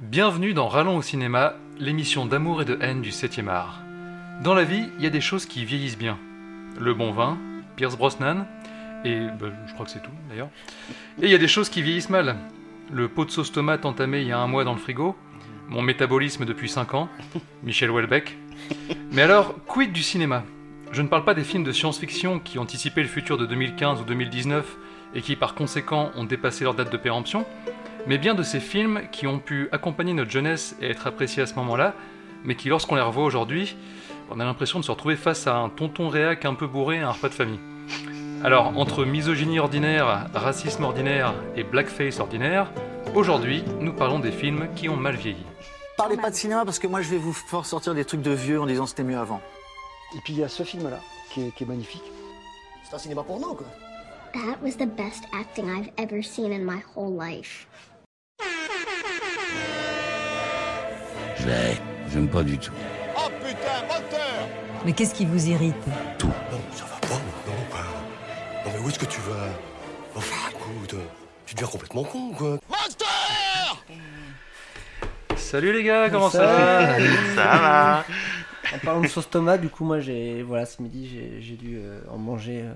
Bienvenue 0.00 0.54
dans 0.54 0.66
Rallons 0.66 0.96
au 0.96 1.02
cinéma, 1.02 1.56
l'émission 1.78 2.24
d'amour 2.24 2.62
et 2.62 2.64
de 2.64 2.78
haine 2.80 3.02
du 3.02 3.10
7e 3.10 3.48
art. 3.48 3.82
Dans 4.42 4.54
la 4.54 4.64
vie, 4.64 4.88
il 4.96 5.04
y 5.04 5.06
a 5.06 5.10
des 5.10 5.20
choses 5.20 5.44
qui 5.44 5.66
vieillissent 5.66 5.98
bien. 5.98 6.18
Le 6.80 6.94
bon 6.94 7.12
vin, 7.12 7.36
Pierce 7.76 7.98
Brosnan, 7.98 8.46
et 9.04 9.26
bah, 9.38 9.48
je 9.66 9.74
crois 9.74 9.84
que 9.84 9.92
c'est 9.92 10.02
tout 10.02 10.10
d'ailleurs. 10.30 10.48
Et 11.20 11.26
il 11.26 11.30
y 11.30 11.34
a 11.34 11.38
des 11.38 11.48
choses 11.48 11.68
qui 11.68 11.82
vieillissent 11.82 12.08
mal. 12.08 12.36
Le 12.90 13.08
pot 13.08 13.26
de 13.26 13.30
sauce 13.30 13.52
tomate 13.52 13.84
entamé 13.84 14.22
il 14.22 14.28
y 14.28 14.32
a 14.32 14.38
un 14.38 14.46
mois 14.46 14.64
dans 14.64 14.72
le 14.72 14.78
frigo, 14.78 15.16
mon 15.68 15.82
métabolisme 15.82 16.46
depuis 16.46 16.70
5 16.70 16.94
ans, 16.94 17.10
Michel 17.62 17.90
Houellebecq. 17.90 18.38
Mais 19.12 19.20
alors, 19.20 19.54
quid 19.66 19.92
du 19.92 20.02
cinéma? 20.02 20.44
Je 20.92 21.02
ne 21.02 21.08
parle 21.08 21.26
pas 21.26 21.34
des 21.34 21.44
films 21.44 21.64
de 21.64 21.72
science-fiction 21.72 22.38
qui 22.38 22.58
anticipaient 22.58 23.02
le 23.02 23.08
futur 23.08 23.36
de 23.36 23.44
2015 23.44 24.00
ou 24.00 24.04
2019 24.04 24.78
et 25.14 25.20
qui 25.20 25.36
par 25.36 25.54
conséquent 25.54 26.10
ont 26.16 26.24
dépassé 26.24 26.64
leur 26.64 26.72
date 26.72 26.90
de 26.90 26.96
péremption, 26.96 27.44
mais 28.06 28.18
bien 28.18 28.34
de 28.34 28.42
ces 28.42 28.60
films 28.60 29.02
qui 29.12 29.26
ont 29.26 29.38
pu 29.38 29.68
accompagner 29.72 30.12
notre 30.12 30.30
jeunesse 30.30 30.76
et 30.80 30.90
être 30.90 31.06
appréciés 31.06 31.42
à 31.42 31.46
ce 31.46 31.54
moment-là, 31.54 31.94
mais 32.44 32.54
qui 32.54 32.68
lorsqu'on 32.68 32.94
les 32.94 33.02
revoit 33.02 33.24
aujourd'hui, 33.24 33.76
on 34.30 34.40
a 34.40 34.44
l'impression 34.44 34.78
de 34.78 34.84
se 34.84 34.90
retrouver 34.90 35.16
face 35.16 35.46
à 35.46 35.56
un 35.56 35.68
tonton 35.68 36.08
réac 36.08 36.44
un 36.44 36.54
peu 36.54 36.66
bourré 36.66 37.00
à 37.00 37.08
un 37.08 37.12
repas 37.12 37.28
de 37.28 37.34
famille. 37.34 37.60
Alors, 38.42 38.72
entre 38.78 39.04
misogynie 39.04 39.58
ordinaire, 39.58 40.28
racisme 40.32 40.84
ordinaire 40.84 41.34
et 41.56 41.62
blackface 41.62 42.20
ordinaire, 42.20 42.70
aujourd'hui, 43.14 43.64
nous 43.80 43.92
parlons 43.92 44.18
des 44.18 44.32
films 44.32 44.68
qui 44.74 44.88
ont 44.88 44.96
mal 44.96 45.16
vieilli. 45.16 45.44
Parlez 45.96 46.16
pas 46.16 46.30
de 46.30 46.34
cinéma 46.34 46.64
parce 46.64 46.78
que 46.78 46.86
moi 46.86 47.02
je 47.02 47.10
vais 47.10 47.18
vous 47.18 47.34
faire 47.34 47.66
sortir 47.66 47.94
des 47.94 48.06
trucs 48.06 48.22
de 48.22 48.30
vieux 48.30 48.58
en 48.58 48.64
disant 48.64 48.86
c'était 48.86 49.02
mieux 49.02 49.18
avant. 49.18 49.42
Et 50.16 50.20
puis 50.24 50.32
il 50.32 50.38
y 50.38 50.42
a 50.42 50.48
ce 50.48 50.62
film-là 50.62 50.98
qui 51.30 51.42
est, 51.42 51.54
qui 51.54 51.64
est 51.64 51.66
magnifique. 51.66 52.10
C'est 52.82 52.94
un 52.94 52.98
cinéma 52.98 53.22
porno, 53.22 53.54
quoi. 53.54 53.66
That 54.32 54.62
was 54.62 54.76
the 54.78 54.86
best 54.86 55.24
acting 55.38 55.66
I've 55.68 55.90
ever 55.98 56.22
seen 56.22 56.52
in 56.52 56.64
my 56.64 56.80
whole 56.96 57.12
life. 57.12 57.66
J'aime 62.12 62.28
pas 62.28 62.42
du 62.42 62.58
tout. 62.58 62.72
Oh 63.16 63.28
putain, 63.44 63.82
moteur 63.86 64.48
Mais 64.84 64.92
qu'est-ce 64.92 65.14
qui 65.14 65.24
vous 65.24 65.48
irrite 65.48 65.74
Non, 65.86 66.30
ça 66.74 66.84
va 66.84 66.98
pas, 67.08 67.14
non, 67.14 67.54
non, 67.54 67.64
pas. 67.70 68.64
Non, 68.66 68.72
mais 68.74 68.84
où 68.84 68.88
est-ce 68.88 68.98
que 68.98 69.06
tu 69.06 69.20
vas? 69.20 69.48
Enfin, 70.16 70.50
écoute, 70.50 70.96
tu 71.46 71.54
deviens 71.54 71.68
complètement 71.68 72.04
con, 72.04 72.32
quoi. 72.32 72.58
Monster 72.68 73.04
Salut 75.36 75.72
les 75.72 75.82
gars, 75.82 76.10
comment 76.10 76.30
ça 76.30 76.44
va? 76.46 76.98
Ça 77.34 77.44
va 77.58 78.04
En 78.74 78.78
parlant 78.84 79.00
de 79.00 79.06
sauce 79.08 79.30
tomate, 79.30 79.60
du 79.60 79.68
coup, 79.68 79.84
moi, 79.84 80.00
j'ai, 80.00 80.42
voilà, 80.42 80.66
ce 80.66 80.82
midi, 80.82 81.08
j'ai, 81.12 81.40
j'ai 81.42 81.54
dû 81.56 81.78
euh, 81.78 82.00
en 82.10 82.18
manger. 82.18 82.62
euh, 82.64 82.74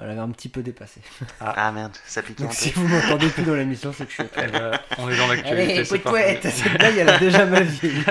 elle 0.00 0.10
avait 0.10 0.20
un 0.20 0.30
petit 0.30 0.48
peu 0.48 0.62
dépassé. 0.62 1.00
Ah 1.40 1.72
merde, 1.72 1.92
ça 2.04 2.22
pique 2.22 2.40
un 2.40 2.44
Donc 2.44 2.52
si 2.52 2.70
vous 2.70 2.86
m'entendez 2.86 3.28
plus 3.28 3.42
dans 3.44 3.54
l'émission, 3.54 3.92
c'est 3.92 4.04
que 4.06 4.10
je 4.12 4.16
suis. 4.22 4.24
Ben, 4.52 4.78
On 4.98 5.08
est 5.08 5.16
dans 5.16 5.26
l'actualité. 5.26 5.72
Allez, 5.74 5.84
c'est 5.84 5.98
parfait. 5.98 6.40
cette 6.42 6.72
blague, 6.78 6.96
elle 6.98 7.08
a 7.08 7.18
déjà 7.18 7.46
mal 7.46 7.64
vieilli. 7.64 8.02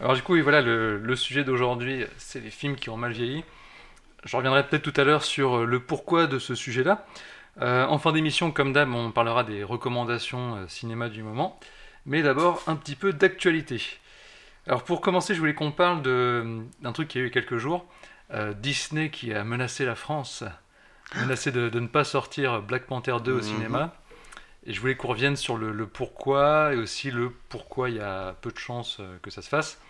Alors 0.00 0.14
du 0.14 0.22
coup, 0.22 0.34
oui, 0.34 0.40
voilà, 0.42 0.60
le, 0.60 0.98
le 0.98 1.16
sujet 1.16 1.42
d'aujourd'hui, 1.44 2.04
c'est 2.18 2.40
les 2.40 2.50
films 2.50 2.76
qui 2.76 2.88
ont 2.90 2.96
mal 2.96 3.12
vieilli. 3.12 3.44
Je 4.24 4.36
reviendrai 4.36 4.66
peut-être 4.66 4.82
tout 4.82 5.00
à 5.00 5.04
l'heure 5.04 5.24
sur 5.24 5.58
euh, 5.58 5.64
le 5.64 5.80
pourquoi 5.80 6.26
de 6.26 6.38
ce 6.38 6.54
sujet-là. 6.54 7.04
Euh, 7.60 7.84
en 7.86 7.98
fin 7.98 8.12
d'émission, 8.12 8.52
comme 8.52 8.72
d'hab, 8.72 8.92
on 8.94 9.10
parlera 9.10 9.42
des 9.42 9.64
recommandations 9.64 10.56
euh, 10.56 10.68
cinéma 10.68 11.08
du 11.08 11.22
moment. 11.24 11.58
Mais 12.06 12.22
d'abord, 12.22 12.62
un 12.68 12.76
petit 12.76 12.94
peu 12.94 13.12
d'actualité. 13.12 13.82
Alors 14.68 14.84
pour 14.84 15.00
commencer, 15.00 15.34
je 15.34 15.40
voulais 15.40 15.54
qu'on 15.54 15.72
parle 15.72 16.02
de- 16.02 16.60
d'un 16.82 16.92
truc 16.92 17.08
qui 17.08 17.18
a 17.18 17.22
eu 17.22 17.30
quelques 17.30 17.56
jours. 17.56 17.84
Euh, 18.32 18.52
Disney 18.52 19.10
qui 19.10 19.32
a 19.32 19.44
menacé 19.44 19.84
la 19.86 19.94
France, 19.94 20.44
menacé 21.16 21.52
de, 21.52 21.68
de 21.68 21.80
ne 21.80 21.86
pas 21.88 22.04
sortir 22.04 22.62
Black 22.62 22.84
Panther 22.86 23.16
2 23.24 23.32
au 23.32 23.36
Mhm. 23.36 23.42
cinéma. 23.42 23.94
Et 24.66 24.72
je 24.74 24.80
voulais 24.80 24.96
qu'on 24.96 25.08
revienne 25.08 25.36
sur 25.36 25.56
le, 25.56 25.72
le 25.72 25.86
pourquoi 25.86 26.74
et 26.74 26.76
aussi 26.76 27.10
le 27.10 27.30
pourquoi 27.48 27.90
il 27.90 27.96
y 27.96 28.00
a 28.00 28.34
peu 28.42 28.50
de 28.52 28.58
chances 28.58 28.98
euh, 29.00 29.18
que 29.22 29.30
ça 29.30 29.42
se 29.42 29.48
fasse. 29.48 29.80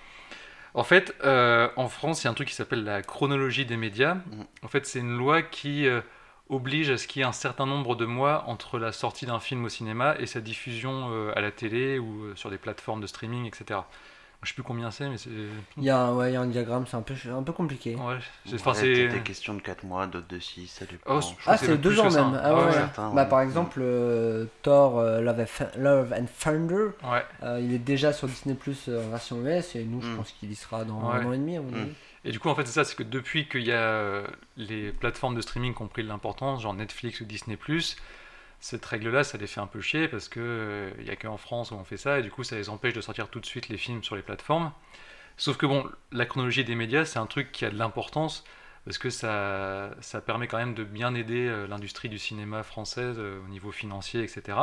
En 0.75 0.85
fait, 0.85 1.15
euh, 1.25 1.69
en 1.77 1.89
France, 1.89 2.23
il 2.23 2.27
y 2.27 2.29
a 2.29 2.31
un 2.31 2.35
truc 2.35 2.49
qui 2.49 2.55
s'appelle 2.55 2.85
la 2.85 3.03
chronologie 3.03 3.67
des 3.67 3.77
médias. 3.77 4.15
Mhm. 4.15 4.47
En 4.63 4.69
fait, 4.69 4.87
c'est 4.87 5.01
une 5.01 5.17
loi 5.17 5.43
qui 5.43 5.87
euh, 5.87 6.01
oblige 6.49 6.91
à 6.91 6.99
ce 6.99 7.09
qu'il 7.09 7.21
y 7.21 7.23
ait 7.25 7.29
un 7.29 7.33
certain 7.33 7.67
nombre 7.67 7.97
de 7.97 8.05
mois 8.07 8.45
entre 8.47 8.79
la 8.79 8.93
sortie 8.93 9.27
d'un 9.27 9.41
film 9.41 9.65
au 9.65 9.69
cinéma 9.69 10.17
et 10.19 10.27
sa 10.27 10.41
diffusion 10.41 11.11
euh, 11.13 11.33
à 11.37 11.41
la 11.41 11.51
télé 11.51 11.99
ou 11.99 12.35
sur 12.37 12.51
des 12.51 12.59
plateformes 12.59 13.01
de 13.01 13.07
streaming, 13.07 13.47
etc. 13.47 13.81
Je 14.45 14.51
sais 14.51 14.55
plus 14.55 14.63
combien 14.63 14.93
c'est, 14.93 15.09
mais 15.09 15.19
c'est. 15.19 15.31
Il 15.77 15.83
y 15.83 15.91
a 15.91 15.99
un, 15.99 16.15
ouais, 16.15 16.31
il 16.31 16.35
y 16.35 16.37
a 16.37 16.41
un 16.41 16.47
diagramme, 16.47 16.87
c'est 16.87 16.97
un 16.97 17.03
peu, 17.03 17.15
un 17.37 17.43
peu 17.43 17.53
compliqué. 17.53 17.97
Ouais, 17.97 18.19
c'est. 18.47 18.53
Ouais, 18.53 18.59
enfin, 18.61 18.73
c'est- 18.75 19.09
des 19.09 19.21
questions 19.21 19.53
de 19.55 19.61
4 19.61 19.83
mois, 19.83 20.07
d'autres 20.07 20.29
de 20.29 20.39
6, 20.39 20.69
ça 20.69 20.85
dépend. 20.87 21.19
Oh, 21.19 21.21
Ah, 21.45 21.57
c'est 21.59 21.67
même 21.67 21.77
deux 21.79 21.91
plus 21.91 21.99
ans 22.01 22.05
que 22.05 22.11
ça, 22.11 22.25
même. 22.25 22.41
Ah 22.41 22.55
ouais. 22.55 22.65
ouais. 22.67 22.73
certains, 22.73 23.13
Bah, 23.15 23.25
par 23.25 23.41
exemple, 23.41 23.81
euh, 23.83 24.45
Thor 24.63 25.01
euh, 25.01 25.21
Love, 25.21 25.41
and 25.41 25.47
Fa- 25.47 25.71
Love 25.77 26.13
and 26.17 26.27
Thunder, 26.39 26.91
Ouais. 27.03 27.25
euh, 27.43 27.61
il 27.61 27.75
est 27.75 27.79
déjà 27.81 28.13
sur 28.13 28.29
Disney 28.29 28.55
Plus 28.55 28.89
en 28.89 29.11
version 29.11 29.39
US 29.45 29.75
et 29.75 29.83
nous, 29.83 30.01
je 30.03 30.07
Mm. 30.09 30.17
pense 30.17 30.31
qu'il 30.31 30.53
y 30.53 30.55
sera 30.55 30.85
dans 30.85 31.01
Ouais. 31.11 31.17
un 31.17 31.27
an 31.27 31.33
et 31.33 31.39
demi, 31.39 31.57
à 31.57 31.61
mon 31.61 31.71
Mm. 31.73 31.75
avis. 31.75 31.93
Et 32.25 32.31
du 32.31 32.39
coup, 32.39 32.49
en 32.49 32.55
fait, 32.55 32.65
c'est 32.67 32.73
ça, 32.75 32.85
c'est 32.85 32.95
que 32.97 33.03
depuis 33.03 33.49
qu'il 33.49 33.63
y 33.65 33.73
a 33.73 33.77
euh, 33.77 34.25
les 34.57 34.93
plateformes 34.93 35.35
de 35.35 35.41
streaming 35.41 35.75
qui 35.75 35.83
ont 35.83 35.89
pris 35.89 36.05
de 36.05 36.09
l'importance, 36.09 36.63
genre 36.63 36.75
Netflix 36.75 37.21
ou 37.21 37.25
Disney+, 37.25 37.57
cette 38.61 38.85
règle-là, 38.85 39.25
ça 39.25 39.39
les 39.39 39.47
fait 39.47 39.61
un 39.61 39.67
peu 39.67 39.81
chier 39.81 40.09
parce 40.09 40.29
que 40.29 40.41
euh, 40.41 40.91
il 40.99 41.07
y 41.07 41.11
a 41.11 41.17
qu'en 41.17 41.37
France 41.37 41.71
où 41.71 41.75
on 41.75 41.85
fait 41.85 41.97
ça, 41.97 42.19
et 42.19 42.23
du 42.23 42.31
coup, 42.31 42.45
ça 42.45 42.57
les 42.57 42.69
empêche 42.69 42.95
de 42.95 43.01
sortir 43.01 43.29
tout 43.29 43.41
de 43.41 43.47
suite 43.47 43.69
les 43.69 43.79
films 43.79 44.03
sur 44.03 44.17
les 44.17 44.23
plateformes. 44.23 44.73
Sauf 45.37 45.57
que 45.57 45.67
bon, 45.67 45.89
la 46.13 46.27
chronologie 46.27 46.65
des 46.65 46.75
médias, 46.75 47.05
c'est 47.05 47.19
un 47.19 47.27
truc 47.27 47.53
qui 47.53 47.65
a 47.65 47.71
de 47.71 47.79
l'importance 47.79 48.45
parce 48.85 48.99
que 48.99 49.11
ça, 49.11 49.91
ça 50.01 50.21
permet 50.21 50.49
quand 50.49 50.57
même 50.57 50.75
de 50.75 50.85
bien 50.85 51.15
aider 51.15 51.47
euh, 51.47 51.67
l'industrie 51.67 52.09
du 52.09 52.19
cinéma 52.19 52.63
française 52.63 53.17
euh, 53.19 53.41
au 53.45 53.49
niveau 53.49 53.71
financier, 53.71 54.23
etc. 54.23 54.59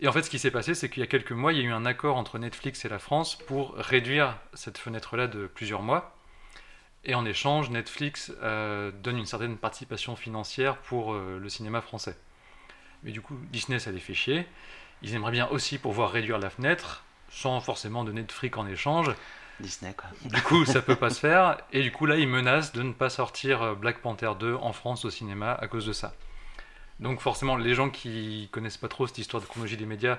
Et 0.00 0.08
en 0.08 0.12
fait, 0.12 0.22
ce 0.22 0.30
qui 0.30 0.38
s'est 0.38 0.50
passé, 0.50 0.74
c'est 0.74 0.90
qu'il 0.90 1.00
y 1.00 1.04
a 1.04 1.06
quelques 1.06 1.32
mois, 1.32 1.52
il 1.52 1.58
y 1.58 1.62
a 1.62 1.64
eu 1.64 1.72
un 1.72 1.86
accord 1.86 2.16
entre 2.16 2.38
Netflix 2.38 2.84
et 2.84 2.88
la 2.88 2.98
France 2.98 3.36
pour 3.36 3.74
réduire 3.76 4.36
cette 4.52 4.78
fenêtre-là 4.78 5.26
de 5.26 5.46
plusieurs 5.46 5.82
mois. 5.82 6.16
Et 7.06 7.14
en 7.14 7.24
échange, 7.24 7.70
Netflix 7.70 8.32
euh, 8.42 8.90
donne 8.90 9.16
une 9.16 9.26
certaine 9.26 9.56
participation 9.56 10.16
financière 10.16 10.76
pour 10.78 11.14
euh, 11.14 11.38
le 11.40 11.48
cinéma 11.48 11.80
français. 11.80 12.16
Mais 13.02 13.10
du 13.12 13.20
coup, 13.20 13.36
Disney, 13.50 13.78
ça 13.78 13.90
les 13.92 14.00
fait 14.00 14.14
chier. 14.14 14.46
Ils 15.02 15.14
aimeraient 15.14 15.32
bien 15.32 15.48
aussi 15.48 15.78
pouvoir 15.78 16.10
réduire 16.10 16.38
la 16.38 16.50
fenêtre, 16.50 17.04
sans 17.30 17.60
forcément 17.60 18.04
donner 18.04 18.22
de 18.22 18.32
fric 18.32 18.56
en 18.56 18.66
échange. 18.66 19.10
Disney, 19.60 19.94
quoi. 19.94 20.08
Du 20.24 20.42
coup, 20.42 20.64
ça 20.64 20.82
peut 20.82 20.96
pas 20.96 21.10
se 21.10 21.20
faire. 21.20 21.58
Et 21.72 21.82
du 21.82 21.92
coup, 21.92 22.06
là, 22.06 22.16
ils 22.16 22.28
menacent 22.28 22.72
de 22.72 22.82
ne 22.82 22.92
pas 22.92 23.08
sortir 23.10 23.62
euh, 23.62 23.74
Black 23.74 23.98
Panther 24.02 24.32
2 24.38 24.54
en 24.54 24.72
France 24.72 25.04
au 25.04 25.10
cinéma 25.10 25.52
à 25.54 25.66
cause 25.68 25.86
de 25.86 25.92
ça. 25.92 26.14
Donc 26.98 27.20
forcément, 27.20 27.56
les 27.56 27.74
gens 27.74 27.90
qui 27.90 28.48
connaissent 28.52 28.78
pas 28.78 28.88
trop 28.88 29.06
cette 29.06 29.18
histoire 29.18 29.42
de 29.42 29.46
chronologie 29.46 29.76
des 29.76 29.84
médias, 29.84 30.18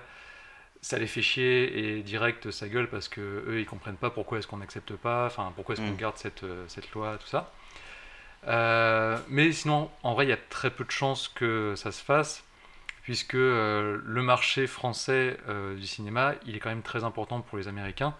ça 0.81 0.99
les 0.99 1.07
fait 1.07 1.23
chier 1.23 1.97
et 1.97 2.03
direct 2.03 2.51
ça 2.51 2.67
gueule 2.69 2.87
parce 2.87 3.09
que 3.09 3.19
eux 3.47 3.59
ils 3.59 3.65
comprennent 3.65 3.97
pas 3.97 4.11
pourquoi 4.11 4.37
est-ce 4.37 4.45
qu'on 4.45 4.57
n'accepte 4.57 4.93
pas, 4.95 5.25
enfin 5.25 5.51
pourquoi 5.55 5.73
est-ce 5.73 5.81
qu'on 5.81 5.93
Mm. 5.93 5.97
garde 5.97 6.17
cette, 6.17 6.43
euh, 6.43 6.65
cette 6.67 6.91
loi, 6.91 7.17
tout 7.19 7.27
ça. 7.27 7.51
Euh, 8.47 9.17
mais 9.27 9.51
sinon, 9.51 9.89
en 10.03 10.13
vrai, 10.13 10.25
il 10.25 10.29
y 10.29 10.33
a 10.33 10.37
très 10.37 10.69
peu 10.69 10.83
de 10.85 10.91
chances 10.91 11.27
que 11.29 11.73
ça 11.75 11.91
se 11.91 12.03
fasse 12.03 12.43
puisque 13.07 13.35
euh, 13.35 14.01
le 14.03 14.21
marché 14.21 14.67
français 14.67 15.37
euh, 15.47 15.77
du 15.77 15.87
cinéma, 15.87 16.33
il 16.45 16.57
est 16.57 16.59
quand 16.59 16.67
même 16.67 16.81
très 16.81 17.05
important 17.05 17.39
pour 17.39 17.57
les 17.57 17.69
Américains. 17.69 18.13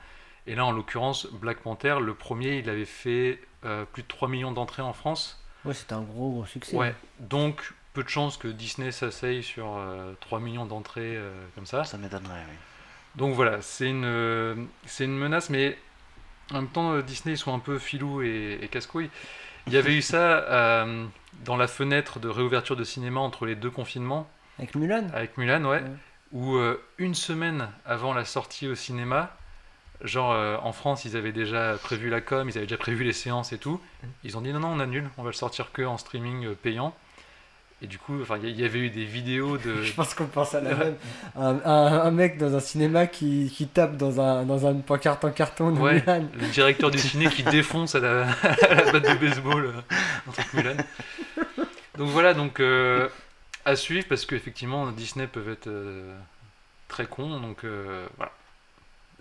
Et 0.45 0.55
là, 0.55 0.65
en 0.65 0.71
l'occurrence, 0.71 1.27
Black 1.33 1.57
Panther, 1.57 1.97
le 2.01 2.13
premier, 2.13 2.59
il 2.59 2.69
avait 2.69 2.85
fait 2.85 3.41
euh, 3.65 3.83
plus 3.83 4.03
de 4.03 4.07
3 4.07 4.29
millions 4.29 4.53
d'entrées 4.53 4.81
en 4.81 4.93
France. 4.93 5.43
Ouais, 5.65 5.73
c'était 5.73 5.91
un 5.91 6.03
gros, 6.03 6.31
gros 6.31 6.45
succès. 6.45 6.73
Ouais, 6.73 6.95
donc 7.19 7.73
peu 7.91 8.01
de 8.01 8.07
chances 8.07 8.37
que 8.37 8.47
Disney 8.47 8.93
s'asseye 8.93 9.43
sur 9.43 9.75
euh, 9.75 10.13
3 10.21 10.39
millions 10.39 10.65
d'entrées 10.65 11.17
euh, 11.17 11.33
comme 11.53 11.65
ça. 11.65 11.83
Ça 11.83 11.97
m'étonnerait, 11.97 12.45
oui. 12.49 12.55
Donc 13.15 13.35
voilà, 13.35 13.61
c'est 13.61 13.89
une, 13.89 14.05
euh, 14.05 14.55
c'est 14.85 15.03
une 15.03 15.17
menace, 15.17 15.49
mais 15.49 15.77
en 16.51 16.61
même 16.61 16.69
temps, 16.69 16.93
euh, 16.93 17.01
Disney, 17.01 17.35
ils 17.35 17.37
sont 17.37 17.53
un 17.53 17.59
peu 17.59 17.77
filous 17.77 18.21
et, 18.21 18.57
et 18.61 18.69
casse-couilles. 18.69 19.09
Il 19.67 19.73
y 19.73 19.77
avait 19.77 19.97
eu 19.97 20.01
ça 20.01 20.17
euh, 20.17 21.05
dans 21.43 21.57
la 21.57 21.67
fenêtre 21.67 22.19
de 22.19 22.29
réouverture 22.29 22.77
de 22.77 22.85
cinéma 22.85 23.19
entre 23.19 23.45
les 23.45 23.55
deux 23.55 23.69
confinements, 23.69 24.29
Avec 24.59 24.75
Mulan 24.75 25.07
avec 25.13 25.37
Mulan, 25.37 25.63
ouais, 25.65 25.77
Ouais. 25.81 25.83
où 26.31 26.55
euh, 26.55 26.81
une 26.97 27.15
semaine 27.15 27.67
avant 27.85 28.13
la 28.13 28.25
sortie 28.25 28.67
au 28.67 28.75
cinéma, 28.75 29.35
genre 30.03 30.31
euh, 30.33 30.57
en 30.63 30.71
France, 30.73 31.05
ils 31.05 31.15
avaient 31.15 31.31
déjà 31.31 31.75
prévu 31.81 32.09
la 32.09 32.21
com, 32.21 32.49
ils 32.49 32.57
avaient 32.57 32.65
déjà 32.67 32.77
prévu 32.77 33.03
les 33.03 33.13
séances 33.13 33.53
et 33.53 33.57
tout. 33.57 33.79
Ils 34.23 34.37
ont 34.37 34.41
dit 34.41 34.51
non, 34.53 34.59
non, 34.59 34.69
on 34.69 34.79
annule, 34.79 35.09
on 35.17 35.23
va 35.23 35.29
le 35.29 35.33
sortir 35.35 35.71
que 35.71 35.81
en 35.83 35.97
streaming 35.97 36.45
euh, 36.47 36.53
payant. 36.55 36.93
Et 37.83 37.85
du 37.85 37.99
coup, 37.99 38.19
enfin, 38.23 38.39
il 38.41 38.59
y, 38.59 38.65
avait 38.65 38.79
eu 38.79 38.89
des 38.89 39.05
vidéos 39.05 39.57
de. 39.59 39.81
Je 39.83 39.93
pense 39.93 40.15
qu'on 40.15 40.25
pense 40.25 40.55
à 40.55 40.61
la 40.61 40.73
même. 40.73 40.95
Un, 41.35 41.59
un- 41.63 42.01
un 42.05 42.09
mec 42.11 42.39
dans 42.39 42.55
un 42.55 42.59
cinéma 42.59 43.05
qui, 43.05 43.53
qui 43.55 43.67
tape 43.67 43.97
dans 43.97 44.19
un, 44.19 44.45
dans 44.45 44.65
un 44.65 44.73
pancarte 44.77 45.23
en 45.25 45.29
carton 45.29 45.69
de 45.71 45.79
Ouais, 45.79 45.99
Mulan. 46.01 46.27
le 46.33 46.47
directeur 46.47 46.89
du 46.89 46.97
ciné 46.97 47.27
qui 47.27 47.43
défonce 47.43 47.93
à 47.93 47.99
la, 47.99 48.21
à 48.67 48.73
la 48.73 48.91
batte 48.91 49.03
de 49.07 49.13
baseball 49.23 49.73
un 50.27 50.31
truc 50.31 50.51
Mulan. 50.55 50.75
Donc 51.99 52.09
voilà, 52.09 52.33
donc 52.33 52.59
euh, 52.59 53.07
à 53.67 53.75
suivre 53.75 54.07
parce 54.09 54.25
qu'effectivement 54.25 54.91
Disney 54.91 55.27
peuvent 55.27 55.49
être 55.49 55.67
euh, 55.67 56.17
très 56.89 57.07
cons, 57.07 57.39
donc 57.39 57.63
euh, 57.65 58.07
voilà. 58.17 58.31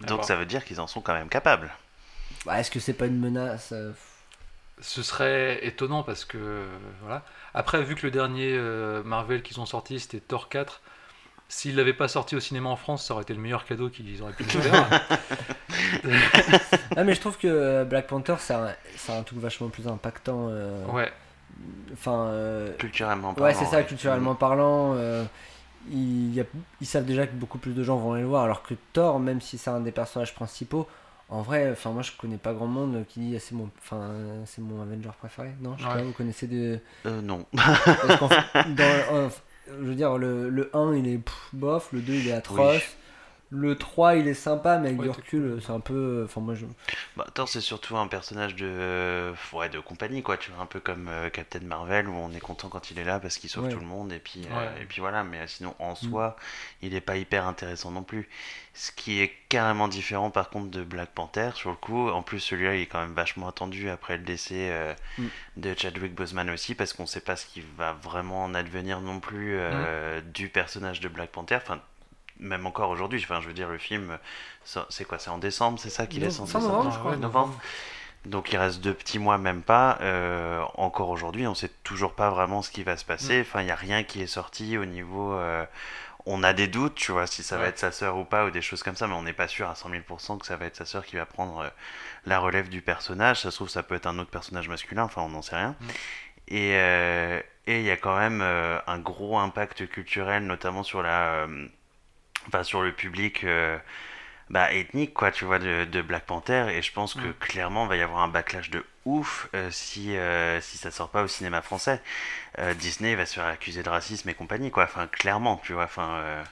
À 0.02 0.06
Donc 0.06 0.10
voir. 0.16 0.24
ça 0.24 0.36
veut 0.36 0.46
dire 0.46 0.64
qu'ils 0.64 0.80
en 0.80 0.86
sont 0.86 1.00
quand 1.02 1.14
même 1.14 1.28
capables. 1.28 1.74
Bah, 2.44 2.58
Est-ce 2.60 2.70
que 2.70 2.80
c'est 2.80 2.94
pas 2.94 3.06
une 3.06 3.18
menace 3.18 3.70
euh, 3.72 3.92
Ce 4.80 5.02
serait 5.02 5.64
étonnant 5.66 6.02
parce 6.02 6.24
que 6.24 6.66
voilà. 7.02 7.24
Après, 7.54 7.82
vu 7.82 7.94
que 7.94 8.02
le 8.06 8.10
dernier 8.10 8.52
euh, 8.54 9.02
Marvel 9.04 9.42
qu'ils 9.42 9.60
ont 9.60 9.66
sorti 9.66 10.00
c'était 10.00 10.20
Thor 10.20 10.48
4, 10.48 10.80
S'il 11.48 11.76
l'avait 11.76 11.94
pas 11.94 12.08
sorti 12.08 12.36
au 12.36 12.40
cinéma 12.40 12.70
en 12.70 12.76
France, 12.76 13.06
ça 13.06 13.14
aurait 13.14 13.24
été 13.24 13.34
le 13.34 13.40
meilleur 13.40 13.64
cadeau 13.66 13.90
qu'ils 13.90 14.22
auraient 14.22 14.34
pu 14.34 14.44
nous 14.44 14.62
faire. 14.62 14.88
Ah, 16.96 17.04
mais 17.04 17.14
je 17.14 17.20
trouve 17.20 17.36
que 17.38 17.84
Black 17.84 18.06
Panther, 18.06 18.36
c'est 18.38 18.54
un, 18.54 18.74
c'est 18.96 19.12
un 19.12 19.22
truc 19.22 19.38
vachement 19.38 19.68
plus 19.68 19.86
impactant. 19.88 20.48
euh, 20.50 20.84
ouais. 20.86 21.12
Enfin. 21.92 22.26
euh, 22.28 22.76
Culturellement 22.76 23.34
parlant. 23.34 23.48
Ouais, 23.48 23.54
c'est 23.54 23.64
ça, 23.70 23.78
ouais. 23.78 23.84
culturellement 23.86 24.34
parlant. 24.34 24.94
euh, 24.96 25.24
il 25.90 26.34
y 26.34 26.40
a- 26.40 26.44
ils 26.80 26.86
savent 26.86 27.04
déjà 27.04 27.26
que 27.26 27.34
beaucoup 27.34 27.58
plus 27.58 27.72
de 27.72 27.82
gens 27.84 27.96
vont 27.96 28.12
aller 28.14 28.22
le 28.22 28.28
voir, 28.28 28.42
alors 28.44 28.62
que 28.62 28.74
Thor, 28.92 29.20
même 29.20 29.40
si 29.40 29.56
c'est 29.56 29.70
un 29.70 29.80
des 29.80 29.92
personnages 29.92 30.34
principaux, 30.34 30.86
en 31.28 31.42
vrai, 31.42 31.70
enfin 31.72 31.90
moi 31.90 32.02
je 32.02 32.10
connais 32.18 32.36
pas 32.38 32.52
grand 32.54 32.66
monde 32.66 33.04
qui 33.08 33.20
dit 33.20 33.34
ah, 33.36 33.40
c'est 33.40 33.54
mon, 33.54 33.68
enfin 33.78 34.08
c'est 34.46 34.60
mon 34.62 34.82
Avenger 34.82 35.10
préféré. 35.18 35.50
Non, 35.60 35.74
je 35.78 35.82
sais 35.84 35.88
pas, 35.88 36.02
vous 36.02 36.12
connaissez 36.12 36.46
de. 36.48 36.78
Euh, 37.06 37.20
non. 37.22 37.46
Parce 37.54 38.30
dans- 38.76 39.30
je 39.68 39.84
veux 39.84 39.94
dire, 39.94 40.18
le, 40.18 40.48
le 40.48 40.70
1 40.76 40.94
il 40.94 41.08
est 41.08 41.18
pff, 41.18 41.48
bof, 41.52 41.88
le 41.92 42.00
2 42.00 42.12
il 42.14 42.28
est 42.28 42.32
atroce. 42.32 42.58
Oui. 42.74 42.80
Le 43.50 43.76
3 43.76 44.16
il 44.16 44.26
est 44.26 44.34
sympa, 44.34 44.78
mais 44.78 44.88
avec 44.88 44.98
Ouais, 45.00 45.06
du 45.06 45.10
recul, 45.10 45.60
c'est 45.64 45.70
un 45.70 45.78
peu. 45.78 46.22
Enfin, 46.24 46.40
moi 46.40 46.54
je. 46.56 46.66
Bah, 47.16 47.24
Thor, 47.32 47.48
c'est 47.48 47.60
surtout 47.60 47.96
un 47.96 48.08
personnage 48.08 48.56
de, 48.56 48.66
euh, 48.68 49.32
ouais, 49.52 49.68
de 49.68 49.78
compagnie, 49.78 50.20
quoi. 50.22 50.36
Tu 50.36 50.50
vois, 50.50 50.60
un 50.62 50.66
peu 50.66 50.80
comme 50.80 51.06
euh, 51.08 51.30
Captain 51.30 51.60
Marvel, 51.60 52.08
où 52.08 52.12
on 52.14 52.32
est 52.32 52.40
content 52.40 52.68
quand 52.68 52.90
il 52.90 52.98
est 52.98 53.04
là 53.04 53.20
parce 53.20 53.38
qu'il 53.38 53.48
sauve 53.48 53.66
Ouais. 53.66 53.70
tout 53.72 53.78
le 53.78 53.86
monde, 53.86 54.12
et 54.12 54.18
puis, 54.18 54.42
euh, 54.50 54.82
et 54.82 54.84
puis 54.84 55.00
voilà. 55.00 55.22
Mais 55.22 55.38
euh, 55.38 55.46
sinon, 55.46 55.76
en 55.78 55.94
soi, 55.94 56.34
il 56.82 56.94
est 56.96 57.00
pas 57.00 57.16
hyper 57.16 57.46
intéressant 57.46 57.92
non 57.92 58.02
plus. 58.02 58.28
Ce 58.74 58.90
qui 58.90 59.20
est 59.22 59.32
carrément 59.48 59.86
différent, 59.86 60.30
par 60.30 60.50
contre, 60.50 60.68
de 60.70 60.82
Black 60.82 61.10
Panther, 61.10 61.50
sur 61.54 61.70
le 61.70 61.76
coup. 61.76 62.08
En 62.10 62.22
plus, 62.22 62.40
celui-là, 62.40 62.74
il 62.74 62.82
est 62.82 62.86
quand 62.86 63.00
même 63.00 63.14
vachement 63.14 63.46
attendu 63.48 63.88
après 63.90 64.16
le 64.16 64.24
décès 64.24 64.70
euh, 64.72 64.92
Mm. 65.18 65.26
de 65.58 65.74
Chadwick 65.78 66.14
Boseman 66.16 66.50
aussi, 66.50 66.74
parce 66.74 66.92
qu'on 66.92 67.06
sait 67.06 67.20
pas 67.20 67.36
ce 67.36 67.46
qui 67.46 67.62
va 67.78 67.92
vraiment 67.92 68.42
en 68.42 68.54
advenir 68.54 69.00
non 69.00 69.20
plus 69.20 69.56
euh, 69.56 70.20
du 70.20 70.48
personnage 70.48 70.98
de 71.00 71.06
Black 71.08 71.30
Panther. 71.30 71.54
Enfin, 71.62 71.80
même 72.40 72.66
encore 72.66 72.90
aujourd'hui, 72.90 73.20
enfin, 73.22 73.40
je 73.40 73.48
veux 73.48 73.54
dire, 73.54 73.68
le 73.68 73.78
film, 73.78 74.18
c'est 74.64 75.04
quoi 75.04 75.18
C'est 75.18 75.30
en 75.30 75.38
décembre, 75.38 75.78
c'est 75.78 75.90
ça 75.90 76.06
qu'il 76.06 76.24
est 76.24 76.30
censé 76.30 76.52
fin 76.52 76.60
novembre, 76.60 76.92
je 76.92 76.98
crois. 76.98 77.16
Novembre. 77.16 77.58
Donc 78.26 78.52
il 78.52 78.56
reste 78.56 78.80
deux 78.80 78.94
petits 78.94 79.18
mois, 79.18 79.38
même 79.38 79.62
pas. 79.62 79.98
Euh, 80.00 80.62
encore 80.74 81.10
aujourd'hui, 81.10 81.46
on 81.46 81.54
sait 81.54 81.70
toujours 81.84 82.14
pas 82.14 82.30
vraiment 82.30 82.62
ce 82.62 82.70
qui 82.70 82.82
va 82.82 82.96
se 82.96 83.04
passer. 83.04 83.40
Enfin, 83.40 83.62
il 83.62 83.66
n'y 83.66 83.70
a 83.70 83.76
rien 83.76 84.02
qui 84.02 84.20
est 84.20 84.26
sorti 84.26 84.76
au 84.78 84.84
niveau. 84.84 85.32
euh, 85.34 85.64
on 86.28 86.42
a 86.42 86.52
des 86.52 86.66
doutes, 86.66 86.96
tu 86.96 87.12
vois, 87.12 87.28
si 87.28 87.44
ça 87.44 87.56
va 87.56 87.68
être 87.68 87.78
sa 87.78 87.92
sœur 87.92 88.16
ou 88.16 88.24
pas, 88.24 88.46
ou 88.46 88.50
des 88.50 88.60
choses 88.60 88.82
comme 88.82 88.96
ça, 88.96 89.06
mais 89.06 89.14
on 89.14 89.22
n'est 89.22 89.32
pas 89.32 89.46
sûr 89.46 89.68
à 89.70 89.76
100 89.76 89.90
000% 89.90 90.38
que 90.40 90.46
ça 90.46 90.56
va 90.56 90.66
être 90.66 90.74
sa 90.74 90.84
sœur 90.84 91.06
qui 91.06 91.14
va 91.14 91.24
prendre 91.24 91.60
euh, 91.60 91.68
la 92.24 92.40
relève 92.40 92.68
du 92.68 92.82
personnage. 92.82 93.42
Ça 93.42 93.52
se 93.52 93.56
trouve, 93.56 93.68
ça 93.68 93.84
peut 93.84 93.94
être 93.94 94.06
un 94.06 94.18
autre 94.18 94.30
personnage 94.30 94.68
masculin, 94.68 95.04
enfin, 95.04 95.22
on 95.22 95.28
n'en 95.28 95.42
sait 95.42 95.56
rien. 95.56 95.76
Mm. 95.80 95.86
Et 96.48 97.42
et 97.68 97.80
il 97.80 97.84
y 97.84 97.90
a 97.90 97.96
quand 97.96 98.16
même 98.16 98.42
un 98.42 98.98
gros 99.00 99.38
impact 99.38 99.88
culturel, 99.88 100.46
notamment 100.46 100.84
sur 100.84 101.02
la. 101.02 101.48
Enfin, 102.48 102.62
sur 102.64 102.82
le 102.82 102.92
public. 102.92 103.44
euh, 103.44 103.78
bah, 104.50 104.72
ethnique 104.72 105.12
quoi 105.14 105.32
tu 105.32 105.44
vois 105.44 105.58
de, 105.58 105.86
de 105.86 106.02
Black 106.02 106.24
Panther 106.26 106.66
et 106.70 106.82
je 106.82 106.92
pense 106.92 107.14
que 107.14 107.28
Mm. 107.28 107.34
clairement 107.40 107.84
il 107.86 107.88
va 107.88 107.96
y 107.96 108.02
avoir 108.02 108.22
un 108.22 108.28
backlash 108.28 108.70
de 108.70 108.84
ouf 109.04 109.48
euh, 109.54 109.70
si 109.72 110.16
euh, 110.16 110.60
si 110.60 110.78
ça 110.78 110.90
sort 110.92 111.10
pas 111.10 111.22
au 111.24 111.28
cinéma 111.28 111.62
français 111.62 112.00
Euh, 112.58 112.74
Disney 112.74 113.14
va 113.16 113.26
se 113.26 113.34
faire 113.34 113.46
accuser 113.46 113.82
de 113.82 113.88
racisme 113.90 114.28
et 114.30 114.34
compagnie 114.34 114.70
quoi 114.70 114.84
enfin 114.84 115.06
clairement 115.08 115.58
tu 115.64 115.72
vois 115.74 115.84
enfin 115.84 116.44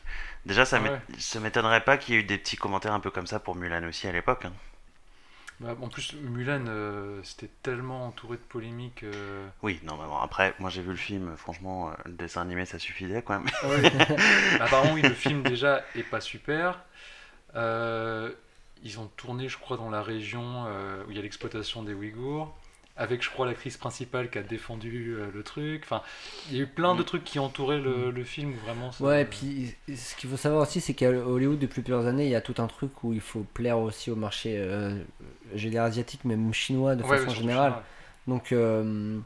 déjà 0.46 0.64
ça 0.64 0.81
Ouais. 0.81 0.91
m'é- 1.11 1.20
ça 1.20 1.41
m'étonnerait 1.41 1.82
pas 1.85 1.96
qu'il 1.99 2.14
y 2.14 2.19
ait 2.19 2.20
eu 2.23 2.25
des 2.25 2.38
petits 2.38 2.56
commentaires 2.56 2.93
un 2.94 3.00
peu 3.00 3.11
comme 3.11 3.26
ça 3.29 3.41
pour 3.41 3.56
Mulan 3.56 3.85
aussi 3.88 4.08
à 4.08 4.12
l'époque 4.12 4.44
hein. 4.46 4.52
Bah, 5.60 5.76
en 5.80 5.88
plus, 5.88 6.14
Mulan, 6.14 6.64
euh, 6.66 7.20
c'était 7.22 7.50
tellement 7.62 8.06
entouré 8.08 8.36
de 8.36 8.42
polémiques. 8.42 9.04
euh, 9.04 9.46
oui 9.62 9.78
non 9.84 9.96
mais 9.96 10.04
bon 10.06 10.16
après 10.18 10.52
moi 10.58 10.68
j'ai 10.68 10.82
vu 10.82 10.90
le 10.90 10.96
film 10.96 11.36
franchement 11.36 11.90
euh, 11.90 11.92
le 12.06 12.12
dessin 12.12 12.42
animé 12.42 12.64
ça 12.66 12.78
suffisait 12.80 13.22
quoi 13.22 13.38
mais- 13.40 13.50
Apparemment, 14.60 14.92
oui, 14.94 15.02
le 15.02 15.10
film 15.14 15.42
déjà 15.42 15.82
est 15.94 16.02
pas 16.02 16.20
super. 16.20 16.80
Euh, 17.54 18.32
ils 18.82 18.98
ont 18.98 19.06
tourné, 19.16 19.48
je 19.48 19.56
crois, 19.56 19.76
dans 19.76 19.90
la 19.90 20.02
région 20.02 20.64
euh, 20.66 21.04
où 21.06 21.10
il 21.12 21.16
y 21.16 21.20
a 21.20 21.22
l'exploitation 21.22 21.82
des 21.82 21.94
Ouïghours, 21.94 22.54
avec, 22.96 23.23
je 23.23 23.31
crois, 23.31 23.46
l'actrice 23.46 23.76
principale 23.76 24.31
qui 24.31 24.38
a 24.38 24.43
défendu 24.43 25.14
euh, 25.14 25.31
le 25.32 25.43
truc. 25.43 25.82
Enfin, 25.85 26.02
il 26.49 26.56
y 26.56 26.61
a 26.61 26.62
eu 26.62 26.67
plein 26.67 26.94
de 26.94 27.02
trucs 27.02 27.25
qui 27.25 27.38
entouraient 27.38 27.81
le, 27.81 28.11
le 28.11 28.25
film 28.25 28.52
où 28.55 28.56
vraiment. 28.58 28.93
ça- 28.93 29.06
Ouais, 29.06 29.23
et 29.23 29.25
puis 29.25 29.75
ce 29.93 30.14
qu'il 30.14 30.31
faut 30.31 30.37
savoir 30.37 30.62
aussi, 30.62 30.81
c'est 30.81 30.94
qu'à 30.94 31.11
Hollywood, 31.11 31.58
depuis 31.58 31.82
plusieurs 31.82 32.06
années, 32.06 32.26
il 32.26 32.31
y 32.31 32.37
a 32.37 32.41
tout 32.41 32.55
un 32.58 32.69
truc 32.69 33.02
où 33.02 33.12
il 33.12 33.20
faut 33.20 33.41
plaire 33.52 33.79
aussi 33.79 34.11
au 34.11 34.17
marché, 34.17 34.55
euh, 34.56 34.96
dire 35.55 35.82
asiatique, 35.82 36.25
même 36.25 36.52
chinois 36.55 36.94
de 36.94 37.02
Ouais, 37.02 37.19
façon 37.19 37.35
générale. 37.35 37.73
surtout, 37.73 37.85
Donc, 38.29 38.52
euh, 38.52 39.19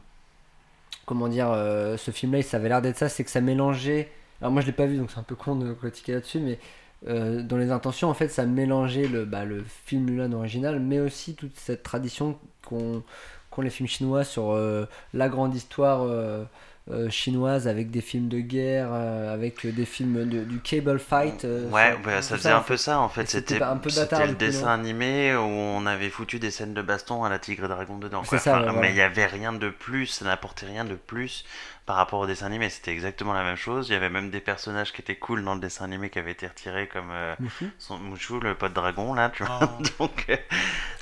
comment 1.05 1.27
dire, 1.27 1.51
euh, 1.51 1.97
ce 1.97 2.11
film-là, 2.11 2.41
ça 2.41 2.57
avait 2.57 2.69
l'air 2.69 2.81
d'être 2.81 2.97
ça, 2.97 3.09
c'est 3.09 3.23
que 3.23 3.31
ça 3.31 3.41
mélangeait. 3.41 4.09
Alors, 4.41 4.51
moi, 4.51 4.61
je 4.61 4.67
l'ai 4.67 4.73
pas 4.73 4.85
vu, 4.85 4.97
donc 4.97 5.11
c'est 5.11 5.19
un 5.19 5.23
peu 5.23 5.35
con 5.35 5.55
de 5.55 5.73
critiquer 5.73 6.13
là-dessus, 6.13 6.39
mais 6.39 6.59
euh, 7.07 7.41
dans 7.43 7.57
les 7.57 7.71
intentions, 7.71 8.09
en 8.09 8.13
fait, 8.13 8.29
ça 8.29 8.45
mélangeait 8.45 9.07
le, 9.07 9.25
bah, 9.25 9.45
le 9.45 9.63
film 9.85 10.03
Mulan 10.05 10.31
original, 10.33 10.79
mais 10.79 10.99
aussi 10.99 11.35
toute 11.35 11.55
cette 11.57 11.83
tradition 11.83 12.37
qu'ont 12.65 13.03
qu'ont 13.51 13.61
les 13.61 13.69
films 13.69 13.87
chinois 13.89 14.23
sur 14.23 14.51
euh, 14.51 14.85
la 15.13 15.29
grande 15.29 15.55
histoire. 15.55 16.03
euh, 16.03 16.43
euh, 16.91 17.07
chinoise 17.11 17.67
avec 17.67 17.91
des 17.91 18.01
films 18.01 18.29
de 18.29 18.39
guerre, 18.39 18.91
avec 18.93 19.63
des 19.67 19.85
films 19.85 20.27
de- 20.27 20.43
du 20.43 20.59
cable 20.59 20.97
fight. 20.97 21.45
ouais, 21.71 21.91
ça- 21.91 21.97
bah, 22.03 22.21
ça 22.23 22.35
faisait 22.37 22.49
un 22.49 22.61
peu 22.61 22.77
ça 22.77 22.99
en 22.99 23.09
fait. 23.09 23.29
c'était 23.29 23.61
un 23.61 23.77
peu 23.77 23.89
c'était 23.91 24.01
bâtard, 24.15 24.25
le 24.27 24.33
dessin 24.35 24.67
non 24.67 24.73
animé 24.73 25.35
où 25.35 25.39
on 25.41 25.85
avait 25.85 26.09
foutu 26.09 26.39
des 26.39 26.49
scènes 26.51 26.73
de 26.73 26.81
baston 26.81 27.23
à 27.23 27.29
la 27.29 27.37
Tigre 27.37 27.65
et 27.65 27.67
Dragon 27.67 27.97
dedans. 27.99 28.23
C'est 28.23 28.29
quoi. 28.29 28.39
ça, 28.39 28.51
Enfin, 28.53 28.61
ouais, 28.61 28.71
voilà. 28.71 28.79
Mais 28.81 28.89
il 28.91 28.95
y 28.95 29.01
avait 29.01 29.27
rien 29.27 29.53
de 29.53 29.69
plus, 29.69 30.07
ça 30.07 30.25
n'apportait 30.25 30.65
rien 30.65 30.83
de 30.85 30.95
plus 30.95 31.43
par 31.89 31.95
rapport 31.95 32.19
au 32.19 32.27
dessin 32.27 32.45
animé. 32.45 32.69
C'était 32.69 32.91
exactement 32.91 33.33
la 33.33 33.43
même 33.43 33.55
chose. 33.55 33.89
Il 33.89 33.93
y 33.93 33.95
avait 33.95 34.11
même 34.11 34.29
des 34.29 34.41
personnages 34.41 34.93
qui 34.93 35.01
étaient 35.01 35.15
cool 35.15 35.43
dans 35.43 35.55
le 35.55 35.59
dessin 35.59 35.85
animé 35.85 36.11
qui 36.11 36.19
avaient 36.19 36.33
été 36.33 36.45
retirés 36.45 36.87
comme 36.87 37.09
euh, 37.09 37.33
Mouchou 37.39 37.71
son 37.79 37.97
Mouchou, 37.97 38.39
le 38.39 38.53
pote 38.53 38.73
dragon 38.73 39.15
là, 39.15 39.31
tu 39.31 39.43
vois. 39.43 39.57
Ah, 39.59 39.69
donc, 39.99 40.27
euh, 40.29 40.37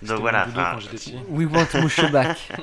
donc 0.04 0.22
voilà. 0.22 0.48
enfin. 0.48 0.80
We 1.28 1.46
want 1.46 1.78
Mouchou 1.82 2.08
back. 2.08 2.38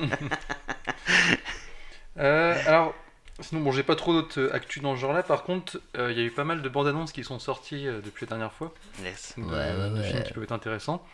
Euh, 2.17 2.55
alors, 2.65 2.95
sinon, 3.41 3.59
bon, 3.59 3.73
j'ai 3.73 3.83
pas 3.83 3.97
trop 3.97 4.13
d'autres 4.13 4.39
euh, 4.39 4.55
actus 4.55 4.81
dans 4.81 4.95
ce 4.95 5.01
genre-là. 5.01 5.21
Par 5.21 5.43
contre, 5.43 5.81
euh, 5.97 6.13
il 6.13 6.17
y 6.17 6.21
a 6.21 6.23
eu 6.23 6.31
pas 6.31 6.45
mal 6.45 6.61
de 6.61 6.69
bandes 6.69 6.87
annonces 6.87 7.11
qui 7.11 7.25
sont 7.25 7.39
sorties 7.39 7.89
euh, 7.89 7.99
depuis 8.01 8.25
la 8.25 8.29
dernière 8.29 8.53
fois. 8.53 8.73
yes. 9.03 9.33
de, 9.37 9.43
Ouais, 9.43 9.51
ouais, 9.51 9.99
ouais. 9.99 10.03
films 10.09 10.23
qui 10.23 10.31
peuvent 10.31 10.43
être 10.45 10.53
intéressants. 10.53 11.05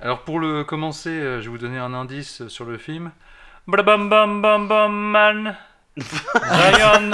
Alors 0.00 0.20
pour 0.22 0.38
le 0.38 0.62
commencer, 0.62 1.10
euh, 1.10 1.40
je 1.40 1.46
vais 1.46 1.50
vous 1.50 1.58
donner 1.58 1.78
un 1.78 1.92
indice 1.92 2.46
sur 2.46 2.64
le 2.66 2.78
film. 2.78 3.10
Brabam 3.66 4.08
bam 4.08 4.40
bam 4.40 4.68
bam 4.68 4.92
man. 4.92 5.56
Zion. 6.00 7.10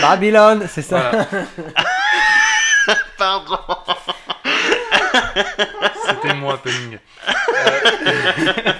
Babylone, 0.00 0.66
c'est 0.68 0.82
ça. 0.82 1.10
Voilà, 1.10 1.26
Pardon. 3.18 3.58
c'était 6.08 6.34
mon 6.34 6.50
happening. 6.50 6.98
Euh, 7.28 8.72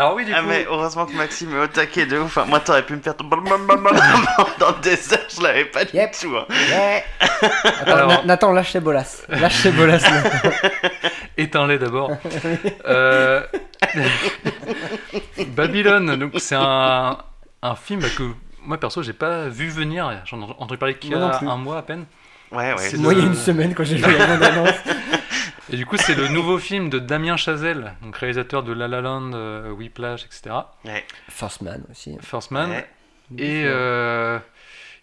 Alors 0.00 0.14
oui, 0.14 0.24
du 0.24 0.32
coup, 0.32 0.38
Ah 0.40 0.46
mais 0.48 0.64
heureusement 0.66 1.04
que 1.04 1.12
Maxime 1.12 1.54
est 1.54 1.60
au 1.60 1.66
taquet 1.66 2.06
de 2.06 2.16
ouf. 2.16 2.24
Enfin, 2.38 2.46
moi 2.46 2.58
t'aurais 2.60 2.86
pu 2.86 2.94
me 2.96 3.02
faire 3.02 3.14
ton 3.14 3.24
dans 4.58 4.72
des 4.80 5.12
heures, 5.12 5.18
je 5.28 5.42
l'avais 5.42 5.66
pas 5.66 5.84
du 5.84 5.94
Yep. 5.94 6.12
tout. 6.18 6.34
hein. 6.38 6.46
Ouais. 6.48 7.04
Attends, 7.82 7.92
Alors- 7.96 8.24
Nathan, 8.24 8.52
lâche 8.52 8.72
les 8.72 8.80
bolas. 8.80 9.22
Lâche 9.28 9.62
les 9.64 9.72
bolas. 9.72 9.98
Nathan. 9.98 10.50
éteins-les 11.36 11.78
d'abord. 11.78 12.12
Euh, 12.88 13.42
Babylone, 15.48 16.16
donc 16.16 16.32
c'est 16.38 16.56
un, 16.58 17.18
un 17.60 17.74
film 17.74 18.00
que 18.00 18.22
moi 18.64 18.78
perso 18.78 19.02
j'ai 19.02 19.12
pas 19.12 19.48
vu 19.48 19.68
venir. 19.68 20.10
J'en 20.24 20.40
ai 20.40 20.44
entendu 20.44 20.78
parler 20.78 20.94
qu'il 20.96 21.10
y 21.10 21.14
a 21.14 21.40
un 21.42 21.56
mois 21.58 21.76
à 21.76 21.82
peine. 21.82 22.06
Ouais, 22.52 22.72
ouais. 22.72 22.78
C'est 22.78 22.96
Moi, 22.98 23.14
il 23.14 23.20
y 23.20 23.22
a 23.22 23.26
une 23.26 23.34
semaine 23.34 23.74
quand 23.74 23.84
j'ai 23.84 23.96
vu 23.96 24.02
la 24.02 24.26
bande 24.26 24.42
annonce. 24.42 24.74
Et 25.72 25.76
du 25.76 25.86
coup, 25.86 25.96
c'est 25.96 26.16
le 26.16 26.28
nouveau 26.28 26.58
film 26.58 26.90
de 26.90 26.98
Damien 26.98 27.36
Chazelle, 27.36 27.94
donc 28.02 28.16
réalisateur 28.16 28.64
de 28.64 28.72
La 28.72 28.88
La 28.88 29.00
Land, 29.00 29.32
euh, 29.34 29.70
Whiplash, 29.70 30.24
etc. 30.24 30.56
Ouais. 30.84 31.04
First 31.28 31.62
Man 31.62 31.84
aussi. 31.90 32.16
First 32.20 32.50
Man. 32.50 32.70
Ouais. 32.70 32.86
Et 33.38 33.62
euh, 33.66 34.40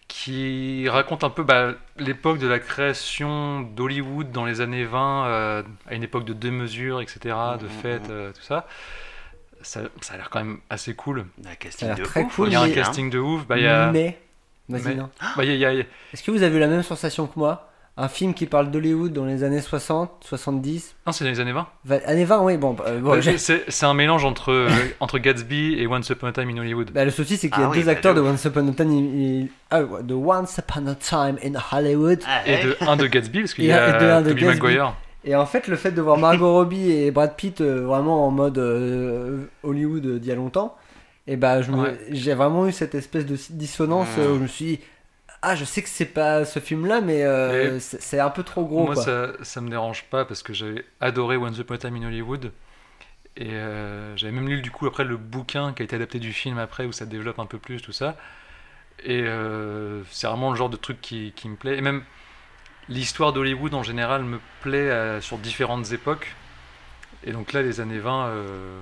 qui 0.08 0.86
raconte 0.88 1.24
un 1.24 1.30
peu 1.30 1.42
bah, 1.42 1.72
l'époque 1.98 2.38
de 2.38 2.46
la 2.46 2.58
création 2.58 3.60
d'Hollywood 3.62 4.30
dans 4.30 4.44
les 4.44 4.60
années 4.60 4.84
20, 4.84 5.26
euh, 5.26 5.62
à 5.86 5.94
une 5.94 6.02
époque 6.02 6.26
de 6.26 6.34
deux 6.34 6.50
mesures, 6.50 7.00
etc., 7.00 7.18
de 7.58 7.64
Mhm, 7.64 7.70
fêtes, 7.82 8.02
mhm. 8.04 8.10
euh, 8.10 8.32
tout 8.32 8.42
ça. 8.42 8.66
ça. 9.62 9.80
Ça 10.02 10.14
a 10.14 10.16
l'air 10.18 10.28
quand 10.28 10.40
même 10.44 10.58
assez 10.68 10.94
cool. 10.94 11.20
Un 11.40 11.44
Ça 11.44 11.50
a 11.50 11.56
casting 11.56 11.94
de 11.94 12.02
très 12.02 12.22
ouf 12.24 12.34
cool, 12.34 12.48
Il 12.48 12.52
y 12.52 12.56
a 12.56 12.60
un 12.60 12.64
hein. 12.64 12.72
casting 12.72 13.08
de 13.10 13.18
ouf. 13.18 13.46
Bah, 13.46 13.56
il 13.56 13.64
y 13.64 13.66
a, 13.66 13.90
Mais. 13.90 14.18
Vas-y, 14.68 14.94
non. 14.96 15.08
bah, 15.36 15.44
y 15.44 15.50
a- 15.50 15.54
y 15.54 15.64
a- 15.64 15.72
Est-ce 16.12 16.22
que 16.22 16.30
vous 16.30 16.42
avez 16.42 16.56
eu 16.56 16.60
la 16.60 16.66
même 16.68 16.82
sensation 16.82 17.26
que 17.26 17.38
moi? 17.38 17.64
Un 18.00 18.06
film 18.06 18.32
qui 18.32 18.46
parle 18.46 18.70
d'Hollywood 18.70 19.12
dans 19.12 19.24
les 19.24 19.42
années 19.42 19.60
60, 19.60 20.22
70, 20.24 20.94
Non, 21.04 21.12
c'est 21.12 21.24
dans 21.24 21.30
les 21.30 21.40
années 21.40 21.50
20. 21.52 21.66
va- 21.84 21.96
années 22.06 22.24
20, 22.24 22.42
oui, 22.44 22.56
bon. 22.56 22.72
bah, 22.74 22.84
euh, 22.86 23.00
bon, 23.00 23.10
Bah, 23.10 23.20
j'ai- 23.20 23.38
c'est 23.38 23.86
un 23.86 23.94
mélange 23.94 24.24
entre, 24.24 24.52
euh, 24.52 24.68
entre 25.00 25.18
Gatsby 25.18 25.74
et 25.80 25.86
Once 25.88 26.08
Upon 26.08 26.28
a 26.28 26.32
Time 26.32 26.48
in 26.50 26.58
Hollywood. 26.58 26.92
Bah, 26.92 27.04
le 27.04 27.10
souci, 27.10 27.36
c'est 27.36 27.50
qu'il 27.50 27.58
y 27.60 27.64
a 27.64 27.68
Ah 27.70 27.74
deux 27.74 27.82
bah, 27.82 27.90
acteurs 27.90 28.14
de 28.14 28.20
de 28.20 28.24
Once 28.24 28.44
Upon 28.44 28.68
a 28.68 28.72
Time 28.72 28.92
in, 28.92 29.46
ah, 29.72 29.80
de 30.00 30.14
Once 30.14 30.56
Upon 30.58 30.86
a 30.86 30.94
Time 30.94 31.38
in 31.44 31.58
Hollywood. 31.72 32.20
Ah, 32.28 32.46
Et 32.48 32.62
de 32.62 32.76
un 32.82 32.96
de 32.96 33.06
Gatsby, 33.08 33.40
parce 33.40 33.54
qu'il 33.54 33.64
y 33.64 33.72
un- 33.72 33.88
et 33.88 33.98
de 34.00 34.06
un 34.10 34.16
a 34.18 34.22
de 34.22 34.28
Tobey 34.28 34.42
Gatsby. 34.42 34.62
Maguire. 34.62 34.94
Et 35.24 35.34
en 35.34 35.46
fait, 35.46 35.66
le 35.66 35.74
fait 35.74 35.90
de 35.90 36.00
voir 36.00 36.18
Margot 36.18 36.52
Robbie 36.52 36.92
et 36.92 37.10
Brad 37.10 37.34
Pitt 37.34 37.60
euh, 37.60 37.84
vraiment 37.84 38.28
en 38.28 38.30
mode 38.30 38.58
euh, 38.58 39.38
Hollywood 39.64 40.06
euh, 40.06 40.18
d'il 40.20 40.28
y 40.28 40.32
a 40.32 40.36
longtemps, 40.36 40.76
et 41.28 41.36
bah, 41.36 41.62
je 41.62 41.70
me- 41.70 41.96
j'ai 42.10 42.34
vraiment 42.34 42.66
eu 42.66 42.72
cette 42.72 42.94
espèce 42.96 43.24
de 43.26 43.36
dissonance 43.50 44.08
Mm. 44.16 44.20
euh, 44.20 44.32
où 44.32 44.36
je 44.36 44.40
me 44.42 44.46
suis 44.48 44.64
dit, 44.64 44.80
ah 45.42 45.54
je 45.54 45.64
sais 45.64 45.82
que 45.82 45.88
c'est 45.88 46.06
pas 46.06 46.44
ce 46.44 46.58
film 46.58 46.86
là 46.86 47.00
mais, 47.00 47.22
euh, 47.22 47.74
Mais- 47.74 47.80
c'est 47.80 48.02
c'est 48.02 48.18
un 48.18 48.30
peu 48.30 48.42
trop 48.42 48.64
gros 48.64 48.86
Moi, 48.86 48.94
quoi. 48.94 49.04
ça, 49.04 49.28
ça 49.42 49.60
me 49.60 49.68
dérange 49.70 50.04
pas 50.10 50.24
parce 50.24 50.42
que 50.42 50.52
j'avais 50.52 50.84
adoré 51.00 51.36
Once 51.36 51.56
Upon 51.58 51.74
a 51.74 51.78
Time 51.78 51.94
in 51.96 52.06
Hollywood. 52.08 52.50
Et 53.36 53.50
euh, 53.52 54.16
j'avais 54.16 54.32
même 54.32 54.48
lu 54.48 54.62
du 54.62 54.72
coup 54.72 54.86
après 54.88 55.04
le 55.04 55.16
bouquin 55.16 55.72
qui 55.72 55.82
a 55.82 55.84
été 55.84 55.94
adapté 55.94 56.18
du 56.18 56.32
film 56.32 56.58
après 56.58 56.86
où 56.86 56.92
ça 56.92 57.06
développe 57.06 57.38
un 57.38 57.46
peu 57.46 57.58
plus 57.58 57.80
tout 57.80 57.92
ça. 57.92 58.16
Et 59.04 59.22
euh, 59.24 60.02
c'est 60.10 60.26
vraiment 60.26 60.50
le 60.50 60.56
genre 60.56 60.70
de 60.70 60.76
truc 60.76 61.00
qui, 61.00 61.32
qui 61.36 61.48
me 61.48 61.54
plaît. 61.54 61.78
Et 61.78 61.80
même 61.80 62.02
l'histoire 62.88 63.32
d'Hollywood 63.32 63.74
en 63.74 63.84
général 63.84 64.24
me 64.24 64.40
plaît 64.62 65.20
sur 65.20 65.38
différentes 65.38 65.92
époques. 65.92 66.34
Et 67.22 67.30
donc 67.30 67.52
là, 67.52 67.62
les 67.62 67.78
années 67.80 67.98
20, 68.00 68.26
euh, 68.28 68.80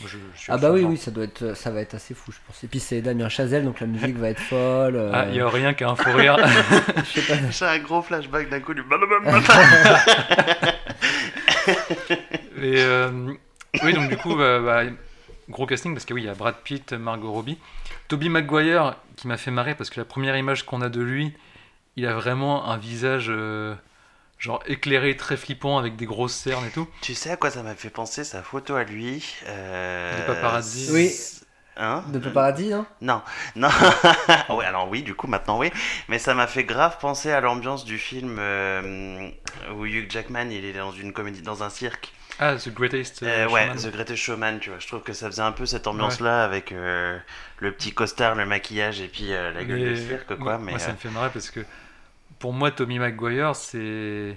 je, 0.00 0.08
je 0.34 0.40
suis 0.40 0.50
Ah 0.52 0.56
bah 0.56 0.70
oui 0.72 0.82
oui 0.84 0.96
ça 0.96 1.10
doit 1.10 1.24
être 1.24 1.54
ça 1.56 1.70
va 1.70 1.80
être 1.80 1.94
assez 1.94 2.14
fou 2.14 2.32
je 2.32 2.38
pense. 2.46 2.62
Et 2.64 2.66
puis 2.68 2.80
c'est 2.80 3.00
Damien 3.02 3.28
Chazelle 3.28 3.64
donc 3.64 3.80
la 3.80 3.86
musique 3.86 4.16
va 4.16 4.30
être 4.30 4.40
folle. 4.40 4.96
euh, 4.96 5.10
Ah, 5.12 5.26
il 5.28 5.36
y 5.36 5.40
a 5.40 5.48
rien 5.48 5.74
qu'un 5.74 5.94
fou 5.94 6.10
rire. 6.12 6.36
je 7.14 7.20
sais 7.20 7.34
pas. 7.34 7.34
J'ai 7.50 7.64
un 7.66 7.78
gros 7.78 8.02
flashback 8.02 8.48
d'un 8.48 8.60
coup 8.60 8.74
du. 8.74 8.82
Et 12.60 12.80
euh, 12.80 13.32
oui, 13.82 13.92
donc 13.92 14.08
du 14.08 14.16
coup, 14.16 14.34
bah, 14.36 14.60
bah, 14.60 14.82
gros 15.48 15.66
casting 15.66 15.92
parce 15.94 16.04
que 16.04 16.14
oui, 16.14 16.22
il 16.22 16.26
y 16.26 16.28
a 16.28 16.34
Brad 16.34 16.56
Pitt, 16.64 16.92
Margot 16.92 17.32
Robbie, 17.32 17.58
Toby 18.08 18.28
Maguire 18.28 18.96
qui 19.16 19.26
m'a 19.28 19.36
fait 19.36 19.50
marrer 19.50 19.74
parce 19.74 19.90
que 19.90 20.00
la 20.00 20.04
première 20.04 20.36
image 20.36 20.64
qu'on 20.64 20.80
a 20.82 20.88
de 20.88 21.00
lui, 21.00 21.32
il 21.96 22.06
a 22.06 22.14
vraiment 22.14 22.70
un 22.70 22.76
visage 22.76 23.26
euh, 23.28 23.74
genre 24.42 24.60
éclairé, 24.66 25.16
très 25.16 25.36
flippant 25.36 25.78
avec 25.78 25.94
des 25.94 26.04
grosses 26.04 26.34
cernes 26.34 26.66
et 26.66 26.70
tout. 26.70 26.88
Tu 27.00 27.14
sais 27.14 27.30
à 27.30 27.36
quoi 27.36 27.50
ça 27.50 27.62
m'a 27.62 27.76
fait 27.76 27.90
penser 27.90 28.24
sa 28.24 28.42
photo 28.42 28.74
à 28.74 28.82
lui 28.82 29.24
euh, 29.46 30.16
Des 30.18 30.26
paparazzi. 30.26 30.90
Oui. 30.92 31.12
Hein 31.76 32.04
De 32.08 32.18
paparazzi 32.18 32.72
hein 32.72 32.84
Non, 33.00 33.22
non. 33.54 33.68
ouais, 34.50 34.64
alors 34.64 34.88
oui, 34.90 35.02
du 35.02 35.14
coup, 35.14 35.28
maintenant 35.28 35.58
oui. 35.58 35.70
Mais 36.08 36.18
ça 36.18 36.34
m'a 36.34 36.48
fait 36.48 36.64
grave 36.64 36.98
penser 37.00 37.30
à 37.30 37.40
l'ambiance 37.40 37.84
du 37.84 37.98
film 37.98 38.36
euh, 38.40 39.30
où 39.76 39.86
Hugh 39.86 40.10
Jackman 40.10 40.50
il 40.50 40.64
est 40.64 40.72
dans 40.72 40.90
une 40.90 41.12
comédie, 41.12 41.42
dans 41.42 41.62
un 41.62 41.70
cirque. 41.70 42.12
Ah, 42.40 42.56
The 42.56 42.70
Greatest 42.70 43.22
Euh, 43.22 43.46
euh, 43.46 43.48
ouais, 43.48 43.66
Showman. 43.66 43.76
The 43.76 43.92
Greatest 43.92 44.22
Showman, 44.22 44.58
tu 44.58 44.70
vois. 44.70 44.80
Je 44.80 44.86
trouve 44.88 45.02
que 45.02 45.12
ça 45.12 45.26
faisait 45.26 45.42
un 45.42 45.52
peu 45.52 45.66
cette 45.66 45.86
ambiance-là 45.86 46.42
avec 46.42 46.72
euh, 46.72 47.16
le 47.58 47.72
petit 47.72 47.92
costard, 47.92 48.34
le 48.34 48.44
maquillage 48.44 49.00
et 49.00 49.06
puis 49.06 49.32
euh, 49.32 49.52
la 49.52 49.62
gueule 49.64 49.78
Mais 49.78 49.90
de 49.90 49.94
cirque, 49.94 50.26
quoi. 50.26 50.36
moi, 50.36 50.58
mais 50.58 50.70
moi, 50.72 50.80
ça 50.80 50.90
me 50.92 50.96
fait 50.96 51.10
marrer 51.10 51.30
parce 51.32 51.50
que 51.50 51.60
pour 52.42 52.52
moi, 52.52 52.70
Tommy 52.72 52.98
Maguire, 52.98 53.54
c'est 53.56 54.36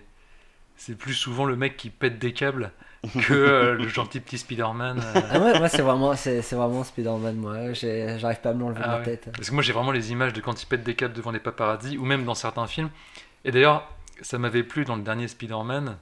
c'est 0.77 0.95
plus 0.97 1.13
souvent 1.13 1.45
le 1.45 1.55
mec 1.55 1.75
qui 1.77 1.89
pète 1.89 2.19
des 2.19 2.33
câbles 2.33 2.71
que 3.27 3.33
euh, 3.33 3.73
le 3.75 3.87
gentil 3.87 4.19
petit 4.19 4.37
Spider-Man. 4.37 4.99
euh. 5.03 5.21
Ah 5.31 5.39
ouais 5.39 5.57
moi 5.59 5.69
c'est 5.69 5.81
vraiment 5.81 6.15
c'est 6.15 6.41
c'est 6.41 6.55
vraiment 6.55 6.83
Spider-Man 6.83 7.35
moi 7.37 7.73
j'ai- 7.73 8.17
j'arrive 8.19 8.41
pas 8.41 8.49
à 8.49 8.53
me 8.53 8.59
l'enlever 8.61 8.79
de 8.79 8.83
Ah 8.85 8.91
la 8.93 8.97
ouais. 8.99 9.03
tête. 9.05 9.29
Parce 9.35 9.49
que 9.49 9.53
moi 9.53 9.63
j'ai 9.63 9.73
vraiment 9.73 9.91
les 9.91 10.11
images 10.11 10.33
de 10.33 10.41
quand 10.41 10.61
il 10.61 10.65
pète 10.67 10.83
des 10.83 10.95
câbles 10.95 11.13
devant 11.13 11.31
les 11.31 11.39
paparazzis 11.39 11.97
ou 11.97 12.05
même 12.05 12.25
dans 12.25 12.35
certains 12.35 12.67
films. 12.67 12.89
Et 13.43 13.51
d'ailleurs, 13.51 13.87
ça 14.21 14.37
m'avait 14.37 14.63
plu 14.63 14.85
dans 14.85 14.95
le 14.95 15.01
dernier 15.03 15.27
Spider-Man 15.27 15.97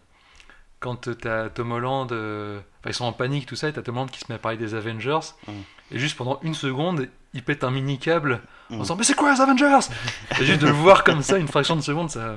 quand 0.79 1.10
t'as 1.17 1.50
Tom 1.50 1.72
Holland, 1.72 2.12
euh, 2.12 2.60
enfin 2.79 2.89
ils 2.89 2.93
sont 2.93 3.05
en 3.05 3.13
panique 3.13 3.45
tout 3.45 3.55
ça, 3.55 3.69
et 3.69 3.74
t'as 3.74 3.81
Tom 3.81 3.95
Holland 3.95 4.12
qui 4.12 4.19
se 4.19 4.25
met 4.29 4.36
à 4.36 4.39
parler 4.39 4.57
des 4.57 4.75
Avengers. 4.75 5.19
Mm. 5.48 5.51
Et 5.91 6.00
juste 6.00 6.17
pendant 6.17 6.39
une 6.43 6.53
seconde, 6.55 7.07
il 7.33 7.43
pète 7.43 7.63
un 7.63 7.71
mini 7.71 7.97
câble 7.99 8.41
en 8.69 8.75
Mm. 8.75 8.79
disant 8.81 8.95
mais 8.95 9.03
c'est 9.03 9.13
quoi 9.15 9.33
les 9.33 9.41
Avengers 9.41 9.79
Et 10.39 10.45
juste 10.45 10.61
de 10.61 10.67
le 10.67 10.73
voir 10.73 11.03
comme 11.03 11.21
ça 11.21 11.37
une 11.37 11.47
fraction 11.47 11.75
de 11.75 11.81
seconde, 11.81 12.09
ça, 12.09 12.35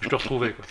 je 0.00 0.08
le 0.08 0.16
retrouvais 0.16 0.52
quoi. 0.54 0.64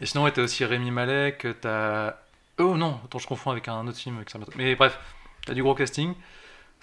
Et 0.00 0.06
sinon 0.06 0.24
ouais, 0.24 0.30
t'as 0.32 0.42
aussi 0.42 0.64
Rémi 0.64 0.90
Malek, 0.90 1.46
t'as 1.60 2.14
oh 2.58 2.76
non, 2.76 3.00
attends 3.04 3.18
je 3.18 3.26
confonds 3.26 3.50
avec 3.50 3.68
un 3.68 3.86
autre 3.86 3.98
film 3.98 4.22
Mais 4.56 4.74
bref, 4.74 4.98
t'as 5.46 5.54
du 5.54 5.62
gros 5.62 5.74
casting. 5.74 6.14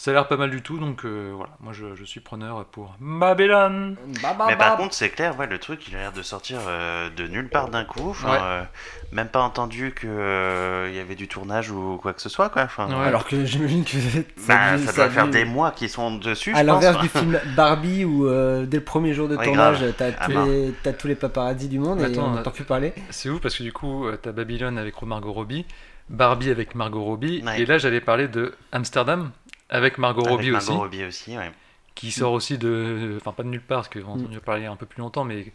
Ça 0.02 0.12
a 0.12 0.14
l'air 0.14 0.30
pas 0.30 0.38
mal 0.38 0.50
du 0.50 0.62
tout, 0.62 0.80
donc 0.80 1.04
euh, 1.04 1.34
voilà, 1.36 1.52
moi 1.60 1.74
je, 1.74 1.94
je 1.94 2.06
suis 2.06 2.22
preneur 2.22 2.64
pour 2.64 2.96
Babylon. 3.02 3.98
Bah, 4.24 4.34
bah, 4.40 4.46
Mais 4.48 4.56
par 4.56 4.78
bah. 4.78 4.78
contre, 4.82 4.94
c'est 4.94 5.10
clair, 5.10 5.38
ouais, 5.38 5.46
le 5.46 5.60
truc, 5.60 5.86
il 5.90 5.96
a 5.98 6.00
l'air 6.00 6.14
de 6.14 6.22
sortir 6.22 6.60
euh, 6.70 7.10
de 7.10 7.28
nulle 7.28 7.50
part 7.50 7.68
d'un 7.68 7.84
coup. 7.84 8.12
Enfin, 8.12 8.32
Ouais. 8.32 8.38
euh, 8.42 8.64
même 9.12 9.28
pas 9.28 9.42
entendu 9.42 9.94
qu'il 10.00 10.08
y 10.10 11.00
avait 11.00 11.16
du 11.18 11.28
tournage 11.28 11.70
ou 11.70 11.98
quoi 12.02 12.14
que 12.14 12.22
ce 12.22 12.30
soit, 12.30 12.48
quoi. 12.48 12.62
Enfin, 12.64 12.88
Ouais. 12.88 13.08
Alors 13.08 13.26
que 13.26 13.44
j'imagine 13.44 13.84
que 13.84 13.98
bah, 14.48 14.78
ça, 14.78 14.86
ça 14.86 14.90
a 14.90 14.94
doit 14.94 15.10
faire 15.10 15.28
des 15.28 15.44
mois 15.44 15.72
qu'ils 15.72 15.90
sont 15.90 16.16
dessus. 16.16 16.56
À 16.56 16.64
l'inverse 16.64 17.02
du 17.02 17.10
film 17.10 17.38
Barbie 17.58 18.06
où 18.06 18.26
euh, 18.26 18.66
dès 18.66 18.78
le 18.78 18.84
premier 18.86 19.14
jour 19.14 19.28
de 19.28 19.36
Ouais, 19.36 19.44
tournage 19.44 19.84
t'as 19.98 20.12
Ah 20.18 20.28
tous, 20.28 20.34
bah. 20.34 20.46
les- 20.48 20.74
t'as 20.82 20.94
tous 20.94 21.08
les 21.10 21.16
paparazzis 21.16 21.68
du 21.68 21.78
monde 21.78 22.00
Mais 22.00 22.08
et 22.10 22.14
attends, 22.14 22.28
on 22.28 22.36
n'entend 22.36 22.52
plus 22.52 22.64
parler. 22.64 22.94
C'est 23.10 23.28
ouf 23.30 23.42
parce 23.42 23.58
que 23.58 23.64
du 23.64 23.74
coup, 23.74 24.06
t'as 24.22 24.32
Babylon 24.32 24.78
avec 24.78 25.02
Margot 25.02 25.34
Robbie, 25.34 25.66
Barbie 26.08 26.52
avec 26.52 26.74
Margot 26.74 27.04
Robbie, 27.04 27.44
Ouais. 27.46 27.60
et 27.62 27.66
là 27.66 27.78
j'allais 27.78 28.00
parler 28.00 28.30
de 28.30 28.54
Amsterdam 28.72 29.32
avec 29.70 29.98
Margot 29.98 30.22
Avec 30.22 30.32
Robbie 30.32 30.52
Margot 30.52 30.68
aussi, 30.72 30.78
Robbie 30.78 31.04
aussi, 31.06 31.38
ouais. 31.38 31.52
qui 31.96 32.12
sort 32.12 32.34
aussi 32.34 32.58
de. 32.58 33.16
Enfin, 33.18 33.32
pas 33.34 33.44
de 33.44 33.50
nulle 33.50 33.62
part 33.62 33.80
parce 33.84 33.90
qu'on 33.90 34.00
a 34.00 34.16
Mm. 34.16 34.20
entendu 34.22 34.40
parler 34.40 34.66
un 34.66 34.76
peu 34.76 34.86
plus 34.86 35.02
longtemps, 35.02 35.24
mais 35.24 35.52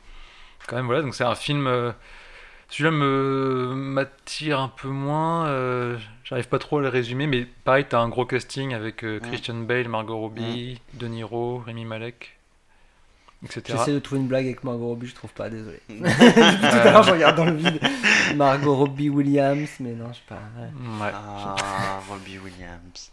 quand 0.67 0.77
même, 0.77 0.87
voilà, 0.87 1.03
donc 1.03 1.15
c'est 1.15 1.25
un 1.25 1.35
film. 1.35 1.67
euh, 1.67 1.93
Celui-là 2.71 2.91
me 2.93 3.73
m'attire 3.75 4.59
un 4.59 4.69
peu 4.69 4.89
moins, 4.89 5.47
euh, 5.49 5.99
j'arrive 6.25 6.49
pas 6.49 6.59
trop 6.59 6.79
à 6.79 6.83
le 6.83 6.89
résumer, 6.89 7.27
mais 7.27 7.47
pareil, 7.65 7.85
t'as 7.89 8.01
un 8.01 8.09
gros 8.09 8.25
casting 8.25 8.73
avec 8.75 9.05
euh, 9.05 9.19
Mm. 9.19 9.27
Christian 9.29 9.55
Bale, 9.57 9.89
Margot 9.89 10.17
Robbie, 10.19 10.81
De 10.95 11.07
Niro, 11.07 11.59
Rémi 11.59 11.85
Malek. 11.85 12.39
J'essaie 13.67 13.93
de 13.93 13.99
trouver 13.99 14.21
une 14.21 14.27
blague 14.29 14.45
avec 14.47 14.65
Margot 14.65 14.87
Robbie, 14.89 15.07
je 15.07 15.15
trouve 15.15 15.33
pas, 15.33 15.49
désolé. 15.51 15.81
Tout 15.89 16.05
à 16.05 16.85
l'heure, 16.85 17.03
je 17.03 17.11
regarde 17.13 17.37
dans 17.37 17.45
le 17.45 17.53
vide. 17.55 17.81
Margot 18.37 18.75
Robbie 18.75 19.09
Williams, 19.11 19.69
mais 19.81 19.93
non, 19.93 20.09
je 20.13 20.15
sais 20.17 20.23
pas. 20.29 20.37
ouais. 20.59 21.05
Ouais. 21.05 21.13
Ah, 21.15 22.01
Robbie 22.09 22.39
Williams. 22.39 23.11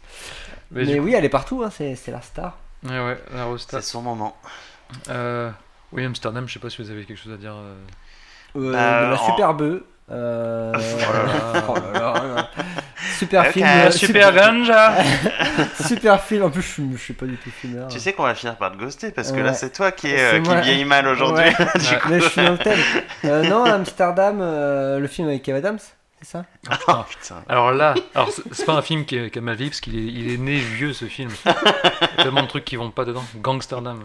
Mais 0.70 0.98
oui, 0.98 1.14
elle 1.14 1.24
est 1.24 1.28
partout, 1.28 1.62
hein, 1.64 1.70
c'est 1.70 1.94
c'est 1.96 2.10
la 2.12 2.22
star. 2.22 2.58
ouais, 2.84 2.90
ouais, 2.90 3.18
la 3.34 3.44
Rosta. 3.44 3.80
C'est 3.80 3.90
son 3.90 4.02
moment. 4.02 4.36
Euh, 5.08 5.50
oui, 5.92 6.04
Amsterdam, 6.04 6.46
je 6.48 6.54
sais 6.54 6.58
pas 6.60 6.70
si 6.70 6.82
vous 6.82 6.90
avez 6.90 7.04
quelque 7.04 7.18
chose 7.22 7.32
à 7.32 7.36
dire. 7.36 7.54
euh. 7.54 7.74
Euh, 8.56 8.72
Euh, 8.74 9.10
la 9.10 9.20
en- 9.22 9.26
super 9.30 9.54
bœuf. 9.54 9.82
Euh... 10.12 10.72
Oh 11.68 11.74
là 11.74 12.00
là. 12.00 12.14
oh. 12.16 12.58
Super 13.18 13.46
film. 13.46 13.66
super 13.92 14.32
ganja 14.32 14.94
super 15.86 16.20
film. 16.22 16.44
En 16.44 16.50
plus, 16.50 16.62
je, 16.62 16.66
suis- 16.68 16.92
je 16.92 16.98
suis 17.02 17.14
pas 17.14 17.26
du 17.26 17.36
tout 17.36 17.50
fumeur. 17.50 17.88
Tu 17.88 17.98
sais 18.00 18.12
qu'on 18.12 18.24
va 18.24 18.34
finir 18.34 18.56
par 18.56 18.72
te 18.72 18.76
ghoster 18.78 19.10
parce 19.12 19.30
que 19.30 19.36
Ouais. 19.36 19.42
là, 19.44 19.54
c'est 19.54 19.70
toi 19.72 19.92
qui, 19.92 20.08
est, 20.08 20.16
C'est 20.18 20.34
euh, 20.36 20.40
qui 20.40 20.54
vieillit 20.62 20.84
mal 20.84 21.06
aujourd'hui. 21.08 21.44
Ouais. 21.44 21.54
Ouais. 21.58 21.98
Mais 22.08 22.20
je 22.20 22.28
suis 22.28 22.42
dans 22.44 22.52
le 22.52 22.58
thème. 22.58 22.78
Euh, 23.24 23.42
non, 23.48 23.64
Amsterdam, 23.64 24.38
euh, 24.40 24.98
le 24.98 25.06
film 25.06 25.28
avec 25.28 25.42
Kev 25.42 25.56
Adams, 25.58 25.78
c'est 26.20 26.28
ça? 26.28 26.44
Oh 26.88 27.04
putain. 27.08 27.42
Alors 27.48 27.72
là, 27.72 27.94
alors 28.14 28.30
c'est 28.52 28.64
pas 28.66 28.72
un 28.74 28.82
film 28.82 29.04
qui, 29.04 29.16
est- 29.16 29.30
qui 29.30 29.38
a 29.38 29.42
ma 29.42 29.54
vie 29.54 29.68
parce 29.68 29.80
qu'il 29.80 29.96
est, 29.96 30.02
il 30.12 30.32
est 30.32 30.38
né 30.38 30.56
vieux 30.56 30.92
ce 30.92 31.04
film. 31.06 31.30
Il 31.44 31.50
y 31.50 32.20
a 32.20 32.22
tellement 32.24 32.42
de 32.42 32.48
trucs 32.48 32.64
qui 32.64 32.76
vont 32.76 32.90
pas 32.90 33.04
dedans. 33.04 33.24
Gangsterdam. 33.36 34.02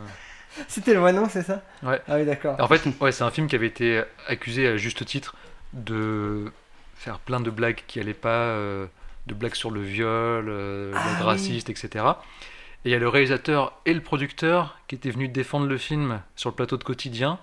C'était 0.68 0.94
le 0.94 1.00
vrai 1.02 1.14
nom, 1.14 1.28
c'est 1.30 1.44
ça? 1.44 1.62
Ouais. 1.84 2.02
Ah 2.10 2.16
oui, 2.16 2.26
d'accord. 2.26 2.56
En 2.60 2.68
fait, 2.68 2.82
ouais, 3.00 3.12
c'est 3.12 3.24
un 3.24 3.30
film 3.32 3.48
qui 3.48 3.56
avait 3.56 3.68
été 3.68 4.02
accusé 4.28 4.68
à 4.68 4.78
juste 4.78 5.06
titre 5.06 5.36
de 5.78 6.52
faire 6.96 7.20
plein 7.20 7.40
de 7.40 7.50
blagues 7.50 7.84
qui 7.88 8.00
allaient 8.00 8.14
pas, 8.14 8.30
euh, 8.30 8.88
de 9.28 9.34
blagues 9.34 9.56
sur 9.56 9.72
le 9.72 9.82
viol, 9.82 10.48
euh, 10.50 10.92
Ah 10.96 11.04
blagues 11.04 11.18
oui. 11.20 11.26
racistes, 11.26 11.70
etc. 11.70 12.06
Et 12.86 12.90
il 12.90 12.92
y 12.92 12.96
a 12.96 13.00
le 13.00 13.08
réalisateur 13.10 13.74
et 13.86 13.94
le 13.94 14.02
producteur 14.02 14.78
qui 14.88 14.96
étaient 14.96 15.10
venus 15.12 15.32
défendre 15.32 15.68
le 15.68 15.78
film 15.78 16.22
sur 16.36 16.50
le 16.50 16.56
plateau 16.56 16.78
de 16.78 16.84
quotidien. 16.84 17.40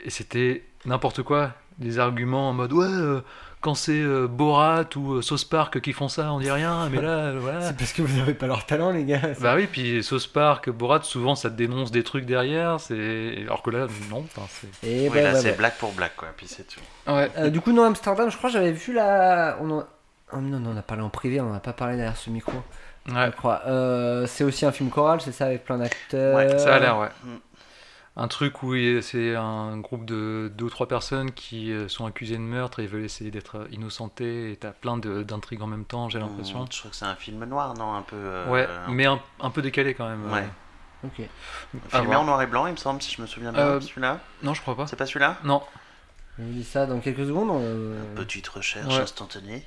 Et 0.00 0.10
c'était 0.10 0.64
n'importe 0.84 1.22
quoi. 1.22 1.52
Des 1.78 1.98
arguments 1.98 2.50
en 2.50 2.52
mode 2.52 2.72
ouais, 2.72 2.86
euh, 2.86 3.20
quand 3.64 3.74
c'est 3.74 3.92
euh, 3.98 4.26
Borat 4.28 4.84
ou 4.94 5.14
euh, 5.14 5.22
Sauce 5.22 5.44
Park 5.46 5.80
qui 5.80 5.94
font 5.94 6.08
ça, 6.08 6.30
on 6.34 6.38
dit 6.38 6.50
rien, 6.50 6.86
mais 6.90 7.00
là, 7.00 7.08
euh, 7.08 7.38
voilà. 7.40 7.60
C'est 7.68 7.76
parce 7.78 7.94
que 7.94 8.02
vous 8.02 8.18
n'avez 8.18 8.34
pas 8.34 8.46
leur 8.46 8.66
talent, 8.66 8.90
les 8.90 9.04
gars. 9.06 9.22
Bah 9.40 9.54
oui, 9.56 9.66
puis 9.66 10.04
Sauce 10.04 10.26
Park, 10.26 10.68
Borat, 10.68 11.00
souvent 11.02 11.34
ça 11.34 11.48
te 11.48 11.54
dénonce 11.54 11.90
des 11.90 12.02
trucs 12.02 12.26
derrière, 12.26 12.78
c'est 12.78 13.38
alors 13.40 13.62
que 13.62 13.70
là, 13.70 13.86
non. 14.10 14.22
c'est- 14.50 14.86
Et 14.86 15.08
Oui, 15.08 15.14
bah, 15.14 15.22
là, 15.22 15.32
bah, 15.32 15.38
c'est 15.38 15.52
bah. 15.52 15.56
blague 15.56 15.76
pour 15.78 15.92
blague, 15.92 16.10
quoi. 16.14 16.28
Puis 16.36 16.46
c'est 16.46 16.64
tout. 16.68 16.80
Ouais. 17.06 17.30
Euh, 17.38 17.48
du 17.48 17.62
coup, 17.62 17.72
non, 17.72 17.84
Amsterdam, 17.84 18.30
je 18.30 18.36
crois 18.36 18.50
que 18.50 18.54
j'avais 18.54 18.72
vu 18.72 18.92
la. 18.92 19.56
On 19.62 19.70
en... 19.70 19.84
oh, 20.34 20.36
non, 20.42 20.60
non, 20.60 20.72
on 20.74 20.76
a 20.76 20.82
parlé 20.82 21.02
en 21.02 21.08
privé, 21.08 21.40
on 21.40 21.50
n'a 21.50 21.60
pas 21.60 21.72
parlé 21.72 21.96
derrière 21.96 22.18
ce 22.18 22.28
micro, 22.28 22.52
Ouais, 23.08 23.26
je 23.30 23.36
crois. 23.36 23.62
Euh, 23.66 24.26
c'est 24.26 24.44
aussi 24.44 24.66
un 24.66 24.72
film 24.72 24.90
choral, 24.90 25.22
c'est 25.22 25.32
ça, 25.32 25.46
avec 25.46 25.64
plein 25.64 25.78
d'acteurs. 25.78 26.36
Ouais, 26.36 26.58
ça 26.58 26.74
a 26.74 26.78
l'air, 26.78 26.98
ouais. 26.98 27.08
Mm. 27.24 27.36
Un 28.16 28.28
truc 28.28 28.62
où 28.62 28.74
c'est 29.02 29.34
un 29.34 29.76
groupe 29.78 30.04
de 30.04 30.52
deux 30.56 30.66
ou 30.66 30.70
trois 30.70 30.86
personnes 30.86 31.32
qui 31.32 31.72
euh, 31.72 31.88
sont 31.88 32.06
accusées 32.06 32.36
de 32.36 32.42
meurtre 32.42 32.78
et 32.78 32.86
veulent 32.86 33.04
essayer 33.04 33.32
d'être 33.32 33.66
innocentées 33.72 34.52
et 34.52 34.56
t'as 34.56 34.70
plein 34.70 34.96
de- 34.96 35.24
d'intrigues 35.24 35.62
en 35.62 35.66
même 35.66 35.84
temps, 35.84 36.08
j'ai 36.08 36.20
l'impression. 36.20 36.62
Mm, 36.62 36.66
Je 36.70 36.78
trouve 36.78 36.90
que 36.92 36.96
c'est 36.96 37.04
un 37.06 37.16
film 37.16 37.44
noir, 37.44 37.74
non 37.74 37.92
Un 37.94 38.02
peu. 38.02 38.14
euh, 38.16 38.48
Ouais, 38.50 38.66
euh, 38.68 38.78
mais 38.88 39.06
un, 39.06 39.18
un 39.40 39.50
peu 39.50 39.62
décalé 39.62 39.94
quand 39.94 40.08
même. 40.08 40.30
Ouais. 40.32 40.48
Ok. 41.04 41.28
Filmé 41.90 42.06
voir. 42.06 42.20
en 42.20 42.24
noir 42.24 42.40
et 42.42 42.46
blanc, 42.46 42.66
il 42.68 42.72
me 42.72 42.76
semble, 42.76 43.02
si 43.02 43.12
je 43.16 43.20
me 43.20 43.26
souviens 43.26 43.52
bien. 43.52 43.60
Euh, 43.62 43.80
Celui-là 43.80 44.20
Non, 44.44 44.54
je 44.54 44.62
crois 44.62 44.76
pas. 44.76 44.86
C'est 44.86 44.96
pas 44.96 45.06
celui-là 45.06 45.38
Non. 45.42 45.60
Je 46.38 46.44
vous 46.44 46.52
dis 46.52 46.64
ça 46.64 46.86
dans 46.86 47.00
quelques 47.00 47.26
secondes. 47.26 47.50
euh, 47.62 48.00
Petite 48.14 48.46
recherche 48.46 48.94
Ouais. 48.94 49.00
instantanée. 49.02 49.66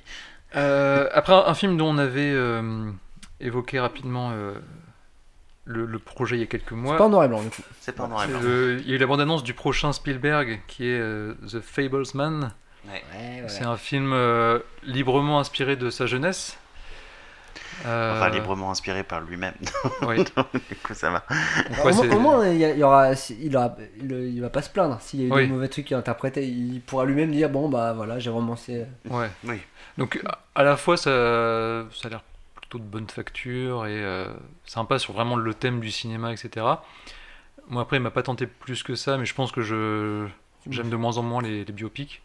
Euh, 0.56 1.08
après, 1.12 1.34
un, 1.34 1.44
un 1.46 1.54
film 1.54 1.76
dont 1.76 1.88
on 1.94 1.98
avait 1.98 2.32
euh, 2.32 2.90
évoqué 3.40 3.78
rapidement 3.78 4.30
euh, 4.32 4.54
le, 5.68 5.84
le 5.86 5.98
projet 5.98 6.36
il 6.36 6.40
y 6.40 6.42
a 6.42 6.46
quelques 6.46 6.72
mois. 6.72 6.94
C'est 6.94 6.98
pas 6.98 7.04
en 7.04 7.10
noir 7.10 7.24
et 7.24 7.28
blanc, 7.28 7.42
du 7.42 7.50
coup. 7.50 7.62
C'est 7.80 7.94
pas 7.94 8.04
en 8.04 8.08
noir 8.08 8.24
et 8.24 8.28
blanc. 8.28 8.40
le- 8.42 8.80
il 8.80 8.88
y 8.88 8.92
a 8.92 8.96
eu 8.96 8.98
la 8.98 9.06
bande-annonce 9.06 9.42
du 9.44 9.54
prochain 9.54 9.92
Spielberg 9.92 10.60
qui 10.66 10.86
est 10.88 10.98
euh, 10.98 11.34
The 11.50 11.60
Fablesman. 11.60 12.52
Ouais. 12.86 13.02
Ouais, 13.14 13.44
C'est 13.48 13.64
un 13.64 13.76
film 13.76 14.12
euh, 14.14 14.58
librement 14.82 15.38
inspiré 15.40 15.76
de 15.76 15.90
sa 15.90 16.06
jeunesse. 16.06 16.56
Euh, 17.86 18.16
Enfin, 18.16 18.28
librement 18.30 18.70
inspiré 18.72 19.04
par 19.04 19.20
lui-même. 19.20 19.54
oui. 20.02 20.24
du 20.24 20.76
coup, 20.76 20.94
ça 20.94 21.10
va. 21.10 21.22
Au 21.28 21.86
ouais, 21.86 21.92
moins- 21.92 22.02
c'est- 22.02 22.14
au 22.14 22.18
moins, 22.18 22.48
il, 22.48 22.56
y 22.58 22.64
a- 22.64 22.70
il 22.72 22.78
y 22.78 22.82
aura, 22.82 23.12
il, 23.40 23.56
aura, 23.56 23.76
il, 24.00 24.10
il 24.10 24.40
va 24.40 24.48
pas 24.50 24.62
se 24.62 24.70
plaindre. 24.70 24.98
S'il 25.00 25.20
y 25.20 25.24
a 25.24 25.26
eu 25.26 25.32
Oui. 25.32 25.46
des 25.46 25.52
mauvais 25.52 25.68
trucs 25.68 25.84
qui 25.86 25.94
interprétés, 25.94 26.44
il 26.46 26.80
pourra 26.80 27.04
lui-même 27.04 27.30
dire 27.30 27.50
Bon, 27.50 27.68
bah 27.68 27.92
voilà, 27.92 28.18
j'ai 28.18 28.30
romancé. 28.30 28.84
ouais. 29.10 29.28
Oui. 29.44 29.58
Donc 29.96 30.20
à 30.56 30.62
la 30.64 30.76
fois 30.76 30.96
ça, 30.96 31.10
ça 31.92 32.06
a 32.06 32.10
l'air 32.10 32.22
plutôt 32.68 32.84
de 32.84 32.88
bonne 32.90 33.08
facture 33.08 33.86
et 33.86 34.02
euh, 34.04 34.26
sympa 34.64 34.98
sur 34.98 35.14
vraiment 35.14 35.36
le 35.36 35.54
thème 35.54 35.80
du 35.80 35.90
cinéma, 35.90 36.32
etc. 36.32 36.66
Moi 37.68 37.82
après 37.82 37.96
il 37.96 38.00
m'a 38.02 38.10
pas 38.10 38.22
tenté 38.22 38.46
plus 38.46 38.82
que 38.82 38.94
ça, 38.94 39.16
mais 39.18 39.24
je 39.26 39.34
pense 39.34 39.52
que 39.52 39.62
je 39.62 40.26
j'aime 40.68 40.90
de 40.90 40.96
moins 40.96 41.16
en 41.18 41.22
moins 41.22 41.42
les, 41.42 41.64
les 41.64 41.72
biopics. 41.72 42.22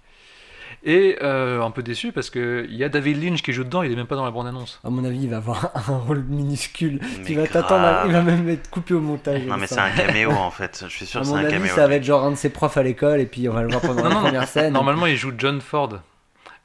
Et 0.85 1.17
euh, 1.21 1.61
un 1.61 1.71
peu 1.71 1.83
déçu 1.83 2.11
parce 2.11 2.29
que 2.29 2.65
il 2.67 2.75
y 2.75 2.83
a 2.83 2.89
David 2.89 3.23
Lynch 3.23 3.41
qui 3.41 3.53
joue 3.53 3.63
dedans, 3.63 3.83
il 3.83 3.91
est 3.91 3.95
même 3.95 4.07
pas 4.07 4.15
dans 4.15 4.25
la 4.25 4.31
bande 4.31 4.47
annonce. 4.47 4.81
À 4.83 4.89
mon 4.89 5.05
avis, 5.05 5.21
il 5.23 5.29
va 5.29 5.37
avoir 5.37 5.69
un 5.89 5.97
rôle 5.97 6.23
minuscule. 6.23 6.99
Mais 7.19 7.25
Il 7.29 7.37
va 7.37 7.47
t'attendre, 7.47 7.85
à- 7.85 8.03
il 8.05 8.11
va 8.11 8.21
même 8.21 8.49
être 8.49 8.69
coupé 8.69 8.93
au 8.95 8.99
montage. 8.99 9.43
Non, 9.45 9.55
mais 9.57 9.67
c'est 9.67 9.79
un 9.79 9.91
caméo 9.91 10.31
en 10.31 10.51
fait. 10.51 10.83
Je 10.87 10.93
suis 10.93 11.05
sûr 11.05 11.19
À 11.19 11.21
que 11.21 11.27
c'est 11.27 11.33
mon 11.33 11.37
un 11.39 11.43
avis, 11.45 11.53
caméo. 11.53 11.73
ça 11.75 11.87
va 11.87 11.95
être 11.95 12.03
genre 12.03 12.23
un 12.25 12.31
de 12.31 12.35
ses 12.35 12.49
profs 12.49 12.75
à 12.77 12.83
l'école, 12.83 13.21
et 13.21 13.25
puis 13.27 13.47
on 13.47 13.53
va 13.53 13.61
le 13.61 13.69
voir 13.69 13.81
pendant 13.81 14.03
la 14.03 14.09
non, 14.09 14.21
première 14.23 14.47
scène. 14.47 14.73
Normalement 14.73 15.05
il 15.05 15.15
joue 15.15 15.31
John 15.37 15.61
Ford, 15.61 15.99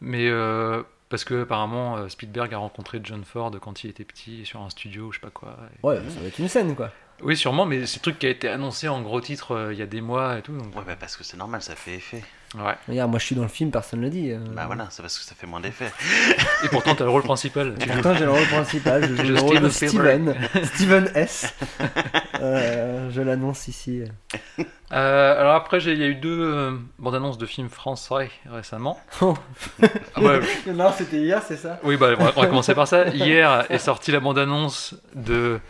mais 0.01 0.27
euh, 0.29 0.83
parce 1.09 1.25
que 1.25 1.43
apparemment 1.43 1.97
euh, 1.97 2.09
Spielberg 2.09 2.53
a 2.55 2.59
rencontré 2.59 3.01
John 3.03 3.25
Ford 3.25 3.51
quand 3.61 3.85
il 3.85 3.91
était 3.91 4.05
petit 4.05 4.45
sur 4.47 4.61
un 4.63 4.71
studio, 4.71 5.07
ou 5.07 5.13
je 5.13 5.19
sais 5.19 5.23
pas 5.23 5.31
quoi. 5.31 5.57
Et- 5.83 5.87
Ouais, 5.87 5.97
ça 6.09 6.21
va 6.21 6.27
être 6.29 6.39
une 6.39 6.49
scène 6.49 6.75
quoi. 6.77 6.91
Oui 7.23 7.37
sûrement, 7.37 7.67
mais 7.67 7.85
c'est 7.87 7.97
le 7.99 8.03
truc 8.03 8.19
qui 8.19 8.27
a 8.27 8.31
été 8.31 8.49
annoncé 8.49 8.87
en 8.89 9.03
gros 9.03 9.21
titre 9.21 9.53
euh, 9.53 9.73
il 9.73 9.79
y 9.79 9.83
a 9.83 9.87
des 9.87 10.01
mois 10.01 10.39
et 10.39 10.43
tout. 10.43 10.57
Donc... 10.57 10.75
Ouais, 10.77 10.83
bah 10.87 10.97
parce 10.99 11.17
que 11.17 11.25
c'est 11.25 11.37
normal, 11.37 11.63
ça 11.63 11.75
fait 11.75 11.95
effet. 11.97 12.23
Ouais. 12.55 12.75
Regarde, 12.89 13.11
moi 13.11 13.19
je 13.19 13.25
suis 13.27 13.35
dans 13.35 13.43
le 13.43 13.49
film, 13.49 13.71
personne 13.71 14.01
ne 14.01 14.05
le 14.07 14.11
dit. 14.11 14.31
euh. 14.33 14.39
Bah 14.55 14.65
voilà, 14.67 14.87
c'est 14.91 15.03
parce 15.03 15.19
que 15.19 15.25
ça 15.25 15.35
fait 15.35 15.47
moins 15.47 15.61
d'effet. 15.61 15.91
Et 16.65 16.69
pourtant 16.69 16.95
t'as 16.95 17.05
le 17.05 17.11
rôle 17.11 17.23
principal. 17.23 17.75
Tu- 17.79 17.89
Pourtant, 17.89 18.15
j'ai 18.15 18.25
le 18.25 18.31
rôle 18.31 18.47
principal, 18.47 19.05
je 19.07 19.15
joue 19.25 19.33
le 19.35 19.41
rôle 19.41 19.61
de 19.61 19.69
Steven 19.69 20.35
Steven, 20.65 21.11
S. 21.15 21.55
Euh, 22.41 23.11
je 23.11 23.21
l'annonce 23.21 23.69
ici. 23.69 24.03
Euh, 24.93 25.41
alors 25.41 25.55
après, 25.57 25.79
il 25.83 25.99
y 25.99 26.03
a 26.03 26.07
eu 26.07 26.15
deux 26.15 26.41
euh, 26.41 26.79
bandes 26.99 27.15
annonces 27.17 27.37
de 27.39 27.45
films 27.47 27.69
français 27.69 28.31
récemment. 28.51 28.99
Oh. 29.21 29.35
Ah 30.15 30.21
ouais, 30.21 30.41
Non, 30.69 30.91
c'était 30.97 31.19
hier, 31.19 31.43
c'est 31.47 31.57
ça? 31.59 31.79
Oui, 31.83 31.97
bah, 31.99 32.15
on, 32.19 32.25
va, 32.25 32.33
on 32.37 32.41
va 32.41 32.47
commencer 32.47 32.75
par 32.75 32.89
ça. 32.89 33.09
Hier 33.09 33.67
est 33.69 33.79
sortie 33.79 34.11
la 34.13 34.21
bande 34.21 34.39
annonce 34.39 34.95
de 35.15 35.61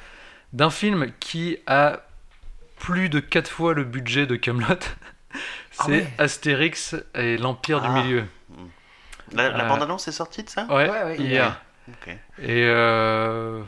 d'un 0.52 0.70
film 0.70 1.08
qui 1.20 1.58
a 1.66 2.00
plus 2.78 3.08
de 3.08 3.18
quatre 3.20 3.50
fois 3.50 3.74
le 3.74 3.82
budget 3.84 4.26
de 4.26 4.36
Camelot. 4.36 4.66
Ah 5.78 5.84
C'est 5.86 5.90
ouais. 5.92 6.06
Astérix 6.18 6.96
et 7.14 7.36
l'Empire 7.36 7.80
Ah. 7.84 7.88
du 7.88 7.94
Milieu. 8.02 8.24
La, 9.32 9.50
la 9.50 9.64
Euh, 9.64 9.68
bande-annonce 9.68 10.08
est 10.08 10.12
sortie 10.12 10.42
de 10.42 10.48
ça 10.50 10.64
Ouais, 10.70 10.88
Ouais, 10.88 11.02
ouais, 11.04 11.16
hier. 11.18 11.60
Ok. 11.88 12.08
Et 12.42 12.64
euh, 12.64 13.62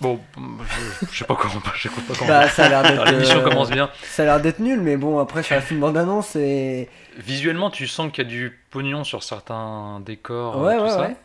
bon, 0.00 0.20
je, 0.36 1.06
je 1.10 1.18
sais 1.18 1.24
pas 1.24 1.34
comment, 1.36 1.54
je 1.74 1.82
sais 1.82 1.88
pas 1.88 2.00
comment. 2.18 2.28
Bah, 2.28 2.48
ça 2.48 2.64
a 2.64 2.68
l'air 2.68 2.78
Alors, 2.80 3.04
d'être. 3.04 3.12
L'émission 3.12 3.38
euh, 3.40 3.42
commence 3.48 3.70
bien. 3.70 3.90
Ça 4.02 4.22
a 4.22 4.26
l'air 4.26 4.40
d'être 4.40 4.58
nul, 4.60 4.80
mais 4.80 4.96
bon, 4.96 5.18
après, 5.18 5.42
sur 5.42 5.54
la 5.54 5.60
film 5.60 5.80
bande-annonce, 5.80 6.36
et. 6.36 6.88
Visuellement, 7.18 7.70
tu 7.70 7.86
sens 7.86 8.10
qu'il 8.12 8.24
y 8.24 8.26
a 8.26 8.30
du 8.30 8.58
pognon 8.70 9.04
sur 9.04 9.22
certains 9.22 10.00
décors. 10.00 10.56
euh, 10.56 10.66
Ouais, 10.66 10.76
tout 10.76 10.82
ouais, 10.84 10.90
ça. 10.90 11.00
ouais. 11.02 11.16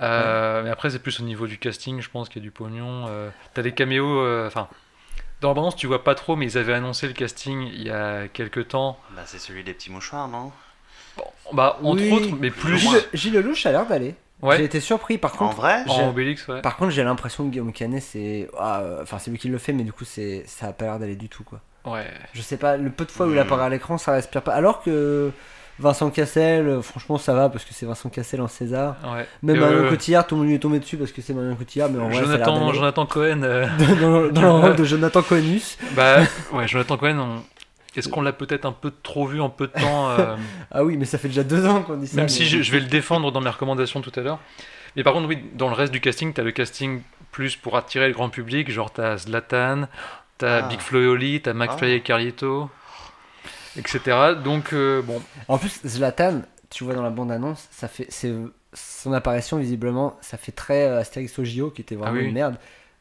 Euh, 0.00 0.62
Mais 0.64 0.70
après, 0.70 0.90
c'est 0.90 1.00
plus 1.00 1.18
au 1.20 1.24
niveau 1.24 1.46
du 1.48 1.58
casting, 1.58 2.00
je 2.00 2.08
pense 2.10 2.28
qu'il 2.28 2.40
y 2.40 2.44
a 2.44 2.46
du 2.46 2.52
pognon. 2.52 3.06
Euh, 3.08 3.30
T'as 3.54 3.62
des 3.62 3.72
caméos. 3.72 4.20
euh, 4.20 4.46
Enfin, 4.46 4.68
dans 5.40 5.48
la 5.48 5.54
bande 5.54 5.76
tu 5.76 5.86
vois 5.86 6.02
pas 6.04 6.14
trop, 6.14 6.36
mais 6.36 6.46
ils 6.46 6.58
avaient 6.58 6.74
annoncé 6.74 7.06
le 7.06 7.12
casting 7.12 7.68
il 7.72 7.82
y 7.82 7.90
a 7.90 8.28
quelques 8.28 8.68
temps. 8.68 8.98
Bah, 9.14 9.22
c'est 9.26 9.38
celui 9.38 9.64
des 9.64 9.72
petits 9.74 9.90
mouchoirs, 9.90 10.28
non? 10.28 10.52
Bah, 11.52 11.78
entre 11.82 12.02
Oui. 12.02 12.12
autres, 12.12 12.28
mais 12.38 12.50
plus. 12.50 12.78
Gilles, 12.78 13.02
Gilles 13.14 13.34
Lelouch 13.34 13.66
a 13.66 13.72
l'air 13.72 13.86
d'aller. 13.86 14.14
J'ai 14.52 14.64
été 14.64 14.78
surpris, 14.78 15.18
par 15.18 15.34
En 15.34 15.48
contre. 15.48 15.56
vrai 15.56 15.82
j'ai- 15.86 16.02
en 16.02 16.10
Obélix, 16.10 16.46
ouais. 16.46 16.60
Par 16.62 16.76
contre, 16.76 16.90
j'ai 16.92 17.02
l'impression 17.02 17.44
que 17.44 17.50
Guillaume 17.50 17.72
Canet, 17.72 18.00
c'est. 18.02 18.48
ah, 18.56 18.80
euh, 18.82 19.02
Enfin, 19.02 19.18
c'est 19.18 19.30
lui 19.32 19.38
qui 19.38 19.48
le 19.48 19.58
fait, 19.58 19.72
mais 19.72 19.82
du 19.82 19.92
coup, 19.92 20.04
c'est 20.04 20.44
ça 20.46 20.68
a 20.68 20.72
pas 20.72 20.84
l'air 20.84 20.98
d'aller 21.00 21.16
du 21.16 21.28
tout, 21.28 21.42
quoi. 21.42 21.60
Ouais. 21.84 22.06
Je 22.34 22.40
sais 22.42 22.56
pas, 22.56 22.76
le 22.76 22.90
peu 22.90 23.04
de 23.04 23.10
fois 23.10 23.26
où 23.26 23.30
il 23.30 23.36
Hmm. 23.36 23.38
apparaît 23.40 23.64
à 23.64 23.68
l'écran, 23.68 23.98
ça 23.98 24.12
respire 24.12 24.42
pas. 24.42 24.52
Alors 24.54 24.82
que 24.82 25.32
Vincent 25.78 26.10
Cassel, 26.10 26.66
euh, 26.66 26.82
franchement, 26.82 27.18
ça 27.18 27.34
va 27.34 27.48
parce 27.48 27.64
que 27.64 27.72
c'est 27.72 27.86
Vincent 27.86 28.08
Cassel 28.08 28.40
en 28.40 28.48
César. 28.48 28.96
ouais. 29.14 29.26
Même 29.42 29.60
Marion 29.60 29.84
euh, 29.84 29.90
Cotillard, 29.90 30.26
tout 30.26 30.34
le 30.34 30.40
monde 30.40 30.48
lui 30.48 30.56
est 30.56 30.58
tombé 30.58 30.78
dessus 30.80 30.96
parce 30.96 31.12
que 31.12 31.22
c'est 31.22 31.32
Marion 31.34 31.54
Cotillard, 31.54 31.88
mais 31.90 32.00
en 32.00 32.08
vrai, 32.08 32.14
ça 32.16 32.22
Jonathan, 32.24 32.60
d'aller. 32.66 32.78
Jonathan 32.78 33.06
Cohen. 33.06 33.42
euh, 33.44 33.66
dans, 34.00 34.20
le- 34.20 34.32
dans 34.32 34.40
le 34.42 34.50
rôle 34.50 34.76
de 34.76 34.84
Jonathan 34.84 35.22
Conus. 35.22 35.78
bah, 35.94 36.16
ouais, 36.52 36.66
Jonathan 36.66 36.96
Cohen, 36.96 37.18
on- 37.18 37.42
est-ce 37.96 38.08
qu'on 38.08 38.22
l'a 38.22 38.32
peut-être 38.32 38.64
un 38.64 38.72
peu 38.72 38.92
trop 39.02 39.26
vu 39.26 39.40
en 39.40 39.50
peu 39.50 39.66
de 39.68 39.72
temps 39.72 40.10
euh, 40.10 40.36
Ah 40.70 40.84
oui, 40.84 40.96
mais 40.96 41.04
ça 41.04 41.18
fait 41.18 41.28
déjà 41.28 41.42
deux 41.42 41.66
ans 41.66 41.82
qu'on 41.82 41.96
dit 41.96 42.06
ça. 42.06 42.16
Même 42.16 42.24
mais- 42.24 42.28
si 42.28 42.44
je, 42.46 42.62
je 42.62 42.72
vais 42.72 42.80
le 42.80 42.86
défendre 42.86 43.30
dans 43.32 43.40
mes 43.40 43.50
recommandations 43.50 44.00
tout 44.00 44.12
à 44.16 44.20
l'heure. 44.20 44.38
Mais 44.96 45.02
par 45.02 45.12
contre, 45.14 45.28
oui, 45.28 45.38
dans 45.54 45.68
le 45.68 45.74
reste 45.74 45.92
du 45.92 46.00
casting, 46.00 46.32
t'as 46.32 46.42
le 46.42 46.50
casting 46.52 47.02
plus 47.30 47.56
pour 47.56 47.76
attirer 47.76 48.08
le 48.08 48.14
grand 48.14 48.30
public, 48.30 48.70
genre 48.70 48.90
t'as 48.92 49.16
Zlatan, 49.18 49.86
t'as 50.38 50.58
Ah. 50.64 50.68
Big 50.68 50.80
Flo 50.80 51.00
et 51.02 51.06
Oli, 51.06 51.40
t'as 51.40 51.52
McFly 51.52 51.92
Ah. 51.92 51.94
et 51.96 52.00
Carlito, 52.00 52.70
etc. 53.76 54.34
Donc, 54.42 54.72
euh, 54.72 55.02
bon, 55.02 55.20
En 55.48 55.58
plus, 55.58 55.80
Zlatan, 55.86 56.42
tu 56.70 56.84
vois 56.84 56.94
dans 56.94 57.02
la 57.02 57.10
bande-annonce, 57.10 57.66
ça 57.70 57.88
fait, 57.88 58.06
c'est 58.10 58.32
son 58.74 59.12
apparition 59.12 59.56
visiblement, 59.58 60.16
ça 60.20 60.36
fait 60.36 60.52
très 60.52 60.86
euh, 60.86 61.00
Astérix 61.00 61.38
au 61.38 61.44
JO 61.44 61.70
qui 61.70 61.80
était 61.82 61.94
vraiment 61.94 62.12
Ah 62.16 62.20
oui. 62.20 62.26
une 62.28 62.34
merde. 62.34 62.56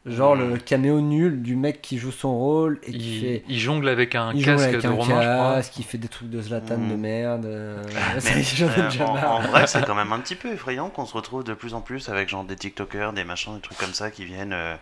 Genre 0.05 0.37
Mm. 0.37 0.49
le 0.51 0.57
caméo 0.57 1.01
nul 1.01 1.41
du 1.41 1.57
mec 1.57 1.81
qui 1.81 1.97
joue 1.97 2.13
son 2.13 2.33
rôle 2.37 2.79
et 2.83 2.91
qui 2.93 3.17
il, 3.17 3.21
fait. 3.21 3.43
il 3.49 3.59
jongle 3.59 3.89
avec 3.89 4.15
un 4.15 4.31
il 4.33 4.45
casque 4.45 4.63
avec 4.69 4.81
de 4.81 4.87
un 4.87 4.91
Romain, 4.93 5.19
casque, 5.55 5.77
il 5.79 5.83
fait 5.83 5.97
des 5.97 6.07
trucs 6.07 6.29
de 6.29 6.41
Zlatan 6.41 6.77
Mm. 6.77 6.89
de 6.91 6.95
merde. 6.95 7.45
euh, 7.45 7.83
Mais, 8.23 8.43
euh, 8.61 9.03
en, 9.03 9.15
en 9.17 9.39
vrai, 9.41 9.67
c'est 9.67 9.81
quand 9.85 9.95
même 9.95 10.13
un 10.13 10.19
petit 10.19 10.35
peu 10.35 10.53
effrayant 10.53 10.89
qu'on 10.89 11.05
se 11.05 11.13
retrouve 11.13 11.43
de 11.43 11.53
plus 11.53 11.73
en 11.73 11.81
plus 11.81 12.07
avec 12.07 12.29
genre 12.29 12.45
des 12.45 12.55
TikTokers, 12.55 13.11
des 13.11 13.25
machins, 13.25 13.55
des 13.55 13.59
trucs 13.61 13.77
comme 13.79 13.93
ça 13.93 14.09
qui 14.09 14.23
viennent 14.23 14.53
euh, 14.53 14.75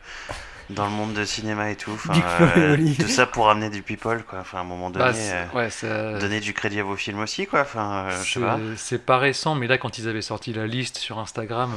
dans 0.70 0.86
le 0.86 0.92
monde 0.92 1.14
de 1.14 1.24
cinéma 1.26 1.70
et 1.72 1.76
tout. 1.76 1.92
Enfin, 1.92 2.14
Big 2.14 2.24
euh, 3.00 3.04
tout 3.04 3.08
ça 3.10 3.26
pour 3.26 3.50
amener 3.50 3.70
du 3.70 3.82
people, 3.82 4.24
quoi. 4.24 4.40
Enfin, 4.40 4.58
à 4.58 4.62
un 4.62 4.66
moment 4.66 4.90
donné, 4.90 5.06
Bah, 5.06 5.14
euh, 5.16 5.46
ouais, 5.58 5.70
ça- 5.70 6.18
donner 6.20 6.40
du 6.40 6.54
crédit 6.54 6.80
à 6.80 6.84
vos 6.84 6.96
films 6.96 7.20
aussi, 7.20 7.46
quoi. 7.48 7.62
Enfin, 7.62 8.06
euh, 8.08 8.24
je 8.24 8.34
sais 8.34 8.40
pas. 8.40 8.60
c'est 8.78 9.06
pas 9.06 9.18
récent, 9.18 9.56
mais 9.56 9.68
là, 9.68 9.78
quand 9.78 9.98
ils 9.98 10.08
avaient 10.08 10.22
sorti 10.22 10.54
la 10.54 10.68
liste 10.68 10.98
sur 10.98 11.20
Instagram, 11.20 11.72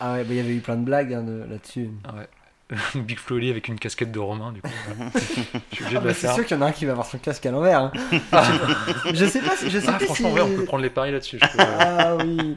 Ah 0.00 0.12
ouais, 0.12 0.18
bah, 0.24 0.28
il 0.30 0.36
y 0.36 0.40
avait 0.40 0.54
eu 0.54 0.60
plein 0.60 0.76
de 0.76 0.84
blagues 0.84 1.12
hein, 1.14 1.22
de- 1.22 1.44
là-dessus. 1.50 1.90
euh, 2.14 2.24
Big 2.96 3.18
Flo 3.18 3.36
et 3.36 3.38
Oli 3.38 3.50
avec 3.50 3.66
une 3.68 3.78
casquette 3.78 4.12
de 4.12 4.18
Romain, 4.18 4.52
du 4.52 4.60
coup. 4.60 4.68
je 5.14 5.74
suis 5.74 5.84
obligé 5.84 5.96
Ah 5.96 6.00
de 6.00 6.06
bah, 6.08 6.14
c'est 6.14 6.32
sûr 6.34 6.44
qu'il 6.44 6.56
y 6.56 6.60
en 6.60 6.62
a 6.62 6.66
un 6.66 6.72
qui 6.72 6.84
va 6.84 6.92
avoir 6.92 7.06
son 7.06 7.16
casque 7.18 7.46
à 7.46 7.50
l'envers. 7.50 7.80
hein. 7.80 7.92
je 9.14 9.24
sais 9.24 9.40
pas, 9.40 9.56
si- 9.56 9.70
je 9.70 9.78
sais 9.78 9.86
Ah, 9.88 9.92
pas 9.92 10.04
franchement, 10.04 10.28
si... 10.28 10.34
ouais, 10.34 10.40
on 10.42 10.54
peut 10.54 10.64
prendre 10.66 10.82
les 10.82 10.90
paris 10.90 11.10
là-dessus. 11.12 11.38
je 11.42 11.48
peux- 11.48 11.64
Ah 11.80 12.16
oui. 12.16 12.56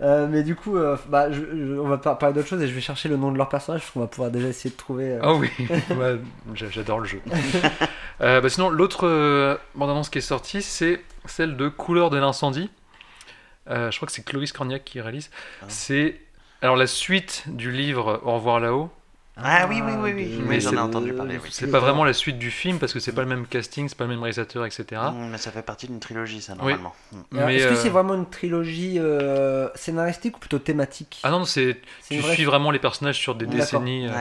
Euh, 0.00 0.26
mais 0.28 0.42
du 0.42 0.56
coup, 0.56 0.76
euh, 0.76 0.96
bah, 1.08 1.30
je- 1.30 1.40
je- 1.40 1.78
on 1.78 1.86
va 1.86 1.98
par- 1.98 2.18
parler 2.18 2.34
d'autre 2.34 2.48
chose 2.48 2.60
et 2.60 2.66
je 2.66 2.72
vais 2.74 2.80
chercher 2.80 3.08
le 3.08 3.16
nom 3.16 3.30
de 3.30 3.38
leur 3.38 3.48
personnage 3.48 3.82
parce 3.82 3.92
qu'on 3.92 4.00
va 4.00 4.06
pouvoir 4.08 4.30
déjà 4.30 4.48
essayer 4.48 4.70
de 4.70 4.76
trouver. 4.76 5.12
euh, 5.12 5.20
Ah 5.22 5.34
oui, 5.34 5.48
ouais, 5.96 6.18
j'adore 6.54 7.00
le 7.00 7.06
jeu. 7.06 7.20
Euh, 8.20 8.40
bah 8.40 8.48
sinon, 8.48 8.70
l'autre 8.70 9.58
bande-annonce 9.74 10.08
qui 10.08 10.18
est 10.18 10.20
sortie, 10.20 10.62
c'est 10.62 11.02
celle 11.24 11.56
de 11.56 11.68
Couleur 11.68 12.10
de 12.10 12.16
l'incendie. 12.18 12.70
Je 13.68 13.94
crois 13.96 14.06
que 14.06 14.12
c'est 14.12 14.24
Clovis 14.24 14.52
Cornillac 14.52 14.84
qui 14.84 15.00
réalise. 15.00 15.30
Ah. 15.62 15.64
C'est 15.68 16.20
alors 16.62 16.76
la 16.76 16.86
suite 16.86 17.42
du 17.48 17.72
livre 17.72 18.20
Au 18.24 18.34
revoir 18.36 18.60
là-haut. 18.60 18.88
Ah 19.36 19.66
oui, 19.68 19.80
oui, 19.84 19.92
oui, 19.98 20.12
oui. 20.14 20.36
de- 20.38 20.42
Mais 20.44 20.60
j'en 20.60 20.72
ai 20.74 20.78
entendu 20.78 21.12
parler, 21.12 21.38
oui. 21.42 21.48
C'est 21.50 21.68
pas 21.70 21.80
vraiment 21.80 22.04
la 22.04 22.12
suite 22.12 22.38
du 22.38 22.52
film 22.52 22.78
parce 22.78 22.92
que 22.92 23.00
c'est 23.00 23.12
pas 23.12 23.22
le 23.22 23.26
même 23.28 23.46
casting, 23.48 23.88
c'est 23.88 23.98
pas 23.98 24.04
le 24.04 24.10
même 24.10 24.20
réalisateur, 24.20 24.64
etc. 24.64 24.84
Mm, 25.12 25.30
Mais 25.32 25.38
ça 25.38 25.50
fait 25.50 25.62
partie 25.62 25.88
d'une 25.88 25.98
trilogie, 25.98 26.40
ça, 26.40 26.54
normalement. 26.54 26.94
Mm. 27.10 27.16
Mais, 27.32 27.56
Est-ce 27.56 27.66
que 27.66 27.72
euh, 27.72 27.76
c'est 27.76 27.88
vraiment 27.88 28.14
une 28.14 28.30
trilogie 28.30 28.94
euh, 28.98 29.68
scénaristique 29.74 30.36
ou 30.36 30.40
plutôt 30.40 30.60
thématique? 30.60 31.18
Ah 31.24 31.30
non, 31.30 31.44
c'est 31.44 31.80
tu 32.08 32.18
vraie- 32.20 32.34
suis 32.34 32.44
vraiment 32.44 32.70
les 32.70 32.78
personnages 32.78 33.18
sur 33.18 33.34
des 33.34 33.46
D'accord. 33.46 33.60
décennies. 33.60 34.06
euh, 34.08 34.12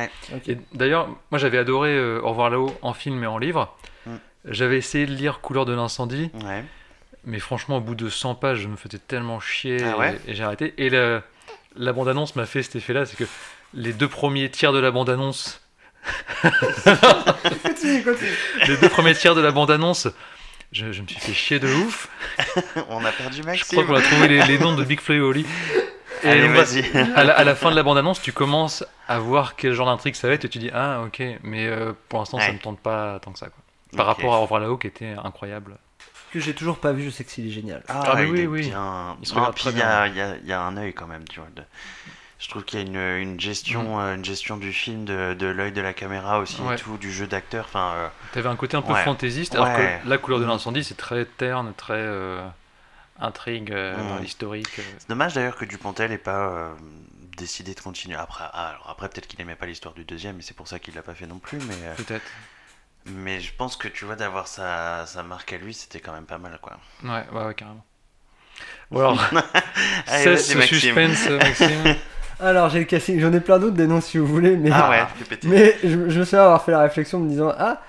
Ouais. 0.48 0.58
D'ailleurs, 0.74 1.08
moi 1.30 1.38
j'avais 1.38 1.60
adoré 1.60 1.90
euh, 1.96 2.20
Au 2.24 2.30
revoir 2.30 2.50
là-haut 2.50 2.76
en 2.82 2.94
film 2.94 3.24
et 3.24 3.28
en 3.28 3.38
livre. 3.38 3.78
Mm. 4.08 4.12
J'avais 4.46 4.78
essayé 4.78 5.06
de 5.06 5.12
lire 5.12 5.42
Couleur 5.42 5.66
de 5.66 5.74
l'incendie. 5.74 6.32
Ouais. 6.44 6.64
Mais 7.26 7.38
franchement, 7.40 7.78
au 7.78 7.82
bout 7.82 7.96
de 7.96 8.10
100 8.10 8.34
pages, 8.36 8.62
je 8.62 8.68
me 8.68 8.76
faisais 8.76 8.98
tellement 8.98 9.40
chier 9.40 9.78
Ah 9.84 9.98
ouais? 10.00 10.20
et, 10.28 10.32
et 10.32 10.34
j'ai 10.34 10.44
arrêté. 10.44 10.74
Et 10.80 10.90
la, 10.90 11.22
la 11.76 11.94
bande-annonce 11.94 12.36
m'a 12.36 12.46
fait 12.48 12.64
cet 12.64 12.76
effet-là, 12.78 13.06
c'est 13.06 13.16
que 13.16 13.24
les 13.74 13.94
deux 13.94 14.08
premiers 14.08 14.50
tiers 14.50 14.72
de 14.74 14.80
la 14.80 14.92
bande-annonce, 14.92 15.62
les 18.68 18.78
deux 18.78 18.90
premiers 18.90 19.14
tiers 19.16 19.36
de 19.36 19.42
la 19.42 19.52
bande-annonce, 19.52 20.08
je, 20.72 20.92
je 20.92 21.02
me 21.02 21.08
suis 21.08 21.20
fait 21.20 21.34
chier 21.34 21.60
de 21.60 21.68
ouf. 21.68 22.10
On 22.90 23.04
a 23.06 23.12
perdu 23.12 23.38
Je 23.42 23.44
Maxime. 23.44 23.84
crois 23.84 23.86
qu'on 23.86 23.96
a 23.96 24.02
trouvé 24.02 24.28
les, 24.28 24.44
les 24.46 24.60
noms 24.60 24.76
de 24.76 24.84
Big 24.84 25.00
Flo 25.00 25.16
et 25.16 25.20
Oli. 25.22 25.46
Et 26.24 26.30
Allez, 26.30 26.48
vas-y. 26.48 26.86
à, 27.16 27.24
la, 27.24 27.34
à 27.38 27.44
la 27.44 27.56
fin 27.56 27.70
de 27.70 27.76
la 27.76 27.84
bande-annonce, 27.84 28.22
tu 28.22 28.32
commences 28.32 28.86
à 29.08 29.20
voir 29.20 29.56
quel 29.56 29.74
genre 29.74 29.88
d'intrigue 29.88 30.16
ça 30.16 30.28
va 30.28 30.34
être 30.36 30.46
et 30.46 30.50
tu 30.50 30.58
dis 30.58 30.70
ah 30.74 31.02
ok, 31.06 31.22
mais 31.44 31.68
euh, 31.68 31.92
pour 32.10 32.20
l'instant 32.20 32.40
ça 32.40 32.46
Ouais. 32.48 32.54
me 32.54 32.60
tente 32.60 32.80
pas 32.80 33.20
tant 33.20 33.32
que 33.34 33.40
ça 33.40 33.48
quoi. 33.48 33.58
Par 33.98 34.06
rapport 34.08 34.34
à 34.34 34.38
Au 34.40 34.42
revoir 34.44 34.60
là-haut 34.62 34.78
qui 34.78 34.88
était 34.88 35.16
incroyable. 35.24 35.76
Que 36.32 36.40
j'ai 36.40 36.56
toujours 36.56 36.80
pas 36.80 36.94
vu, 36.94 37.04
je 37.04 37.10
sais 37.12 37.24
que 37.24 37.30
c'est 37.30 37.48
génial. 37.50 37.84
Ah, 37.88 38.02
Ah, 38.08 38.14
mais 38.16 38.24
il 38.28 38.32
oui, 38.32 38.40
est 38.42 38.48
oui. 38.48 38.62
bien. 38.70 39.18
Il 39.22 39.28
se 39.28 39.34
Non, 39.36 39.42
regarde 39.42 39.56
puis 39.56 39.66
il 39.70 39.78
y 39.78 39.82
a, 39.84 40.08
il 40.08 40.16
y, 40.16 40.22
a, 40.22 40.36
il 40.42 40.48
y 40.48 40.54
a 40.54 40.62
un 40.62 40.76
œil 40.78 40.94
quand 40.94 41.06
même, 41.06 41.28
tu 41.28 41.40
vois. 41.40 41.50
de- 41.56 41.62
Je 42.44 42.50
trouve 42.50 42.66
qu'il 42.66 42.78
y 42.78 42.84
a 42.84 42.86
une, 42.86 42.98
une 43.32 43.40
gestion, 43.40 44.02
euh, 44.02 44.16
une 44.16 44.26
gestion 44.26 44.58
du 44.58 44.74
film, 44.74 45.06
de, 45.06 45.34
de 45.34 45.48
l'œil 45.48 45.72
de 45.72 45.80
la 45.80 45.94
caméra 45.94 46.40
aussi, 46.40 46.62
Ouais. 46.62 46.76
et 46.76 46.78
tout, 46.78 46.98
du 46.98 47.10
jeu 47.10 47.26
d'acteur. 47.26 47.64
Enfin, 47.70 47.94
euh, 47.96 48.08
T'avais 48.34 48.50
un 48.50 48.58
côté 48.58 48.76
un 48.76 48.82
peu 48.82 48.92
Ouais. 48.92 49.04
fantaisiste, 49.06 49.56
alors 49.56 49.68
Ouais. 49.70 50.02
que 50.04 50.10
la 50.10 50.18
couleur 50.18 50.42
de 50.42 50.46
l'incendie 50.46 50.84
c'est 50.84 50.98
très 50.98 51.24
terne, 51.24 51.74
très 51.78 51.94
euh, 51.96 52.46
intrigue, 53.18 53.72
euh, 53.72 54.20
Mm. 54.20 54.24
historique. 54.26 54.68
c'est 55.00 55.08
dommage 55.08 55.34
d'ailleurs 55.36 55.56
que 55.56 55.64
Dupontel 55.64 56.12
ait 56.12 56.18
pas 56.18 56.74
décidé 57.38 57.74
de 57.76 57.80
continuer. 57.80 58.18
Après, 58.18 58.44
ah, 58.52 58.72
alors 58.72 58.90
après 58.90 59.08
peut-être 59.08 59.28
qu'il 59.28 59.40
aimait 59.40 59.56
pas 59.56 59.66
l'histoire 59.66 59.94
du 59.94 60.04
deuxième, 60.04 60.38
et 60.40 60.42
c'est 60.42 60.54
pour 60.56 60.68
ça 60.68 60.80
qu'il 60.80 60.96
l'a 60.96 61.02
pas 61.02 61.14
fait 61.16 61.28
non 61.28 61.40
plus. 61.40 61.60
Mais, 61.60 61.94
Peut-être. 61.96 62.26
mais 63.06 63.40
je 63.40 63.54
pense 63.56 63.78
que 63.78 63.88
tu 63.88 64.04
vois, 64.04 64.18
d'avoir 64.18 64.50
sa, 64.50 65.06
sa 65.06 65.24
marque 65.24 65.54
à 65.54 65.58
lui, 65.58 65.74
c'était 65.74 66.02
quand 66.02 66.12
même 66.12 66.26
pas 66.26 66.40
mal, 66.40 66.60
quoi. 66.62 66.78
Ouais, 67.06 67.24
ouais, 67.32 67.46
ouais, 67.46 67.54
carrément. 67.56 67.86
Bon 68.92 69.00
alors, 69.00 69.24
Allez, 70.08 70.38
ce 70.38 70.58
Maxime. 70.58 70.78
suspense, 70.80 71.30
Maxime. 71.30 71.96
Alors, 72.40 72.70
j'ai 72.70 72.80
le 72.80 72.86
casting, 72.86 73.20
j'en 73.20 73.32
ai 73.34 73.40
plein 73.40 73.60
d'autres 73.60 73.76
des 73.76 73.88
noms 73.88 74.02
si 74.02 74.18
vous 74.18 74.26
voulez, 74.26 74.58
mais, 74.58 74.70
Ah 74.74 74.90
ouais, 74.90 75.04
mais 75.44 75.76
je, 75.84 76.10
je 76.10 76.20
me 76.20 76.26
souviens 76.26 76.44
avoir 76.44 76.64
fait 76.64 76.72
la 76.72 76.82
réflexion 76.82 77.20
en 77.20 77.22
me 77.22 77.30
disant 77.30 77.54
Ah, 77.58 77.82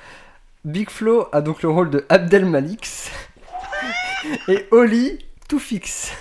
Big 0.65 0.91
Flo 0.91 1.29
a 1.33 1.41
donc 1.41 1.63
le 1.63 1.69
rôle 1.69 1.91
de 1.91 2.05
Abdel 2.09 2.47
Malix 2.47 3.11
et 4.49 4.67
Oli 4.71 5.19
tout 5.49 5.59
fixe. 5.59 6.13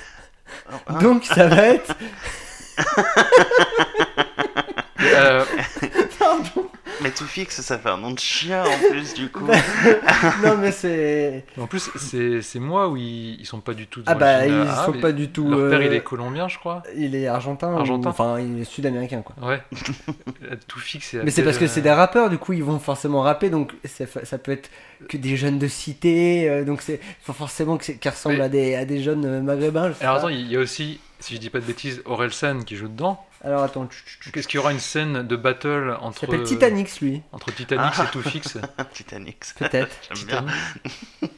Ah. 0.87 0.93
Donc 0.99 1.25
ça 1.25 1.47
va 1.47 1.67
être. 1.67 1.95
Euh. 5.05 5.43
Mais 7.03 7.11
tout 7.11 7.25
fixe, 7.25 7.61
ça 7.61 7.77
fait 7.77 7.89
un 7.89 7.97
nom 7.97 8.11
de 8.11 8.19
chien 8.19 8.63
en 8.63 8.89
plus, 8.89 9.13
du 9.13 9.29
coup. 9.29 9.45
non, 10.43 10.57
mais 10.57 10.71
c'est. 10.71 11.43
en 11.59 11.67
plus, 11.67 11.89
c'est 11.97 12.41
c'est 12.41 12.59
moi 12.59 12.87
où 12.87 12.97
ils, 12.97 13.39
ils 13.39 13.45
sont 13.45 13.59
pas 13.59 13.73
du 13.73 13.87
tout. 13.87 14.01
Ah 14.05 14.15
bah, 14.15 14.39
d'origine, 14.39 14.63
ils 14.63 14.69
ah, 14.71 14.85
sont 14.85 14.93
pas 14.99 15.11
du 15.11 15.29
tout. 15.29 15.49
Leur 15.49 15.69
père, 15.69 15.79
euh, 15.79 15.85
il 15.85 15.93
est 15.93 16.01
colombien, 16.03 16.47
je 16.47 16.57
crois. 16.57 16.81
il 16.95 17.15
est 17.15 17.27
argentin. 17.27 17.73
ou- 17.73 17.77
Argentin. 17.77 18.09
Enfin, 18.09 18.39
il 18.39 18.61
est 18.61 18.63
sud-américain 18.63 19.21
quoi. 19.21 19.35
Ouais. 19.47 19.61
Tout 20.67 20.79
fixe. 20.79 21.15
Mais 21.23 21.31
c'est 21.31 21.43
parce 21.43 21.57
que 21.57 21.67
c'est 21.67 21.81
des 21.81 21.91
rappeurs, 21.91 22.29
du 22.29 22.37
coup 22.37 22.53
ils 22.53 22.63
vont 22.63 22.79
forcément 22.79 23.21
rapper, 23.21 23.49
donc 23.49 23.73
fa- 24.05 24.25
ça 24.25 24.37
peut 24.37 24.51
être 24.51 24.69
que 25.09 25.17
des 25.17 25.35
jeunes 25.35 25.59
de 25.59 25.67
cité, 25.67 26.49
euh, 26.49 26.63
donc 26.63 26.81
c'est 26.81 26.99
faut 27.21 27.33
forcément 27.33 27.77
que 27.77 27.85
c'est- 27.85 27.95
qu'ils 27.95 28.11
ressemblent 28.11 28.37
Mais- 28.37 28.41
à, 28.43 28.49
des, 28.49 28.75
à 28.75 28.85
des 28.85 29.01
jeunes 29.03 29.25
euh, 29.25 29.41
maghrébins. 29.41 29.89
je 29.89 29.93
sais 29.95 30.03
Alors 30.03 30.15
pas. 30.15 30.19
attends, 30.21 30.29
il 30.29 30.49
y 30.51 30.55
a 30.55 30.59
aussi, 30.59 30.99
si 31.23 31.35
je 31.35 31.39
dis 31.39 31.49
pas 31.49 31.59
de 31.59 31.65
bêtises, 31.65 32.01
Orelsan 32.05 32.63
qui 32.63 32.75
joue 32.75 32.89
dedans. 32.89 33.25
Alors 33.43 33.63
attends. 33.63 33.87
Qu'est-ce 34.33 34.47
qu'il 34.47 34.57
y 34.57 34.59
aura 34.59 34.73
une 34.73 34.79
scène 34.79 35.25
de 35.25 35.35
battle 35.37 35.97
il 35.97 36.05
entre 36.05 36.19
s'appelle 36.19 36.43
Titanic 36.43 36.99
lui, 36.99 37.21
entre 37.31 37.51
Titanic 37.53 37.93
Ah. 37.97 38.05
et 38.05 38.11
Tout 38.11 38.21
fixe 38.21 38.57
Titanic. 38.93 39.39
peut-être. 39.57 39.95
J'aime 40.13 40.27
bien. 40.27 40.45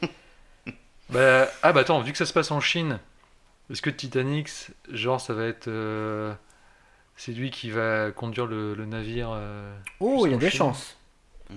Bah, 1.08 1.46
ah 1.62 1.72
bah 1.72 1.82
attends, 1.82 2.00
vu 2.00 2.10
que 2.10 2.18
ça 2.18 2.26
se 2.26 2.32
passe 2.32 2.50
en 2.50 2.58
Chine, 2.58 2.98
est-ce 3.70 3.80
que 3.80 3.90
Titanic, 3.90 4.50
genre 4.90 5.20
ça 5.20 5.34
va 5.34 5.44
être, 5.44 5.68
euh, 5.68 6.34
c'est 7.16 7.30
lui 7.30 7.52
qui 7.52 7.70
va 7.70 8.10
conduire 8.10 8.46
le, 8.46 8.74
le 8.74 8.86
navire 8.86 9.28
euh, 9.32 9.72
oh, 10.00 10.26
il 10.26 10.32
y 10.32 10.34
a 10.34 10.36
des 10.36 10.50
chances. 10.50 10.96
Mmh. 11.50 11.54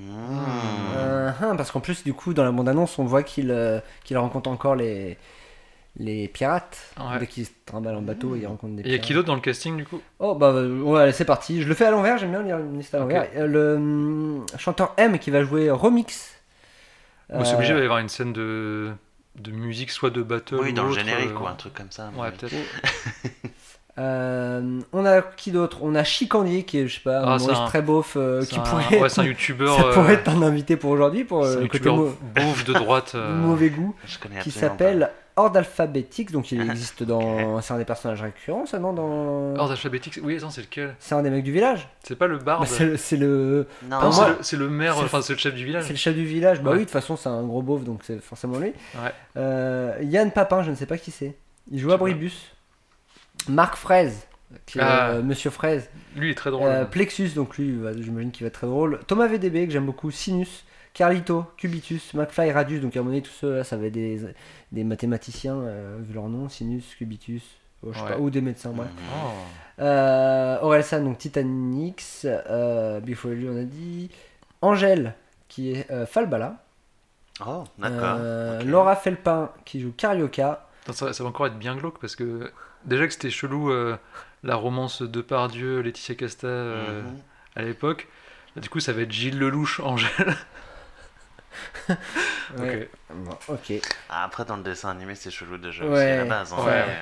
Euh, 0.97 1.31
hein, 1.41 1.55
parce 1.55 1.71
qu'en 1.71 1.79
plus, 1.79 2.03
du 2.03 2.13
coup, 2.13 2.35
dans 2.35 2.43
la 2.43 2.51
bande-annonce, 2.51 2.99
on 2.99 3.05
voit 3.05 3.23
qu'il 3.23 3.49
euh, 3.49 3.79
qu'il 4.03 4.19
rencontre 4.19 4.47
encore 4.51 4.75
les, 4.75 5.17
les 5.97 6.27
pirates. 6.27 6.77
Ouais. 6.99 7.19
Dès 7.19 7.27
qu'il 7.27 7.45
se 7.45 7.51
trimballe 7.65 7.95
en 7.95 8.01
bateau, 8.01 8.35
il 8.35 8.45
rencontre 8.47 8.75
des 8.75 8.81
Et 8.83 8.85
il 8.85 8.91
y 8.91 8.95
a 8.95 8.97
pirates. 8.97 9.07
qui 9.07 9.13
d'autre 9.13 9.27
dans 9.27 9.35
le 9.35 9.41
casting 9.41 9.75
du 9.77 9.85
coup? 9.85 9.99
Oh 10.19 10.35
bah 10.35 10.47
euh, 10.47 10.81
ouais, 10.81 11.11
c'est 11.11 11.25
parti. 11.25 11.61
Je 11.61 11.67
le 11.67 11.73
fais 11.73 11.85
à 11.85 11.91
l'envers, 11.91 12.17
j'aime 12.17 12.31
bien 12.31 12.41
lire 12.43 12.57
une 12.59 12.77
liste 12.77 12.93
à 12.95 12.99
l'envers. 12.99 13.27
Euh, 13.35 13.47
Le 13.47 13.75
hum, 13.75 14.45
chanteur 14.57 14.93
M 14.97 15.19
qui 15.19 15.31
va 15.31 15.43
jouer 15.43 15.69
Remix. 15.71 16.35
Bon, 17.33 17.43
C'est 17.43 17.55
obligé 17.55 17.73
Euh, 17.73 17.75
il 17.75 17.77
va 17.77 17.81
y 17.81 17.85
avoir 17.85 17.99
une 17.99 18.09
scène 18.09 18.33
de, 18.33 18.91
de 19.35 19.51
musique, 19.51 19.91
soit 19.91 20.09
de 20.09 20.21
battle 20.23 20.55
Oui, 20.61 20.69
ou 20.69 20.73
dans 20.73 20.85
le 20.85 20.93
générique, 20.93 21.31
euh, 21.31 21.39
ou 21.39 21.47
un 21.47 21.53
truc 21.53 21.73
comme 21.73 21.91
ça. 21.91 22.11
Ouais, 22.17 22.31
peut-être. 22.31 22.55
Euh, 23.97 24.79
on 24.93 25.05
a 25.05 25.21
qui 25.21 25.51
d'autre? 25.51 25.79
On 25.81 25.93
a 25.93 26.05
Chicandier 26.05 26.63
qui 26.63 26.77
est, 26.79 26.87
je 26.87 26.95
sais 26.95 27.01
pas, 27.01 27.21
Ah, 27.21 27.33
un 27.37 27.49
un- 27.49 27.65
très 27.67 27.81
beauf 27.81 28.13
euh, 28.15 28.45
qui 28.45 28.55
un- 28.57 28.61
pourrait, 28.61 28.97
ouais, 28.97 29.09
c'est 29.09 29.19
un 29.19 29.25
youtubeur. 29.25 29.75
ça 29.77 29.83
euh, 29.87 29.93
pourrait 29.93 30.13
être 30.13 30.29
un 30.29 30.41
invité 30.41 30.77
pour 30.77 30.91
aujourd'hui 30.91 31.25
pour 31.25 31.43
euh, 31.43 31.57
un 31.57 31.61
le 31.61 31.67
côté 31.67 31.89
beauf 31.89 32.63
de 32.63 32.73
droite. 32.73 33.11
euh, 33.15 33.35
mauvais 33.35 33.69
goût, 33.69 33.93
Je 34.05 34.17
connais 34.17 34.39
qui 34.39 34.51
s'appelle 34.51 35.09
Horde 35.35 35.55
Alphabetics. 35.57 36.31
Donc 36.31 36.51
il 36.51 36.61
existe 36.61 37.03
dans, 37.03 37.61
c'est 37.61 37.73
un 37.73 37.77
des 37.77 37.85
personnages 37.85 38.21
récurrents, 38.21 38.65
ça 38.65 38.79
non 38.79 38.93
dans. 38.93 39.55
Ordre 39.57 39.71
alphabétique. 39.71 40.19
Oui, 40.23 40.37
attends, 40.37 40.49
c'est 40.49 40.61
lequel? 40.61 40.95
C'est 40.99 41.15
un 41.15 41.21
des 41.21 41.29
mecs 41.29 41.43
du 41.43 41.51
village? 41.51 41.87
C'est 42.03 42.15
pas 42.17 42.27
le 42.27 42.37
barde 42.37 42.63
Bah, 42.63 42.67
c'est 42.69 42.85
le, 42.85 42.97
c'est 42.97 43.17
le, 43.17 43.67
pas. 43.89 43.99
Non, 44.01 44.09
Non, 44.11 44.35
c'est 44.41 44.57
le- 44.57 44.69
maire, 44.69 44.97
enfin 44.97 45.21
c'est 45.21 45.33
le 45.33 45.39
chef 45.39 45.53
du 45.55 45.63
village. 45.65 45.83
c'est 45.85 45.93
le 45.93 45.97
chef 45.97 46.15
du 46.15 46.25
village. 46.25 46.61
Bah 46.61 46.71
Ouais. 46.71 46.75
oui, 46.77 46.79
de 46.81 46.85
toute 46.85 46.93
façon 46.93 47.15
c'est 47.15 47.29
un 47.29 47.43
gros 47.43 47.61
beauf, 47.61 47.83
donc 47.83 48.01
c'est 48.03 48.21
forcément 48.21 48.57
lui. 48.59 48.67
Ouais. 48.95 49.11
Euh, 49.37 49.95
Yann 50.01 50.31
Papin, 50.31 50.63
je 50.63 50.71
ne 50.71 50.75
sais 50.75 50.85
pas 50.85 50.97
qui 50.97 51.11
c'est. 51.11 51.35
Il 51.71 51.79
joue 51.79 51.91
à. 51.91 51.97
Bribus. 51.97 52.51
Marc 53.47 53.75
Fraise, 53.77 54.27
qui 54.65 54.79
est 54.79 54.81
Ah. 54.83 55.09
euh, 55.11 55.21
Monsieur 55.23 55.49
Fraise. 55.49 55.89
Lui, 56.15 56.27
il 56.27 56.31
est 56.31 56.35
très 56.35 56.51
drôle. 56.51 56.67
Euh, 56.67 56.85
Plexus, 56.85 57.29
donc 57.29 57.57
lui, 57.57 57.79
j'imagine 57.99 58.31
qu'il 58.31 58.43
va 58.43 58.47
être 58.47 58.53
très 58.55 58.67
drôle. 58.67 58.99
Thomas 59.07 59.27
VDB, 59.27 59.65
que 59.67 59.71
j'aime 59.71 59.85
beaucoup. 59.85 60.11
Sinus, 60.11 60.65
Carlito, 60.99 61.45
Cubitus, 61.55 62.13
McFly, 62.13 62.51
Radius. 62.51 62.81
Donc 62.81 62.93
à 62.97 62.99
un 62.99 63.03
moment 63.03 63.13
donné, 63.15 63.21
tout 63.25 63.31
ça, 63.31 63.47
là, 63.47 63.63
ça 63.63 63.77
va 63.77 63.85
être 63.85 63.93
des, 63.93 64.19
des 64.73 64.83
mathématiciens, 64.83 65.55
euh, 65.55 65.97
vu 66.01 66.13
leur 66.13 66.27
nom. 66.27 66.49
Sinus, 66.49 66.93
Cubitus, 66.95 67.41
oh, 67.83 67.93
je 67.93 67.97
sais 67.97 68.03
Ouais. 68.03 68.11
pas, 68.11 68.19
ou 68.19 68.29
des 68.29 68.41
médecins, 68.41 68.71
bref. 68.71 68.89
Mhm. 68.89 69.03
Oh. 69.15 69.81
Euh, 69.81 70.57
Orelsan, 70.61 71.01
donc 71.05 71.17
Titanix. 71.17 72.25
Euh, 72.25 72.99
Before 72.99 73.31
You, 73.31 73.49
on 73.53 73.61
a 73.61 73.63
dit. 73.63 74.09
Angèle, 74.61 75.13
qui 75.47 75.71
est 75.71 75.89
euh, 75.89 76.05
Falbala. 76.05 76.57
Oh, 77.47 77.63
d'accord. 77.77 78.17
Euh. 78.19 78.61
Laura 78.63 78.97
Felpin, 78.97 79.51
qui 79.63 79.79
joue 79.79 79.93
Carioca. 79.95 80.67
Attends, 80.83 80.91
ça, 80.91 81.13
ça 81.13 81.23
va 81.23 81.29
encore 81.29 81.47
être 81.47 81.57
bien 81.57 81.77
glauque 81.77 81.99
parce 82.01 82.17
que 82.17 82.51
déjà 82.83 83.07
que 83.07 83.13
c'était 83.13 83.29
chelou 83.29 83.71
euh, 83.71 83.95
la 84.43 84.55
romance 84.55 85.01
de 85.01 85.21
Pardieu, 85.21 85.79
Laetitia 85.79 86.15
Casta 86.15 86.47
euh, 86.47 87.01
Mhm. 87.03 87.07
à 87.55 87.61
l'époque. 87.61 88.09
Du 88.57 88.67
coup, 88.67 88.81
ça 88.81 88.91
va 88.91 89.03
être 89.03 89.11
Gilles 89.13 89.39
Lelouch, 89.39 89.79
Angèle. 89.79 90.35
Ouais. 92.57 92.89
Bon, 93.13 93.31
ok. 93.47 93.73
Ah, 94.09 94.23
après, 94.23 94.45
dans 94.45 94.57
le 94.57 94.63
dessin 94.63 94.89
animé, 94.89 95.15
c'est 95.15 95.31
chelou 95.31 95.57
déjà 95.57 95.83
Ouais. 95.85 95.91
aussi 95.91 96.01
à 96.03 96.17
la 96.17 96.25
base. 96.25 96.53
hein, 96.53 96.65
Ouais. 96.65 96.85
mais, 96.87 96.97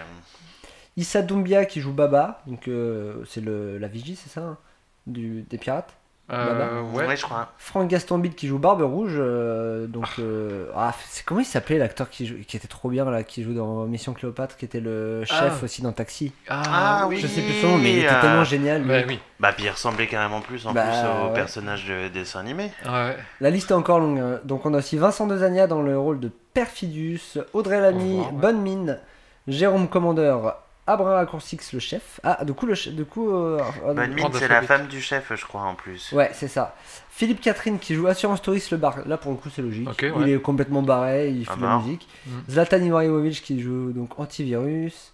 Issa 0.97 1.21
Doumbia 1.21 1.65
qui 1.65 1.79
joue 1.79 1.93
Baba, 1.93 2.41
donc 2.47 2.67
euh, 2.67 3.23
c'est 3.25 3.41
le 3.41 3.77
la 3.77 3.87
vigie, 3.87 4.15
c'est 4.15 4.29
ça 4.29 4.41
hein, 4.41 4.57
du, 5.05 5.43
Des 5.43 5.57
pirates? 5.57 5.93
Euh, 6.29 6.81
ouais. 6.91 7.05
ouais, 7.07 7.15
je 7.15 7.21
crois. 7.23 7.53
Franck 7.57 7.87
Gastambide 7.87 8.35
qui 8.35 8.47
joue 8.47 8.59
Barbe 8.59 8.81
Rouge, 8.81 9.13
euh, 9.17 9.87
donc 9.87 10.07
euh, 10.19 10.65
ah, 10.75 10.93
c'est 11.07 11.23
comment 11.25 11.39
il 11.39 11.45
s'appelait 11.45 11.77
l'acteur 11.77 12.09
qui, 12.09 12.25
joue- 12.27 12.35
qui 12.45 12.57
était 12.57 12.67
trop 12.67 12.89
bien 12.89 13.05
là, 13.09 13.23
qui 13.23 13.43
joue 13.43 13.53
dans 13.53 13.85
Mission 13.85 14.11
Cléopâtre, 14.13 14.57
qui 14.57 14.65
était 14.65 14.81
le 14.81 15.23
chef 15.23 15.59
Ah. 15.61 15.63
aussi 15.63 15.81
dans 15.81 15.93
Taxi? 15.93 16.33
Ah, 16.49 16.63
Ah, 17.03 17.07
oui. 17.07 17.17
Je 17.21 17.27
sais 17.27 17.41
plus 17.41 17.53
son 17.61 17.69
nom, 17.69 17.77
mais 17.77 17.93
il 17.93 17.99
était 17.99 18.19
tellement 18.19 18.43
génial. 18.43 18.83
oui. 19.07 19.19
Bah, 19.39 19.53
puis 19.53 19.65
il 19.65 19.69
ressemblait 19.69 20.07
carrément 20.07 20.41
plus 20.41 20.67
en 20.67 20.73
Bah, 20.73 20.83
plus 20.83 20.97
au 20.97 21.27
ouais. 21.29 21.33
personnage 21.33 21.85
de 21.87 22.09
dessin 22.09 22.41
animé. 22.41 22.71
Ouais. 22.85 23.15
La 23.39 23.49
liste 23.49 23.71
est 23.71 23.75
encore 23.75 23.99
longue. 23.99 24.19
hein. 24.19 24.39
Donc 24.43 24.65
on 24.65 24.73
a 24.73 24.79
aussi 24.79 24.97
Vincent 24.97 25.27
Dezania 25.27 25.67
dans 25.67 25.81
le 25.81 25.97
rôle 25.97 26.19
de 26.19 26.29
Perfidius, 26.53 27.37
Audrey 27.53 27.79
Lamy. 27.79 28.19
Bonne 28.33 28.59
Mine, 28.61 28.99
Jérôme 29.47 29.87
Commandeur, 29.87 30.57
Abraham 30.87 31.17
Acoursix 31.19 31.73
le 31.73 31.79
chef. 31.79 32.19
Ah, 32.23 32.43
du 32.45 32.53
coup, 32.53 32.65
le 32.65 32.75
ch- 32.75 32.95
du 32.95 33.03
coup, 33.05 33.29
euh, 33.29 33.59
Bonne 33.85 34.13
mine, 34.13 34.23
Ordre 34.25 34.37
c'est 34.39 34.47
la 34.47 34.61
femme 34.61 34.87
du 34.87 35.01
chef, 35.01 35.33
je 35.35 35.45
crois, 35.45 35.61
en 35.61 35.75
plus. 35.75 36.11
Ouais, 36.13 36.31
c'est 36.33 36.47
ça. 36.47 36.75
Philippe 37.09 37.41
Catherine 37.41 37.77
qui 37.79 37.93
joue 37.95 38.07
Assurance 38.07 38.41
Touriste 38.41 38.71
le 38.71 38.77
bar. 38.77 38.99
Là 39.07 39.17
pour 39.17 39.31
le 39.31 39.37
coup 39.37 39.49
c'est 39.49 39.61
logique. 39.63 39.89
Ok, 39.89 40.05
Il 40.21 40.29
est 40.29 40.39
complètement 40.39 40.83
barré, 40.83 41.29
il 41.31 41.45
fait 41.45 41.51
Ah 41.53 41.57
de 41.57 41.61
la 41.63 41.67
bah. 41.67 41.77
musique. 41.79 42.07
Mm. 42.27 42.31
Zlatan 42.49 42.77
Ibrahimovic 42.77 43.41
qui 43.41 43.59
joue 43.59 43.91
donc 43.91 44.19
Antivirus. 44.19 45.11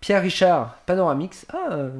Pierre 0.00 0.20
Richard, 0.22 0.76
Panoramix. 0.84 1.46
Ah, 1.50 1.72
euh, 1.72 1.90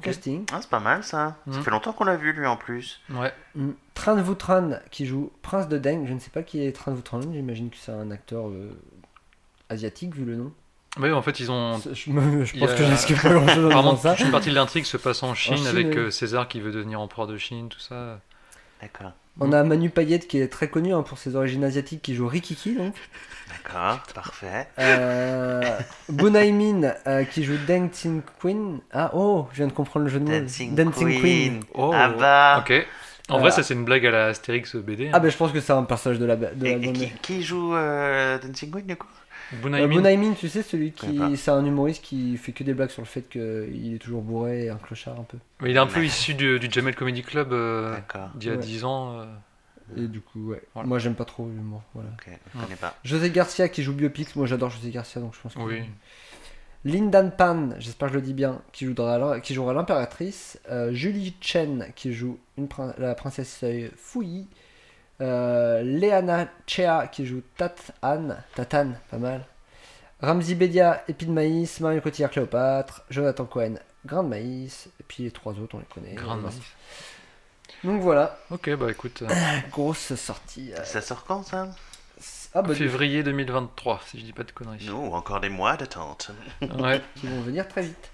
casting. 0.00 0.46
Ah, 0.52 0.58
c'est 0.60 0.70
pas 0.70 0.78
mal 0.78 1.02
ça. 1.02 1.36
Ça 1.50 1.58
Mhm. 1.58 1.62
fait 1.64 1.70
longtemps 1.72 1.92
qu'on 1.92 2.04
l'a 2.04 2.16
vu 2.16 2.32
lui 2.32 2.46
en 2.46 2.56
plus. 2.56 3.00
Ouais. 3.10 3.32
Mm. 3.56 3.70
Tran 3.94 4.14
Voutran 4.22 4.70
qui 4.92 5.04
joue 5.04 5.32
Prince 5.42 5.66
de 5.68 5.76
Deng. 5.78 6.06
Je 6.06 6.12
ne 6.14 6.20
sais 6.20 6.30
pas 6.30 6.44
qui 6.44 6.64
est 6.64 6.70
Tran 6.72 6.92
Voutran, 6.92 7.20
j'imagine 7.32 7.70
que 7.70 7.76
c'est 7.76 7.90
un 7.92 8.12
acteur 8.12 8.48
euh, 8.48 8.70
asiatique 9.68 10.14
vu 10.14 10.24
le 10.24 10.36
nom. 10.36 10.52
Ouais, 11.00 11.10
en 11.10 11.22
fait, 11.22 11.40
ils 11.40 11.50
ont. 11.50 11.80
Je, 11.92 12.10
me- 12.10 12.44
je 12.44 12.54
Il 12.54 12.60
pense 12.60 12.70
a- 12.70 12.74
que 12.74 12.84
je 12.84 12.90
risque 12.90 13.20
pas 13.22 13.30
grand 13.34 13.48
chose 13.48 13.64
en 13.64 13.68
Apparemment, 13.68 13.96
ça. 13.96 14.14
toute 14.14 14.26
une 14.26 14.30
partie 14.30 14.50
de 14.50 14.54
l'intrigue 14.54 14.84
se 14.84 14.96
passe 14.96 15.22
en 15.24 15.34
Chine, 15.34 15.56
Chine, 15.56 15.66
avec 15.66 15.88
oui. 15.88 15.96
euh, 15.98 16.10
César 16.10 16.46
qui 16.46 16.60
veut 16.60 16.70
devenir 16.72 17.00
empereur 17.00 17.26
de 17.26 17.36
Chine, 17.36 17.68
tout 17.68 17.80
ça. 17.80 18.20
D'accord. 18.80 19.12
On 19.40 19.52
a 19.52 19.64
Manu 19.64 19.90
Payette 19.90 20.28
qui 20.28 20.38
est 20.38 20.46
très 20.46 20.68
connu 20.68 20.94
hein, 20.94 21.02
pour 21.02 21.18
ses 21.18 21.34
origines 21.34 21.64
asiatiques 21.64 22.00
qui 22.02 22.14
joue 22.14 22.28
Rikiki 22.28 22.76
donc. 22.76 22.94
D'accord, 23.48 23.98
parfait. 24.14 24.68
Euh, 24.78 25.60
euh, 26.12 27.24
qui 27.24 27.42
joue 27.42 27.56
Deng 27.66 27.88
Tin 27.90 28.20
Queen. 28.40 28.78
Ah 28.92 29.10
oh, 29.14 29.48
je 29.52 29.56
viens 29.56 29.66
de 29.66 29.72
comprendre 29.72 30.04
le 30.06 30.12
jeu 30.12 30.20
de 30.20 30.24
mots. 30.24 30.30
Dancing, 30.76 31.20
Queen. 31.20 31.60
Oh, 31.74 31.90
Ah 31.92 32.08
bah. 32.10 32.58
Ok. 32.64 32.86
En 33.30 33.38
vrai, 33.38 33.50
ça 33.50 33.62
c'est 33.62 33.74
une 33.74 33.84
blague 33.84 34.06
à 34.06 34.10
la 34.10 34.26
Astérix 34.26 34.76
BD. 34.76 35.10
Ah 35.12 35.18
ben 35.18 35.30
je 35.30 35.36
pense 35.36 35.50
que 35.50 35.58
c'est 35.60 35.72
un 35.72 35.82
personnage 35.84 36.18
de 36.20 36.26
la 36.26 36.36
de 36.36 36.66
Et, 36.66 36.70
la 36.70 36.76
et 36.76 36.78
bande. 36.86 36.94
qui, 36.94 37.10
qui 37.22 37.42
joue 37.42 37.74
euh, 37.74 38.38
Dancing 38.38 38.70
Queen 38.70 38.86
du 38.86 38.96
coup? 38.96 39.08
Euh, 39.52 39.68
Min. 39.68 39.86
Bunai 39.88 40.16
Min, 40.16 40.32
tu 40.32 40.48
sais, 40.48 40.62
celui 40.62 40.92
qui. 40.92 41.36
C'est 41.36 41.50
un 41.50 41.64
humoriste 41.64 42.02
qui 42.02 42.36
fait 42.36 42.52
que 42.52 42.64
des 42.64 42.74
blagues 42.74 42.90
sur 42.90 43.02
le 43.02 43.06
fait 43.06 43.28
qu'il 43.28 43.94
est 43.94 43.98
toujours 43.98 44.22
bourré 44.22 44.64
et 44.66 44.70
un 44.70 44.76
clochard 44.76 45.18
un 45.20 45.24
peu. 45.24 45.38
Mais 45.60 45.70
il 45.70 45.76
est 45.76 45.80
un 45.80 45.86
peu 45.86 46.04
issu 46.04 46.34
du, 46.34 46.58
du 46.58 46.70
Jamel 46.70 46.94
Comedy 46.94 47.22
Club 47.22 47.52
euh, 47.52 47.94
d'il 48.36 48.48
y 48.48 48.50
a 48.52 48.54
Ouais. 48.56 48.60
10 48.60 48.84
ans. 48.84 49.18
euh. 49.20 49.24
Et 49.98 50.08
du 50.08 50.20
coup, 50.22 50.50
ouais. 50.50 50.62
Voilà. 50.72 50.88
Moi 50.88 50.98
j'aime 50.98 51.14
pas 51.14 51.26
trop 51.26 51.46
l'humour. 51.46 51.82
Voilà. 51.92 52.08
Ok, 52.14 52.32
je 52.54 52.60
connais 52.60 52.76
pas. 52.76 52.96
José 53.04 53.30
Garcia 53.30 53.68
qui 53.68 53.82
joue 53.82 53.92
Biopix. 53.92 54.34
Moi 54.34 54.46
j'adore 54.46 54.70
José 54.70 54.90
Garcia 54.90 55.20
donc 55.20 55.34
je 55.34 55.40
pense 55.40 55.54
que. 55.54 55.60
Oui. 55.60 55.82
Lindan 56.86 57.30
Pan, 57.30 57.70
j'espère 57.78 58.08
que 58.08 58.14
je 58.14 58.18
le 58.18 58.24
dis 58.24 58.34
bien, 58.34 58.60
qui 58.72 58.84
jouera, 58.84 59.40
qui 59.40 59.54
jouera 59.54 59.72
l'impératrice. 59.72 60.58
Euh, 60.70 60.92
Julie 60.92 61.34
Chen 61.40 61.86
qui 61.96 62.12
joue 62.12 62.38
une 62.58 62.68
la 62.98 63.14
princesse 63.14 63.64
Fouilly. 63.96 64.46
Euh, 65.20 65.82
Leana 65.82 66.48
Chea 66.66 67.06
qui 67.10 67.24
joue 67.26 67.42
Tat 67.56 67.74
Anne, 68.02 68.42
Tatane, 68.54 68.98
pas 69.10 69.18
mal. 69.18 69.44
Ramzi 70.20 70.54
Bedia, 70.54 71.04
Épine 71.08 71.32
Maïs, 71.32 71.80
Marion 71.80 72.00
Cotillard 72.00 72.30
Cléopâtre, 72.30 73.02
Jonathan 73.10 73.44
Cohen, 73.44 73.74
Grain 74.06 74.22
de 74.22 74.28
maïs, 74.28 74.88
et 75.00 75.02
puis 75.06 75.24
les 75.24 75.30
trois 75.30 75.52
autres, 75.54 75.76
on 75.76 75.78
les 75.78 75.84
connaît. 75.86 76.14
Grain 76.14 76.36
de 76.36 76.40
Euh, 76.40 76.44
maïs. 76.44 76.60
Donc 77.84 78.00
voilà, 78.00 78.38
Ok, 78.50 78.70
bah 78.76 78.90
écoute, 78.90 79.22
euh, 79.22 79.28
grosse 79.70 80.14
sortie. 80.14 80.72
euh, 80.72 80.82
Ça 80.84 81.00
sort 81.00 81.24
quand 81.24 81.42
ça? 81.42 81.68
Ah 82.54 82.62
bah, 82.62 82.74
février 82.74 83.22
2023, 83.22 84.00
si 84.06 84.20
je 84.20 84.24
dis 84.24 84.32
pas 84.32 84.44
de 84.44 84.52
conneries. 84.52 84.86
Non, 84.86 85.12
encore 85.14 85.40
des 85.40 85.48
mois 85.48 85.76
d'attente. 85.76 86.30
Ouais. 86.78 87.02
qui 87.16 87.26
vont 87.26 87.40
venir 87.42 87.66
très 87.68 87.82
vite. 87.82 88.10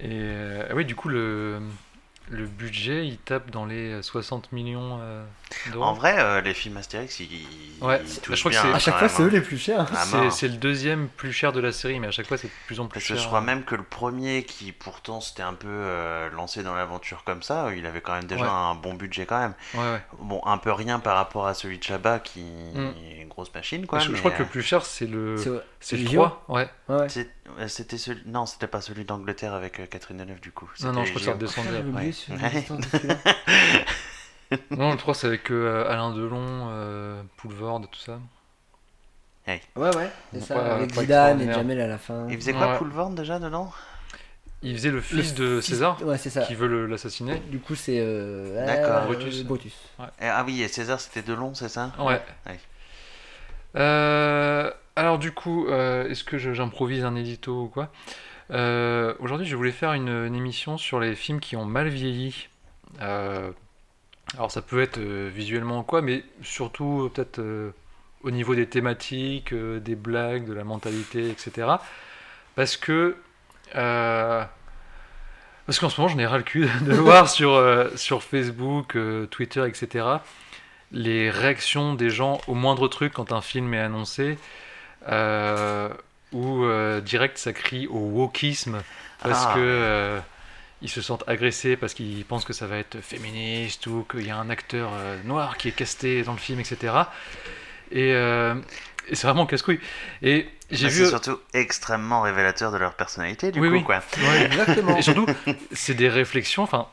Et 0.00 0.08
euh, 0.12 0.68
oui, 0.74 0.84
du 0.84 0.94
coup, 0.96 1.08
le, 1.08 1.60
le 2.30 2.46
budget, 2.46 3.06
il 3.06 3.18
tape 3.18 3.50
dans 3.50 3.64
les 3.66 4.00
60 4.02 4.52
millions 4.52 4.98
euh, 5.00 5.24
d'euros. 5.72 5.84
En 5.84 5.92
vrai, 5.94 6.14
euh, 6.18 6.40
les 6.40 6.54
films 6.54 6.76
Astérix, 6.76 7.18
ils, 7.20 7.46
Ouais, 7.80 8.00
ils 8.04 8.12
je 8.14 8.20
touchent 8.20 8.40
crois 8.40 8.52
que 8.52 8.56
bien. 8.56 8.62
c'est- 8.62 8.68
hein, 8.68 8.74
À 8.74 8.78
chaque 8.78 8.98
fois, 8.98 9.08
c'est 9.08 9.22
hein. 9.22 9.26
eux 9.26 9.30
les 9.30 9.40
plus 9.40 9.58
chers. 9.58 9.86
Ah, 9.94 10.30
C'est 10.30 10.48
le 10.48 10.54
deuxième 10.56 11.08
plus 11.08 11.32
cher 11.32 11.52
de 11.52 11.60
la 11.60 11.72
série, 11.72 11.98
mais 11.98 12.06
à 12.06 12.10
chaque 12.12 12.26
fois, 12.28 12.36
c'est 12.36 12.46
de 12.48 12.52
plus 12.66 12.78
en 12.78 12.84
plus 12.86 12.94
Parce 13.00 13.08
que 13.08 13.14
cher. 13.14 13.22
je 13.22 13.26
crois 13.26 13.40
même 13.40 13.64
que 13.64 13.74
le 13.74 13.82
premier 13.82 14.44
qui 14.44 14.70
pourtant 14.72 15.20
s'était 15.20 15.42
un 15.42 15.54
peu 15.54 15.66
euh, 15.68 16.30
lancé 16.30 16.62
dans 16.62 16.74
l'aventure 16.74 17.24
comme 17.24 17.42
ça, 17.42 17.70
il 17.76 17.84
avait 17.86 18.00
quand 18.00 18.14
même 18.14 18.24
déjà 18.24 18.44
Ouais. 18.44 18.48
un 18.50 18.74
bon 18.76 18.94
budget 18.94 19.26
quand 19.26 19.40
même. 19.40 19.54
Ouais, 19.74 19.80
ouais. 19.80 20.02
Bon, 20.20 20.40
un 20.46 20.58
peu 20.58 20.70
rien 20.72 21.00
par 21.00 21.16
rapport 21.16 21.46
à 21.48 21.54
celui 21.54 21.78
de 21.78 21.82
Chabat 21.84 22.20
qui 22.20 22.40
Mm. 22.42 22.92
est 23.10 23.22
une 23.22 23.28
grosse 23.28 23.52
machine 23.54 23.86
quoi. 23.86 23.98
je, 23.98 24.06
je 24.06 24.12
mais, 24.12 24.18
crois 24.18 24.30
que 24.30 24.38
le 24.38 24.44
euh, 24.44 24.48
plus 24.48 24.62
cher, 24.62 24.84
c'est 24.84 25.06
le, 25.06 25.36
C'est 25.36 25.50
c'est 25.80 25.96
le 25.96 26.04
Lyon. 26.04 26.30
3. 26.46 26.56
Ouais. 26.56 26.68
Ouais, 26.88 26.96
euh, 27.16 27.24
C'était 27.68 27.98
celui. 27.98 28.22
Non, 28.26 28.46
c'était 28.46 28.66
pas 28.66 28.80
celui 28.80 29.04
d'Angleterre 29.04 29.54
avec 29.54 29.80
euh, 29.80 29.86
Catherine 29.86 30.16
Deneuve 30.18 30.40
du 30.40 30.52
coup. 30.52 30.70
Non, 30.82 30.92
non, 30.92 31.04
je 31.04 31.12
C'était 31.12 31.20
crois 31.32 31.34
que 31.34 31.40
les 31.42 31.48
ça 31.48 31.54
JO. 31.62 31.66
redescendait. 31.68 31.82
J'ai 31.82 31.88
oublié 31.88 32.06
Ouais. 32.06 32.12
ce- 32.12 32.32
Ouais. 32.32 32.38
l'existence 32.42 32.80
de 32.80 32.98
celui-là. 32.98 33.16
Non, 34.72 34.90
le 34.90 34.96
3, 34.96 35.14
c'est 35.14 35.26
avec 35.28 35.50
euh, 35.52 35.88
Alain 35.88 36.10
Delon, 36.10 36.68
euh, 36.70 37.22
Poulvord, 37.36 37.82
tout 37.82 38.00
ça. 38.00 38.18
Ouais, 39.46 39.60
ouais, 39.76 40.10
c'est 40.32 40.40
ça. 40.40 40.54
Pas- 40.56 40.74
avec 40.74 40.92
Zidane 40.94 41.40
et. 41.40 41.52
Jamel 41.52 41.80
à 41.80 41.86
la 41.86 41.98
fin. 41.98 42.26
Il 42.28 42.36
faisait 42.36 42.52
quoi 42.52 42.72
Ouais. 42.72 42.78
Poulvord 42.78 43.10
déjà 43.10 43.38
dedans? 43.38 43.72
Il 44.62 44.76
faisait 44.76 44.90
le 44.90 45.00
fils 45.00 45.36
Le 45.38 45.56
de 45.56 45.60
fils- 45.60 45.70
César, 45.70 46.02
Ouais, 46.04 46.18
c'est 46.18 46.30
ça. 46.30 46.42
qui 46.42 46.54
veut 46.54 46.86
l'assassiner. 46.86 47.38
Du 47.48 47.58
coup, 47.60 47.74
c'est. 47.74 47.98
euh, 48.00 48.66
D'accord. 48.66 49.02
euh, 49.02 49.06
Brutus. 49.06 49.42
Brutus. 49.44 49.74
Ah 50.20 50.42
oui, 50.46 50.62
et 50.62 50.68
César 50.68 51.00
c'était 51.00 51.22
Delon, 51.22 51.54
c'est 51.54 51.68
ça? 51.68 51.92
Ouais. 51.98 52.20
Ouais. 52.46 52.60
Euh, 53.76 54.70
alors 54.96 55.18
du 55.18 55.32
coup, 55.32 55.66
euh, 55.66 56.08
est-ce 56.08 56.24
que 56.24 56.38
j'improvise 56.38 57.04
un 57.04 57.16
édito 57.16 57.62
ou 57.62 57.68
quoi? 57.68 57.90
Euh, 58.50 59.14
Aujourd'hui, 59.20 59.46
je 59.46 59.56
voulais 59.56 59.72
faire 59.72 59.92
une, 59.92 60.34
émission 60.34 60.78
sur 60.78 61.00
les 61.00 61.14
films 61.14 61.40
qui 61.40 61.56
ont 61.56 61.64
mal 61.64 61.88
vieilli. 61.88 62.48
Alors 63.00 64.50
ça 64.50 64.62
peut 64.62 64.80
être 64.80 65.00
visuellement 65.00 65.82
quoi, 65.82 66.02
mais 66.02 66.24
surtout 66.42 67.10
peut-être 67.12 67.40
au 68.22 68.30
niveau 68.30 68.54
des 68.54 68.66
thématiques, 68.66 69.54
des 69.54 69.96
blagues, 69.96 70.46
de 70.46 70.52
la 70.52 70.64
mentalité, 70.64 71.30
etc. 71.30 71.68
Parce 72.54 72.76
que 72.76 73.16
parce 73.72 74.48
qu'en 75.78 75.88
ce 75.88 76.00
moment, 76.00 76.12
j'en 76.12 76.18
ai 76.18 76.26
ras 76.26 76.38
le 76.38 76.42
cul 76.42 76.68
de 76.82 76.94
voir 76.94 77.28
sur, 77.28 78.22
Facebook, 78.22 78.96
Twitter, 79.30 79.64
etc 79.66 80.18
les 80.92 81.30
réactions 81.30 81.94
des 81.94 82.10
gens 82.10 82.40
au 82.48 82.54
moindre 82.54 82.88
truc 82.88 83.12
quand 83.12 83.32
un 83.32 83.40
film 83.40 83.72
est 83.74 83.80
annoncé, 83.80 84.38
euh, 85.08 85.88
ou 86.32 86.64
euh, 86.64 87.00
direct 87.00 87.38
ça 87.38 87.52
crie 87.52 87.86
au 87.86 87.98
wokisme 87.98 88.82
parce 89.22 89.44
Ah. 89.48 89.52
que 89.54 89.60
euh, 89.60 90.20
ils 90.82 90.88
se 90.88 91.02
sentent 91.02 91.24
agressés 91.26 91.76
parce 91.76 91.92
qu'ils 91.94 92.24
pensent 92.24 92.44
que 92.44 92.52
ça 92.52 92.66
va 92.66 92.76
être 92.78 93.00
féministe 93.00 93.86
ou 93.86 94.06
qu'il 94.10 94.26
y 94.26 94.30
a 94.30 94.36
un 94.36 94.48
acteur 94.50 94.90
euh, 94.94 95.16
noir 95.24 95.56
qui 95.58 95.68
est 95.68 95.72
casté 95.72 96.22
dans 96.22 96.32
le 96.32 96.38
film, 96.38 96.60
etc. 96.60 96.94
Et, 97.92 98.12
euh, 98.14 98.54
et 99.08 99.14
c'est 99.14 99.26
vraiment 99.26 99.46
casse-couille. 99.46 99.80
Et 100.22 100.48
j'ai 100.70 100.88
vu. 100.88 101.04
C'est 101.04 101.10
surtout 101.10 101.38
extrêmement 101.52 102.22
révélateur 102.22 102.70
de 102.72 102.78
leur 102.78 102.94
personnalité 102.94 103.50
du 103.52 103.60
Oui, 103.60 103.68
coup 103.68 103.74
oui. 103.74 103.82
quoi. 103.84 104.00
Ouais, 104.18 104.44
Exactement. 104.46 104.96
et 104.98 105.02
surtout, 105.02 105.26
c'est 105.72 105.94
des 105.94 106.08
réflexions. 106.08 106.62
Enfin, 106.62 106.86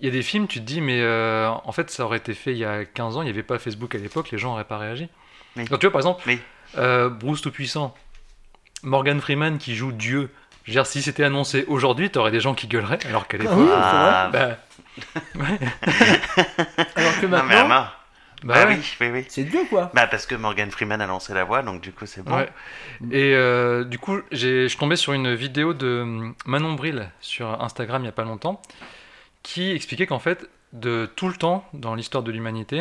il 0.00 0.06
y 0.06 0.08
a 0.08 0.12
des 0.12 0.22
films, 0.22 0.46
tu 0.46 0.60
te 0.60 0.64
dis, 0.64 0.80
mais 0.80 1.00
euh, 1.00 1.48
en 1.48 1.72
fait, 1.72 1.90
ça 1.90 2.04
aurait 2.04 2.18
été 2.18 2.34
fait 2.34 2.52
il 2.52 2.58
y 2.58 2.64
a 2.64 2.84
15 2.84 3.16
ans, 3.16 3.22
il 3.22 3.26
n'y 3.26 3.30
avait 3.30 3.42
pas 3.42 3.58
Facebook 3.58 3.94
à 3.94 3.98
l'époque, 3.98 4.30
les 4.30 4.38
gens 4.38 4.50
n'auraient 4.50 4.64
pas 4.64 4.78
réagi. 4.78 5.08
Oui. 5.56 5.64
Donc, 5.64 5.80
tu 5.80 5.86
vois, 5.86 5.92
par 5.92 6.00
exemple, 6.00 6.22
Oui. 6.26 6.40
euh, 6.76 7.08
Bruce 7.08 7.40
Tout-Puissant, 7.42 7.94
Morgan 8.82 9.20
Freeman 9.20 9.58
qui 9.58 9.74
joue 9.74 9.92
Dieu. 9.92 10.30
Je 10.64 10.70
veux 10.70 10.74
dire, 10.74 10.86
si 10.86 11.00
c'était 11.02 11.24
annoncé 11.24 11.64
aujourd'hui, 11.66 12.10
t'aurais 12.10 12.30
des 12.30 12.40
gens 12.40 12.54
qui 12.54 12.66
gueuleraient, 12.68 12.98
alors 13.06 13.26
qu'à 13.26 13.38
l'époque. 13.38 13.54
oui, 13.56 13.66
c'est 13.66 13.74
Ah, 13.74 14.28
vrai. 14.32 14.38
bah, 14.40 15.12
ouais, 15.36 15.58
Alors 16.96 17.20
que 17.20 17.26
non 17.26 17.30
mais 17.30 17.36
à 17.38 17.42
maintenant, 17.64 17.68
mort. 17.68 17.94
bah 18.44 18.54
Bah 18.54 18.66
oui, 18.68 18.76
oui, 19.00 19.08
oui. 19.12 19.24
c'est 19.28 19.44
Dieu 19.44 19.60
quoi. 19.70 19.90
Bah 19.94 20.06
parce 20.06 20.26
que 20.26 20.34
Morgan 20.34 20.70
Freeman 20.70 21.00
a 21.00 21.06
lancé 21.06 21.32
la 21.34 21.44
voix, 21.44 21.62
donc 21.62 21.80
du 21.80 21.92
coup 21.92 22.06
c'est 22.06 22.22
bon. 22.22 22.36
Ouais. 22.36 22.48
Et 23.10 23.34
euh, 23.34 23.84
du 23.84 23.98
coup, 23.98 24.18
j'ai- 24.30 24.64
je 24.64 24.68
suis 24.68 24.78
tombé 24.78 24.96
sur 24.96 25.12
une 25.12 25.34
vidéo 25.34 25.72
de 25.74 26.00
hum, 26.02 26.34
Manon 26.46 26.72
Bril 26.74 27.10
sur 27.20 27.48
Instagram 27.62 28.02
il 28.02 28.04
n'y 28.04 28.08
a 28.08 28.12
pas 28.12 28.24
longtemps, 28.24 28.60
qui 29.48 29.70
expliquait 29.70 30.06
qu'en 30.06 30.18
fait, 30.18 30.48
de 30.74 31.08
tout 31.16 31.28
le 31.28 31.34
temps 31.34 31.64
dans 31.72 31.94
l'histoire 31.94 32.22
de 32.22 32.30
l'humanité, 32.30 32.80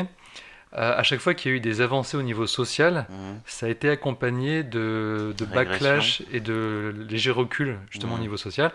euh, 0.74 0.98
à 0.98 1.04
chaque 1.04 1.22
fois 1.22 1.34
qu'il 1.34 1.50
y 1.52 1.54
a 1.54 1.58
eu 1.58 1.62
des 1.62 1.80
avancées 1.80 2.18
au 2.18 2.22
niveau 2.22 2.46
social, 2.46 3.06
Mhm. 3.10 3.40
ça 3.46 3.68
a 3.68 3.70
été 3.70 3.90
accompagné 3.90 4.64
de, 4.64 5.34
de 5.38 5.46
backlash 5.46 6.22
et 6.34 6.42
de 6.42 6.94
léger 7.10 7.32
recul 7.32 7.78
justement 7.90 8.16
au 8.16 8.18
Mhm. 8.18 8.22
niveau 8.24 8.36
social. 8.38 8.72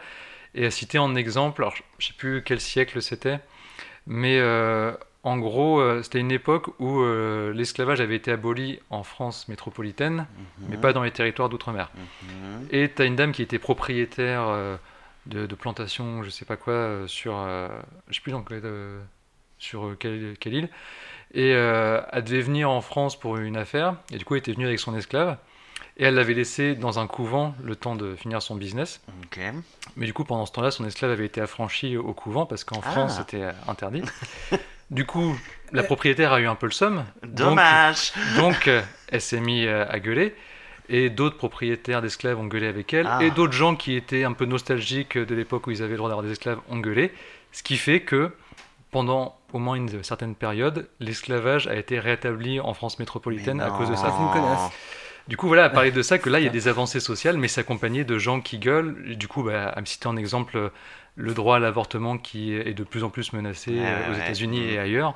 Et 0.55 0.65
à 0.65 0.71
citer 0.71 0.99
en 0.99 1.15
exemple, 1.15 1.63
alors 1.63 1.77
je 1.77 1.83
je 1.99 2.07
sais 2.09 2.15
plus 2.17 2.43
quel 2.43 2.61
siècle 2.61 3.03
c'était, 3.03 3.41
mais 4.07 4.39
euh, 4.41 4.93
en 5.23 5.37
gros, 5.39 5.79
euh, 5.81 6.03
c'était 6.03 6.19
une 6.19 6.33
époque 6.33 6.69
où 6.81 7.01
euh, 7.03 7.53
l'esclavage 7.53 8.01
avait 8.01 8.17
été 8.17 8.33
aboli 8.33 8.81
en 8.91 9.03
France 9.03 9.49
métropolitaine, 9.49 10.27
mais 10.69 10.77
pas 10.79 10.93
dans 10.95 11.03
les 11.03 11.11
territoires 11.13 11.49
d'outre-mer. 11.51 11.91
Mhm. 11.95 12.69
Et 12.71 12.91
tu 12.95 13.03
as 13.03 13.05
une 13.05 13.17
dame 13.17 13.33
qui 13.33 13.43
était 13.43 13.59
propriétaire 13.61 14.45
de, 15.27 15.47
de 15.47 15.55
plantations, 15.55 16.23
je 16.23 16.31
sais 16.31 16.45
pas 16.45 16.57
quoi, 16.57 16.73
euh, 16.75 17.07
sur, 17.07 17.37
euh, 17.37 17.69
je 18.09 18.15
sais 18.17 18.21
plus 18.21 18.33
dans 18.33 18.43
quelle, 18.43 18.61
euh, 18.65 19.01
sur 19.59 19.87
euh, 19.87 19.97
quelle, 19.99 20.37
quelle 20.41 20.55
île. 20.55 20.69
Et 21.35 21.55
euh, 21.55 22.01
elle 22.13 22.25
devait 22.25 22.41
venir 22.43 22.71
en 22.71 22.81
France 22.81 23.19
pour 23.19 23.37
une 23.39 23.57
affaire, 23.57 23.95
et 24.13 24.19
du 24.19 24.25
coup 24.25 24.35
elle 24.35 24.41
était 24.41 24.53
venue 24.53 24.67
avec 24.67 24.79
son 24.81 24.95
esclave, 24.97 25.37
et 25.97 26.05
elle 26.05 26.15
l'avait 26.15 26.35
laissé 26.35 26.75
dans 26.75 26.99
un 26.99 27.07
couvent 27.07 27.55
le 27.63 27.77
temps 27.77 27.95
de 27.97 28.15
finir 28.17 28.43
son 28.43 28.57
business. 28.57 29.01
Mais 29.97 30.07
du 30.07 30.13
coup 30.13 30.25
pendant 30.25 30.45
ce 30.47 30.53
temps-là, 30.53 30.71
son 30.71 30.85
esclave 30.87 31.11
avait 31.11 31.27
été 31.27 31.41
affranchi 31.41 31.97
au 31.97 32.13
couvent, 32.13 32.45
parce 32.47 32.65
qu'en 32.65 32.81
Ah. 32.85 32.91
France 32.91 33.17
c'était 33.19 33.49
interdit. 33.69 34.03
du 34.91 35.07
coup, 35.07 35.35
la 35.73 35.83
propriétaire 35.83 36.33
a 36.33 36.41
eu 36.41 36.47
un 36.47 36.55
peu 36.55 36.67
le 36.67 36.73
somme. 36.73 37.05
Dommage. 37.23 38.13
donc, 38.37 38.69
elle 39.09 39.21
s'est 39.21 39.41
mise 39.41 39.69
à 39.69 39.99
gueuler. 40.01 40.35
Et 40.93 41.09
d'autres 41.11 41.39
propriétaires 41.39 42.03
d'esclaves 42.03 42.39
ont 42.39 42.47
gueulé 42.47 42.67
avec 42.67 42.93
elle. 42.93 43.09
Ah. 43.11 43.25
Et 43.25 43.31
d'autres 43.31 43.55
gens 43.55 43.75
qui 43.75 43.97
étaient 43.97 44.25
un 44.25 44.35
peu 44.35 44.45
nostalgiques 44.45 45.17
de 45.17 45.35
l'époque 45.35 45.67
où 45.67 45.71
ils 45.71 45.83
avaient 45.83 45.93
le 45.93 45.97
droit 45.97 46.11
d'avoir 46.11 46.25
des 46.25 46.33
esclaves 46.33 46.61
ont 46.69 46.79
gueulé. 46.79 47.13
Ce 47.51 47.63
qui 47.63 47.77
fait 47.79 48.01
que 48.01 48.31
pendant 48.91 49.37
au 49.55 49.59
moins 49.59 49.75
une 49.75 50.03
certaine 50.05 50.35
période, 50.35 50.89
l'esclavage 51.01 51.67
a 51.67 51.77
été 51.77 51.99
rétabli 51.99 52.61
en 52.61 52.75
France 52.75 52.99
métropolitaine 52.99 53.61
à 53.61 53.71
cause 53.71 53.91
de 53.91 53.95
ça. 53.95 54.15
C'est 54.15 54.23
une 54.23 54.31
connasse. 54.33 54.71
Du 55.29 55.37
coup, 55.37 55.47
voilà, 55.47 55.65
à 55.65 55.71
parler 55.71 55.93
de 55.93 56.03
ça, 56.03 56.19
que 56.19 56.29
là, 56.29 56.41
il 56.41 56.45
y 56.45 56.49
a 56.49 56.53
des 56.53 56.69
avancées 56.69 57.01
sociales, 57.01 57.39
mais 57.39 57.49
c'est 57.49 57.61
accompagné 57.61 58.05
de 58.05 58.19
gens 58.19 58.41
qui 58.41 58.59
gueulent. 58.59 59.03
Et 59.09 59.15
du 59.15 59.29
coup, 59.29 59.43
bah, 59.43 59.69
à 59.69 59.81
me 59.81 59.87
citer 59.87 60.09
en 60.09 60.17
exemple 60.17 60.71
le 61.15 61.35
droit 61.35 61.57
à 61.57 61.59
l'avortement 61.59 62.19
qui 62.19 62.55
est 62.55 62.75
de 62.75 62.85
plus 62.85 63.05
en 63.05 63.11
plus 63.11 63.33
menacé 63.33 63.71
Ouais, 63.71 63.81
euh, 63.83 64.11
aux 64.11 64.15
ouais, 64.15 64.25
États-Unis 64.25 64.61
ouais. 64.61 64.73
et 64.75 64.79
ailleurs. 64.79 65.15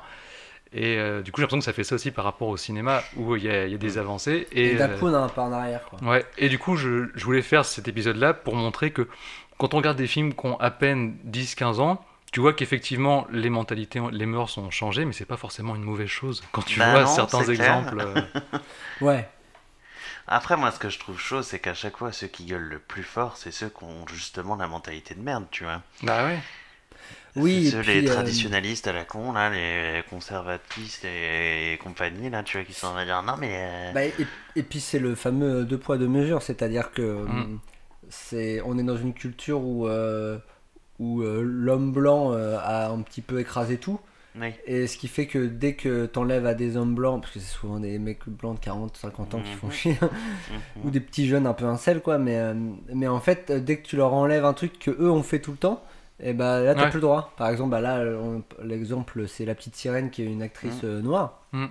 Et 0.73 0.97
euh, 0.97 1.21
du 1.21 1.31
coup, 1.31 1.39
j'ai 1.39 1.43
l'impression 1.43 1.59
que 1.59 1.65
ça 1.65 1.73
fait 1.73 1.83
ça 1.83 1.95
aussi 1.95 2.11
par 2.11 2.25
rapport 2.25 2.47
au 2.49 2.57
cinéma 2.57 3.01
où 3.15 3.35
il 3.35 3.43
y 3.43 3.49
a, 3.49 3.65
il 3.65 3.71
y 3.71 3.75
a 3.75 3.77
des 3.77 3.97
avancées. 3.97 4.47
Et, 4.51 4.71
Et, 4.71 4.75
d'un 4.75 4.89
euh, 4.89 5.15
un 5.15 5.29
pas 5.29 5.43
en 5.43 5.51
arrière 5.53 5.81
quoi. 5.85 5.99
ouais. 6.09 6.25
et 6.37 6.49
du 6.49 6.59
coup, 6.59 6.75
je, 6.75 7.09
je 7.15 7.23
voulais 7.25 7.41
faire 7.41 7.63
cet 7.65 7.87
épisode-là 7.87 8.33
pour 8.33 8.55
montrer 8.55 8.91
que 8.91 9.07
quand 9.57 9.73
on 9.73 9.77
regarde 9.77 9.97
des 9.97 10.07
films 10.07 10.33
qui 10.33 10.45
ont 10.45 10.59
à 10.59 10.69
peine 10.69 11.17
10-15 11.25 11.79
ans, 11.79 12.03
tu 12.33 12.41
vois 12.41 12.53
qu'effectivement 12.53 13.25
les 13.31 13.49
mentalités, 13.49 14.01
les 14.11 14.25
mœurs 14.25 14.57
ont 14.57 14.69
changé, 14.69 15.05
mais 15.05 15.13
c'est 15.13 15.25
pas 15.25 15.37
forcément 15.37 15.75
une 15.75 15.83
mauvaise 15.83 16.09
chose 16.09 16.43
quand 16.51 16.61
tu 16.63 16.79
Bah 16.79 16.91
vois 16.91 17.01
non, 17.03 17.07
certains 17.07 17.43
exemples. 17.45 17.99
euh, 17.99 18.21
Ouais. 19.01 19.27
Après, 20.27 20.57
moi, 20.57 20.71
ce 20.71 20.79
que 20.79 20.89
je 20.89 20.99
trouve 20.99 21.17
chaud, 21.19 21.41
c'est 21.41 21.59
qu'à 21.59 21.73
chaque 21.73 21.95
fois, 21.97 22.11
ceux 22.11 22.27
qui 22.27 22.43
gueulent 22.45 22.67
le 22.69 22.79
plus 22.79 23.03
fort, 23.03 23.37
c'est 23.37 23.51
ceux 23.51 23.69
qui 23.69 23.83
ont 23.85 24.05
justement 24.11 24.57
la 24.57 24.67
mentalité 24.67 25.15
de 25.15 25.21
merde, 25.21 25.45
tu 25.51 25.63
vois. 25.63 25.81
Bah 26.03 26.25
ouais. 26.25 26.39
Oui, 27.41 27.69
ceux, 27.71 27.81
puis, 27.81 28.01
les 28.01 28.07
euh, 28.09 28.13
traditionnalistes 28.13 28.87
à 28.87 28.93
la 28.93 29.05
con, 29.05 29.31
là, 29.33 29.49
les 29.49 30.03
conservatistes 30.09 31.05
et, 31.05 31.77
compagnie, 31.83 32.29
là, 32.29 32.43
tu 32.43 32.57
vois, 32.57 32.65
qui 32.65 32.73
sont 32.73 32.95
à 32.95 33.05
dire 33.05 33.21
non, 33.23 33.35
mais. 33.39 33.51
euh, 33.53 33.91
Bah, 33.93 34.05
et, 34.05 34.13
et 34.55 34.63
puis 34.63 34.79
c'est 34.79 34.99
le 34.99 35.15
fameux 35.15 35.63
deux 35.65 35.77
poids 35.77 35.97
deux 35.97 36.07
mesures, 36.07 36.41
c'est-à-dire 36.41 36.91
que 36.91 37.01
Mm. 37.01 37.27
euh, 37.29 37.55
c'est 38.09 38.61
on 38.65 38.77
est 38.77 38.83
dans 38.83 38.97
une 38.97 39.13
culture 39.13 39.61
où 39.61 39.87
euh, 39.87 40.37
où 40.99 41.21
euh, 41.21 41.41
l'homme 41.43 41.91
blanc 41.91 42.33
euh, 42.33 42.57
a 42.59 42.89
un 42.89 43.01
petit 43.01 43.21
peu 43.21 43.39
écrasé 43.39 43.77
tout 43.77 43.99
oui. 44.39 44.53
et 44.65 44.87
ce 44.87 44.97
qui 44.97 45.07
fait 45.07 45.27
que 45.27 45.39
dès 45.45 45.73
que 45.75 46.05
t'enlèves 46.05 46.45
à 46.45 46.53
des 46.55 46.77
hommes 46.77 46.95
blancs 46.95 47.21
parce 47.21 47.33
que 47.33 47.39
c'est 47.39 47.53
souvent 47.53 47.79
des 47.79 47.99
mecs 47.99 48.27
blancs 48.29 48.59
de 48.59 48.63
40 48.65 48.97
50 48.97 49.35
ans 49.35 49.41
qui 49.41 49.51
font 49.51 49.67
Mhm. 49.67 49.73
chier 49.73 49.97
Mhm. 50.01 50.85
ou 50.85 50.89
des 50.89 50.99
petits 51.01 51.27
jeunes 51.27 51.47
un 51.47 51.53
peu 51.53 51.65
incels 51.65 52.01
quoi 52.01 52.17
mais 52.17 52.37
euh, 52.37 52.53
mais 52.93 53.07
en 53.07 53.19
fait 53.19 53.51
dès 53.51 53.77
que 53.77 53.87
tu 53.87 53.95
leur 53.97 54.13
enlèves 54.13 54.45
un 54.45 54.53
truc 54.53 54.79
que 54.79 54.91
eux 54.91 55.11
ont 55.11 55.23
fait 55.23 55.39
tout 55.39 55.51
le 55.51 55.57
temps 55.57 55.83
et 56.19 56.33
bah 56.33 56.61
là 56.61 56.73
t'as 56.75 56.83
Ouais. 56.85 56.89
plus 56.89 56.97
le 56.97 57.01
droit 57.01 57.31
par 57.37 57.49
exemple 57.49 57.71
bah 57.71 57.81
là 57.81 57.99
on- 58.21 58.43
l'exemple 58.63 59.27
c'est 59.27 59.45
la 59.45 59.53
petite 59.55 59.75
sirène 59.75 60.09
qui 60.09 60.23
est 60.23 60.25
une 60.25 60.41
actrice 60.41 60.81
euh, 60.83 61.01
noire 61.01 61.41
Mhm. 61.53 61.69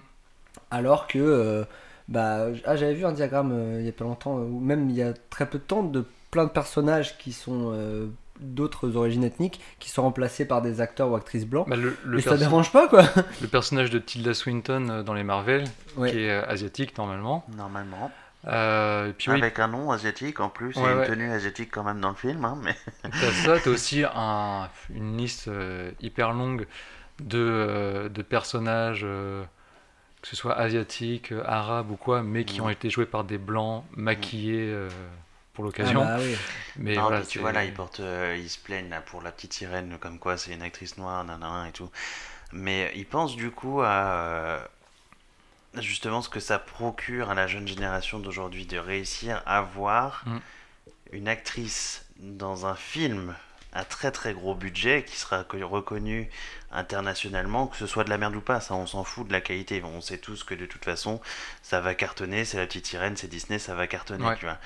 alors 0.71 1.07
que 1.09 1.19
euh, 1.19 1.65
bah 2.09 2.47
ah, 2.65 2.77
j'avais 2.77 2.95
vu 2.95 3.05
un 3.05 3.13
diagramme 3.13 3.51
euh, 3.53 3.77
il 3.81 3.87
y 3.87 3.89
a 3.89 3.93
pas 3.93 4.05
longtemps 4.05 4.39
euh, 4.39 4.43
ou 4.43 4.61
même 4.61 4.89
il 4.91 4.97
y 4.97 5.03
a 5.03 5.13
très 5.31 5.47
peu 5.47 5.59
de 5.59 5.65
temps 5.65 5.83
de 5.83 6.05
plein 6.31 6.45
de 6.45 6.51
personnages 6.51 7.19
qui 7.19 7.33
sont 7.33 7.71
euh, 7.73 8.07
d'autres 8.41 8.97
origines 8.97 9.25
ethniques 9.25 9.61
qui 9.79 9.89
sont 9.91 10.03
remplacés 10.03 10.45
par 10.45 10.61
des 10.61 10.81
acteurs 10.83 11.11
ou 11.11 11.17
actrices 11.17 11.47
blancs. 11.47 11.67
Bah, 11.69 11.77
le, 11.77 11.97
le 12.05 12.17
Mais 12.17 12.23
ça 12.23 12.37
dérange 12.37 12.71
pas 12.71 12.87
quoi. 12.87 13.05
le 13.41 13.49
personnage 13.49 13.89
de 13.91 13.99
Tilda 13.99 14.35
Swinton 14.35 15.03
dans 15.07 15.15
les 15.15 15.23
Marvel, 15.25 15.65
Ouais. 15.97 16.11
qui 16.11 16.19
est 16.19 16.31
asiatique 16.31 16.99
normalement. 16.99 17.45
Normalement. 17.57 18.11
Euh, 18.49 19.13
et 19.19 19.29
oui, 19.31 19.45
Avec 19.45 19.61
un 19.61 19.69
nom 19.69 19.93
asiatique 19.93 20.41
en 20.41 20.49
plus, 20.51 20.83
et 20.83 20.87
Ouais, 20.87 20.93
une 20.93 21.01
ouais. 21.01 21.05
tenue 21.05 21.31
asiatique 21.31 21.71
quand 21.71 21.85
même 21.85 22.01
dans 22.01 22.09
le 22.11 22.17
film. 22.17 22.45
Hein, 22.45 22.59
mais... 22.61 22.77
T'as 23.19 23.33
ça, 23.33 23.61
t'as 23.61 23.71
aussi 23.71 24.05
un- 24.05 24.69
une 24.91 25.17
liste 25.17 25.49
euh, 25.49 25.93
hyper 26.01 26.33
longue 26.33 26.67
de, 27.21 27.39
euh, 27.39 28.09
de 28.09 28.23
personnages, 28.23 29.03
euh, 29.05 29.45
que 30.23 30.29
ce 30.29 30.37
soit 30.37 30.57
asiatiques, 30.59 31.33
arabes 31.47 31.91
ou 31.93 31.97
quoi, 31.97 32.23
mais 32.23 32.45
qui 32.47 32.61
Mhm. 32.61 32.63
ont 32.63 32.71
été 32.71 32.91
joués 32.91 33.07
par 33.07 33.25
des 33.25 33.39
blancs 33.39 33.85
maquillés 33.97 34.67
euh, 34.73 34.91
pour 35.55 35.65
Ah 35.79 35.93
l'occasion. 35.93 35.95
bah 35.95 36.21
oui. 36.21 36.39
Mais 36.77 36.99
Non, 36.99 37.03
voilà, 37.03 37.23
puis 37.23 37.27
tu 37.27 37.39
vois 37.39 37.53
là, 37.53 37.65
ils, 37.65 37.73
portent, 37.75 38.01
euh, 38.01 38.37
ils 38.39 38.49
se 38.51 38.59
plaignent 38.59 38.89
là, 38.91 39.01
pour 39.01 39.23
la 39.23 39.33
petite 39.33 39.53
sirène, 39.53 39.99
comme 39.99 40.19
quoi 40.19 40.37
c'est 40.39 40.53
une 40.55 40.63
actrice 40.63 40.97
noire, 40.99 41.25
nanana 41.25 41.69
et 41.69 41.73
tout. 41.73 41.91
Mais 42.53 42.93
ils 42.97 43.07
pensent 43.09 43.37
du 43.37 43.51
coup 43.53 43.83
à 43.83 43.87
euh, 43.89 44.67
justement 45.81 46.23
ce 46.23 46.29
que 46.29 46.41
ça 46.41 46.59
procure 46.59 47.31
à 47.31 47.35
la 47.35 47.47
jeune 47.47 47.67
génération 47.69 48.19
d'aujourd'hui 48.19 48.67
de 48.67 48.79
réussir 48.79 49.43
à 49.47 49.61
voir 49.61 50.23
Mm. 50.27 50.39
une 51.13 51.29
actrice 51.29 52.05
dans 52.19 52.67
un 52.67 52.75
film 52.75 53.35
à 53.73 53.85
très 53.85 54.11
très 54.11 54.33
gros 54.33 54.55
budget 54.55 55.05
qui 55.07 55.17
sera 55.17 55.45
co- 55.45 55.59
reconnu 55.69 56.31
internationalement, 56.73 57.67
que 57.67 57.77
ce 57.77 57.87
soit 57.87 58.05
de 58.05 58.11
la 58.11 58.19
merde 58.19 58.37
ou 58.37 58.41
pas, 58.41 58.61
ça 58.61 58.75
on 58.75 58.87
s'en 58.87 59.05
fout 59.05 59.27
de 59.27 59.33
la 59.33 59.41
qualité. 59.41 59.83
On 59.85 60.01
sait 60.01 60.19
tous 60.19 60.45
que 60.45 60.55
de 60.55 60.67
toute 60.67 60.85
façon 60.85 61.21
ça 61.63 61.81
va 61.81 61.95
cartonner, 61.95 62.45
c'est 62.45 62.57
la 62.59 62.67
petite 62.67 62.87
sirène, 62.87 63.17
c'est 63.17 63.29
Disney, 63.29 63.59
ça 63.59 63.75
va 63.75 63.87
cartonner, 63.87 64.25
Ouais. 64.25 64.37
tu 64.37 64.45
vois 64.47 64.59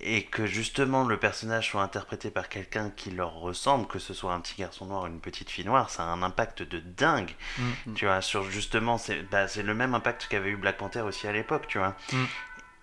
et 0.00 0.24
que 0.24 0.46
justement 0.46 1.04
le 1.04 1.16
personnage 1.16 1.70
soit 1.70 1.82
interprété 1.82 2.30
par 2.30 2.48
quelqu'un 2.48 2.90
qui 2.94 3.10
leur 3.10 3.32
ressemble, 3.34 3.86
que 3.86 3.98
ce 3.98 4.12
soit 4.14 4.34
un 4.34 4.40
petit 4.40 4.56
garçon 4.60 4.86
noir 4.86 5.04
ou 5.04 5.06
une 5.06 5.20
petite 5.20 5.50
fille 5.50 5.64
noire, 5.64 5.88
ça 5.90 6.02
a 6.02 6.06
un 6.06 6.22
impact 6.22 6.62
de 6.62 6.78
dingue, 6.80 7.34
Mm. 7.86 7.94
tu 7.94 8.04
vois, 8.06 8.20
sur 8.20 8.44
justement, 8.50 8.98
c'est 8.98 9.22
bah, 9.30 9.48
c'est 9.48 9.62
le 9.62 9.74
même 9.74 9.94
impact 9.94 10.26
qu'avait 10.28 10.50
eu 10.50 10.56
Black 10.56 10.76
Panther 10.76 11.00
aussi 11.00 11.26
à 11.26 11.32
l'époque, 11.32 11.66
tu 11.68 11.78
vois. 11.78 11.94
Mm. 12.12 12.24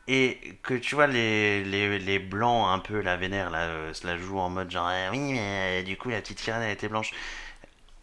Et 0.10 0.60
que 0.64 0.74
tu 0.74 0.96
vois, 0.96 1.08
les, 1.08 1.64
les, 1.64 1.98
les 1.98 2.20
blancs 2.20 2.68
un 2.70 2.80
peu, 2.80 3.00
la 3.00 3.16
vénère, 3.16 3.50
là, 3.50 3.68
euh, 3.68 3.94
se 3.94 4.06
la 4.06 4.18
jouent 4.18 4.40
en 4.40 4.50
mode 4.50 4.70
genre, 4.70 4.88
Ah 4.88 5.10
oui, 5.12 5.20
mais 5.34 5.80
euh, 5.80 5.84
du 5.84 5.96
coup, 5.96 6.10
la 6.10 6.20
petite 6.20 6.40
sirène, 6.40 6.62
elle 6.62 6.72
était 6.72 6.90
blanche. 6.90 7.12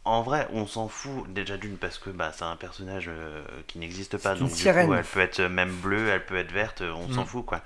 En 0.06 0.22
vrai, 0.22 0.48
on 0.54 0.66
s'en 0.66 0.88
fout 0.88 1.30
déjà 1.30 1.58
d'une 1.58 1.76
parce 1.76 1.98
que 1.98 2.08
bah, 2.08 2.32
c'est 2.34 2.44
un 2.44 2.56
personnage 2.56 3.08
euh, 3.08 3.42
qui 3.66 3.78
n'existe 3.78 4.16
pas. 4.16 4.34
Donc, 4.34 4.48
du 4.48 4.54
sirène. 4.54 4.86
coup, 4.86 4.94
elle 4.94 5.04
peut 5.04 5.20
être 5.20 5.42
même 5.42 5.70
bleue, 5.70 6.08
elle 6.08 6.24
peut 6.24 6.38
être 6.38 6.52
verte, 6.52 6.82
on 6.82 7.06
Mm. 7.08 7.14
s'en 7.14 7.26
fout 7.26 7.44
quoi. 7.44 7.60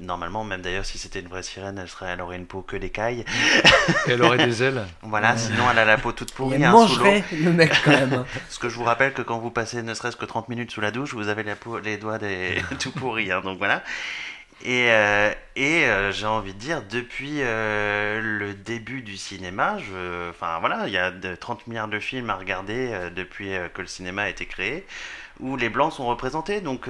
Normalement, 0.00 0.44
même 0.44 0.62
d'ailleurs, 0.62 0.86
si 0.86 0.96
c'était 0.96 1.20
une 1.20 1.28
vraie 1.28 1.42
sirène, 1.42 1.76
elle, 1.78 1.88
serait, 1.88 2.06
elle 2.06 2.22
aurait 2.22 2.36
une 2.36 2.46
peau 2.46 2.62
que 2.62 2.76
d'écaille. 2.78 3.20
Et 4.06 4.12
elle 4.12 4.22
aurait 4.22 4.46
des 4.46 4.62
ailes. 4.62 4.82
Voilà, 5.02 5.36
sinon 5.36 5.64
elle 5.70 5.78
a 5.78 5.84
la 5.84 5.98
peau 5.98 6.12
toute 6.12 6.32
pourrie 6.32 6.56
elle 6.56 6.64
hein, 6.64 6.70
sous 6.72 6.78
mangerait 6.78 7.22
le 7.32 7.52
mec 7.52 7.70
quand 7.84 7.90
même. 7.90 8.24
Parce 8.34 8.58
que 8.58 8.70
je 8.70 8.76
vous 8.76 8.84
rappelle 8.84 9.12
que 9.12 9.20
quand 9.22 9.38
vous 9.38 9.50
passez 9.50 9.82
ne 9.82 9.92
serait-ce 9.92 10.16
que 10.16 10.24
30 10.24 10.48
minutes 10.48 10.70
sous 10.70 10.80
la 10.80 10.90
douche, 10.90 11.12
vous 11.12 11.28
avez 11.28 11.42
la 11.42 11.54
peau, 11.54 11.78
les 11.80 11.98
doigts 11.98 12.18
des... 12.18 12.62
tout 12.80 12.92
pourris. 12.92 13.30
hein, 13.30 13.42
donc 13.42 13.58
voilà. 13.58 13.82
Et, 14.64 14.90
euh, 14.90 15.30
et 15.56 15.84
euh, 15.84 16.10
j'ai 16.10 16.26
envie 16.26 16.54
de 16.54 16.58
dire, 16.58 16.82
depuis 16.88 17.42
euh, 17.42 18.20
le 18.22 18.54
début 18.54 19.02
du 19.02 19.18
cinéma, 19.18 19.76
je... 19.78 20.30
enfin 20.30 20.58
voilà, 20.60 20.86
il 20.86 20.92
y 20.92 20.96
a 20.96 21.10
de 21.10 21.34
30 21.34 21.66
milliards 21.66 21.88
de 21.88 22.00
films 22.00 22.30
à 22.30 22.36
regarder 22.36 23.10
depuis 23.14 23.50
que 23.74 23.82
le 23.82 23.86
cinéma 23.86 24.22
a 24.22 24.28
été 24.30 24.46
créé, 24.46 24.86
où 25.38 25.56
les 25.56 25.68
blancs 25.68 25.92
sont 25.92 26.06
représentés. 26.06 26.62
Donc 26.62 26.88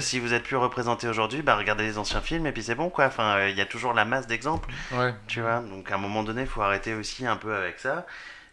si 0.00 0.18
vous 0.20 0.32
êtes 0.32 0.44
plus 0.44 0.56
représenté 0.56 1.06
aujourd'hui, 1.06 1.42
bah, 1.42 1.56
regardez 1.56 1.84
les 1.84 1.98
anciens 1.98 2.22
films 2.22 2.46
et 2.46 2.52
puis 2.52 2.62
c'est 2.62 2.74
bon 2.74 2.88
quoi. 2.88 3.06
Enfin, 3.06 3.46
il 3.46 3.56
y 3.56 3.60
a 3.60 3.66
toujours 3.66 3.92
la 3.92 4.06
masse 4.06 4.26
d'exemples. 4.26 4.70
Ouais. 4.92 5.14
Tu 5.28 5.42
vois, 5.42 5.60
donc 5.60 5.90
à 5.92 5.96
un 5.96 5.98
moment 5.98 6.22
donné, 6.22 6.42
il 6.42 6.48
faut 6.48 6.62
arrêter 6.62 6.94
aussi 6.94 7.26
un 7.26 7.36
peu 7.36 7.54
avec 7.54 7.78
ça. 7.78 8.06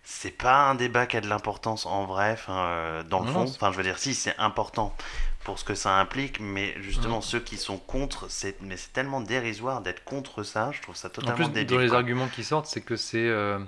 C'est 0.03 0.35
pas 0.35 0.69
un 0.69 0.75
débat 0.75 1.05
qui 1.05 1.17
a 1.17 1.21
de 1.21 1.27
l'importance 1.27 1.85
en 1.85 2.05
vrai, 2.05 2.35
euh, 2.49 3.03
dans 3.03 3.19
le 3.19 3.27
Non, 3.27 3.33
fond. 3.33 3.41
Enfin, 3.43 3.71
je 3.71 3.77
veux 3.77 3.83
dire, 3.83 3.99
si 3.99 4.15
c'est 4.15 4.33
important 4.39 4.95
pour 5.43 5.57
ce 5.57 5.63
que 5.65 5.73
ça 5.75 5.97
implique, 5.99 6.39
mais 6.39 6.75
justement, 6.81 7.21
ceux 7.21 7.39
qui 7.39 7.57
sont 7.57 7.77
contre, 7.77 8.29
c'est 8.29 8.61
mais 8.61 8.77
c'est 8.77 8.93
tellement 8.93 9.21
dérisoire 9.21 9.81
d'être 9.81 10.03
contre 10.03 10.43
ça, 10.43 10.71
je 10.73 10.81
trouve 10.81 10.95
ça 10.95 11.07
En 11.07 11.11
totalement 11.11 11.35
plus, 11.35 11.49
débile. 11.49 11.77
dans 11.77 11.81
les 11.81 11.87
quoi. 11.89 11.97
arguments 11.97 12.27
qui 12.27 12.43
sortent, 12.43 12.65
c'est 12.67 12.81
que 12.81 12.95
c'est 12.97 13.27
euh, 13.27 13.59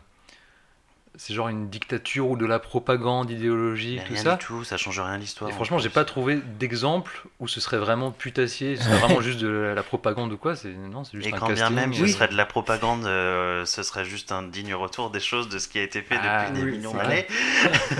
c'est 1.15 1.33
genre 1.33 1.49
une 1.49 1.69
dictature 1.69 2.29
ou 2.29 2.37
de 2.37 2.45
la 2.45 2.57
propagande 2.59 3.29
idéologique, 3.29 3.99
Mais 3.99 4.05
tout 4.07 4.13
rien 4.13 4.23
ça. 4.23 4.35
du 4.37 4.45
tout, 4.45 4.63
ça 4.63 4.77
change 4.77 4.99
rien 4.99 5.11
à 5.13 5.17
l'histoire. 5.17 5.49
Et 5.49 5.53
en 5.53 5.55
franchement, 5.55 5.77
j'ai 5.77 5.89
pas 5.89 6.05
trouvé 6.05 6.39
d'exemple 6.57 7.27
où 7.39 7.47
ce 7.47 7.59
serait 7.59 7.77
vraiment 7.77 8.11
putassier, 8.11 8.75
ce 8.77 8.83
serait 8.83 8.97
vraiment 8.97 9.21
juste 9.21 9.39
de 9.39 9.47
la, 9.47 9.73
la 9.75 9.83
propagande 9.83 10.31
ou 10.31 10.37
quoi. 10.37 10.55
C'est 10.55 10.69
non, 10.73 11.03
c'est 11.03 11.17
juste 11.17 11.27
Et 11.29 11.33
un 11.33 11.37
quand 11.37 11.47
casting. 11.47 11.67
bien 11.67 11.75
même 11.81 11.93
ce 11.93 12.03
euh, 12.03 12.07
serait 12.07 12.27
de 12.29 12.35
la 12.37 12.45
propagande, 12.45 13.05
euh, 13.05 13.65
ce 13.65 13.83
serait 13.83 14.05
juste 14.05 14.31
un 14.31 14.43
digne 14.43 14.73
retour 14.73 15.09
des 15.11 15.19
choses 15.19 15.49
de 15.49 15.59
ce 15.59 15.67
qui 15.67 15.79
a 15.79 15.83
été 15.83 16.01
fait 16.01 16.15
Ah, 16.21 16.49
depuis 16.49 16.61
des 16.65 16.71
millions 16.71 16.93
d'années. 16.93 17.27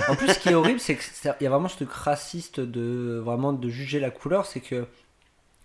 En 0.08 0.16
plus, 0.16 0.28
ce 0.28 0.38
qui 0.38 0.48
est 0.48 0.54
horrible, 0.54 0.80
c'est 0.80 0.96
qu'il 0.96 1.34
y 1.40 1.46
a 1.46 1.50
vraiment 1.50 1.68
ce 1.68 1.76
truc 1.76 1.92
raciste 1.92 2.60
de 2.60 3.20
vraiment 3.24 3.52
de 3.52 3.68
juger 3.68 4.00
la 4.00 4.10
couleur, 4.10 4.46
c'est 4.46 4.60
que 4.60 4.86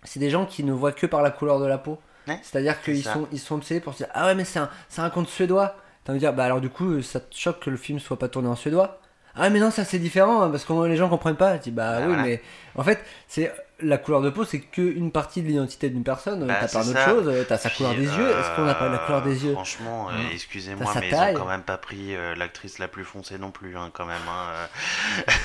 c'est 0.04 0.20
des 0.20 0.30
gens 0.30 0.46
qui 0.46 0.64
ne 0.64 0.72
voient 0.72 0.92
que 0.92 1.06
par 1.06 1.22
la 1.22 1.30
couleur 1.30 1.58
de 1.60 1.66
la 1.66 1.78
peau. 1.78 1.98
Ouais, 2.28 2.38
C'est-à-dire 2.42 2.76
c'est 2.84 2.92
qu'ils 2.92 3.02
sont, 3.04 3.26
ils 3.32 3.38
sont 3.40 3.54
obsédés 3.54 3.80
pour 3.80 3.94
se 3.94 3.98
dire 4.04 4.08
Ah 4.12 4.26
ouais, 4.26 4.34
mais 4.34 4.44
c'est 4.44 4.58
un, 4.58 4.68
c'est 4.90 5.00
un 5.00 5.08
conte 5.10 5.28
suédois. 5.28 5.74
T'as 6.08 6.14
de 6.14 6.18
dire 6.18 6.32
Bah 6.32 6.44
alors, 6.46 6.62
du 6.62 6.70
coup, 6.70 7.02
ça 7.02 7.20
te 7.20 7.36
choque 7.36 7.60
que 7.60 7.68
le 7.68 7.76
film 7.76 7.98
soit 8.00 8.18
pas 8.18 8.28
tourné 8.28 8.48
en 8.48 8.56
suédois? 8.56 8.98
Ah 9.36 9.50
mais 9.50 9.60
non, 9.60 9.70
ça 9.70 9.84
c'est 9.84 9.98
différent 9.98 10.40
hein, 10.42 10.48
parce 10.50 10.64
que 10.64 10.72
les 10.86 10.96
gens 10.96 11.08
comprennent 11.10 11.36
pas. 11.36 11.58
Tu 11.58 11.64
dis 11.64 11.70
Bah 11.70 11.92
Bah, 11.92 11.98
oui, 12.00 12.06
voilà. 12.14 12.22
mais 12.22 12.42
en 12.76 12.82
fait, 12.82 13.04
c'est 13.28 13.52
la 13.80 13.98
couleur 13.98 14.22
de 14.22 14.30
peau, 14.30 14.44
c'est 14.46 14.58
qu'une 14.58 15.12
partie 15.12 15.42
de 15.42 15.48
l'identité 15.48 15.90
d'une 15.90 16.02
personne. 16.02 16.46
Bah, 16.46 16.54
t'as 16.62 16.66
ça. 16.68 17.04
choses. 17.10 17.28
euh, 17.28 17.44
T'as 17.46 17.58
sa 17.58 17.68
Puis, 17.68 17.76
couleur 17.76 17.94
des 17.94 18.06
yeux. 18.06 18.30
Est-ce 18.30 18.56
qu'on 18.56 18.66
a 18.66 18.74
pas 18.74 18.88
la 18.88 18.98
couleur 18.98 19.22
des 19.22 19.44
euh, 19.44 19.48
yeux? 19.48 19.52
Franchement, 19.52 20.08
euh, 20.08 20.12
Mm. 20.14 20.32
excusez-moi, 20.32 20.92
mais 20.98 21.10
taille. 21.10 21.34
ils 21.34 21.36
ont 21.36 21.40
quand 21.44 21.48
même 21.50 21.62
pas 21.62 21.76
pris 21.76 22.16
euh, 22.16 22.34
l'actrice 22.36 22.78
la 22.78 22.88
plus 22.88 23.04
foncée 23.04 23.36
non 23.38 23.50
plus, 23.50 23.76
hein, 23.76 23.90
quand 23.92 24.06
même. 24.06 24.16
hein, 24.28 24.66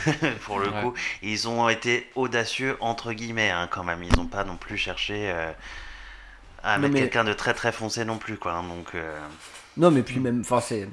euh, 0.08 0.32
pour 0.46 0.60
le 0.60 0.70
Ouais. 0.70 0.82
coup, 0.82 0.94
ils 1.22 1.48
ont 1.50 1.68
été 1.70 2.10
audacieux 2.16 2.78
entre 2.80 3.12
guillemets, 3.12 3.52
hein, 3.52 3.68
quand 3.70 3.84
même. 3.84 4.02
Ils 4.02 4.18
ont 4.18 4.28
pas 4.28 4.46
non 4.46 4.56
plus 4.56 4.78
cherché 4.78 5.30
euh, 5.30 5.52
à 6.64 6.78
Non, 6.78 6.84
mettre 6.84 6.94
mais- 6.94 7.00
quelqu'un 7.02 7.26
de 7.26 7.34
très 7.34 7.54
très 7.54 7.74
foncé 7.74 8.06
non 8.06 8.18
plus, 8.18 8.38
quoi. 8.38 8.54
hein, 8.54 8.64
donc, 8.64 8.96
euh, 8.96 9.20
Non, 9.78 9.92
mais 9.92 10.02
puis 10.04 10.20
même, 10.20 10.42
enfin, 10.42 10.62
c'est. 10.62 10.88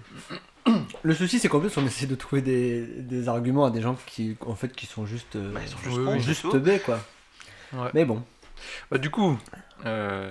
Le 1.02 1.14
souci, 1.14 1.38
c'est 1.38 1.48
qu'en 1.48 1.60
plus, 1.60 1.74
on 1.78 1.86
essaie 1.86 2.06
de 2.06 2.14
trouver 2.14 2.42
des, 2.42 2.82
des 2.82 3.28
arguments 3.28 3.64
à 3.66 3.70
des 3.70 3.80
gens 3.80 3.96
qui, 4.06 4.36
en 4.46 4.54
fait, 4.54 4.74
qui 4.74 4.86
sont 4.86 5.06
juste, 5.06 5.36
euh, 5.36 5.52
bah, 5.52 5.60
ils 5.64 5.68
sont 5.68 5.78
juste 5.84 5.96
Oui, 5.98 6.20
juste 6.20 6.56
baies, 6.56 6.80
quoi. 6.80 7.00
Ouais. 7.72 7.88
Mais 7.94 8.04
bon, 8.04 8.22
Bah, 8.90 8.98
du 8.98 9.10
coup, 9.10 9.38
euh, 9.86 10.30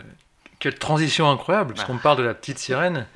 quelle 0.59 0.75
transition 0.77 1.29
incroyable, 1.31 1.73
puisqu'on 1.73 1.97
parle 1.97 2.17
de 2.19 2.23
la 2.23 2.33
petite 2.33 2.59
sirène. 2.59 3.07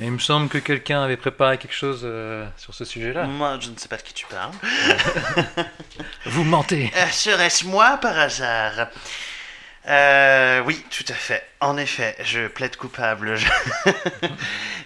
Et 0.00 0.04
il 0.06 0.12
me 0.12 0.18
semble 0.18 0.48
que 0.48 0.58
quelqu'un 0.58 1.02
avait 1.02 1.16
préparé 1.16 1.58
quelque 1.58 1.74
chose 1.74 2.02
euh, 2.04 2.46
sur 2.56 2.72
ce 2.74 2.84
sujet-là. 2.84 3.26
Moi, 3.26 3.58
je 3.60 3.70
ne 3.70 3.76
sais 3.76 3.88
pas 3.88 3.96
de 3.96 4.02
qui 4.02 4.14
tu 4.14 4.26
parles. 4.26 4.52
Vous 6.26 6.44
mentez 6.44 6.90
Euh, 6.96 7.06
Serait-ce 7.10 7.66
moi 7.66 7.98
par 7.98 8.16
hasard? 8.18 8.88
Euh, 9.88 10.60
Oui, 10.66 10.84
tout 10.90 11.04
à 11.08 11.14
fait. 11.14 11.42
En 11.60 11.76
effet, 11.76 12.16
je 12.22 12.46
plaide 12.48 12.76
coupable. 12.76 13.36
Je- 13.36 13.48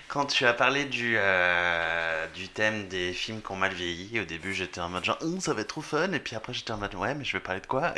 Quand 0.08 0.26
tu 0.26 0.44
as 0.46 0.52
parlé 0.52 0.84
du, 0.84 1.14
euh, 1.16 2.26
du 2.34 2.48
thème 2.48 2.86
des 2.88 3.14
films 3.14 3.40
qui 3.40 3.50
ont 3.50 3.56
mal 3.56 3.72
vieilli, 3.72 4.20
au 4.20 4.24
début 4.24 4.52
j'étais 4.52 4.80
en 4.80 4.90
mode 4.90 5.04
genre 5.06 5.16
Hum, 5.22 5.40
ça 5.40 5.54
va 5.54 5.62
être 5.62 5.68
trop 5.68 5.80
fun, 5.80 6.12
et 6.12 6.18
puis 6.18 6.36
après 6.36 6.52
j'étais 6.52 6.70
en 6.72 6.76
mode 6.76 6.94
ouais, 6.96 7.14
mais 7.14 7.24
je 7.24 7.32
vais 7.32 7.40
parler 7.40 7.62
de 7.62 7.66
quoi? 7.66 7.94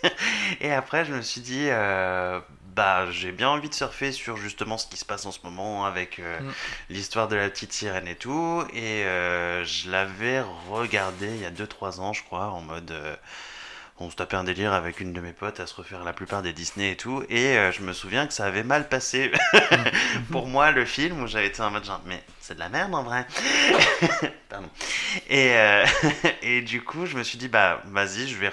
Et 0.60 0.70
après 0.72 1.06
je 1.06 1.14
me 1.14 1.22
suis 1.22 1.40
dit 1.40 1.68
euh, 1.70 2.38
bah 2.76 3.10
j'ai 3.10 3.32
bien 3.32 3.48
envie 3.48 3.70
de 3.70 3.74
surfer 3.74 4.12
sur 4.12 4.36
justement 4.36 4.76
ce 4.76 4.86
qui 4.86 4.98
se 4.98 5.06
passe 5.06 5.24
en 5.24 5.32
ce 5.32 5.38
moment 5.42 5.86
avec 5.86 6.18
Mm. 6.18 6.50
l'histoire 6.90 7.28
de 7.28 7.36
la 7.36 7.48
petite 7.48 7.72
sirène 7.72 8.08
et 8.08 8.16
tout, 8.16 8.62
et 8.74 9.04
je 9.64 9.90
l'avais 9.90 10.42
regardé 10.70 11.28
il 11.28 11.40
y 11.40 11.46
a 11.46 11.50
2-3 11.50 11.98
ans, 12.00 12.12
je 12.12 12.22
crois, 12.24 12.48
en 12.48 12.60
mode. 12.60 12.92
On 13.98 14.10
se 14.10 14.16
tapait 14.16 14.36
un 14.36 14.42
délire 14.42 14.72
avec 14.72 15.00
une 15.00 15.12
de 15.12 15.20
mes 15.20 15.32
potes 15.32 15.60
à 15.60 15.66
se 15.66 15.74
refaire 15.74 16.02
la 16.02 16.12
plupart 16.12 16.42
des 16.42 16.52
Disney 16.52 16.92
et 16.92 16.96
tout, 16.96 17.22
et 17.28 17.56
euh, 17.56 17.70
je 17.70 17.82
me 17.82 17.92
souviens 17.92 18.26
que 18.26 18.32
ça 18.32 18.44
avait 18.44 18.64
mal 18.64 18.88
passé 18.88 19.30
pour 20.32 20.48
moi 20.48 20.72
le 20.72 20.84
film 20.84 21.22
où 21.22 21.26
j'avais 21.28 21.46
été 21.46 21.62
en 21.62 21.70
mode 21.70 21.84
genre 21.84 22.02
mais 22.04 22.20
c'est 22.40 22.54
de 22.54 22.58
la 22.58 22.68
merde 22.68 22.94
en 22.94 23.04
vrai. 23.04 23.24
Pardon. 24.48 24.68
Et, 25.30 25.52
euh, 25.54 25.86
et 26.42 26.60
du 26.62 26.82
coup 26.82 27.06
je 27.06 27.16
me 27.16 27.22
suis 27.22 27.38
dit 27.38 27.48
bah 27.48 27.82
vas-y 27.86 28.26
je 28.28 28.36
vais 28.36 28.50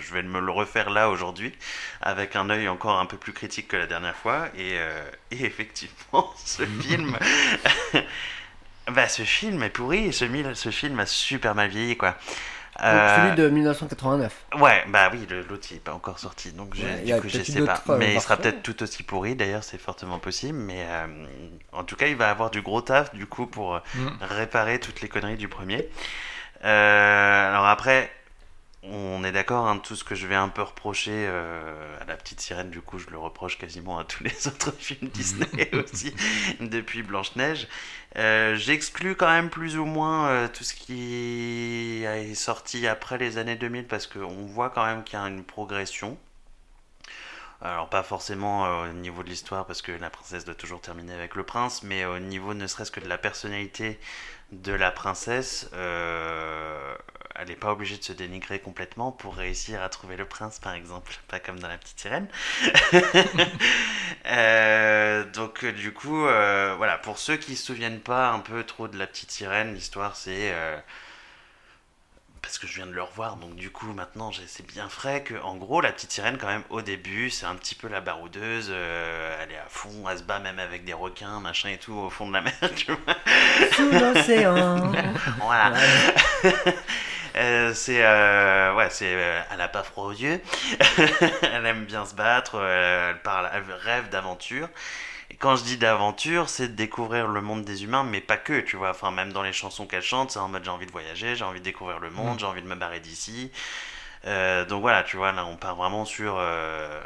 je 0.00 0.12
vais 0.12 0.22
me 0.22 0.40
le 0.40 0.52
refaire 0.52 0.90
là 0.90 1.08
aujourd'hui 1.08 1.52
avec 2.02 2.36
un 2.36 2.50
œil 2.50 2.68
encore 2.68 3.00
un 3.00 3.06
peu 3.06 3.16
plus 3.16 3.32
critique 3.32 3.68
que 3.68 3.76
la 3.76 3.86
dernière 3.86 4.16
fois 4.16 4.48
et, 4.56 4.74
euh, 4.74 5.10
effectivement 5.30 6.30
ce 6.44 6.64
film 6.66 7.16
bah 8.88 9.08
ce 9.08 9.22
film 9.22 9.62
est 9.62 9.70
pourri 9.70 10.12
ce, 10.12 10.26
ce 10.54 10.70
film 10.70 11.00
a 11.00 11.06
super 11.06 11.54
mal 11.54 11.70
vieilli 11.70 11.96
quoi. 11.96 12.16
Donc, 12.78 12.84
Euh, 12.84 13.14
celui 13.14 13.32
de 13.32 13.48
1989. 13.48 14.46
Ouais, 14.60 14.84
bah 14.88 15.08
oui, 15.10 15.26
le- 15.30 15.42
l'autre 15.42 15.66
il 15.70 15.78
est 15.78 15.80
pas 15.80 15.94
encore 15.94 16.18
sorti, 16.18 16.52
donc 16.52 16.74
je, 16.74 16.82
Ouais, 16.84 17.02
du 17.04 17.16
coup 17.16 17.28
je 17.28 17.42
sais 17.42 17.62
pas. 17.62 17.82
euh, 17.88 17.98
Mais 17.98 18.14
il 18.16 18.20
sera 18.20 18.36
peut-être 18.36 18.62
tout 18.62 18.82
aussi 18.82 19.02
pourri, 19.02 19.34
d'ailleurs 19.34 19.64
c'est 19.64 19.78
fortement 19.78 20.18
possible, 20.18 20.58
mais 20.58 20.84
euh, 20.88 21.06
en 21.72 21.84
tout 21.84 21.96
cas 21.96 22.06
il 22.08 22.16
va 22.16 22.28
avoir 22.30 22.50
du 22.50 22.60
gros 22.60 22.82
taf 22.82 23.14
du 23.14 23.26
coup 23.26 23.46
pour 23.46 23.80
Mm. 23.94 24.08
réparer 24.20 24.78
toutes 24.78 25.00
les 25.00 25.08
conneries 25.08 25.36
du 25.38 25.48
premier. 25.48 25.88
Euh, 26.64 27.48
alors 27.50 27.66
après, 27.66 28.10
on 28.84 29.24
est 29.24 29.32
d'accord, 29.32 29.68
hein, 29.68 29.78
tout 29.78 29.96
ce 29.96 30.04
que 30.04 30.14
je 30.16 30.26
vais 30.26 30.34
un 30.34 30.48
peu 30.48 30.62
reprocher 30.62 31.12
euh, 31.28 31.98
à 32.00 32.04
la 32.06 32.16
petite 32.16 32.40
sirène, 32.40 32.70
du 32.70 32.80
coup, 32.80 32.98
je 32.98 33.08
le 33.10 33.18
reproche 33.18 33.58
quasiment 33.58 33.98
à 33.98 34.04
tous 34.04 34.24
les 34.24 34.32
autres 34.48 34.74
films 34.78 35.08
Disney 35.10 35.70
aussi, 35.74 36.14
depuis 36.60 37.02
Blanche-Neige. 37.02 37.68
Euh, 38.16 38.56
J'exclus 38.56 39.16
quand 39.16 39.30
même 39.30 39.48
plus 39.50 39.78
ou 39.78 39.84
moins 39.86 40.28
euh, 40.28 40.48
tout 40.48 40.64
ce 40.64 40.74
qui 40.74 42.04
est 42.04 42.34
sorti 42.34 42.86
après 42.86 43.16
les 43.18 43.38
années 43.38 43.56
2000 43.56 43.86
parce 43.86 44.06
qu'on 44.06 44.46
voit 44.46 44.70
quand 44.70 44.84
même 44.84 45.02
qu'il 45.04 45.18
y 45.18 45.22
a 45.22 45.26
une 45.26 45.44
progression. 45.44 46.18
Alors 47.62 47.88
pas 47.88 48.02
forcément 48.02 48.66
euh, 48.66 48.90
au 48.90 48.92
niveau 48.92 49.22
de 49.22 49.28
l'histoire 49.28 49.66
parce 49.66 49.82
que 49.82 49.92
la 49.92 50.10
princesse 50.10 50.44
doit 50.44 50.54
toujours 50.54 50.80
terminer 50.80 51.14
avec 51.14 51.36
le 51.36 51.44
prince, 51.44 51.82
mais 51.84 52.04
au 52.04 52.18
niveau 52.18 52.54
ne 52.54 52.66
serait-ce 52.66 52.90
que 52.90 53.00
de 53.00 53.08
la 53.08 53.18
personnalité 53.18 53.98
de 54.52 54.72
la 54.72 54.90
princesse, 54.90 55.68
euh, 55.74 56.94
elle 57.34 57.48
n'est 57.48 57.56
pas 57.56 57.72
obligée 57.72 57.96
de 57.96 58.04
se 58.04 58.12
dénigrer 58.12 58.60
complètement 58.60 59.10
pour 59.10 59.34
réussir 59.34 59.82
à 59.82 59.88
trouver 59.88 60.16
le 60.16 60.26
prince 60.26 60.58
par 60.58 60.74
exemple, 60.74 61.12
pas 61.28 61.40
comme 61.40 61.58
dans 61.58 61.68
la 61.68 61.78
petite 61.78 62.00
sirène. 62.00 62.28
Euh, 64.26 65.24
donc 65.32 65.64
euh, 65.64 65.72
du 65.72 65.92
coup, 65.92 66.26
euh, 66.26 66.74
voilà, 66.76 66.96
pour 66.96 67.18
ceux 67.18 67.36
qui 67.36 67.56
se 67.56 67.66
souviennent 67.66 68.00
pas 68.00 68.30
un 68.30 68.38
peu 68.38 68.62
trop 68.62 68.86
de 68.86 68.96
la 68.96 69.06
petite 69.06 69.30
sirène, 69.32 69.74
l'histoire 69.74 70.16
c'est... 70.16 70.54
parce 72.42 72.58
que 72.58 72.66
je 72.66 72.74
viens 72.74 72.86
de 72.86 72.92
le 72.92 73.02
revoir, 73.02 73.36
donc 73.36 73.54
du 73.54 73.70
coup 73.70 73.92
maintenant 73.92 74.30
c'est 74.46 74.66
bien 74.66 74.88
frais 74.88 75.22
que 75.22 75.34
en 75.42 75.56
gros 75.56 75.80
la 75.80 75.92
petite 75.92 76.12
sirène 76.12 76.38
quand 76.38 76.48
même 76.48 76.64
au 76.70 76.82
début 76.82 77.30
c'est 77.30 77.46
un 77.46 77.54
petit 77.54 77.74
peu 77.74 77.88
la 77.88 78.00
baroudeuse, 78.00 78.68
euh, 78.70 79.38
elle 79.40 79.52
est 79.52 79.58
à 79.58 79.68
fond, 79.68 80.04
elle 80.10 80.18
se 80.18 80.22
bat 80.24 80.38
même 80.40 80.58
avec 80.58 80.84
des 80.84 80.92
requins, 80.92 81.40
machin 81.40 81.70
et 81.70 81.78
tout 81.78 81.94
au 81.94 82.10
fond 82.10 82.28
de 82.28 82.32
la 82.34 82.42
mer, 82.42 82.52
tu 82.76 82.92
vois. 82.92 83.14
Sous 83.72 83.90
l'océan. 83.90 84.92
Voilà. 85.40 85.72
Euh, 87.34 87.72
c'est 87.72 88.04
euh, 88.04 88.74
ouais 88.74 88.88
c'est 88.90 89.14
euh, 89.14 89.40
elle 89.50 89.60
a 89.62 89.68
pas 89.68 89.82
froid 89.82 90.04
aux 90.04 90.12
yeux 90.12 90.38
elle 91.42 91.64
aime 91.64 91.86
bien 91.86 92.04
se 92.04 92.14
battre 92.14 92.60
elle 92.62 93.18
parle 93.22 93.48
elle 93.54 93.72
rêve 93.72 94.10
d'aventure 94.10 94.68
et 95.32 95.36
quand 95.36 95.56
je 95.56 95.64
dis 95.64 95.78
d'aventure 95.78 96.48
c'est 96.48 96.68
de 96.68 96.74
découvrir 96.74 97.26
le 97.26 97.40
monde 97.40 97.64
des 97.64 97.84
humains 97.84 98.04
mais 98.04 98.20
pas 98.20 98.36
que 98.36 98.60
tu 98.60 98.76
vois. 98.76 98.90
Enfin 98.90 99.10
même 99.10 99.32
dans 99.32 99.42
les 99.42 99.52
chansons 99.52 99.86
qu'elle 99.86 100.02
chante 100.02 100.30
c'est 100.30 100.38
en 100.38 100.48
mode 100.48 100.64
j'ai 100.64 100.70
envie 100.70 100.86
de 100.86 100.92
voyager 100.92 101.34
j'ai 101.36 101.44
envie 101.44 101.60
de 101.60 101.64
découvrir 101.64 101.98
le 102.00 102.10
monde 102.10 102.38
j'ai 102.38 102.46
envie 102.46 102.62
de 102.62 102.68
me 102.68 102.76
barrer 102.76 103.00
d'ici. 103.00 103.50
Euh, 104.26 104.64
donc 104.66 104.82
voilà 104.82 105.02
tu 105.02 105.16
vois 105.16 105.32
là 105.32 105.44
on 105.46 105.56
part 105.56 105.76
vraiment 105.76 106.04
sur 106.04 106.36
euh, 106.38 107.02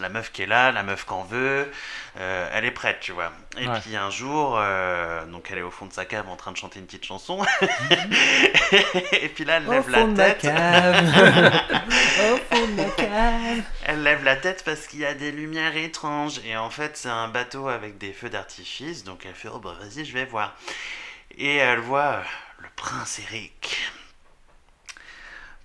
la 0.00 0.08
meuf 0.08 0.30
qui 0.32 0.42
est 0.42 0.46
là, 0.46 0.72
la 0.72 0.82
meuf 0.82 1.04
qu'en 1.04 1.22
veut, 1.24 1.70
euh, 2.18 2.50
elle 2.52 2.64
est 2.64 2.70
prête, 2.70 2.98
tu 3.00 3.12
vois. 3.12 3.32
Et 3.58 3.66
Ouais. 3.66 3.80
puis 3.80 3.96
un 3.96 4.10
jour, 4.10 4.56
euh, 4.58 5.24
donc 5.26 5.48
elle 5.50 5.58
est 5.58 5.62
au 5.62 5.70
fond 5.70 5.86
de 5.86 5.92
sa 5.92 6.04
cave 6.04 6.28
en 6.28 6.36
train 6.36 6.52
de 6.52 6.56
chanter 6.56 6.78
une 6.78 6.86
petite 6.86 7.04
chanson. 7.04 7.44
et 9.12 9.28
puis 9.28 9.44
là, 9.44 9.56
elle 9.58 9.68
Au 9.68 9.72
lève 9.72 9.82
fond 9.84 10.14
la 10.14 10.30
tête. 10.30 10.44
Au 12.20 12.36
fond 12.54 12.66
de 12.66 12.72
ma 12.74 12.84
cave. 12.90 13.62
Elle 13.86 14.02
lève 14.02 14.24
la 14.24 14.36
tête 14.36 14.62
parce 14.64 14.86
qu'il 14.86 15.00
y 15.00 15.06
a 15.06 15.14
des 15.14 15.32
lumières 15.32 15.76
étranges. 15.76 16.40
Et 16.44 16.56
en 16.56 16.70
fait, 16.70 16.96
c'est 16.96 17.08
un 17.08 17.28
bateau 17.28 17.68
avec 17.68 17.98
des 17.98 18.12
feux 18.12 18.30
d'artifice. 18.30 19.04
Donc 19.04 19.24
elle 19.26 19.34
fait, 19.34 19.48
oh 19.52 19.58
bah 19.58 19.76
vas-y, 19.80 20.04
je 20.04 20.12
vais 20.12 20.24
voir. 20.24 20.54
Et 21.36 21.56
elle 21.56 21.78
voit 21.80 22.00
euh, 22.14 22.22
le 22.60 22.68
prince 22.76 23.20
Eric. 23.20 23.78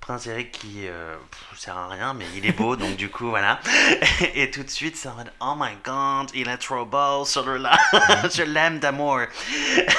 Prince 0.04 0.28
Eric 0.28 0.52
qui 0.52 0.86
euh, 0.86 1.16
sert 1.56 1.78
à 1.78 1.88
rien, 1.88 2.14
mais 2.14 2.26
il 2.36 2.46
est 2.46 2.52
beau, 2.52 2.76
donc 2.76 2.98
du 2.98 3.10
coup, 3.10 3.30
voilà. 3.30 3.62
Et 4.36 4.52
tout 4.52 4.62
de 4.62 4.70
suite, 4.70 4.98
c'est 4.98 5.08
en 5.08 5.16
mode, 5.16 5.32
oh 5.40 5.54
my 5.58 5.78
god, 5.82 6.30
il 6.34 6.50
est 6.50 6.58
trop 6.58 6.84
beau, 6.84 7.24
celui-là. 7.24 7.72
je 8.30 8.44
l'aime 8.44 8.80
d'amour. 8.80 9.22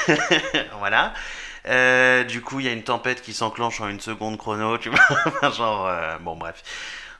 voilà. 0.78 1.14
Euh, 1.66 2.22
du 2.24 2.42
coup, 2.42 2.60
il 2.60 2.66
y 2.66 2.68
a 2.68 2.72
une 2.72 2.82
tempête 2.82 3.22
qui 3.22 3.32
s'enclenche 3.32 3.80
en 3.80 3.88
une 3.88 3.98
seconde 3.98 4.36
chrono, 4.36 4.76
tu 4.76 4.90
vois. 4.90 5.50
Genre, 5.50 5.86
euh, 5.86 6.18
bon, 6.18 6.36
bref. 6.36 6.62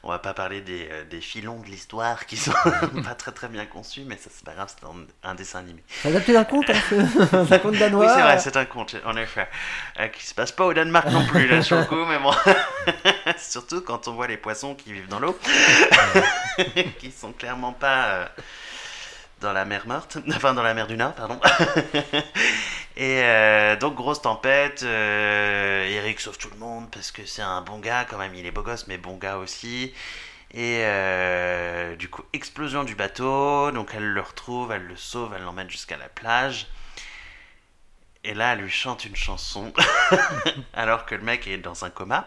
On 0.07 0.11
va 0.11 0.19
pas 0.19 0.35
parler 0.35 0.61
des, 0.61 0.87
euh, 0.93 1.05
des 1.05 1.23
filons 1.23 1.61
de 1.61 1.67
l'histoire 1.67 2.27
qui 2.27 2.37
sont 2.37 2.53
pas 3.05 3.15
très 3.15 3.33
très 3.33 3.49
bien 3.49 3.65
conçus, 3.65 4.03
mais 4.07 4.19
ça 4.19 4.29
c'est 4.31 4.45
pas 4.45 4.53
grave, 4.53 4.69
c'est 4.69 4.85
un, 4.87 5.31
un 5.31 5.35
dessin 5.35 5.61
animé. 5.61 5.83
Adapté 6.05 6.35
d'un 6.35 6.45
conte, 6.45 6.69
hein, 6.69 6.75
d'un 7.49 7.59
conte 7.59 7.79
danois. 7.79 8.05
Oui, 8.05 8.13
c'est 8.15 8.21
vrai, 8.21 8.39
c'est 8.39 8.57
un 8.59 8.67
conte, 8.67 8.97
en 9.07 9.17
effet. 9.17 9.49
Euh, 9.99 10.09
qui 10.09 10.27
se 10.27 10.35
passe 10.35 10.53
pas 10.53 10.67
au 10.67 10.75
Danemark 10.75 11.09
non 11.09 11.25
plus, 11.25 11.49
là, 11.49 11.63
sur 11.63 11.79
le 11.79 11.85
coup, 11.85 12.05
mais 12.05 12.19
bon. 12.19 12.33
Surtout 13.39 13.81
quand 13.81 14.07
on 14.07 14.13
voit 14.13 14.27
les 14.27 14.37
poissons 14.37 14.75
qui 14.75 14.93
vivent 14.93 15.09
dans 15.09 15.21
l'eau, 15.21 15.39
qui 16.99 17.11
sont 17.11 17.33
clairement 17.33 17.73
pas 17.73 18.05
euh, 18.05 18.27
dans 19.41 19.53
la 19.53 19.65
mer 19.65 19.87
morte, 19.87 20.19
enfin 20.29 20.55
dans 20.55 20.63
la 20.63 20.75
mer 20.75 20.87
du 20.87 20.97
Nord, 20.97 21.15
pardon. 21.15 21.39
Et 22.97 23.23
euh, 23.25 23.77
donc, 23.77 23.97
grosse 23.97 24.23
tempête, 24.23 24.85
euh, 24.85 25.85
Eric 25.89 26.21
sauve 26.21 26.39
tout 26.39 26.51
le 26.51 26.59
monde 26.59 26.89
parce 26.93 27.11
que 27.11 27.27
c'est 27.27 27.43
un 27.43 27.61
bon 27.61 27.81
gars, 27.81 28.07
quand 28.09 28.19
même, 28.19 28.35
il 28.35 28.47
est 28.47 28.53
beau 28.53 28.63
gosse, 28.63 28.87
mais 28.87 28.99
bon 28.99 29.17
gars 29.17 29.39
aussi. 29.39 29.93
Et 30.53 30.83
euh, 30.85 31.97
du 31.97 32.09
coup, 32.09 32.23
explosion 32.33 32.85
du 32.85 32.95
bateau, 32.95 33.73
donc 33.73 33.91
elle 33.95 34.07
le 34.07 34.21
retrouve, 34.21 34.71
elle 34.71 34.85
le 34.85 34.97
sauve, 34.97 35.33
elle 35.37 35.43
l'emmène 35.43 35.69
jusqu'à 35.69 35.97
la 35.97 36.09
plage. 36.09 36.69
Et 38.23 38.33
là, 38.33 38.53
elle 38.53 38.61
lui 38.61 38.71
chante 38.71 39.05
une 39.05 39.17
chanson, 39.17 39.73
alors 40.73 41.05
que 41.05 41.17
le 41.17 41.23
mec 41.23 41.47
est 41.49 41.59
dans 41.59 41.85
un 41.85 41.91
coma. 41.91 42.27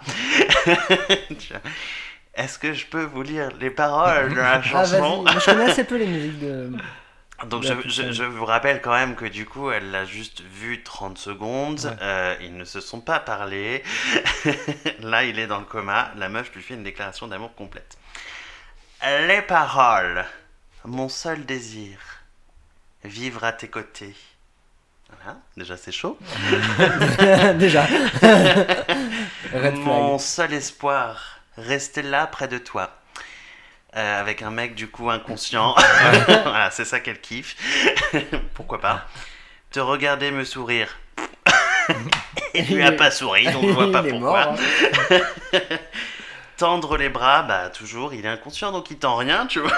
Est-ce 2.38 2.58
que 2.60 2.74
je 2.74 2.86
peux 2.86 3.04
vous 3.04 3.24
lire 3.24 3.50
les 3.60 3.70
paroles 3.72 4.30
de 4.30 4.36
la 4.36 4.54
Ah, 4.54 4.62
chanson? 4.62 5.24
Moi, 5.24 5.32
je 5.40 5.46
connais 5.46 5.72
assez 5.72 5.84
peu 5.84 5.98
les 5.98 6.06
musiques 6.08 6.40
de. 6.40 6.72
Donc 7.50 7.64
je, 7.64 7.74
je- 8.12 8.24
vous 8.24 8.46
rappelle 8.46 8.82
quand 8.82 8.94
même 8.94 9.16
que 9.16 9.26
du 9.26 9.46
coup, 9.46 9.70
elle 9.70 9.92
l'a 9.92 10.06
juste 10.06 10.42
vu 10.42 10.82
30 10.82 11.18
secondes. 11.20 11.80
Ouais. 11.82 11.92
Euh, 12.02 12.36
ils 12.42 12.56
ne 12.58 12.64
se 12.66 12.80
sont 12.80 13.00
pas 13.00 13.20
parlé. 13.20 13.84
Là, 15.02 15.24
il 15.24 15.38
est 15.38 15.46
dans 15.46 15.60
le 15.60 15.66
coma. 15.66 16.12
La 16.18 16.30
meuf 16.30 16.52
lui 16.56 16.64
fait 16.64 16.74
une 16.74 16.84
déclaration 16.84 17.28
d'amour 17.28 17.54
complète. 17.54 17.98
Les 19.28 19.44
paroles. 19.44 20.26
Mon 20.86 21.10
seul 21.10 21.46
désir. 21.46 22.00
Vivre 23.04 23.44
à 23.44 23.52
tes 23.52 23.68
côtés. 23.68 24.16
Voilà, 25.22 25.38
déjà 25.56 25.78
c'est 25.78 25.92
chaud. 25.92 26.18
Déjà. 27.56 27.86
Mon 29.74 30.18
seul 30.18 30.54
espoir, 30.54 31.37
rester 31.58 32.01
là 32.01 32.28
près 32.28 32.47
de 32.47 32.58
toi. 32.58 32.91
Euh, 33.95 34.20
avec 34.20 34.41
un 34.41 34.51
mec 34.51 34.76
du 34.76 34.89
coup 34.89 35.10
inconscient. 35.10 35.74
voilà, 36.28 36.70
c'est 36.72 36.86
ça 36.86 36.99
qu'elle 36.99 37.20
kiffe. 37.22 37.55
Pourquoi 38.53 38.80
pas. 38.80 39.05
Te 39.72 39.80
regarder 39.80 40.32
me 40.32 40.43
sourire. 40.43 40.97
Il 42.53 42.76
lui 42.76 42.84
a 42.84 42.91
pas 42.91 43.12
souri, 43.12 43.45
donc 43.51 43.64
je 43.66 43.72
vois 43.72 43.91
pas 43.91 44.01
Il 44.03 44.10
pourquoi. 44.12 44.45
mort. 44.45 44.55
hein. 45.51 45.60
Tendre 46.58 46.97
les 46.97 47.10
bras, 47.10 47.43
bah 47.43 47.70
toujours, 47.70 48.14
il 48.16 48.26
est 48.26 48.30
inconscient 48.30 48.72
donc 48.72 48.89
il 48.89 48.97
tend 48.97 49.16
rien, 49.16 49.45
tu 49.45 49.60
vois. 49.60 49.78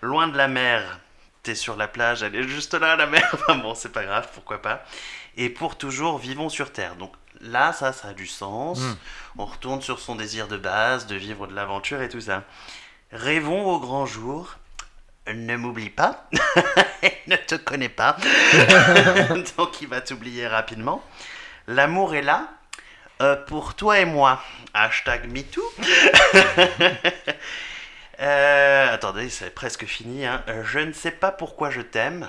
Loin 0.00 0.26
de 0.26 0.36
la 0.36 0.48
mer, 0.48 0.98
t'es 1.42 1.54
sur 1.54 1.76
la 1.76 1.86
plage, 1.86 2.22
elle 2.22 2.34
est 2.34 2.48
juste 2.48 2.72
là, 2.74 2.96
la 2.96 3.06
mer. 3.06 3.28
Enfin 3.34 3.56
bon, 3.56 3.74
c'est 3.74 3.92
pas 3.92 4.04
grave, 4.04 4.26
pourquoi 4.32 4.62
pas. 4.62 4.84
Et 5.36 5.50
pour 5.50 5.76
toujours, 5.76 6.18
vivons 6.18 6.48
sur 6.48 6.72
Terre. 6.72 6.96
Donc 6.96 7.12
là, 7.42 7.74
ça, 7.74 7.92
ça 7.92 8.08
a 8.08 8.12
du 8.14 8.26
sens. 8.26 8.80
Mm. 8.80 8.96
On 9.38 9.44
retourne 9.44 9.82
sur 9.82 9.98
son 10.00 10.14
désir 10.14 10.48
de 10.48 10.56
base, 10.56 11.06
de 11.06 11.14
vivre 11.16 11.46
de 11.46 11.54
l'aventure 11.54 12.00
et 12.02 12.08
tout 12.08 12.20
ça. 12.20 12.42
Rêvons 13.12 13.64
au 13.66 13.78
grand 13.78 14.06
jour. 14.06 14.56
Ne 15.32 15.56
m'oublie 15.56 15.90
pas. 15.90 16.28
ne 17.26 17.36
te 17.36 17.54
connais 17.56 17.88
pas. 17.88 18.16
donc 19.58 19.80
il 19.82 19.88
va 19.88 20.00
t'oublier 20.00 20.46
rapidement. 20.46 21.04
L'amour 21.66 22.14
est 22.14 22.22
là. 22.22 22.48
Euh, 23.22 23.34
pour 23.34 23.74
toi 23.74 23.98
et 23.98 24.04
moi. 24.04 24.42
Hashtag 24.74 25.30
MeToo. 25.30 25.62
Euh, 28.18 28.94
attendez, 28.94 29.28
c'est 29.28 29.50
presque 29.54 29.84
fini. 29.84 30.24
hein. 30.24 30.42
Je 30.64 30.78
ne 30.78 30.92
sais 30.94 31.10
pas 31.10 31.30
pourquoi 31.30 31.68
je 31.70 31.82
t'aime. 31.82 32.26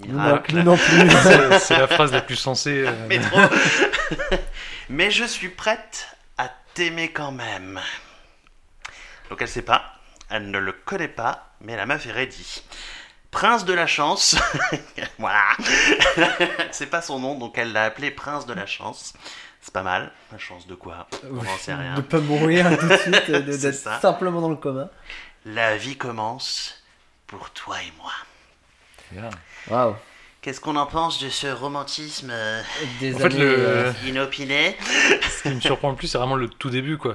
Non, 0.00 0.24
Miracle. 0.24 0.56
nous 0.56 0.62
non 0.64 0.76
plus. 0.76 1.08
C'est 1.60 1.78
la 1.78 1.86
phrase 1.86 2.10
la 2.10 2.20
plus 2.20 2.34
sensée. 2.34 2.82
euh, 2.84 2.92
Mais 3.08 3.20
trop. 3.20 3.38
Mais 4.88 5.12
je 5.12 5.22
suis 5.22 5.50
prête 5.50 6.08
à 6.10 6.14
t'aimer 6.74 7.12
quand 7.12 7.32
même. 7.32 7.80
Donc 9.30 9.40
elle 9.40 9.48
sait 9.48 9.62
pas, 9.62 9.94
elle 10.28 10.50
ne 10.50 10.58
le 10.58 10.72
connaît 10.72 11.08
pas, 11.08 11.54
mais 11.60 11.76
la 11.76 11.86
meuf 11.86 12.06
est 12.06 12.12
ready. 12.12 12.62
Prince 13.30 13.64
de 13.64 13.72
la 13.72 13.86
chance. 13.86 14.36
voilà. 15.18 15.44
C'est 16.70 16.86
pas 16.86 17.02
son 17.02 17.18
nom, 17.18 17.36
donc 17.36 17.58
elle 17.58 17.72
l'a 17.72 17.84
appelé 17.84 18.10
Prince 18.10 18.46
de 18.46 18.54
la 18.54 18.66
chance. 18.66 19.14
C'est 19.60 19.72
pas 19.72 19.82
mal. 19.82 20.12
La 20.30 20.38
chance 20.38 20.66
de 20.66 20.74
quoi? 20.74 21.08
On 21.24 21.42
n'en 21.42 21.56
sait 21.58 21.74
rien. 21.74 21.94
De 21.94 22.02
pas 22.02 22.20
mourir 22.20 22.78
tout 22.78 22.86
de 22.86 22.96
suite, 22.96 23.30
d'être 23.30 23.74
ça. 23.74 23.98
simplement 24.00 24.40
dans 24.40 24.50
le 24.50 24.56
coma. 24.56 24.90
La 25.46 25.76
vie 25.76 25.96
commence 25.96 26.82
pour 27.26 27.50
toi 27.50 27.80
et 27.82 27.92
moi. 27.98 28.12
bien. 29.10 29.30
Waouh. 29.68 29.96
Qu'est-ce 30.44 30.60
qu'on 30.60 30.76
en 30.76 30.84
pense 30.84 31.22
de 31.22 31.30
ce 31.30 31.46
romantisme 31.46 32.28
euh, 32.30 32.60
Des 33.00 33.14
En 33.14 33.18
fait, 33.18 33.24
années, 33.24 33.38
le- 33.38 33.56
euh, 33.58 33.92
inopiné 34.06 34.76
Ce 35.22 35.42
qui 35.42 35.48
me 35.48 35.58
surprend 35.58 35.88
le 35.88 35.96
plus, 35.96 36.06
c'est 36.06 36.18
vraiment 36.18 36.36
le 36.36 36.50
tout 36.50 36.68
début, 36.68 36.98
quoi. 36.98 37.12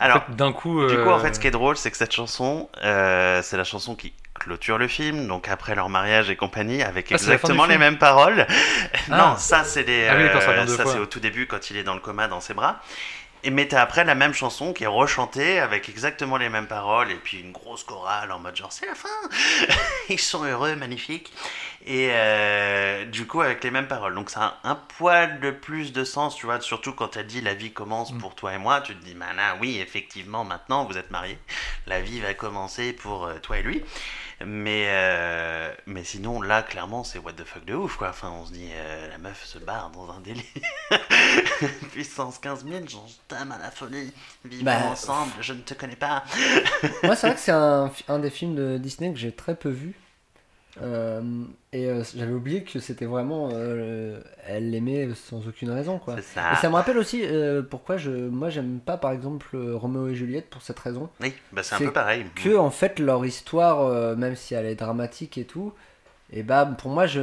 En 0.00 0.04
Alors, 0.04 0.24
fait, 0.24 0.34
d'un 0.34 0.52
coup. 0.52 0.84
Du 0.88 0.96
coup, 0.96 1.08
en 1.08 1.20
euh, 1.20 1.22
fait, 1.22 1.34
ce 1.34 1.38
qui 1.38 1.46
est 1.46 1.52
drôle, 1.52 1.76
c'est 1.76 1.92
que 1.92 1.96
cette 1.96 2.10
chanson, 2.12 2.68
euh, 2.82 3.42
c'est 3.44 3.56
la 3.56 3.62
chanson 3.62 3.94
qui 3.94 4.12
clôture 4.34 4.76
le 4.76 4.88
film, 4.88 5.28
donc 5.28 5.48
après 5.48 5.76
leur 5.76 5.88
mariage 5.88 6.30
et 6.30 6.36
compagnie, 6.36 6.82
avec 6.82 7.12
Ah, 7.12 7.14
exactement 7.14 7.64
les 7.64 7.74
film. 7.74 7.80
mêmes 7.80 7.98
paroles. 7.98 8.44
Ah. 9.08 9.16
non, 9.16 9.36
ça, 9.36 9.62
c'est 9.62 9.84
les, 9.84 10.08
Ah 10.08 10.16
oui, 10.16 10.24
ça 10.76 10.82
euh, 10.82 10.92
c'est 10.92 10.98
au 10.98 11.06
tout 11.06 11.20
début 11.20 11.46
quand 11.46 11.70
il 11.70 11.76
est 11.76 11.84
dans 11.84 11.94
le 11.94 12.00
coma 12.00 12.26
dans 12.26 12.40
ses 12.40 12.54
bras. 12.54 12.80
Et 13.44 13.50
mais 13.50 13.68
t'as 13.68 13.80
après 13.82 14.04
la 14.04 14.16
même 14.16 14.34
chanson 14.34 14.72
qui 14.72 14.82
est 14.82 14.88
rechantée 14.88 15.60
avec 15.60 15.88
exactement 15.88 16.38
les 16.38 16.48
mêmes 16.48 16.66
paroles 16.66 17.12
et 17.12 17.14
puis 17.14 17.38
une 17.38 17.52
grosse 17.52 17.84
chorale 17.84 18.32
en 18.32 18.40
mode 18.40 18.56
genre 18.56 18.72
c'est 18.72 18.86
la 18.86 18.96
fin, 18.96 19.08
ils 20.08 20.18
sont 20.18 20.42
heureux, 20.44 20.74
magnifique. 20.74 21.32
Et 21.86 22.10
euh, 22.12 23.04
du 23.06 23.26
coup 23.26 23.40
avec 23.40 23.62
les 23.64 23.70
mêmes 23.70 23.88
paroles. 23.88 24.14
Donc 24.14 24.30
ça 24.30 24.58
a 24.62 24.70
un 24.70 24.74
poil 24.74 25.40
de 25.40 25.50
plus 25.50 25.92
de 25.92 26.04
sens, 26.04 26.36
tu 26.36 26.46
vois, 26.46 26.60
surtout 26.60 26.92
quand 26.92 27.08
t'as 27.08 27.22
dit 27.22 27.40
la 27.40 27.54
vie 27.54 27.72
commence 27.72 28.12
pour 28.18 28.34
toi 28.34 28.52
et 28.54 28.58
moi, 28.58 28.80
tu 28.80 28.94
te 28.96 29.04
dis 29.04 29.14
bah 29.14 29.32
là, 29.36 29.56
oui 29.60 29.78
effectivement 29.78 30.44
maintenant 30.44 30.84
vous 30.84 30.98
êtes 30.98 31.10
mariés, 31.10 31.38
la 31.86 32.00
vie 32.00 32.20
va 32.20 32.34
commencer 32.34 32.92
pour 32.92 33.26
euh, 33.26 33.38
toi 33.38 33.58
et 33.58 33.62
lui. 33.62 33.82
Mais, 34.46 34.84
euh, 34.86 35.74
mais 35.86 36.04
sinon, 36.04 36.40
là, 36.40 36.62
clairement, 36.62 37.02
c'est 37.02 37.18
what 37.18 37.32
the 37.32 37.44
fuck 37.44 37.64
de 37.64 37.74
ouf, 37.74 37.96
quoi. 37.96 38.10
Enfin, 38.10 38.30
on 38.30 38.46
se 38.46 38.52
dit, 38.52 38.68
euh, 38.72 39.08
la 39.08 39.18
meuf 39.18 39.44
se 39.44 39.58
barre 39.58 39.90
dans 39.90 40.12
un 40.12 40.20
délire. 40.20 40.44
Puissance 41.92 42.38
15 42.38 42.64
000, 42.64 42.82
j'en 42.86 43.04
t'aime 43.26 43.50
à 43.50 43.58
la 43.58 43.72
folie. 43.72 44.12
Vivons 44.44 44.64
Bah, 44.64 44.78
ensemble, 44.92 45.32
je 45.40 45.54
ne 45.54 45.60
te 45.62 45.74
connais 45.74 45.96
pas. 45.96 46.22
Moi, 47.02 47.16
c'est 47.16 47.26
vrai 47.26 47.34
que 47.34 47.40
c'est 47.42 47.50
un, 47.52 47.90
un 48.06 48.18
des 48.20 48.30
films 48.30 48.54
de 48.54 48.78
Disney 48.78 49.12
que 49.12 49.18
j'ai 49.18 49.32
très 49.32 49.56
peu 49.56 49.70
vu. 49.70 49.94
Euh, 50.82 51.20
et 51.72 51.86
euh, 51.86 52.02
j'avais 52.16 52.32
oublié 52.32 52.62
que 52.62 52.78
c'était 52.78 53.04
vraiment. 53.06 53.48
euh, 53.52 54.20
elle 54.46 54.70
l'aimait 54.70 55.08
sans 55.14 55.46
aucune 55.48 55.70
raison, 55.70 55.98
quoi. 55.98 56.20
Ça. 56.22 56.52
Et 56.52 56.56
ça 56.56 56.68
me 56.70 56.74
rappelle 56.74 56.98
aussi 56.98 57.24
pourquoi 57.70 57.96
je, 57.96 58.10
moi 58.10 58.48
j'aime 58.50 58.78
pas 58.80 58.96
par 58.96 59.12
exemple 59.12 59.56
Roméo 59.56 60.08
et 60.08 60.14
Juliette 60.14 60.48
pour 60.50 60.62
cette 60.62 60.78
raison. 60.78 61.08
Oui, 61.20 61.34
bah 61.52 61.62
c'est 61.62 61.74
un 61.74 61.78
peu 61.78 61.92
pareil. 61.92 62.24
Que 62.34 62.56
en 62.56 62.70
fait 62.70 62.98
leur 62.98 63.24
histoire, 63.26 64.16
même 64.16 64.36
si 64.36 64.54
elle 64.54 64.66
est 64.66 64.74
dramatique 64.76 65.36
et 65.38 65.44
tout, 65.44 65.72
et 66.32 66.42
bah 66.42 66.64
pour 66.78 66.90
moi 66.90 67.06
je. 67.06 67.20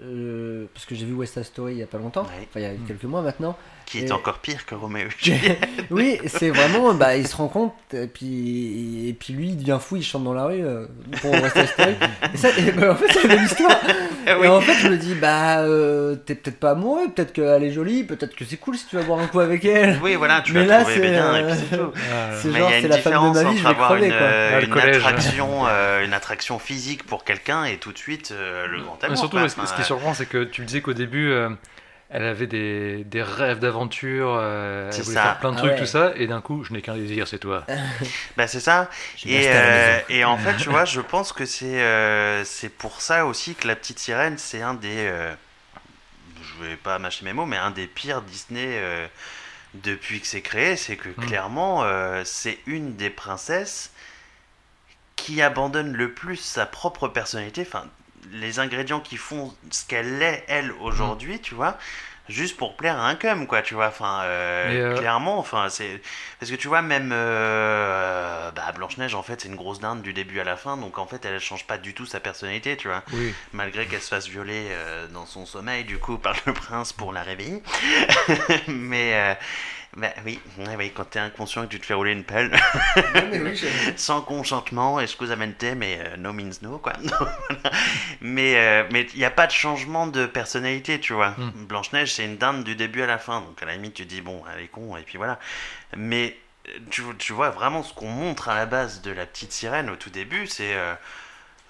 je- 0.00 0.66
parce 0.74 0.86
que 0.86 0.94
j'ai 0.94 1.06
vu 1.06 1.12
West 1.14 1.34
Side 1.34 1.44
Story 1.44 1.72
il 1.74 1.78
y 1.78 1.82
a 1.82 1.86
pas 1.86 1.98
longtemps, 1.98 2.22
enfin 2.22 2.60
il 2.60 2.62
y 2.62 2.66
a 2.66 2.74
quelques 2.86 3.04
mois 3.04 3.22
maintenant. 3.22 3.56
Qui 3.86 3.98
est 4.00 4.08
Et- 4.08 4.12
encore 4.12 4.38
pire 4.40 4.66
que 4.66 4.74
Roméo 4.74 5.06
et 5.06 5.10
Juliette. 5.24 5.68
oui, 5.90 6.18
c'est 6.26 6.50
vraiment, 6.50 6.92
bah, 6.92 7.16
il 7.16 7.26
se 7.28 7.36
rend 7.36 7.46
compte, 7.46 7.72
et 7.94 8.08
puis, 8.08 9.08
et 9.08 9.12
puis 9.12 9.32
lui, 9.32 9.48
il 9.50 9.56
devient 9.58 9.78
fou, 9.80 9.94
il 9.96 10.02
chante 10.04 10.24
dans 10.24 10.34
la 10.34 10.46
rue 10.46 10.60
euh, 10.64 10.86
pour 11.22 11.34
Story. 11.36 11.94
Et 12.34 12.36
ça, 12.36 12.48
et, 12.58 12.72
bah, 12.72 12.90
en 12.92 12.94
fait, 12.96 13.06
c'est 13.12 13.28
la 13.28 13.36
même 13.36 13.44
histoire. 13.44 13.78
Oui. 14.40 14.46
Et 14.46 14.48
en 14.48 14.60
fait, 14.60 14.74
je 14.74 14.88
me 14.88 14.96
dis, 14.96 15.14
bah, 15.14 15.60
euh, 15.60 16.16
t'es 16.16 16.34
peut-être 16.34 16.58
pas 16.58 16.72
amoureux, 16.72 17.06
peut-être 17.14 17.32
qu'elle 17.32 17.62
est 17.62 17.70
jolie, 17.70 18.02
peut-être 18.02 18.34
que 18.34 18.44
c'est 18.44 18.56
cool 18.56 18.76
si 18.76 18.84
tu 18.88 18.96
vas 18.96 19.04
boire 19.04 19.20
un 19.20 19.28
coup 19.28 19.38
avec 19.38 19.64
elle. 19.64 20.00
Oui, 20.02 20.16
voilà, 20.16 20.40
tu 20.40 20.52
Mais 20.52 20.64
l'as 20.66 20.78
là, 20.78 20.80
trouvé 20.80 20.96
c'est, 20.96 21.10
bien 21.12 21.36
et 21.36 21.42
euh, 21.44 21.46
puis 21.46 21.56
c'est 21.70 21.76
tout. 21.78 21.92
C'est 22.42 22.48
Mais 22.48 22.58
genre, 22.58 22.70
il 22.70 22.72
y 22.72 22.74
a 22.74 22.80
c'est 22.80 22.82
une 22.82 22.88
la 22.88 22.98
femme 22.98 23.12
de 23.12 23.18
différence 23.30 23.36
ma 23.36 23.42
vie, 23.42 23.46
entre 23.46 23.56
je 23.58 23.62
vais 23.62 23.68
avoir 23.68 23.88
crever, 23.90 24.06
une, 24.06 24.12
quoi. 24.12 24.26
Ah, 24.26 24.60
une 24.62 24.68
collège. 24.70 24.96
attraction, 24.96 25.48
euh, 25.68 26.04
une 26.04 26.12
attraction 26.12 26.58
physique 26.58 27.04
pour 27.06 27.22
quelqu'un 27.22 27.64
et 27.66 27.76
tout 27.76 27.92
de 27.92 27.98
suite 27.98 28.32
euh, 28.32 28.66
le 28.66 28.80
grand 28.80 28.98
Mais 29.00 29.06
amour. 29.06 29.18
surtout, 29.18 29.38
ce, 29.48 29.54
qui- 29.54 29.80
est 29.80 29.84
surprend, 29.84 30.12
c'est 30.12 30.26
que 30.26 30.42
tu 30.42 30.60
me 30.62 30.66
disais 30.66 30.80
qu'au 30.80 30.92
début, 30.92 31.30
euh, 31.30 31.50
elle 32.10 32.24
avait 32.24 32.46
des, 32.46 33.04
des 33.04 33.22
rêves 33.22 33.58
d'aventure, 33.58 34.36
euh, 34.38 34.92
elle 34.96 35.02
voulait 35.02 35.16
ça. 35.16 35.22
faire 35.22 35.38
plein 35.38 35.52
de 35.52 35.56
Ah 35.56 35.58
trucs, 35.58 35.72
ouais. 35.72 35.78
tout 35.78 35.86
ça, 35.86 36.12
et 36.16 36.26
d'un 36.26 36.40
coup, 36.40 36.64
je 36.64 36.72
n'ai 36.72 36.82
qu'un 36.82 36.96
désir, 36.96 37.26
c'est 37.28 37.38
toi. 37.38 37.66
Bah 38.36 38.46
c'est 38.46 38.60
ça. 38.60 38.90
Et, 39.24 39.46
euh, 39.48 39.98
et 40.08 40.24
en 40.24 40.38
fait, 40.38 40.56
tu 40.56 40.68
vois, 40.68 40.84
je 40.86 41.00
pense 41.00 41.32
que 41.32 41.44
c'est 41.46 41.82
euh, 41.82 42.44
c'est 42.44 42.68
pour 42.68 43.00
ça 43.00 43.26
aussi 43.26 43.54
que 43.54 43.66
La 43.66 43.76
Petite 43.76 43.98
Sirène, 43.98 44.38
c'est 44.38 44.62
un 44.62 44.74
des... 44.74 45.06
euh, 45.08 45.34
je 46.42 46.64
vais 46.64 46.76
pas 46.76 46.98
mâcher 46.98 47.24
mes 47.24 47.32
mots, 47.32 47.46
mais 47.46 47.56
un 47.56 47.70
des 47.70 47.86
pires 47.86 48.22
Disney 48.22 48.66
euh, 48.78 49.06
depuis 49.74 50.20
que 50.20 50.26
c'est 50.26 50.42
créé. 50.42 50.76
C'est 50.76 50.96
que 50.96 51.10
Mm. 51.16 51.26
clairement, 51.26 51.84
euh, 51.84 52.22
c'est 52.24 52.58
une 52.66 52.96
des 52.96 53.10
princesses 53.10 53.92
qui 55.16 55.42
abandonne 55.42 55.92
le 55.94 56.12
plus 56.12 56.36
sa 56.36 56.66
propre 56.66 57.08
personnalité, 57.08 57.62
enfin, 57.66 57.86
les 58.32 58.58
ingrédients 58.58 59.00
qui 59.00 59.16
font 59.16 59.54
ce 59.70 59.84
qu'elle 59.86 60.22
est, 60.22 60.44
elle, 60.48 60.72
aujourd'hui, 60.80 61.40
tu 61.40 61.54
vois, 61.54 61.78
juste 62.28 62.56
pour 62.56 62.76
plaire 62.76 62.98
à 62.98 63.08
un 63.08 63.14
cum, 63.14 63.46
quoi, 63.46 63.62
tu 63.62 63.74
vois, 63.74 63.86
enfin, 63.88 64.22
euh, 64.24 64.94
euh, 64.94 64.96
clairement, 64.98 65.38
enfin, 65.38 65.68
c'est... 65.68 66.00
Parce 66.40 66.50
que 66.50 66.56
tu 66.56 66.68
vois, 66.68 66.82
même 66.82 67.10
euh, 67.12 68.50
bah, 68.50 68.72
Blanche-Neige, 68.74 69.14
en 69.14 69.22
fait, 69.22 69.40
c'est 69.40 69.48
une 69.48 69.56
grosse 69.56 69.80
dinde 69.80 70.02
du 70.02 70.12
début 70.12 70.40
à 70.40 70.44
la 70.44 70.56
fin, 70.56 70.76
donc 70.76 70.98
en 70.98 71.06
fait, 71.06 71.24
elle 71.24 71.38
change 71.40 71.66
pas 71.66 71.78
du 71.78 71.94
tout 71.94 72.06
sa 72.06 72.20
personnalité, 72.20 72.76
tu 72.76 72.88
vois, 72.88 73.02
Oui. 73.12 73.34
malgré 73.52 73.86
qu'elle 73.86 74.02
se 74.02 74.08
fasse 74.08 74.28
violer 74.28 74.68
dans 75.12 75.26
son 75.26 75.46
sommeil, 75.46 75.84
du 75.84 75.98
coup, 75.98 76.18
par 76.18 76.34
le 76.46 76.52
prince 76.52 76.92
pour 76.92 77.12
la 77.12 77.22
réveiller. 77.22 77.62
Mais... 78.68 79.36
bah 79.96 80.08
oui, 80.26 80.38
oui, 80.58 80.92
quand 80.94 81.04
t'es 81.04 81.18
inconscient 81.18 81.62
et 81.62 81.66
que 81.66 81.70
tu 81.72 81.80
te 81.80 81.86
fais 81.86 81.94
rouler 81.94 82.12
une 82.12 82.24
pelle, 82.24 82.54
sans 83.96 84.20
consentement, 84.20 85.00
excusamente, 85.00 85.64
mais 85.74 85.98
euh, 86.00 86.16
no 86.18 86.34
means 86.34 86.50
no, 86.60 86.76
quoi. 86.78 86.92
mais 88.20 88.56
euh, 88.56 88.84
mais 88.92 89.06
il 89.14 89.18
n'y 89.18 89.24
a 89.24 89.30
pas 89.30 89.46
de 89.46 89.52
changement 89.52 90.06
de 90.06 90.26
personnalité, 90.26 91.00
tu 91.00 91.14
vois. 91.14 91.30
Mm. 91.38 91.64
Blanche-Neige, 91.66 92.12
c'est 92.12 92.24
une 92.26 92.36
dinde 92.36 92.62
du 92.62 92.76
début 92.76 93.00
à 93.02 93.06
la 93.06 93.18
fin, 93.18 93.40
donc 93.40 93.62
à 93.62 93.66
la 93.66 93.72
limite, 93.72 93.94
tu 93.94 94.04
dis, 94.04 94.20
bon, 94.20 94.42
elle 94.54 94.64
est 94.64 94.68
con, 94.68 94.96
et 94.96 95.02
puis 95.02 95.16
voilà. 95.16 95.38
Mais 95.96 96.36
euh, 96.68 96.78
tu, 96.90 97.02
tu 97.18 97.32
vois 97.32 97.48
vraiment 97.50 97.82
ce 97.82 97.94
qu'on 97.94 98.08
montre 98.10 98.50
à 98.50 98.54
la 98.54 98.66
base 98.66 99.00
de 99.00 99.10
la 99.10 99.24
petite 99.24 99.52
sirène 99.52 99.88
au 99.88 99.96
tout 99.96 100.10
début, 100.10 100.46
c'est. 100.46 100.74
euh, 100.74 100.94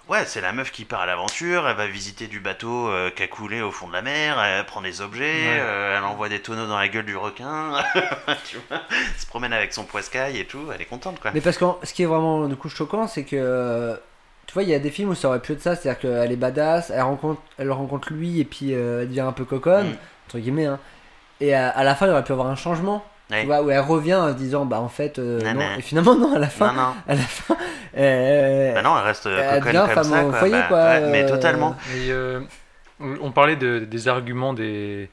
Ouais, 0.08 0.24
c'est 0.24 0.40
la 0.40 0.52
meuf 0.52 0.70
qui 0.70 0.84
part 0.84 1.00
à 1.00 1.06
l'aventure, 1.06 1.68
elle 1.68 1.76
va 1.76 1.88
visiter 1.88 2.28
du 2.28 2.38
bateau 2.38 2.88
euh, 2.88 3.10
qui 3.10 3.24
a 3.24 3.26
coulé 3.26 3.60
au 3.60 3.72
fond 3.72 3.88
de 3.88 3.92
la 3.92 4.02
mer, 4.02 4.40
elle 4.40 4.64
prend 4.64 4.80
des 4.80 5.00
objets, 5.00 5.24
Ouais. 5.48 5.58
euh, 5.58 5.98
elle 5.98 6.04
envoie 6.04 6.28
des 6.28 6.38
tonneaux 6.40 6.68
dans 6.68 6.78
la 6.78 6.86
gueule 6.86 7.06
du 7.06 7.16
requin, 7.16 7.72
tu 8.44 8.56
vois, 8.68 8.82
elle 8.90 9.20
se 9.20 9.26
promène 9.26 9.52
avec 9.52 9.72
son 9.72 9.82
poiscaille 9.82 10.38
et 10.38 10.44
tout, 10.44 10.60
elle 10.72 10.80
est 10.80 10.84
contente 10.86 11.18
quoi. 11.18 11.32
Mais 11.34 11.40
parce 11.40 11.58
que 11.58 11.64
ce 11.82 11.92
qui 11.92 12.04
est 12.04 12.06
vraiment 12.06 12.46
du 12.46 12.54
coup 12.54 12.68
choquant, 12.68 13.08
c'est 13.08 13.24
que 13.24 13.98
tu 14.46 14.54
vois, 14.54 14.62
il 14.62 14.68
y 14.68 14.74
a 14.74 14.78
des 14.78 14.92
films 14.92 15.08
où 15.08 15.14
ça 15.16 15.26
aurait 15.26 15.40
pu 15.42 15.54
être 15.54 15.60
ça, 15.62 15.74
c'est-à-dire 15.74 15.98
qu'elle 16.00 16.30
est 16.30 16.36
badass, 16.36 16.90
elle 16.90 17.02
rencontre, 17.02 17.42
elle 17.58 17.72
rencontre 17.72 18.12
lui 18.12 18.38
et 18.38 18.44
puis 18.44 18.74
euh, 18.74 19.02
elle 19.02 19.08
devient 19.08 19.20
un 19.22 19.32
peu 19.32 19.44
coconne, 19.44 19.88
Mm. 19.88 19.96
entre 20.28 20.38
guillemets. 20.38 20.66
Hein. 20.66 20.78
Et 21.40 21.52
à, 21.52 21.68
à 21.68 21.82
la 21.82 21.96
fin, 21.96 22.06
il 22.06 22.12
aurait 22.12 22.22
pu 22.22 22.30
avoir 22.30 22.46
un 22.46 22.54
changement, 22.54 23.04
Tu 23.30 23.46
vois, 23.46 23.62
où 23.62 23.70
elle 23.70 23.80
revient 23.80 24.14
en 24.14 24.32
disant, 24.32 24.64
bah 24.66 24.80
en 24.80 24.88
fait, 24.88 25.18
euh, 25.18 25.40
Non. 25.52 25.66
Et 25.78 25.82
finalement, 25.82 26.14
non, 26.14 26.34
à 26.34 26.38
la 26.38 26.48
fin, 26.48 26.68
Non, 26.68 26.74
non, 26.74 26.94
à 27.08 27.14
la 27.14 27.22
fin, 27.22 27.56
euh, 27.96 28.74
bah 28.74 28.82
non, 28.82 28.96
elle 28.98 29.04
reste 29.04 29.26
euh, 29.26 29.42
elle 29.50 29.62
devient 29.64 29.84
comme 29.86 29.94
femme 29.94 30.04
ça 30.04 30.24
au 30.24 30.30
quoi. 30.30 30.38
foyer, 30.38 30.52
Bah, 30.52 30.64
quoi, 30.68 30.84
ouais, 30.84 31.10
mais 31.10 31.26
totalement. 31.26 31.76
Et, 31.96 32.10
euh, 32.12 32.40
on 33.00 33.32
parlait 33.32 33.56
de- 33.56 33.80
des 33.80 34.08
arguments 34.08 34.54
des, 34.54 35.10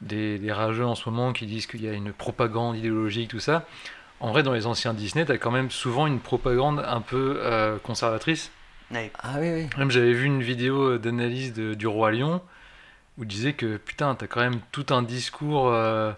des, 0.00 0.38
des 0.38 0.52
rageux 0.52 0.86
en 0.86 0.94
ce 0.94 1.08
moment 1.08 1.32
qui 1.32 1.46
disent 1.46 1.66
qu'il 1.66 1.84
y 1.84 1.88
a 1.88 1.92
une 1.92 2.12
propagande 2.12 2.76
idéologique, 2.76 3.28
tout 3.30 3.40
ça. 3.40 3.64
En 4.20 4.30
vrai, 4.30 4.42
dans 4.42 4.52
les 4.54 4.66
anciens 4.66 4.94
Disney, 4.94 5.24
t'as 5.26 5.36
quand 5.36 5.50
même 5.50 5.70
souvent 5.70 6.06
une 6.06 6.20
propagande 6.20 6.82
un 6.86 7.02
peu 7.02 7.38
euh, 7.42 7.76
conservatrice. 7.82 8.50
Ah 9.22 9.34
oui, 9.40 9.50
oui. 9.52 9.66
Même 9.76 9.90
j'avais 9.90 10.12
vu 10.12 10.24
une 10.24 10.42
vidéo 10.42 10.96
d'analyse 10.96 11.52
du 11.52 11.86
Roi 11.86 12.12
Lion 12.12 12.40
où 13.18 13.24
il 13.24 13.28
disait 13.28 13.52
que 13.52 13.76
putain, 13.76 14.14
t'as 14.14 14.26
quand 14.26 14.40
même 14.40 14.60
tout 14.72 14.86
un 14.90 15.02
discours 15.02 15.68
euh, 15.68 16.12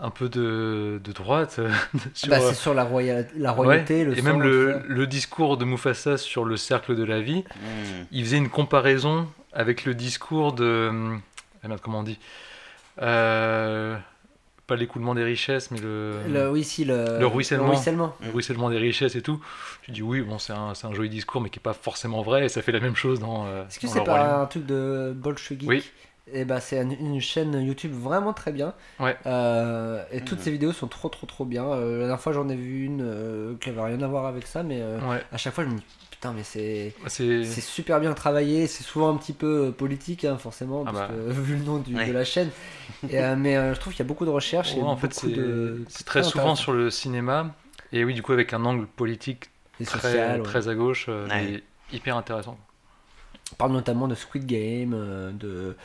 un 0.00 0.10
peu 0.10 0.28
de, 0.28 1.00
de 1.02 1.12
droite 1.12 1.56
euh, 1.58 1.70
sur, 2.14 2.28
bah, 2.28 2.36
euh, 2.40 2.48
c'est 2.50 2.54
sur 2.54 2.72
la, 2.74 2.84
roya- 2.84 3.24
la 3.36 3.50
ouais, 3.52 3.56
royauté, 3.56 4.04
le 4.04 4.12
et 4.12 4.16
sang, 4.20 4.22
même 4.38 4.42
le, 4.42 5.06
discours 5.06 5.56
de 5.56 5.64
Mufasa 5.64 6.16
sur 6.18 6.44
le 6.44 6.56
cercle 6.56 6.94
de 6.94 7.04
la 7.04 7.20
vie. 7.20 7.44
Mm. 7.56 8.04
Il 8.12 8.24
faisait 8.24 8.36
une 8.38 8.48
comparaison 8.50 9.28
avec 9.52 9.84
le 9.84 9.94
discours 9.94 10.52
de 10.52 10.90
ah 11.64 11.68
merde, 11.68 11.80
comment 11.82 12.00
on 12.00 12.02
dit 12.04 12.18
Euh, 13.02 13.96
pas 14.66 14.76
l'écoulement 14.76 15.14
des 15.14 15.24
richesses, 15.24 15.70
mais 15.70 15.80
le, 15.80 16.12
Le, 16.28 16.50
oui, 16.50 16.62
si, 16.62 16.84
le, 16.84 17.18
Le 17.18 17.26
ruissellement. 17.26 17.64
le 17.64 17.70
ruissellement. 17.70 18.14
le 18.22 18.30
ruissellement 18.30 18.68
des 18.70 18.76
richesses 18.78 19.16
et 19.16 19.22
tout. 19.22 19.40
Tu 19.82 19.92
dis 19.92 20.02
oui, 20.02 20.20
bon, 20.20 20.38
c'est 20.38 20.52
un, 20.52 20.74
c'est 20.74 20.86
un 20.86 20.92
joli 20.92 21.08
discours, 21.08 21.40
mais 21.40 21.48
qui 21.48 21.58
est 21.58 21.62
pas 21.62 21.72
forcément 21.72 22.22
vrai, 22.22 22.44
et 22.44 22.48
ça 22.50 22.60
fait 22.60 22.72
la 22.72 22.80
même 22.80 22.94
chose 22.94 23.18
dans. 23.18 23.46
euh, 23.46 23.64
Est-ce 23.66 23.78
que 23.80 23.86
dans 23.86 23.92
c'est 23.94 24.04
pas 24.04 24.42
un 24.42 24.46
truc 24.46 24.66
de 24.66 25.12
Bolshevik 25.16 25.66
Oui. 25.68 25.82
Et 26.32 26.44
bah 26.44 26.60
c'est 26.60 26.80
une, 26.82 26.92
une 26.92 27.20
chaîne 27.20 27.52
YouTube 27.64 27.92
vraiment 27.92 28.32
très 28.32 28.52
bien. 28.52 28.74
Ouais. 29.00 29.16
Euh, 29.26 30.02
et 30.12 30.20
toutes 30.20 30.38
Mhm. 30.38 30.44
ces 30.44 30.50
vidéos 30.50 30.72
sont 30.72 30.86
trop 30.88 31.08
trop 31.08 31.26
trop 31.26 31.44
bien. 31.44 31.64
Euh, 31.64 31.92
la 31.92 31.98
dernière 32.00 32.20
fois 32.20 32.32
j'en 32.32 32.48
ai 32.48 32.56
vu 32.56 32.84
une 32.84 33.02
euh, 33.02 33.54
qui 33.60 33.70
avait 33.70 33.82
rien 33.82 34.00
à 34.02 34.06
voir 34.08 34.26
avec 34.26 34.46
ça, 34.46 34.62
mais 34.62 34.78
euh, 34.80 34.98
Ouais, 35.08 35.22
à 35.32 35.36
chaque 35.36 35.54
fois 35.54 35.64
je 35.64 35.70
me 35.70 35.76
dis 35.76 35.84
putain 36.10 36.32
mais 36.32 36.42
c'est 36.42 36.94
bah, 37.02 37.08
c'est. 37.08 37.44
c'est 37.44 37.60
super 37.60 38.00
bien 38.00 38.12
travaillé. 38.14 38.66
C'est 38.66 38.82
souvent 38.84 39.10
un 39.14 39.16
petit 39.16 39.32
peu 39.32 39.72
politique 39.76 40.24
hein, 40.24 40.36
forcément 40.38 40.84
Ah 40.86 40.92
parce 40.92 41.08
bah. 41.08 41.14
que, 41.14 41.30
vu 41.40 41.56
le 41.56 41.64
nom 41.64 41.78
du- 41.78 41.94
Ouais. 41.96 42.06
de 42.08 42.12
la 42.12 42.24
chaîne. 42.24 42.50
Et, 43.08 43.18
euh, 43.20 43.36
mais 43.36 43.56
euh, 43.56 43.74
je 43.74 43.80
trouve 43.80 43.92
qu'il 43.92 44.00
y 44.04 44.06
a 44.06 44.08
beaucoup 44.08 44.24
de 44.26 44.30
recherches 44.30 44.74
et 44.74 44.78
Ouais, 44.78 44.82
en 44.82 44.96
fait, 44.96 45.08
beaucoup 45.08 45.28
c'est 45.28 45.32
de 45.34 45.84
très 46.04 46.22
souvent 46.22 46.54
sur 46.56 46.72
le 46.72 46.90
cinéma, 46.90 47.54
et 47.92 48.04
oui, 48.04 48.14
du 48.14 48.22
coup, 48.22 48.32
avec 48.32 48.52
un 48.52 48.64
angle 48.64 48.86
politique 48.86 49.50
Et 49.80 49.84
très, 49.84 50.00
social, 50.00 50.40
ouais. 50.40 50.46
très 50.46 50.68
à 50.68 50.74
gauche, 50.74 51.06
euh, 51.08 51.26
mais 51.30 51.62
hyper 51.92 52.16
intéressant. 52.16 52.58
On 53.52 53.56
parle 53.56 53.72
notamment 53.72 54.08
de 54.08 54.14
Squid 54.14 54.44
Game, 54.44 54.92
euh, 54.94 55.30
de 55.32 55.76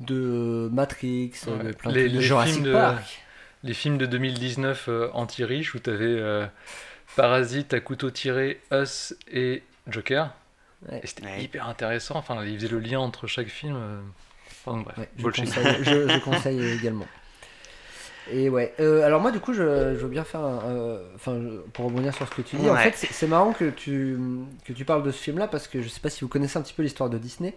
de 0.00 0.68
Matrix, 0.72 1.32
euh, 1.48 1.56
Ouais. 1.58 1.64
de 1.64 1.72
plein 1.72 1.90
Les- 1.92 2.08
de 2.08 2.14
les 2.16 2.22
Jurassic 2.22 2.54
films 2.54 2.66
de- 2.66 2.72
Park. 2.72 3.22
Les 3.64 3.74
films 3.74 3.98
de 3.98 4.06
2019 4.06 4.86
euh, 4.88 5.08
anti-riches 5.12 5.74
où 5.74 5.78
t'avais 5.78 6.04
euh, 6.04 6.46
Parasite 7.16 7.72
à 7.74 7.80
couteau 7.80 8.10
tiré, 8.10 8.60
Us 8.72 9.14
et 9.32 9.62
Joker. 9.88 10.30
Ouais. 10.90 11.00
Et 11.02 11.06
c'était 11.06 11.24
Ouais. 11.24 11.42
hyper 11.42 11.66
intéressant. 11.66 12.16
Enfin, 12.16 12.44
ils 12.44 12.56
faisaient 12.58 12.68
le 12.68 12.78
lien 12.80 13.00
entre 13.00 13.26
chaque 13.26 13.48
film. 13.48 13.74
euh, 13.76 14.00
Enfin, 14.68 14.80
bref, 14.82 14.98
Ouais, 14.98 15.08
je, 15.16 15.22
conseille, 15.42 15.76
je, 15.84 16.08
je 16.08 16.18
conseille 16.24 16.72
également. 16.72 17.06
Et 18.32 18.48
ouais, 18.48 18.74
euh, 18.80 19.02
alors 19.06 19.20
moi 19.20 19.30
du 19.30 19.38
coup 19.38 19.52
je, 19.52 19.62
je 19.62 20.00
veux 20.00 20.08
bien 20.08 20.24
faire 20.24 20.40
euh, 20.44 21.00
enfin 21.14 21.40
pour 21.72 21.84
rebondir 21.84 22.12
sur 22.12 22.26
ce 22.26 22.34
que 22.34 22.42
tu 22.42 22.56
dis, 22.56 22.68
en 22.68 22.74
fait 22.74 22.92
c'est- 22.96 23.26
marrant 23.28 23.52
que 23.52 23.70
tu, 23.70 24.18
que 24.64 24.72
tu 24.72 24.84
parles 24.84 25.04
de 25.04 25.12
ce 25.12 25.22
film 25.22 25.38
là 25.38 25.46
parce 25.46 25.68
que 25.68 25.80
je 25.80 25.88
sais 25.88 26.00
pas 26.00 26.10
si 26.10 26.22
vous 26.22 26.28
connaissez 26.28 26.58
un 26.58 26.62
petit 26.62 26.72
peu 26.74 26.82
l'histoire 26.82 27.08
de 27.08 27.18
Disney, 27.18 27.54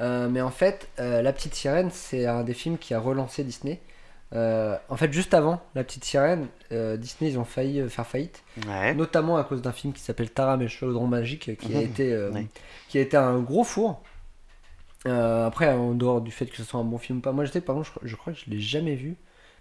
euh, 0.00 0.28
mais 0.28 0.40
en 0.40 0.50
fait 0.50 0.88
euh, 0.98 1.22
La 1.22 1.32
Petite 1.32 1.54
Sirène 1.54 1.90
c'est 1.90 2.26
un 2.26 2.42
des 2.44 2.54
films 2.54 2.78
qui 2.78 2.94
a 2.94 3.00
relancé 3.00 3.44
Disney. 3.44 3.80
Euh, 4.34 4.76
en 4.90 4.96
fait, 4.98 5.10
juste 5.10 5.32
avant 5.32 5.58
La 5.74 5.82
Petite 5.84 6.04
Sirène, 6.04 6.48
Disney, 6.70 7.30
ils 7.30 7.38
ont 7.38 7.44
failli 7.46 7.88
faire 7.88 8.06
faillite, 8.06 8.42
Ouais. 8.66 8.94
notamment 8.94 9.38
à 9.38 9.44
cause 9.44 9.62
d'un 9.62 9.72
film 9.72 9.94
qui 9.94 10.00
s'appelle 10.02 10.30
Taram 10.30 10.60
et 10.60 10.64
le 10.64 10.68
chaudron 10.68 11.06
magique, 11.06 11.56
qui 11.56 11.74
a 11.74 11.78
Mhm. 11.78 11.84
été, 11.84 12.28
Ouais. 12.28 12.46
qui 12.90 12.98
a 12.98 13.00
été 13.00 13.16
un 13.16 13.38
gros 13.38 13.64
four. 13.64 14.02
Après, 15.06 15.68
en 15.72 15.94
dehors 15.94 16.20
du 16.20 16.30
fait 16.30 16.44
que 16.46 16.56
ce 16.58 16.64
soit 16.64 16.78
un 16.78 16.84
bon 16.84 16.98
film 16.98 17.18
ou 17.18 17.20
pas, 17.22 17.32
moi 17.32 17.46
que 17.46 17.58
par 17.60 17.74
contre, 17.76 17.90
je, 18.02 18.08
je 18.08 18.16
crois 18.16 18.34
que 18.34 18.38
je 18.38 18.50
l'ai 18.50 18.60
jamais 18.60 18.96
vu 18.96 19.16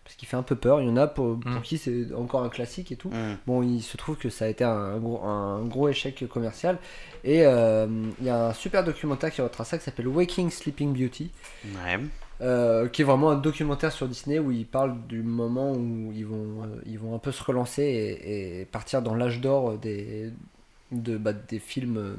parce 0.08 0.16
qu'il 0.16 0.26
fait 0.30 0.38
un 0.38 0.43
peu 0.43 0.55
peur. 0.55 0.80
Il 0.82 0.88
y 0.88 0.89
en 0.89 0.95
a 0.95 1.05
pour, 1.05 1.38
pour 1.38 1.51
Mhm. 1.51 1.62
qui 1.64 1.78
c'est 1.78 2.14
encore 2.14 2.41
un 2.41 2.47
classique 2.47 2.93
et 2.93 2.95
tout. 2.95 3.10
Mm. 3.10 3.36
Bon, 3.45 3.62
il 3.62 3.82
se 3.82 3.97
trouve 3.97 4.16
que 4.16 4.30
ça 4.30 4.45
a 4.45 4.47
été 4.47 4.64
un 4.64 4.97
gros, 4.99 5.22
un 5.22 5.66
gros 5.66 5.89
échec 5.89 6.26
commercial. 6.30 6.78
Et 7.26 7.45
euh, 7.45 7.88
il 8.22 8.26
y 8.26 8.30
a 8.30 8.47
un 8.47 8.53
super 8.53 8.86
documentaire 8.86 9.32
qui 9.32 9.41
retrace 9.41 9.68
ça 9.68 9.78
qui 9.78 9.84
s'appelle 9.84 10.08
Waking 10.08 10.49
Sleeping 10.49 10.93
Beauty, 10.93 11.30
Ouais. 11.66 11.99
euh, 12.39 12.88
qui 12.88 13.01
est 13.01 13.05
vraiment 13.05 13.32
un 13.32 13.36
documentaire 13.36 13.91
sur 13.91 14.08
Disney 14.08 14.39
où 14.39 14.49
ils 14.49 14.66
parlent 14.66 14.95
du 15.10 15.22
moment 15.24 15.74
où 15.74 16.14
ils 16.16 16.26
vont, 16.26 16.64
euh, 16.64 16.82
ils 16.86 16.97
vont 16.97 17.14
un 17.14 17.20
peu 17.20 17.34
se 17.34 17.43
relancer 17.43 17.84
et, 17.84 18.62
et 18.62 18.66
partir 18.66 19.01
dans 19.01 19.14
l'âge 19.14 19.41
d'or 19.41 19.78
des, 19.78 20.32
de, 20.93 21.18
bah, 21.18 21.34
des 21.34 21.60
films 21.60 22.16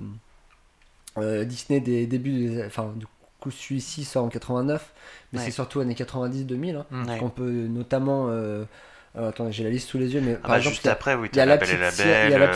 Disney 1.16 1.80
des 1.80 2.07
débuts. 2.07 2.49
Des, 2.51 2.64
enfin, 2.66 2.93
du 2.95 3.07
coup, 3.41 3.51
celui-ci 3.51 4.05
sort 4.05 4.24
en 4.24 4.28
89, 4.28 4.93
mais 5.32 5.39
Ouais. 5.39 5.45
c'est 5.45 5.51
surtout 5.51 5.80
années 5.80 5.95
90-2000. 5.95 6.76
Hein, 6.76 6.86
Mm. 6.91 7.09
Ouais. 7.09 7.18
On 7.22 7.28
peut 7.30 7.51
notamment. 7.51 8.26
Euh, 8.28 8.64
attendez, 9.16 9.53
j'ai 9.53 9.64
la 9.64 9.70
liste 9.70 9.89
sous 9.89 9.99
les 9.99 10.12
yeux, 10.14 10.20
mais 10.20 10.34
Ah 10.34 10.41
par 10.43 10.51
bah, 10.51 10.57
exemple, 10.59 10.74
juste 10.74 10.86
a- 10.86 10.93
après, 10.93 11.14
oui, 11.14 11.28
il 11.32 11.36
y 11.36 11.41
a 11.41 11.47
la 11.47 11.57
petite, 11.59 11.78
la 11.78 11.89
a 11.89 11.91
la 11.91 11.95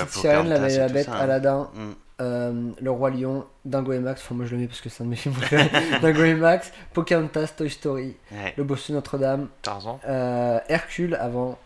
euh, 0.02 0.06
sirène, 0.06 0.48
la 0.48 0.58
Belle 0.60 0.70
et 0.72 0.78
la 0.78 0.88
Bête, 0.88 1.06
ça, 1.06 1.14
hein. 1.16 1.20
Aladdin, 1.20 1.70
Mm. 1.74 1.90
euh, 2.20 2.70
Le 2.80 2.90
Roi 2.90 3.10
Lion, 3.10 3.46
Dingo 3.64 3.92
et 3.92 3.98
Max. 3.98 4.20
Enfin, 4.22 4.34
moi 4.36 4.44
je 4.46 4.54
le 4.54 4.60
mets 4.60 4.66
parce 4.68 4.80
que 4.80 4.88
c'est 4.88 5.02
un 5.02 5.06
de 5.06 5.10
mes 5.10 5.16
films 5.16 5.34
préférés. 5.34 5.70
Dingo 6.02 6.22
et 6.24 6.34
Max, 6.34 6.70
Pocahontas, 6.92 7.54
Toy 7.56 7.70
Story, 7.70 8.16
Ouais. 8.30 8.54
Le 8.56 8.64
Bossu 8.64 8.92
Notre-Dame, 8.92 9.48
Tarzan. 9.62 9.98
euh, 10.06 10.60
Hercule 10.68 11.14
avant, 11.16 11.58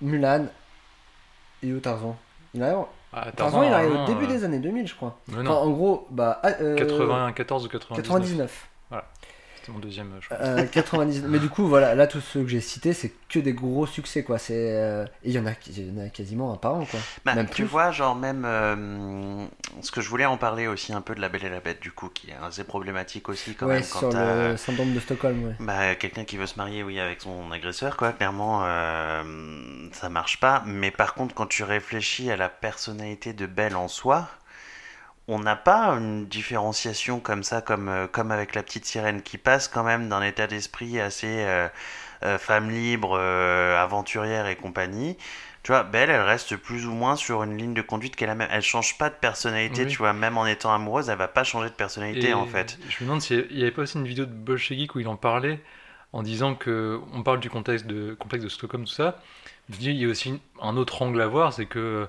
Mulan 0.00 0.46
et 1.62 1.72
où 1.72 1.80
Tarzan? 1.80 2.16
Il 2.54 2.62
arrive, 2.62 2.84
Ah, 3.18 3.32
Tarzan, 3.32 3.62
il 3.62 3.72
arrive 3.72 3.92
au 3.92 4.04
début 4.04 4.26
euh, 4.26 4.28
des 4.28 4.44
années 4.44 4.58
2000, 4.58 4.86
je 4.86 4.94
crois. 4.94 5.18
Enfin, 5.30 5.42
non, 5.42 5.52
en 5.52 5.70
gros, 5.70 6.06
bah. 6.10 6.38
ah, 6.42 6.50
euh, 6.60 6.76
94 6.76 7.64
ou 7.64 7.68
99. 7.68 8.04
99. 8.04 8.68
C'était 9.66 9.72
mon 9.72 9.78
deuxième 9.80 10.12
euh, 10.12 10.20
choix. 10.20 10.36
Euh, 10.40 10.64
99. 10.64 11.28
Mais 11.28 11.40
du 11.40 11.48
coup, 11.48 11.66
voilà, 11.66 11.96
là, 11.96 12.06
tous 12.06 12.20
ceux 12.20 12.42
que 12.42 12.48
j'ai 12.48 12.60
cités, 12.60 12.92
c'est 12.92 13.12
que 13.28 13.40
des 13.40 13.52
gros 13.52 13.84
succès, 13.84 14.22
quoi. 14.22 14.38
C'est, 14.38 14.54
euh, 14.54 15.04
Et 15.24 15.30
il 15.30 15.32
y, 15.32 15.38
en 15.40 15.46
a, 15.46 15.52
il 15.66 15.88
y 15.88 16.00
en 16.00 16.04
a 16.04 16.08
quasiment 16.08 16.52
un 16.52 16.56
par 16.56 16.74
an, 16.76 16.84
quoi. 16.84 17.00
Bah, 17.24 17.34
Même 17.34 17.46
tu 17.46 17.54
plus. 17.54 17.64
vois, 17.64 17.90
genre 17.90 18.14
même 18.14 18.44
euh, 18.44 19.44
ce 19.80 19.90
que 19.90 20.00
je 20.00 20.08
voulais 20.08 20.24
en 20.24 20.36
parler 20.36 20.68
aussi 20.68 20.92
un 20.92 21.00
peu 21.00 21.16
de 21.16 21.20
la 21.20 21.28
Belle 21.28 21.44
et 21.46 21.50
la 21.50 21.58
Bête 21.58 21.80
du 21.82 21.90
coup, 21.90 22.08
qui 22.10 22.30
est 22.30 22.36
assez 22.40 22.62
problématique 22.62 23.28
aussi 23.28 23.54
quand 23.56 23.66
ouais, 23.66 23.80
même 23.80 23.82
quand 23.90 23.98
sur 23.98 24.08
t'as 24.10 24.50
le 24.50 24.56
syndrome 24.56 24.94
de 24.94 25.00
Stockholm, 25.00 25.44
ouais. 25.44 25.54
bah, 25.58 25.96
quelqu'un 25.96 26.24
qui 26.24 26.36
veut 26.36 26.46
se 26.46 26.56
marier, 26.56 26.84
oui, 26.84 27.00
avec 27.00 27.20
son 27.20 27.50
agresseur, 27.50 27.96
quoi. 27.96 28.12
Clairement, 28.12 28.60
euh, 28.64 29.88
ça 29.92 30.08
marche 30.08 30.38
pas. 30.38 30.62
Mais 30.64 30.92
par 30.92 31.14
contre, 31.14 31.34
quand 31.34 31.46
tu 31.46 31.64
réfléchis 31.64 32.30
à 32.30 32.36
la 32.36 32.48
personnalité 32.48 33.32
de 33.32 33.46
Belle 33.46 33.74
en 33.74 33.88
soi, 33.88 34.28
on 35.28 35.38
n'a 35.40 35.56
pas 35.56 35.88
une 35.90 36.26
différenciation 36.26 37.20
comme 37.20 37.42
ça, 37.42 37.60
comme, 37.60 37.88
euh, 37.88 38.06
comme 38.06 38.30
avec 38.30 38.54
la 38.54 38.62
petite 38.62 38.84
sirène, 38.84 39.22
qui 39.22 39.38
passe 39.38 39.68
quand 39.68 39.82
même 39.84 40.08
d'un 40.08 40.22
état 40.22 40.46
d'esprit 40.46 41.00
assez 41.00 41.26
euh, 41.44 41.68
euh, 42.22 42.38
femme 42.38 42.70
libre, 42.70 43.16
euh, 43.18 43.76
aventurière 43.82 44.46
et 44.46 44.56
compagnie. 44.56 45.16
Tu 45.62 45.72
vois, 45.72 45.82
Belle, 45.82 46.10
elle 46.10 46.20
reste 46.20 46.56
plus 46.56 46.86
ou 46.86 46.92
moins 46.92 47.16
sur 47.16 47.42
une 47.42 47.58
ligne 47.58 47.74
de 47.74 47.82
conduite 47.82 48.14
qu'elle 48.14 48.30
a 48.30 48.36
même. 48.36 48.48
Elle 48.52 48.62
change 48.62 48.98
pas 48.98 49.10
de 49.10 49.16
personnalité, 49.16 49.82
Oui. 49.82 49.88
tu 49.90 49.98
vois. 49.98 50.12
Même 50.12 50.38
en 50.38 50.46
étant 50.46 50.72
amoureuse, 50.72 51.08
elle 51.08 51.18
va 51.18 51.26
pas 51.26 51.42
changer 51.42 51.70
de 51.70 51.74
personnalité, 51.74 52.28
Et 52.28 52.34
en 52.34 52.46
fait. 52.46 52.78
Je 52.88 53.02
me 53.02 53.08
demande 53.08 53.20
s'il 53.20 53.48
n'y 53.50 53.62
avait 53.62 53.72
pas 53.72 53.82
aussi 53.82 53.98
une 53.98 54.06
vidéo 54.06 54.26
de 54.26 54.30
Bolshevik 54.32 54.94
où 54.94 55.00
il 55.00 55.08
en 55.08 55.16
parlait 55.16 55.60
en 56.12 56.22
disant 56.22 56.54
que 56.54 57.00
on 57.12 57.24
parle 57.24 57.40
du 57.40 57.50
contexte 57.50 57.86
de 57.88 58.14
complexe 58.14 58.44
de 58.44 58.48
Stockholm 58.48 58.84
tout 58.84 58.92
ça. 58.92 59.20
Il 59.80 59.90
y 59.90 60.04
a 60.04 60.08
aussi 60.08 60.40
un 60.62 60.76
autre 60.76 61.02
angle 61.02 61.20
à 61.20 61.26
voir, 61.26 61.52
c'est 61.52 61.66
que 61.66 62.06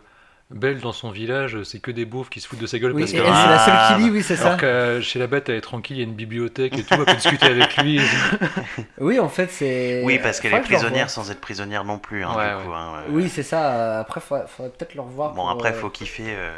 Belle 0.49 0.79
dans 0.79 0.93
son 0.93 1.11
village, 1.11 1.61
c'est 1.63 1.79
que 1.79 1.91
des 1.91 2.05
beaufs 2.05 2.29
qui 2.29 2.39
se 2.39 2.47
foutent 2.47 2.59
de 2.59 2.67
sa 2.67 2.79
gueule 2.79 2.93
Oui, 2.93 3.01
parce 3.01 3.11
que 3.11 3.17
elle, 3.17 3.23
c'est 3.25 3.49
la 3.49 3.59
seule 3.59 3.73
Ah, 3.75 3.95
qui 3.97 4.03
lit, 4.03 4.09
oui, 4.09 4.23
c'est 4.23 4.37
ça. 4.37 4.45
alors 4.47 4.57
que 4.57 5.01
chez 5.01 5.19
la 5.19 5.27
bête 5.27 5.49
elle 5.49 5.55
est 5.55 5.61
tranquille, 5.61 5.97
il 5.97 5.99
y 5.99 6.03
a 6.03 6.07
une 6.07 6.13
bibliothèque 6.15 6.77
et 6.77 6.83
tout, 6.83 6.93
elle 6.95 7.03
peut 7.03 7.15
discuter 7.15 7.47
avec 7.47 7.75
lui. 7.77 7.99
Oui, 8.99 9.19
en 9.19 9.27
fait, 9.29 9.51
c'est. 9.51 10.01
Oui, 10.05 10.19
parce 10.19 10.39
qu'elle 10.39 10.53
est 10.53 10.61
prisonnière 10.61 11.09
sans 11.09 11.29
être 11.31 11.41
prisonnière 11.41 11.83
non 11.83 11.99
plus, 11.99 12.23
hein, 12.23 12.33
Ouais, 12.35 12.55
du 12.57 12.65
coup. 12.65 12.73
hein, 12.73 12.93
ouais. 12.93 13.03
Oui, 13.13 13.29
c'est 13.29 13.43
ça. 13.43 13.73
euh, 13.75 14.01
Après, 14.01 14.21
faudrait, 14.21 14.45
faudrait 14.47 14.71
peut-être 14.71 14.95
le 14.95 15.01
revoir. 15.01 15.31
Bon, 15.33 15.41
pour, 15.41 15.49
après, 15.49 15.71
euh, 15.71 15.73
faut 15.73 15.89
kiffer 15.89 16.23
euh, 16.27 16.51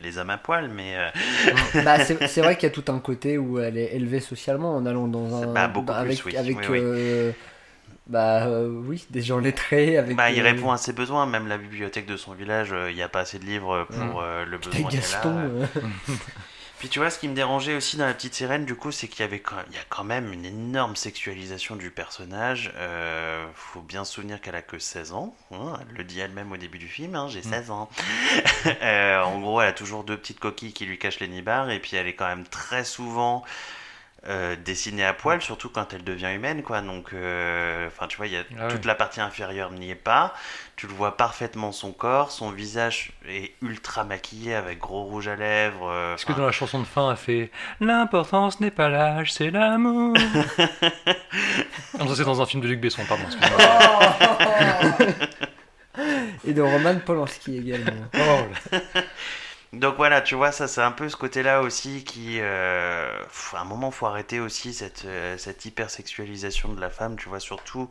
les 0.00 0.18
âmes 0.18 0.30
à 0.30 0.38
poil, 0.38 0.70
mais 0.74 0.96
euh, 0.96 1.08
Bah, 1.84 1.98
c'est 2.04 2.26
c'est 2.28 2.40
vrai 2.40 2.56
qu'il 2.56 2.68
y 2.68 2.72
a 2.72 2.74
tout 2.74 2.90
un 2.90 2.98
côté 3.00 3.36
où 3.38 3.58
elle 3.60 3.76
est 3.76 3.94
élevée 3.94 4.20
socialement 4.20 4.74
en 4.76 4.86
allant 4.86 5.08
dans 5.08 5.42
un. 5.42 5.52
Bah, 5.52 5.68
beaucoup 5.68 5.92
avec, 5.92 6.20
plus, 6.20 6.32
oui. 6.32 6.36
avec 6.38 6.56
Oui, 6.58 6.64
oui. 6.70 6.78
euh, 6.82 7.32
bah 8.06 8.46
euh, 8.46 8.68
oui, 8.68 9.04
des 9.10 9.22
gens 9.22 9.38
lettrés. 9.38 9.98
Avec, 9.98 10.16
bah, 10.16 10.30
il 10.30 10.40
euh, 10.40 10.44
répond 10.44 10.70
à 10.72 10.76
ses 10.78 10.92
besoins. 10.92 11.26
Même 11.26 11.48
la 11.48 11.58
bibliothèque 11.58 12.06
de 12.06 12.16
son 12.16 12.32
village, 12.34 12.72
euh, 12.72 12.90
il 12.90 12.94
n'y 12.96 13.02
a 13.02 13.08
pas 13.08 13.20
assez 13.20 13.38
de 13.38 13.44
livres 13.44 13.84
pour 13.90 13.96
Mm. 13.96 14.14
euh, 14.22 14.44
le 14.44 14.58
Putain, 14.58 14.76
besoin 14.82 14.90
a. 14.90 14.94
Gaston. 14.94 15.36
euh, 15.38 15.66
Puis 16.78 16.90
tu 16.90 16.98
vois, 16.98 17.08
ce 17.08 17.18
qui 17.18 17.26
me 17.26 17.34
dérangeait 17.34 17.74
aussi 17.74 17.96
dans 17.96 18.04
La 18.04 18.12
Petite 18.12 18.34
Sirène, 18.34 18.66
du 18.66 18.74
coup, 18.74 18.92
c'est 18.92 19.08
qu'il 19.08 19.20
y 19.20 19.22
avait 19.22 19.38
quand 19.40 19.56
il 19.70 19.74
y 19.74 19.78
a 19.78 19.84
quand 19.88 20.04
même 20.04 20.30
une 20.30 20.44
énorme 20.44 20.94
sexualisation 20.94 21.74
du 21.74 21.90
personnage. 21.90 22.70
Euh, 22.76 23.46
faut 23.54 23.80
bien 23.80 24.04
se 24.04 24.12
souvenir 24.12 24.42
qu'elle 24.42 24.56
a 24.56 24.60
que 24.60 24.78
16 24.78 25.12
ans. 25.14 25.34
hein, 25.52 25.78
elle 25.80 25.96
le 25.96 26.04
dit 26.04 26.20
elle-même 26.20 26.52
au 26.52 26.58
début 26.58 26.76
du 26.78 26.86
film, 26.86 27.14
hein, 27.14 27.28
j'ai 27.30 27.42
16 27.42 27.70
ans. 27.70 27.88
Euh, 28.82 29.22
en 29.22 29.38
gros, 29.40 29.60
elle 29.60 29.68
a 29.68 29.72
toujours 29.72 30.02
deux 30.04 30.16
petites 30.16 30.40
coquilles 30.40 30.72
qui 30.72 30.84
lui 30.86 30.98
cachent 30.98 31.20
les 31.20 31.28
nibards, 31.28 31.70
et 31.70 31.78
puis 31.80 31.96
elle 31.96 32.08
est 32.08 32.14
quand 32.14 32.26
même 32.26 32.44
très 32.44 32.84
souvent 32.84 33.44
euh, 34.28 34.56
dessinée 34.56 35.04
à 35.04 35.12
poil, 35.12 35.40
surtout 35.40 35.68
quand 35.68 35.92
elle 35.94 36.02
devient 36.04 36.32
humaine, 36.34 36.62
quoi. 36.62 36.80
Donc, 36.80 37.12
euh, 37.12 37.86
enfin, 37.86 38.06
tu 38.08 38.16
vois, 38.16 38.26
il 38.26 38.32
y 38.32 38.36
a 38.36 38.42
Ah 38.60 38.68
toute 38.68 38.84
la 38.84 38.94
partie 38.94 39.20
inférieure 39.20 39.70
n'y 39.70 39.90
est 39.90 39.94
pas. 39.94 40.34
Tu 40.76 40.86
le 40.86 40.92
vois 40.92 41.16
parfaitement 41.16 41.72
son 41.72 41.92
corps, 41.92 42.30
son 42.30 42.50
visage 42.50 43.12
est 43.28 43.52
ultra 43.62 44.04
maquillé 44.04 44.54
avec 44.54 44.78
gros 44.78 45.04
rouge 45.04 45.28
à 45.28 45.36
lèvres. 45.36 45.88
euh, 45.90 46.14
Est-ce 46.14 46.26
que 46.26 46.32
dans 46.34 46.44
la 46.44 46.52
chanson 46.52 46.80
de 46.80 46.84
fin 46.86 47.10
elle 47.10 47.16
fait 47.16 47.50
L'importance 47.80 48.60
n'est 48.60 48.70
pas 48.70 48.88
l'âge, 48.88 49.32
c'est 49.32 49.50
l'amour 49.50 50.14
Non, 51.98 52.08
ça 52.08 52.14
c'est 52.16 52.24
dans 52.24 52.42
un 52.42 52.46
film 52.46 52.62
de 52.62 52.68
Luc 52.68 52.80
Besson, 52.80 53.02
pardon. 53.08 53.24
excusez-moi. 53.24 53.58
Et 56.46 56.52
de 56.52 56.60
Roman 56.60 56.96
Polanski 57.04 57.56
également. 57.58 58.04
Oh, 58.14 58.18
là. 58.72 58.80
Donc 59.72 59.96
voilà, 59.96 60.22
tu 60.22 60.34
vois, 60.36 60.52
ça 60.52 60.68
c'est 60.68 60.80
un 60.80 60.92
peu 60.92 61.08
ce 61.08 61.16
côté-là 61.16 61.60
aussi 61.60 62.04
qui... 62.04 62.38
euh, 62.40 63.10
à 63.52 63.60
un 63.60 63.64
moment, 63.64 63.90
faut 63.90 64.06
arrêter 64.06 64.40
aussi 64.40 64.72
cette, 64.72 65.04
euh, 65.04 65.36
cette 65.38 65.64
hypersexualisation 65.64 66.72
de 66.72 66.80
la 66.80 66.88
femme, 66.88 67.16
tu 67.16 67.28
vois, 67.28 67.40
surtout 67.40 67.90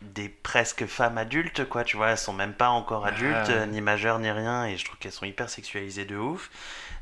des 0.00 0.30
presque 0.30 0.86
femmes 0.86 1.18
adultes, 1.18 1.68
quoi, 1.68 1.84
tu 1.84 1.96
vois, 1.96 2.08
elles 2.10 2.18
sont 2.18 2.32
même 2.32 2.54
pas 2.54 2.70
encore 2.70 3.06
adultes, 3.06 3.48
ouais. 3.48 3.54
euh, 3.54 3.66
ni 3.66 3.80
majeures, 3.82 4.18
ni 4.18 4.30
rien, 4.30 4.64
et 4.64 4.78
je 4.78 4.84
trouve 4.86 4.98
qu'elles 4.98 5.12
sont 5.12 5.26
hyper 5.26 5.50
sexualisées 5.50 6.06
de 6.06 6.16
ouf. 6.16 6.50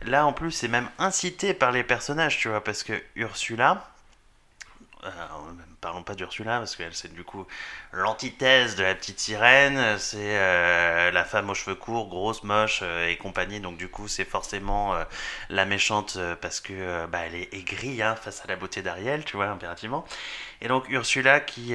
Là, 0.03 0.27
en 0.27 0.33
plus, 0.33 0.51
c'est 0.51 0.69
même 0.69 0.91
incité 0.99 1.55
par 1.55 1.71
les 1.71 1.85
personnages, 1.85 2.39
tu 2.39 2.49
vois, 2.49 2.63
parce 2.63 2.83
que 2.83 3.01
Ursula... 3.15 3.89
euh, 5.05 5.09
parlons 5.81 6.03
pas 6.03 6.15
d'Ursula 6.15 6.59
parce 6.59 6.77
qu'elle 6.77 6.95
c'est 6.95 7.13
du 7.13 7.25
coup 7.25 7.47
l'antithèse 7.93 8.77
de 8.77 8.83
la 8.83 8.95
petite 8.95 9.21
sirène 9.21 9.99
c'est 9.99 10.19
euh, 10.21 11.11
la 11.11 11.25
femme 11.25 11.51
aux 11.51 11.55
cheveux 11.55 11.77
courts 11.77 12.09
grosse 12.09 12.43
moche 12.43 12.81
euh, 12.83 13.09
et 13.09 13.17
compagnie. 13.17 13.61
Donc 13.61 13.77
du 13.77 13.89
coup 13.89 14.09
c'est 14.09 14.25
forcément 14.25 14.95
euh, 14.95 15.05
la 15.49 15.65
méchante 15.65 16.19
parce 16.41 16.61
que 16.61 17.07
bah, 17.07 17.21
elle 17.27 17.35
est 17.35 17.55
aigrie 17.55 18.03
hein, 18.03 18.17
face 18.17 18.43
à 18.45 18.49
la 18.49 18.57
beauté 18.57 18.83
d'Ariel 18.83 19.25
tu 19.25 19.37
vois 19.37 19.47
impérativement. 19.47 20.05
Et 20.61 20.69
donc 20.69 20.89
Ursula 20.89 21.41
qui 21.41 21.75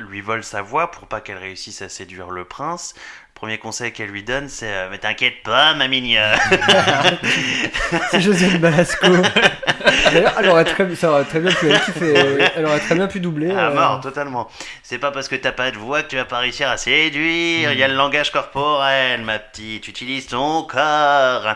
lui 0.00 0.20
vole 0.20 0.42
sa 0.42 0.62
voix 0.62 0.90
pour 0.90 1.06
pas 1.06 1.20
qu'elle 1.20 1.38
réussisse 1.38 1.82
à 1.82 1.88
séduire 1.88 2.30
le 2.30 2.44
prince 2.44 2.94
premier 3.34 3.58
conseil 3.58 3.92
qu'elle 3.92 4.08
lui 4.10 4.22
donne 4.22 4.48
c'est 4.48 4.72
euh, 4.72 4.88
mais 4.90 4.98
t'inquiète 4.98 5.42
pas 5.42 5.74
ma 5.74 5.88
mignonne 5.88 6.36
C'est 8.10 8.20
Josiane 8.20 8.58
Balasco. 8.58 9.06
D'ailleurs, 10.12 10.34
elle 10.38 10.48
aurait 10.48 10.64
très, 10.64 10.94
ça 10.94 11.10
aurait 11.10 11.24
très 11.24 11.40
bien 11.40 11.50
pu, 11.52 11.66
elle, 11.68 12.52
elle 12.56 12.66
aurait 12.66 12.80
très 12.80 12.94
bien 12.94 13.06
pu 13.06 13.20
doubler. 13.20 13.52
Ah, 13.56 13.68
euh, 13.68 13.74
mort, 13.74 14.00
totalement. 14.00 14.48
C'est 14.82 14.98
pas 14.98 15.10
parce 15.10 15.28
que 15.28 15.36
t'as 15.36 15.52
pas 15.52 15.70
de 15.70 15.76
voix 15.76 16.02
que 16.02 16.08
tu 16.08 16.16
vas 16.16 16.24
pas 16.24 16.38
réussir 16.38 16.68
à 16.68 16.76
séduire. 16.76 17.72
Il 17.72 17.78
y 17.78 17.82
a 17.82 17.88
le 17.88 17.94
langage 17.94 18.30
corporel, 18.32 19.22
ma 19.22 19.38
petite. 19.38 19.86
Utilise 19.88 20.26
ton 20.26 20.62
corps. 20.64 21.54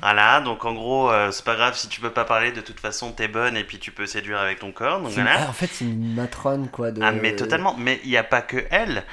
voilà, 0.00 0.40
donc 0.40 0.64
en 0.64 0.74
gros, 0.74 1.10
euh, 1.10 1.30
c'est 1.30 1.44
pas 1.44 1.54
grave 1.54 1.76
si 1.76 1.88
tu 1.88 2.00
peux 2.00 2.10
pas 2.10 2.24
parler. 2.24 2.52
De 2.52 2.60
toute 2.60 2.80
façon, 2.80 3.12
t'es 3.12 3.28
bonne 3.28 3.56
et 3.56 3.64
puis 3.64 3.78
tu 3.78 3.90
peux 3.90 4.06
séduire 4.06 4.40
avec 4.40 4.58
ton 4.58 4.72
corps. 4.72 5.00
Donc 5.00 5.16
une- 5.16 5.26
ah, 5.28 5.46
en 5.48 5.52
fait, 5.52 5.70
c'est 5.72 5.84
une 5.84 6.14
matrone 6.14 6.68
quoi. 6.68 6.90
De... 6.90 7.00
Ah, 7.02 7.12
mais 7.12 7.34
totalement. 7.36 7.74
Mais 7.78 8.00
il 8.04 8.10
n'y 8.10 8.16
a 8.16 8.24
pas 8.24 8.42
que 8.42 8.64
elle. 8.70 9.04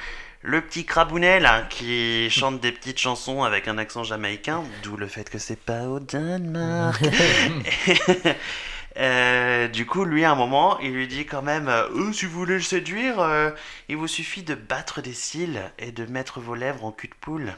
Le 0.42 0.62
petit 0.62 0.86
crabounet 0.86 1.38
là 1.38 1.62
qui 1.68 2.30
chante 2.30 2.60
des 2.60 2.72
petites 2.72 2.98
chansons 2.98 3.42
avec 3.42 3.68
un 3.68 3.76
accent 3.76 4.04
jamaïcain, 4.04 4.64
d'où 4.82 4.96
le 4.96 5.06
fait 5.06 5.28
que 5.28 5.38
c'est 5.38 5.60
pas 5.60 5.82
au 5.82 6.00
Danemark. 6.00 7.02
Euh, 8.96 9.68
du 9.68 9.86
coup, 9.86 10.04
lui, 10.04 10.24
à 10.24 10.32
un 10.32 10.34
moment, 10.34 10.78
il 10.80 10.92
lui 10.92 11.06
dit 11.06 11.24
quand 11.24 11.42
même 11.42 11.68
euh, 11.68 11.88
Euh, 11.94 12.12
si 12.12 12.26
vous 12.26 12.38
voulez 12.38 12.54
le 12.54 12.60
séduire, 12.60 13.20
euh, 13.20 13.50
il 13.88 13.96
vous 13.96 14.08
suffit 14.08 14.42
de 14.42 14.54
battre 14.54 15.00
des 15.00 15.12
cils 15.12 15.60
et 15.78 15.92
de 15.92 16.04
mettre 16.06 16.40
vos 16.40 16.56
lèvres 16.56 16.84
en 16.84 16.92
cul 16.92 17.08
de 17.08 17.14
poule. 17.14 17.54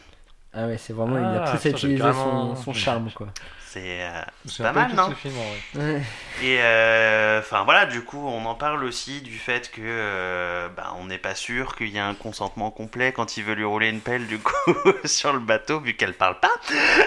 Ah 0.55 0.67
ouais, 0.67 0.77
c'est 0.79 0.93
vraiment, 0.93 1.17
il 1.19 1.25
a 1.25 1.45
Ah, 1.47 1.51
plus 1.51 1.59
putain, 1.59 1.63
j'ai 1.63 1.71
utilisé 1.89 1.99
carrément- 2.03 2.55
son, 2.57 2.63
son 2.65 2.73
charme, 2.75 3.11
quoi. 3.13 3.29
C'est 3.67 4.03
euh, 4.03 4.21
C'est 4.45 4.63
pas 4.63 4.73
mal, 4.73 4.93
non 4.95 5.09
ce 5.09 5.15
film, 5.15 5.33
en 5.39 5.79
vrai. 5.81 5.93
Ouais. 5.95 6.03
Et 6.43 6.59
euh, 6.61 7.39
enfin 7.41 7.65
voilà, 7.65 7.87
du 7.87 8.03
coup, 8.05 8.19
on 8.19 8.45
en 8.45 8.55
parle 8.55 8.85
aussi 8.85 9.23
du 9.23 9.39
fait 9.39 9.71
que 9.71 9.81
euh, 9.83 10.69
bah, 10.77 10.93
on 10.99 11.07
n'est 11.07 11.17
pas 11.17 11.35
sûr 11.35 11.75
qu'il 11.75 11.89
y 11.89 11.99
a 11.99 12.07
un 12.07 12.13
consentement 12.15 12.71
complet 12.71 13.13
quand 13.13 13.39
il 13.39 13.45
veut 13.45 13.55
lui 13.55 13.65
rouler 13.65 13.89
une 13.89 14.01
pelle 14.03 14.27
du 14.27 14.39
coup 14.39 14.53
sur 15.07 15.33
le 15.33 15.39
bateau 15.39 15.81
vu 15.81 15.95
qu'elle 15.97 16.13
parle 16.13 16.39
pas. 16.39 16.51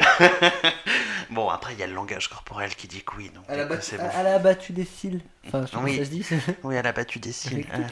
bon, 1.29 1.49
après 1.49 1.73
il 1.73 1.79
y 1.79 1.83
a 1.83 1.87
le 1.87 1.93
langage 1.93 2.29
corporel 2.29 2.73
qui 2.75 2.87
dit 2.87 3.03
que 3.03 3.15
oui, 3.15 3.29
donc 3.29 3.43
Elle 3.47 3.59
a, 3.59 3.65
battu, 3.65 3.81
c'est 3.83 3.97
bon. 3.99 4.09
elle 4.19 4.25
a 4.27 4.39
battu 4.39 4.73
des 4.73 4.85
cils. 4.85 5.21
Enfin, 5.47 5.61
je 5.61 5.67
sais 5.67 5.77
pas 5.77 5.83
Oui. 5.83 5.97
ça 5.97 6.05
se 6.05 6.09
dit. 6.09 6.25
Oui, 6.63 6.73
elle 6.75 6.87
a 6.87 6.93
battu 6.93 7.19
des 7.19 7.31
cils. 7.31 7.53
Avec 7.53 7.67
Elle 7.71 7.83
a 7.83 7.87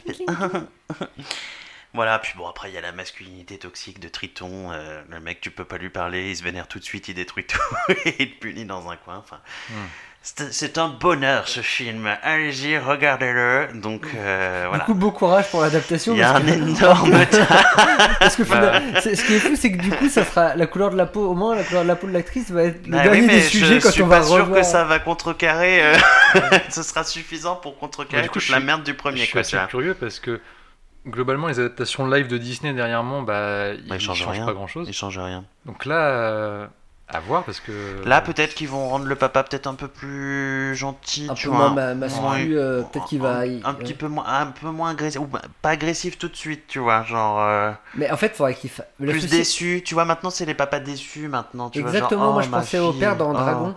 fait- 0.98 1.06
Voilà, 1.94 2.18
puis 2.18 2.32
bon, 2.36 2.46
après 2.48 2.70
il 2.70 2.74
y 2.74 2.78
a 2.78 2.80
la 2.80 2.92
masculinité 2.92 3.56
toxique 3.58 4.00
de 4.00 4.08
Triton. 4.08 4.72
euh, 4.72 5.00
le 5.08 5.20
mec, 5.20 5.40
tu 5.40 5.50
peux 5.50 5.64
pas 5.64 5.78
lui 5.78 5.90
parler, 5.90 6.30
il 6.30 6.36
se 6.36 6.42
vénère 6.42 6.66
tout 6.68 6.78
de 6.80 6.84
suite, 6.84 7.08
il 7.08 7.14
détruit 7.14 7.44
tout 7.46 7.58
et 8.04 8.16
il 8.22 8.30
te 8.32 8.40
punit 8.40 8.64
dans 8.64 8.90
un 8.90 8.96
coin. 8.96 9.16
Enfin, 9.18 9.38
Hmm. 9.70 9.86
c'est- 10.50 10.78
un 10.78 10.88
bonheur 10.88 11.46
ce 11.48 11.60
film. 11.60 12.08
Allez-y, 12.22 12.78
regardez-le. 12.78 13.68
Donc 13.74 14.06
euh, 14.16 14.64
voilà. 14.68 14.82
Du 14.84 14.86
coup, 14.86 14.94
bon 14.98 15.10
courage 15.12 15.48
pour 15.50 15.60
l'adaptation. 15.62 16.14
Il 16.14 16.18
y 16.18 16.22
a 16.22 16.34
un 16.34 16.40
que- 16.40 16.48
énorme 16.50 17.26
tas. 17.30 17.64
Parce 18.18 18.34
que 18.36 18.42
Bah. 18.42 18.80
ce 19.00 19.10
qui 19.24 19.34
est 19.34 19.38
fou, 19.38 19.54
c'est 19.54 19.70
que 19.70 19.76
du 19.82 19.90
coup, 19.90 20.08
ça 20.08 20.24
sera 20.24 20.56
la 20.56 20.66
couleur 20.66 20.90
de 20.90 20.96
la 20.96 21.06
peau. 21.06 21.28
Au 21.28 21.34
moins, 21.34 21.54
la 21.54 21.62
couleur 21.62 21.82
de 21.84 21.88
la 21.88 21.96
peau 21.96 22.06
de 22.08 22.12
l'actrice 22.12 22.50
va 22.50 22.64
être 22.64 22.86
le 22.86 22.92
Bah 22.92 23.02
dernier 23.04 23.20
oui, 23.20 23.26
mais 23.26 23.34
des 23.36 23.42
sujets 23.42 23.78
je 23.78 23.84
quand 23.84 23.92
suis 23.92 24.02
on 24.02 24.06
va 24.08 24.18
pas 24.20 24.26
sûr 24.26 24.36
revoir. 24.38 24.60
que 24.60 24.66
ça 24.66 24.82
va 24.84 24.98
contrecarrer. 24.98 25.84
euh, 25.84 25.94
ce 26.70 26.82
sera 26.82 27.04
suffisant 27.04 27.54
pour 27.56 27.74
Ouais, 27.74 27.78
contrecarrer 27.80 28.22
du 28.24 28.28
coup, 28.30 28.34
toute 28.40 28.42
je 28.48 28.52
la 28.52 28.58
suis- 28.58 28.66
merde 28.66 28.82
du 28.82 28.90
Je 28.92 28.96
premier. 28.96 29.20
suis 29.22 29.32
Quoi, 29.32 29.42
assez 29.42 29.56
curieux 29.68 29.94
parce 29.94 30.18
que 30.20 30.40
globalement, 31.06 31.46
les 31.48 31.58
adaptations 31.60 32.06
live 32.06 32.28
de 32.28 32.38
Disney 32.38 32.72
dernièrement, 32.72 33.22
bah, 33.22 33.74
ils 33.74 33.88
Bah, 33.88 33.96
ils 33.96 34.00
changent 34.00 34.18
changent 34.18 34.36
rien. 34.36 34.46
pas 34.46 34.52
grand 34.54 34.66
chose. 34.66 34.86
Il 34.88 34.94
change 34.94 35.18
rien. 35.18 35.44
Donc 35.66 35.84
là, 35.84 35.96
euh, 36.08 36.66
à 37.08 37.20
voir 37.20 37.44
parce 37.44 37.60
que. 37.60 37.72
Là, 38.06 38.20
peut-être 38.22 38.54
qu'ils 38.54 38.68
vont 38.68 38.88
rendre 38.88 39.04
le 39.04 39.14
papa 39.14 39.42
peut-être 39.44 39.66
un 39.66 39.74
peu 39.74 39.88
plus 39.88 40.74
gentil, 40.74 41.26
un 41.30 41.34
tu 41.34 41.48
peu 41.48 41.54
vois. 41.54 41.68
moins 41.70 41.94
ma- 41.94 42.06
Ouais. 42.06 42.48
euh, 42.50 42.82
peut-être 42.82 43.04
qu'il 43.06 43.20
va. 43.20 43.38
un, 43.40 43.44
il- 43.44 43.60
un 43.64 43.74
petit 43.74 43.92
peu 43.94 44.08
moins, 44.08 44.24
un 44.26 44.46
peu 44.46 44.70
moins 44.70 44.90
agressif, 44.90 45.20
ou 45.20 45.28
pas 45.60 45.68
agressif 45.70 46.16
tout 46.18 46.28
de 46.28 46.36
suite, 46.36 46.64
tu 46.66 46.78
vois, 46.78 47.02
genre 47.04 47.40
euh, 47.40 47.72
Mais 47.94 48.10
en 48.10 48.16
fait, 48.16 48.28
il 48.28 48.34
faudrait 48.36 48.54
qu'il 48.54 48.70
fasse. 48.70 48.86
le 48.98 49.10
plus 49.12 49.20
souci- 49.20 49.36
déçu. 49.36 49.82
Tu 49.84 49.94
vois, 49.94 50.04
maintenant 50.06 50.30
c'est 50.30 50.46
les 50.46 50.54
papas 50.54 50.80
déçus 50.80 51.28
maintenant. 51.28 51.68
Tu 51.70 51.80
Exactement, 51.80 52.08
vois, 52.08 52.24
genre, 52.26 52.32
moi 52.32 52.42
oh, 52.42 52.46
je 52.46 52.50
ma 52.50 52.58
pensais 52.60 52.78
au 52.78 52.92
père 52.92 53.16
dans 53.16 53.30
oh. 53.30 53.34
Dragon. 53.34 53.74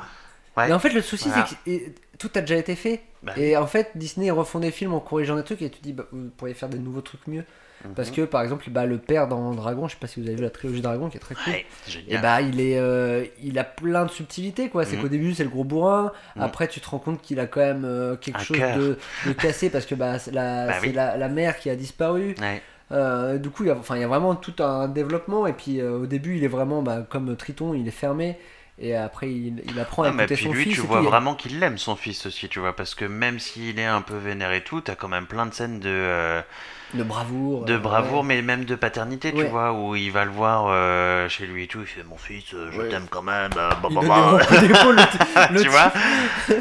Ouais. 0.55 0.67
Mais 0.69 0.73
en 0.73 0.79
fait, 0.79 0.89
le 0.89 1.01
souci, 1.03 1.27
Voilà. 1.29 1.45
c'est 1.45 1.55
que 1.71 1.91
tout 2.17 2.29
a 2.35 2.41
déjà 2.41 2.55
été 2.57 2.75
fait. 2.75 3.01
Bah 3.23 3.33
et 3.37 3.57
en 3.57 3.67
fait, 3.67 3.91
Disney 3.95 4.29
refont 4.31 4.59
des 4.59 4.71
films 4.71 4.93
en 4.93 4.99
corrigeant 4.99 5.35
des 5.35 5.43
trucs 5.43 5.61
et 5.61 5.69
tu 5.69 5.79
te 5.79 5.83
dis, 5.83 5.93
bah, 5.93 6.05
vous 6.11 6.29
pourriez 6.37 6.53
faire 6.53 6.69
des 6.69 6.77
nouveaux 6.79 7.01
trucs 7.01 7.25
mieux. 7.27 7.43
Mhm. 7.85 7.93
Parce 7.93 8.09
que 8.09 8.21
par 8.21 8.41
exemple, 8.41 8.67
bah, 8.71 8.85
le 8.87 8.97
père 8.97 9.27
dans 9.27 9.51
Dragon, 9.53 9.87
je 9.87 9.93
sais 9.93 9.99
pas 9.99 10.07
si 10.07 10.19
vous 10.19 10.27
avez 10.27 10.35
vu 10.35 10.41
la 10.43 10.49
trilogie 10.49 10.81
Dragon 10.81 11.09
qui 11.09 11.17
est 11.17 11.19
très 11.19 11.35
cool. 11.35 11.53
Ouais, 11.53 11.65
Et 12.07 12.17
bah 12.17 12.41
il 12.41 12.59
est, 12.59 12.79
euh, 12.79 13.23
il 13.43 13.59
a 13.59 13.63
plein 13.63 14.05
de 14.05 14.09
subtilités 14.11 14.69
quoi. 14.69 14.83
C'est 14.83 14.95
Mhm. 14.95 15.01
qu'au 15.03 15.07
début 15.09 15.33
c'est 15.35 15.43
le 15.43 15.49
gros 15.49 15.63
bourrin. 15.63 16.11
Mhm. 16.35 16.41
Après 16.41 16.67
tu 16.67 16.79
te 16.79 16.89
rends 16.89 16.97
compte 16.99 17.21
qu'il 17.21 17.39
a 17.39 17.45
quand 17.45 17.59
même 17.59 17.85
euh, 17.85 18.15
quelque 18.15 18.37
Un 18.39 18.43
chose 18.43 18.57
de, 18.57 18.97
de 19.27 19.33
cassé 19.33 19.69
parce 19.69 19.85
que 19.85 19.93
bah, 19.93 20.17
c'est 20.17 20.31
la, 20.31 20.65
Bah 20.67 20.73
c'est 20.81 20.87
oui. 20.87 20.93
la, 20.93 21.17
la 21.17 21.29
mère 21.29 21.57
qui 21.59 21.69
a 21.69 21.75
disparu. 21.75 22.33
Ouais. 22.41 22.61
Euh, 22.91 23.37
du 23.37 23.49
coup 23.49 23.63
il 23.63 23.67
y, 23.67 23.69
a, 23.69 23.75
enfin, 23.75 23.95
il 23.95 24.01
y 24.01 24.03
a 24.03 24.07
vraiment 24.07 24.33
tout 24.35 24.55
un 24.63 24.87
développement 24.87 25.45
et 25.45 25.51
puis 25.53 25.79
euh, 25.81 25.99
au 25.99 26.05
début 26.07 26.37
il 26.37 26.43
est 26.45 26.47
vraiment 26.47 26.81
bah, 26.81 27.05
comme 27.07 27.35
Triton, 27.35 27.73
il 27.75 27.87
est 27.87 27.91
fermé 27.91 28.37
et 28.79 28.95
après 28.95 29.31
il, 29.31 29.63
il 29.65 29.79
apprend 29.79 30.03
à 30.03 30.11
mais 30.11 30.23
écouter 30.23 30.35
puis 30.35 30.45
son 30.45 30.51
lui, 30.53 30.63
fils. 30.63 30.75
tu 30.75 30.81
vois 30.81 30.99
tout. 30.99 31.05
Vraiment 31.05 31.35
qu'il 31.35 31.59
l'aime 31.59 31.77
son 31.77 31.95
fils 31.95 32.25
aussi, 32.25 32.47
tu 32.49 32.59
vois, 32.59 32.75
parce 32.75 32.95
que 32.95 33.05
même 33.05 33.39
s'il 33.39 33.79
est 33.79 33.85
un 33.85 34.01
peu 34.01 34.15
vénère 34.17 34.51
et 34.53 34.63
tout, 34.63 34.81
t'as 34.81 34.95
quand 34.95 35.07
même 35.07 35.25
plein 35.27 35.45
de 35.45 35.53
scènes 35.53 35.79
de, 35.79 35.89
euh, 35.89 36.41
de 36.93 37.03
bravoure. 37.03 37.65
de 37.65 37.73
euh, 37.73 37.77
bravoure, 37.77 38.21
ouais. 38.21 38.27
mais 38.27 38.41
même 38.41 38.65
de 38.65 38.75
paternité, 38.75 39.31
tu 39.33 39.37
Ouais. 39.39 39.49
vois, 39.49 39.73
où 39.73 39.95
il 39.95 40.11
va 40.11 40.25
le 40.25 40.31
voir 40.31 40.65
euh, 40.67 41.27
chez 41.27 41.45
lui 41.47 41.63
et 41.63 41.67
tout, 41.67 41.81
il 41.81 41.87
fait 41.87 42.03
mon 42.03 42.17
fils, 42.17 42.45
je 42.51 42.77
Ouais. 42.77 42.87
t'aime 42.89 43.07
quand 43.09 43.23
même, 43.23 43.49
bah, 43.55 43.69
bah, 43.81 43.89
bah. 43.89 44.37
le- 45.51 45.61
tu 45.61 45.67
vois 45.69 45.91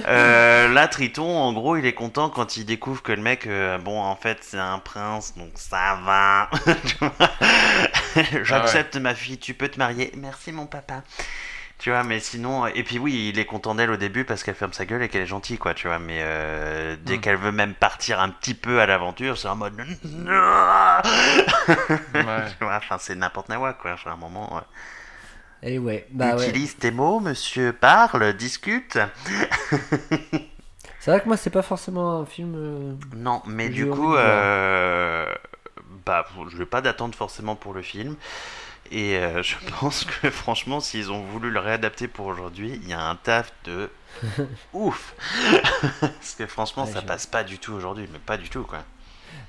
Euh, 0.09 0.69
là 0.73 0.87
Triton 0.89 1.29
en 1.37 1.53
gros 1.53 1.77
il 1.77 1.85
est 1.87 1.93
content 1.93 2.29
quand 2.31 2.57
il 2.57 2.64
découvre 2.64 3.03
que 3.03 3.12
le 3.12 3.23
mec 3.23 3.49
bon 3.85 4.01
en 4.01 4.14
fait 4.17 4.39
c'est 4.43 4.59
un 4.59 4.79
prince 4.79 5.35
donc 5.37 5.51
ça 5.55 5.99
va 6.05 6.49
Tu 8.14 8.55
vois 8.55 8.79
j'accepte 8.79 8.97
ma 8.97 9.14
fille 9.14 9.39
tu 9.39 9.55
peux 9.55 9.69
te 9.69 9.79
marier 9.79 10.12
merci 10.17 10.53
mon 10.53 10.67
papa 10.67 11.03
tu 11.79 11.91
vois 11.91 12.03
mais 12.05 12.20
sinon 12.20 12.66
et 12.66 12.83
puis 12.83 12.99
oui 12.99 13.29
il 13.29 13.39
est 13.39 13.45
content 13.45 13.74
d'elle 13.74 13.91
au 13.91 13.97
début 13.99 14.24
parce 14.24 14.43
qu'elle 14.43 14.55
ferme 14.55 14.72
sa 14.72 14.87
gueule 14.87 15.03
et 15.03 15.09
qu'elle 15.09 15.22
est 15.22 15.27
gentille 15.27 15.59
quoi 15.59 15.74
tu 15.74 15.89
vois 15.89 15.99
mais 15.99 16.18
euh, 16.20 16.97
dès 17.05 17.16
Mm. 17.16 17.20
qu'elle 17.20 17.37
veut 17.37 17.53
même 17.53 17.74
partir 17.74 18.20
un 18.20 18.31
petit 18.31 18.55
peu 18.55 18.81
à 18.81 18.87
l'aventure 18.87 19.37
c'est 19.37 19.49
en 19.49 19.57
mode 19.57 19.74
Ouais. 19.79 19.85
tu 22.59 22.64
vois 22.64 22.77
enfin 22.77 22.97
c'est 22.99 23.14
n'importe 23.14 23.49
quoi 23.49 23.74
quoi 23.74 23.93
enfin 23.93 24.11
à 24.11 24.14
un 24.14 24.16
moment 24.16 24.55
ouais. 24.57 24.62
Et 25.62 25.79
ouais, 25.79 26.07
bah 26.11 26.37
ouais. 26.37 26.49
utilise 26.49 26.77
tes 26.77 26.91
mots 26.91 27.20
monsieur 27.20 27.72
parle 27.72 28.33
discute 28.35 28.99
C'est 30.99 31.11
vrai 31.11 31.20
que 31.20 31.27
moi 31.29 31.37
c'est 31.37 31.51
pas 31.51 31.62
forcément 31.62 32.20
un 32.20 32.27
film. 32.27 32.55
euh, 32.57 32.95
Non, 33.14 33.41
mais 33.47 33.68
du 33.68 33.89
coup, 33.89 34.16
euh, 34.16 35.27
bah, 36.05 36.27
je 36.49 36.57
vais 36.57 36.66
pas 36.66 36.81
d'attente 36.81 37.14
forcément 37.14 37.55
pour 37.55 37.74
le 37.74 37.83
film. 37.83 38.16
Et 38.91 39.16
euh, 39.18 39.43
je 39.43 39.57
pense 39.80 40.05
que 40.05 40.30
franchement, 40.30 40.80
s'ils 40.80 41.11
ont 41.11 41.22
voulu 41.22 41.51
le 41.51 41.61
réadapter 41.61 42.09
pour 42.09 42.26
aujourd'hui, 42.26 42.80
il 42.82 42.89
y 42.89 42.93
a 42.93 43.01
un 43.03 43.16
taf 43.16 43.53
de 43.64 43.89
ouf. 44.72 45.14
parce 46.01 46.34
que 46.37 46.47
franchement, 46.47 46.84
Ouais, 46.84 46.91
ça 46.93 47.03
passe 47.03 47.26
pas 47.26 47.45
du 47.45 47.59
tout 47.59 47.72
aujourd'hui, 47.72 48.09
mais 48.12 48.18
pas 48.18 48.37
du 48.37 48.49
tout 48.49 48.62
quoi. 48.64 48.78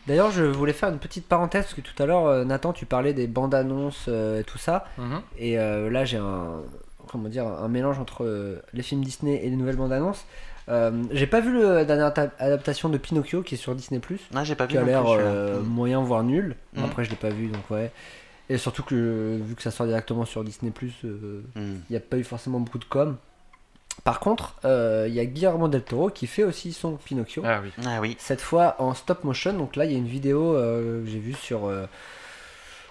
D'ailleurs, 0.08 0.32
je 0.32 0.44
voulais 0.44 0.74
faire 0.74 0.90
une 0.90 1.00
petite 1.00 1.28
parenthèse 1.28 1.64
parce 1.64 1.74
que 1.74 1.82
tout 1.82 2.02
à 2.02 2.06
l'heure, 2.06 2.26
euh, 2.28 2.46
Nathan, 2.46 2.72
tu 2.74 2.86
parlais 2.86 3.14
des 3.14 3.28
bandes 3.28 3.54
annonces 3.54 4.06
euh, 4.08 4.40
et 4.40 4.44
tout 4.44 4.58
ça. 4.58 4.86
Mhm. 4.98 5.22
Et 5.38 5.60
euh, 5.60 5.90
là, 5.90 6.06
j'ai 6.06 6.18
un, 6.18 6.62
comment 7.08 7.28
dire, 7.28 7.46
un 7.46 7.68
mélange 7.68 8.00
entre 8.00 8.24
euh, 8.24 8.62
les 8.74 8.84
films 8.84 9.04
Disney 9.04 9.42
et 9.44 9.50
les 9.50 9.56
nouvelles 9.56 9.76
bandes 9.76 9.92
annonces. 9.94 10.26
Euh, 10.70 11.04
j'ai 11.12 11.28
pas 11.28 11.40
vu 11.40 11.62
la 11.62 11.86
dernière 11.86 12.14
ta- 12.14 12.32
adaptation 12.40 12.90
de 12.90 12.98
Pinocchio 12.98 13.42
qui 13.42 13.56
est 13.56 13.58
sur 13.58 13.74
Disney 13.76 14.02
Non, 14.34 14.44
j'ai 14.44 14.56
pas 14.56 14.66
vu 14.66 14.72
qui 14.72 14.78
a 14.78 14.84
l'air 14.84 15.02
plus, 15.04 15.12
euh, 15.14 15.62
moyen 15.62 16.02
voire 16.02 16.24
nul. 16.24 16.56
Mm. 16.74 16.84
Après, 16.84 17.04
je 17.06 17.10
l'ai 17.10 17.16
pas 17.16 17.30
vu 17.30 17.48
donc 17.48 17.70
ouais. 17.70 17.92
Et 18.50 18.58
surtout 18.58 18.84
que 18.84 19.40
vu 19.44 19.56
que 19.56 19.62
ça 19.62 19.72
sort 19.72 19.86
directement 19.88 20.24
sur 20.26 20.44
Disney 20.44 20.72
il 21.04 21.10
Mm. 21.56 21.82
n'y 21.90 21.96
a 21.98 22.00
pas 22.00 22.18
eu 22.18 22.24
forcément 22.24 22.60
beaucoup 22.60 22.80
de 22.80 22.86
com. 22.86 23.18
Par 24.04 24.20
contre, 24.20 24.56
euh, 24.64 25.06
il 25.10 25.14
y 25.16 25.20
a 25.20 25.26
Guillermo 25.26 25.68
del 25.68 25.82
Toro 25.84 26.10
qui 26.10 26.28
fait 26.28 26.44
aussi 26.44 26.72
son 26.72 26.96
Pinocchio. 26.98 27.42
Ah 27.46 27.60
oui. 27.64 27.72
Ah 27.86 28.00
oui. 28.00 28.16
Cette 28.20 28.42
fois 28.42 28.76
en 28.80 28.94
stop 28.94 29.24
motion. 29.24 29.54
Donc 29.54 29.76
là, 29.76 29.86
il 29.86 29.92
y 29.92 29.96
a 29.96 29.98
une 29.98 30.08
vidéo 30.08 30.56
euh, 30.56 31.04
que 31.04 31.10
j'ai 31.10 31.20
vue 31.20 31.34
sur, 31.34 31.66
euh, 31.66 31.88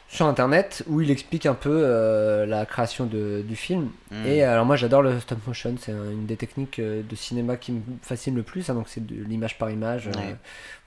sur 0.09 0.27
internet 0.27 0.83
où 0.89 1.01
il 1.01 1.11
explique 1.11 1.47
un 1.47 1.55
peu 1.55 1.71
euh, 1.85 2.45
la 2.45 2.67
création 2.67 3.07
de- 3.07 3.43
du 3.47 3.57
film. 3.57 3.91
Mm. 4.11 4.27
Et 4.27 4.45
euh, 4.45 4.53
alors, 4.53 4.67
moi, 4.67 4.77
j'adore 4.77 5.01
le 5.03 5.19
stop 5.21 5.39
motion. 5.47 5.75
C'est 5.81 5.93
un- 5.93 6.11
une 6.11 6.27
des 6.27 6.37
techniques 6.37 6.81
euh, 6.81 7.03
de 7.03 7.15
cinéma 7.17 7.57
qui 7.57 7.73
me 7.73 7.81
fascine 8.03 8.35
le 8.35 8.43
plus. 8.43 8.69
hein. 8.69 8.75
donc, 8.75 8.89
c'est 8.89 9.05
de 9.07 9.15
l'image 9.25 9.57
par 9.59 9.71
image. 9.71 10.09
euh, 10.09 10.13
Ouais. 10.19 10.37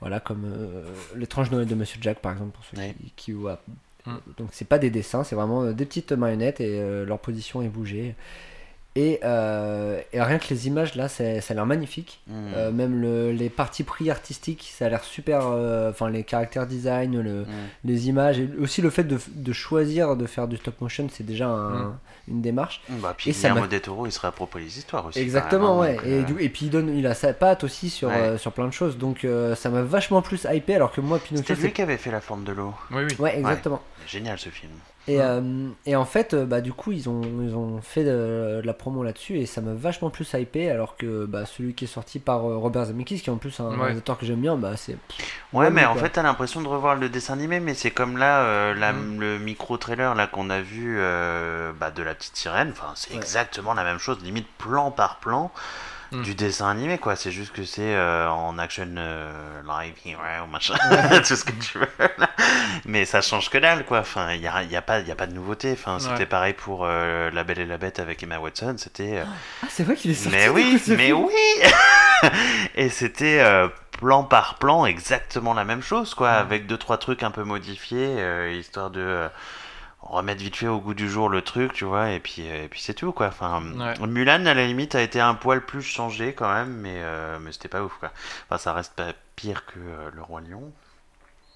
voilà, 0.01 0.19
comme 0.19 0.43
euh, 0.45 0.83
L'étrange 1.15 1.49
Noël 1.49 1.65
de 1.65 1.75
Monsieur 1.75 1.97
Jack, 2.01 2.19
par 2.19 2.33
exemple, 2.33 2.51
pour 2.51 2.65
ceux 2.65 2.77
Ouais. 2.77 2.93
qui, 2.99 3.13
qui 3.15 3.31
voient. 3.31 3.61
Mm. 4.09 4.33
Donc, 4.37 4.49
c'est 4.51 4.67
pas 4.67 4.79
des 4.79 4.89
dessins, 4.89 5.23
c'est 5.23 5.35
vraiment 5.35 5.63
euh, 5.63 5.73
des 5.73 5.85
petites 5.85 6.11
marionnettes 6.11 6.61
et 6.61 6.79
euh, 6.79 7.05
leur 7.05 7.19
position 7.19 7.61
est 7.61 7.67
bougée. 7.69 8.15
Et, 8.95 9.19
euh, 9.23 10.01
et 10.11 10.21
rien 10.21 10.39
que 10.39 10.47
les 10.49 10.67
images 10.67 10.95
là, 10.95 11.07
c'est- 11.07 11.41
ça 11.41 11.53
a 11.53 11.55
l'air 11.55 11.65
magnifique. 11.67 12.21
Mm. 12.27 12.33
Euh, 12.55 12.71
même 12.71 12.99
le- 12.99 13.31
les 13.31 13.49
parties 13.49 13.83
pris 13.83 14.09
artistiques, 14.09 14.67
ça 14.75 14.87
a 14.87 14.89
l'air 14.89 15.03
super. 15.03 15.41
euh, 15.45 15.91
Enfin, 15.91 16.09
les 16.09 16.23
caractères 16.23 16.65
design, 16.65 17.21
le, 17.21 17.41
Mm. 17.41 17.45
les 17.85 18.09
images, 18.09 18.39
et 18.39 18.49
aussi 18.59 18.81
le 18.81 18.89
fait 18.89 19.03
de, 19.03 19.17
de 19.35 19.53
choisir 19.53 20.15
de 20.17 20.25
faire 20.25 20.47
du 20.47 20.57
stop 20.57 20.81
motion, 20.81 21.07
c'est 21.11 21.23
déjà 21.25 21.47
un- 21.47 21.99
une 22.27 22.41
démarche. 22.41 22.81
Bah, 22.89 23.13
puis 23.15 23.29
Et 23.29 23.33
Guillermo 23.33 23.67
del 23.67 23.79
Toro, 23.81 24.05
il 24.07 24.11
se 24.11 24.19
réapproprie 24.19 24.63
les 24.63 24.77
histoires 24.79 25.05
aussi. 25.05 25.19
Exactement, 25.19 25.79
ouais. 25.79 25.95
donc, 25.95 26.05
Et, 26.05 26.13
euh, 26.13 26.23
du- 26.23 26.41
et 26.41 26.49
puis 26.49 26.65
il, 26.65 26.69
donne, 26.71 26.89
il 26.97 27.05
a 27.07 27.13
sa 27.13 27.31
patte 27.33 27.63
aussi 27.63 27.89
sur, 27.91 28.09
Ouais. 28.09 28.15
euh, 28.15 28.37
sur 28.39 28.51
plein 28.51 28.67
de 28.67 28.73
choses. 28.73 28.97
Donc 28.97 29.23
euh, 29.23 29.55
ça 29.55 29.69
m'a 29.69 29.83
vachement 29.83 30.21
plus 30.23 30.45
hypé, 30.51 30.75
alors 30.75 30.91
que 30.91 30.99
moi, 30.99 31.19
Pinocchio, 31.19 31.47
C'était 31.47 31.61
lui 31.61 31.67
c'est. 31.69 31.73
qui 31.73 31.81
avait 31.83 31.97
fait 31.97 32.11
la 32.11 32.21
forme 32.21 32.43
de 32.43 32.51
l'eau. 32.53 32.73
Oui, 32.91 33.03
oui. 33.07 33.15
Ouais, 33.19 33.37
exactement. 33.37 33.81
Génial 34.07 34.37
ce 34.39 34.49
film. 34.49 34.71
Et, 35.07 35.21
euh, 35.21 35.69
et 35.87 35.95
en 35.95 36.05
fait, 36.05 36.33
euh, 36.35 36.45
bah, 36.45 36.61
du 36.61 36.71
coup, 36.71 36.91
ils 36.91 37.09
ont, 37.09 37.21
ils 37.41 37.55
ont 37.55 37.81
fait 37.81 38.03
de, 38.03 38.59
de 38.61 38.65
la 38.65 38.73
promo 38.73 39.01
là-dessus 39.01 39.39
et 39.39 39.45
ça 39.47 39.59
m'a 39.61 39.73
vachement 39.73 40.11
plus 40.11 40.31
hypé. 40.33 40.69
Alors 40.69 40.97
que 40.97 41.25
bah, 41.25 41.45
celui 41.47 41.73
qui 41.73 41.85
est 41.85 41.87
sorti 41.87 42.19
par 42.19 42.45
euh, 42.47 42.57
Robert 42.57 42.85
Zemeckis, 42.85 43.21
qui 43.21 43.29
est 43.29 43.33
en 43.33 43.37
plus 43.37 43.59
un 43.59 43.69
Ouais. 43.71 43.77
réalisateur 43.77 44.19
que 44.19 44.25
j'aime 44.27 44.41
bien, 44.41 44.55
bah, 44.55 44.77
c'est. 44.77 44.93
Ouais, 45.51 45.65
Ouais, 45.65 45.69
mais 45.71 45.85
en 45.85 45.93
quoi. 45.93 46.03
fait, 46.03 46.09
t'as 46.11 46.21
l'impression 46.21 46.61
de 46.61 46.67
revoir 46.67 46.95
le 46.95 47.09
dessin 47.09 47.33
animé, 47.33 47.59
mais 47.59 47.73
c'est 47.73 47.91
comme 47.91 48.17
là, 48.17 48.41
euh, 48.43 48.73
la- 48.75 48.93
Mm. 48.93 49.19
le 49.19 49.39
micro-trailer 49.39 50.13
là 50.13 50.27
qu'on 50.27 50.49
a 50.51 50.61
vu 50.61 50.97
euh, 50.99 51.71
bah, 51.79 51.89
de 51.89 52.03
la 52.03 52.13
petite 52.13 52.35
sirène. 52.35 52.69
Enfin, 52.71 52.91
c'est 52.95 53.11
Ouais. 53.11 53.17
exactement 53.17 53.73
la 53.73 53.83
même 53.83 53.97
chose, 53.99 54.19
limite 54.23 54.47
plan 54.59 54.91
par 54.91 55.17
plan 55.17 55.51
Mm. 56.11 56.21
du 56.23 56.33
dessin 56.33 56.69
animé, 56.69 56.97
quoi. 56.97 57.15
C'est 57.15 57.31
juste 57.31 57.51
que 57.53 57.63
c'est 57.63 57.93
euh, 57.95 58.27
en 58.29 58.57
action 58.57 58.87
euh, 58.97 59.61
live 59.67 59.93
hero, 60.05 60.47
machin, 60.51 60.73
tout 61.27 61.35
ce 61.35 61.43
que 61.43 61.51
tu 61.51 61.77
veux. 61.77 61.87
là. 62.17 62.29
mais 62.85 63.05
ça 63.05 63.21
change 63.21 63.49
que 63.49 63.57
dalle, 63.59 63.85
quoi. 63.85 63.99
Enfin, 63.99 64.33
il 64.33 64.41
y 64.41 64.47
a, 64.47 64.63
y 64.63 64.75
a 64.75 64.81
pas, 64.81 64.99
y 65.01 65.11
a 65.11 65.15
pas 65.15 65.27
de 65.27 65.33
nouveauté. 65.33 65.71
Enfin, 65.73 65.95
Ouais. 65.97 65.99
c'était 66.11 66.25
pareil 66.25 66.53
pour 66.53 66.81
euh, 66.83 67.29
La 67.31 67.43
Belle 67.43 67.59
et 67.59 67.65
la 67.65 67.77
Bête 67.77 67.99
avec 67.99 68.23
Emma 68.23 68.39
Watson. 68.39 68.75
C'était. 68.77 69.23
Ah, 69.25 69.67
c'est 69.69 69.83
vrai 69.83 69.95
qu'il 69.95 70.11
est 70.11 70.15
sorti. 70.15 70.35
mais 70.35 70.49
oui, 70.49 70.81
mais 70.87 70.97
film. 71.07 71.19
oui 71.25 72.29
Et 72.75 72.89
c'était 72.89 73.43
plan 73.99 74.23
par 74.23 74.55
plan 74.55 74.85
exactement 74.85 75.53
la 75.53 75.63
même 75.65 75.81
chose, 75.83 76.13
quoi, 76.15 76.31
avec 76.31 76.65
deux 76.67 76.77
trois 76.77 76.97
trucs 76.97 77.21
un 77.23 77.31
peu 77.31 77.43
modifiés, 77.43 78.55
histoire 78.57 78.89
de... 78.89 79.27
euh, 80.03 80.07
remettre 80.07 80.41
vite 80.41 80.55
fait 80.55 80.67
au 80.67 80.79
goût 80.79 80.93
du 80.93 81.09
jour 81.09 81.29
le 81.29 81.41
truc, 81.41 81.73
tu 81.73 81.85
vois, 81.85 82.11
et 82.11 82.19
puis, 82.19 82.41
et 82.43 82.67
puis 82.69 82.81
c'est 82.81 82.93
tout, 82.93 83.11
quoi. 83.11 83.27
Enfin, 83.27 83.61
Ouais. 83.75 84.07
Mulan, 84.07 84.45
à 84.45 84.53
la 84.53 84.65
limite, 84.67 84.95
a 84.95 85.01
été 85.01 85.19
un 85.19 85.35
poil 85.35 85.65
plus 85.65 85.81
changé 85.81 86.33
quand 86.33 86.51
même, 86.53 86.69
mais, 86.73 86.95
euh, 86.97 87.37
mais 87.39 87.51
c'était 87.51 87.67
pas 87.69 87.83
ouf, 87.83 87.93
quoi. 87.99 88.11
Enfin, 88.45 88.57
ça 88.57 88.73
reste 88.73 88.93
pas 88.93 89.13
pire 89.35 89.65
que 89.65 89.79
euh, 89.79 90.09
Le 90.13 90.21
Roi 90.21 90.41
Lion. 90.41 90.71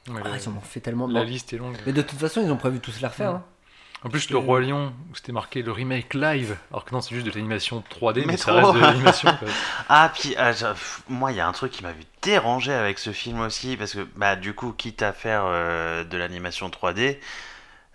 Ouais, 0.10 0.22
Ah, 0.26 0.30
le- 0.30 0.36
ils 0.42 0.50
en 0.50 0.54
ont 0.58 0.62
fait 0.62 0.82
tellement 0.82 1.08
de 1.08 1.14
la 1.14 1.24
liste 1.24 1.54
est 1.54 1.58
longue. 1.58 1.78
Mais 1.86 1.94
de 1.94 2.02
toute 2.02 2.20
façon, 2.20 2.42
ils 2.44 2.52
ont 2.52 2.58
prévu 2.58 2.80
tous 2.80 3.00
la 3.02 3.08
refaire. 3.10 3.30
Ouais. 3.32 3.36
hein. 3.38 3.44
En 4.06 4.10
plus, 4.10 4.30
le 4.32 4.38
Roi 4.38 4.60
Lion, 4.60 4.92
c'était 5.14 5.32
marqué 5.32 5.62
le 5.62 5.72
remake 5.72 6.14
live, 6.14 6.58
alors 6.72 6.84
que 6.84 6.94
non, 6.94 7.00
c'est 7.00 7.16
juste 7.16 7.26
de 7.26 7.32
l'animation 7.32 7.82
3D, 7.90 8.20
mais, 8.26 8.34
Mais 8.34 8.38
ça 8.38 8.52
reste 8.52 8.74
de 8.74 8.80
l'animation. 8.82 9.30
Ah, 9.88 10.12
puis, 10.14 10.36
ah, 10.38 10.52
je- 10.52 10.66
moi, 11.08 11.32
il 11.32 11.38
y 11.38 11.40
a 11.40 11.48
un 11.48 11.54
truc 11.54 11.72
qui 11.72 11.84
m'avait 11.84 12.06
dérangé 12.22 12.74
avec 12.74 13.00
ce 13.00 13.14
film 13.14 13.40
aussi, 13.40 13.78
parce 13.78 13.94
que, 13.94 14.06
bah, 14.18 14.36
du 14.36 14.54
coup, 14.54 14.74
quitte 14.74 15.02
à 15.04 15.14
faire 15.14 15.44
euh, 15.46 16.04
de 16.04 16.18
l'animation 16.18 16.70
3D, 16.70 17.18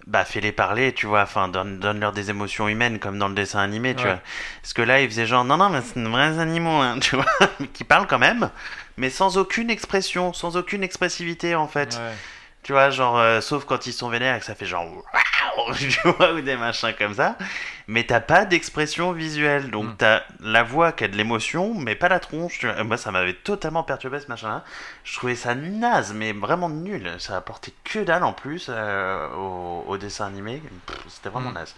bah, 0.08 0.24
fais-les 0.24 0.52
parler, 0.52 0.92
tu 0.94 1.06
vois, 1.06 1.22
enfin, 1.22 1.48
donne- 1.48 1.78
donne-leur 1.78 2.12
des 2.12 2.30
émotions 2.30 2.66
humaines, 2.66 2.98
comme 2.98 3.18
dans 3.18 3.28
le 3.28 3.34
dessin 3.34 3.60
animé, 3.60 3.94
tu 3.94 4.04
Ouais. 4.04 4.10
vois. 4.12 4.20
Parce 4.62 4.72
que 4.72 4.80
là, 4.82 5.00
il 5.02 5.08
faisait 5.08 5.26
genre, 5.26 5.44
non, 5.44 5.58
non, 5.58 5.68
mais 5.68 5.80
c'est 5.82 6.02
de 6.02 6.08
vrais 6.08 6.38
animaux, 6.38 6.80
hein, 6.80 6.98
tu 7.00 7.14
vois, 7.14 7.26
qui 7.74 7.84
parlent 7.84 8.06
quand 8.06 8.18
même, 8.18 8.50
mais 8.96 9.10
sans 9.10 9.36
aucune 9.36 9.68
expression, 9.70 10.32
sans 10.32 10.56
aucune 10.56 10.82
expressivité, 10.82 11.54
en 11.54 11.68
fait. 11.68 11.94
Ouais. 11.96 12.14
Tu 12.62 12.72
vois, 12.72 12.90
genre, 12.90 13.18
euh, 13.18 13.40
sauf 13.40 13.64
quand 13.66 13.86
ils 13.86 13.92
sont 13.92 14.08
vénères 14.08 14.34
et 14.36 14.40
que 14.40 14.44
ça 14.46 14.54
fait 14.54 14.66
genre 14.66 14.84
waouh, 14.86 15.74
tu 15.78 16.00
vois, 16.08 16.32
ou 16.32 16.40
des 16.40 16.56
machins 16.56 16.92
comme 16.98 17.14
ça. 17.14 17.36
Mais 17.90 18.04
t'as 18.04 18.20
pas 18.20 18.44
d'expression 18.44 19.12
visuelle. 19.12 19.70
Donc 19.70 19.86
Mm. 19.86 19.94
t'as 19.96 20.22
la 20.40 20.62
voix 20.62 20.92
qui 20.92 21.04
a 21.04 21.08
de 21.08 21.16
l'émotion, 21.16 21.72
mais 21.74 21.94
pas 21.94 22.08
la 22.10 22.20
tronche. 22.20 22.64
Moi, 22.84 22.96
ça 22.98 23.10
m'avait 23.10 23.32
totalement 23.32 23.82
perturbé 23.82 24.20
ce 24.20 24.28
machin-là. 24.28 24.62
Je 25.04 25.16
trouvais 25.16 25.34
ça 25.34 25.54
naze, 25.54 26.12
mais 26.14 26.32
vraiment 26.32 26.68
nul. 26.68 27.10
Ça 27.18 27.36
apportait 27.38 27.72
que 27.84 28.00
dalle 28.00 28.24
en 28.24 28.34
plus 28.34 28.66
euh, 28.68 29.26
au, 29.34 29.84
au 29.88 29.96
dessin 29.96 30.26
animé. 30.26 30.62
C'était 31.08 31.30
vraiment 31.30 31.50
Mm. 31.50 31.54
naze. 31.54 31.74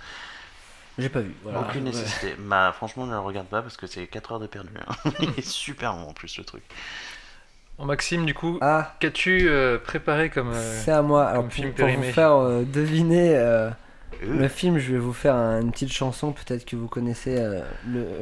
J'ai 0.99 1.09
pas 1.09 1.21
vu. 1.21 1.33
Voilà. 1.45 1.61
Aucune 1.61 1.85
Ouais. 1.87 1.93
nécessité. 1.93 2.35
Bah, 2.39 2.73
franchement, 2.77 3.07
ne 3.07 3.13
le 3.13 3.21
regarde 3.21 3.47
pas 3.47 3.63
parce 3.63 3.77
que 3.77 3.87
c'est 3.87 4.07
4 4.09 4.33
heures 4.33 4.41
de 4.41 4.49
perdu. 4.49 4.71
hein. 4.89 5.11
Il 5.21 5.29
est 5.39 5.49
super 5.49 5.93
long 5.93 6.09
en 6.09 6.13
plus 6.13 6.37
le 6.39 6.45
truc. 6.45 6.63
Bon, 7.79 7.85
Maxime, 7.87 8.27
du 8.27 8.35
coup, 8.35 8.59
Ah, 8.61 8.95
qu'as-tu 8.99 9.49
euh, 9.49 9.79
préparé 9.79 10.29
comme. 10.29 10.51
euh, 10.53 10.83
c'est 10.85 10.91
à 10.91 11.03
moi. 11.03 11.27
Alors, 11.29 11.45
pour, 11.45 11.53
film 11.53 11.73
pour 11.73 11.89
vous 11.89 12.03
faire 12.03 12.33
euh, 12.33 12.65
deviner 12.65 13.37
le 14.27 14.49
film, 14.49 14.79
je 14.79 14.93
vais 14.93 14.99
vous 14.99 15.13
faire 15.13 15.35
un- 15.35 15.61
une 15.63 15.71
petite 15.73 15.93
chanson. 15.93 16.33
Peut-être 16.33 16.65
que 16.65 16.77
vous 16.77 16.89
connaissez 16.89 17.37
euh, 17.39 17.61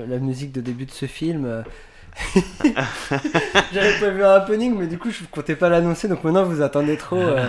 la 0.09 0.19
musique 0.19 0.53
de 0.53 0.61
début 0.61 0.85
de 0.87 0.91
ce 0.91 1.07
film. 1.07 1.45
euh. 1.45 1.63
J'avais 3.73 3.93
prévu 3.99 4.25
un 4.25 4.31
happening, 4.31 4.77
mais 4.77 4.87
du 4.87 4.99
coup, 4.99 5.11
je 5.11 5.21
comptais 5.31 5.55
pas 5.57 5.69
l'annoncer. 5.69 6.09
Donc 6.09 6.25
maintenant, 6.25 6.45
vous 6.45 6.63
attendez 6.63 6.97
trop. 6.97 7.17
euh, 7.17 7.49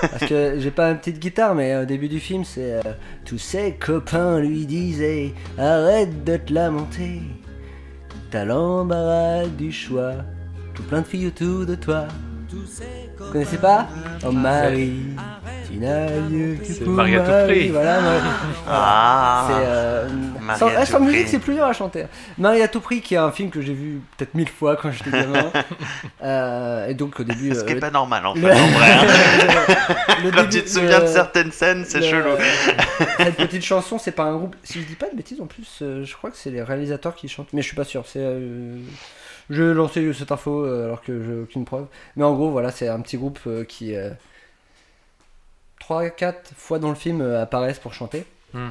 parce 0.00 0.26
que 0.26 0.58
j'ai 0.58 0.70
pas 0.70 0.90
une 0.90 0.98
petite 0.98 1.18
guitare, 1.18 1.54
mais 1.54 1.76
au 1.76 1.84
début 1.84 2.08
du 2.08 2.20
film, 2.20 2.44
c'est 2.44 2.80
Tous 3.24 3.38
ses 3.38 3.74
copains 3.74 4.38
lui 4.40 4.66
disaient 4.66 5.32
Arrête 5.58 6.24
de 6.24 6.36
te 6.36 6.52
lamenter. 6.52 7.20
T'as 8.30 8.44
l'embarras 8.44 9.46
du 9.46 9.70
choix. 9.72 10.14
Tout 10.74 10.82
plein 10.84 11.00
de 11.02 11.06
filles 11.06 11.28
autour 11.28 11.66
de 11.66 11.74
toi. 11.74 12.06
Vous 12.50 13.32
connaissez 13.32 13.56
pas 13.58 13.88
Oh 14.24 14.30
Marie, 14.30 14.92
tu 15.68 15.78
n'as 15.78 16.06
lieu 16.28 16.56
que 16.56 16.84
pour 16.84 16.92
Marie 16.92 17.16
à 17.16 17.20
tout 17.20 17.30
Marie. 17.30 17.46
prix. 17.60 17.68
Voilà, 17.70 18.00
Marie. 18.00 18.20
Ah 18.68 19.46
C'est 19.48 19.54
euh, 19.66 20.08
Marie 20.40 20.58
sans, 20.60 20.68
tout 20.70 20.86
sans 20.86 21.00
musique, 21.00 21.28
c'est 21.28 21.38
plus 21.38 21.54
dur 21.54 21.64
à 21.64 21.72
chanter. 21.72 22.04
Marie 22.38 22.62
à 22.62 22.68
tout 22.68 22.80
prix, 22.80 23.00
qui 23.00 23.14
est 23.14 23.18
un 23.18 23.32
film 23.32 23.50
que 23.50 23.60
j'ai 23.60 23.74
vu 23.74 24.00
peut-être 24.16 24.34
mille 24.34 24.48
fois 24.48 24.76
quand 24.76 24.90
j'étais 24.92 25.10
gamin. 25.10 25.50
Euh, 26.22 26.88
et 26.88 26.94
donc 26.94 27.20
au 27.20 27.24
début, 27.24 27.54
Ce 27.54 27.62
qui 27.62 27.72
euh, 27.74 27.76
est 27.76 27.80
pas 27.80 27.90
normal 27.90 28.26
en 28.26 28.34
fait, 28.34 28.40
le- 28.40 28.48
en 28.50 28.66
vrai. 28.68 28.90
hein. 28.92 29.04
le 30.24 30.30
Quand 30.30 30.36
début- 30.42 30.56
tu 30.58 30.64
te 30.64 30.68
souviens 30.70 31.00
de 31.00 31.06
certaines 31.06 31.52
scènes, 31.52 31.84
c'est 31.86 32.02
chelou. 32.02 32.30
Cette 33.18 33.36
petite 33.36 33.62
chanson, 33.64 33.98
c'est 33.98 34.12
pas 34.12 34.24
un 34.24 34.36
groupe. 34.36 34.56
Si 34.64 34.80
je 34.80 34.86
dis 34.86 34.94
pas 34.94 35.08
de 35.10 35.14
bêtises, 35.16 35.40
en 35.40 35.46
plus, 35.46 35.68
euh, 35.82 36.04
je 36.04 36.16
crois 36.16 36.30
que 36.30 36.36
c'est 36.36 36.50
les 36.50 36.62
réalisateurs 36.62 37.14
qui 37.14 37.28
chantent, 37.28 37.52
mais 37.52 37.62
je 37.62 37.66
suis 37.68 37.76
pas 37.76 37.84
sûr. 37.84 38.04
C'est, 38.06 38.18
euh, 38.20 38.76
je 39.50 39.62
vais 39.62 39.74
lancer 39.74 40.12
cette 40.12 40.32
info 40.32 40.64
euh, 40.64 40.86
alors 40.86 41.02
que 41.02 41.22
j'ai 41.24 41.40
aucune 41.42 41.64
preuve. 41.64 41.86
Mais 42.16 42.24
en 42.24 42.34
gros, 42.34 42.50
voilà, 42.50 42.70
c'est 42.70 42.88
un 42.88 43.00
petit 43.00 43.16
groupe 43.16 43.38
euh, 43.46 43.64
qui 43.64 43.94
3 45.80 46.10
4 46.10 46.52
fois 46.56 46.78
dans 46.78 46.88
le 46.88 46.94
film 46.94 47.20
euh, 47.20 47.42
apparaissent 47.42 47.78
pour 47.78 47.94
chanter. 47.94 48.24
Hmm. 48.54 48.70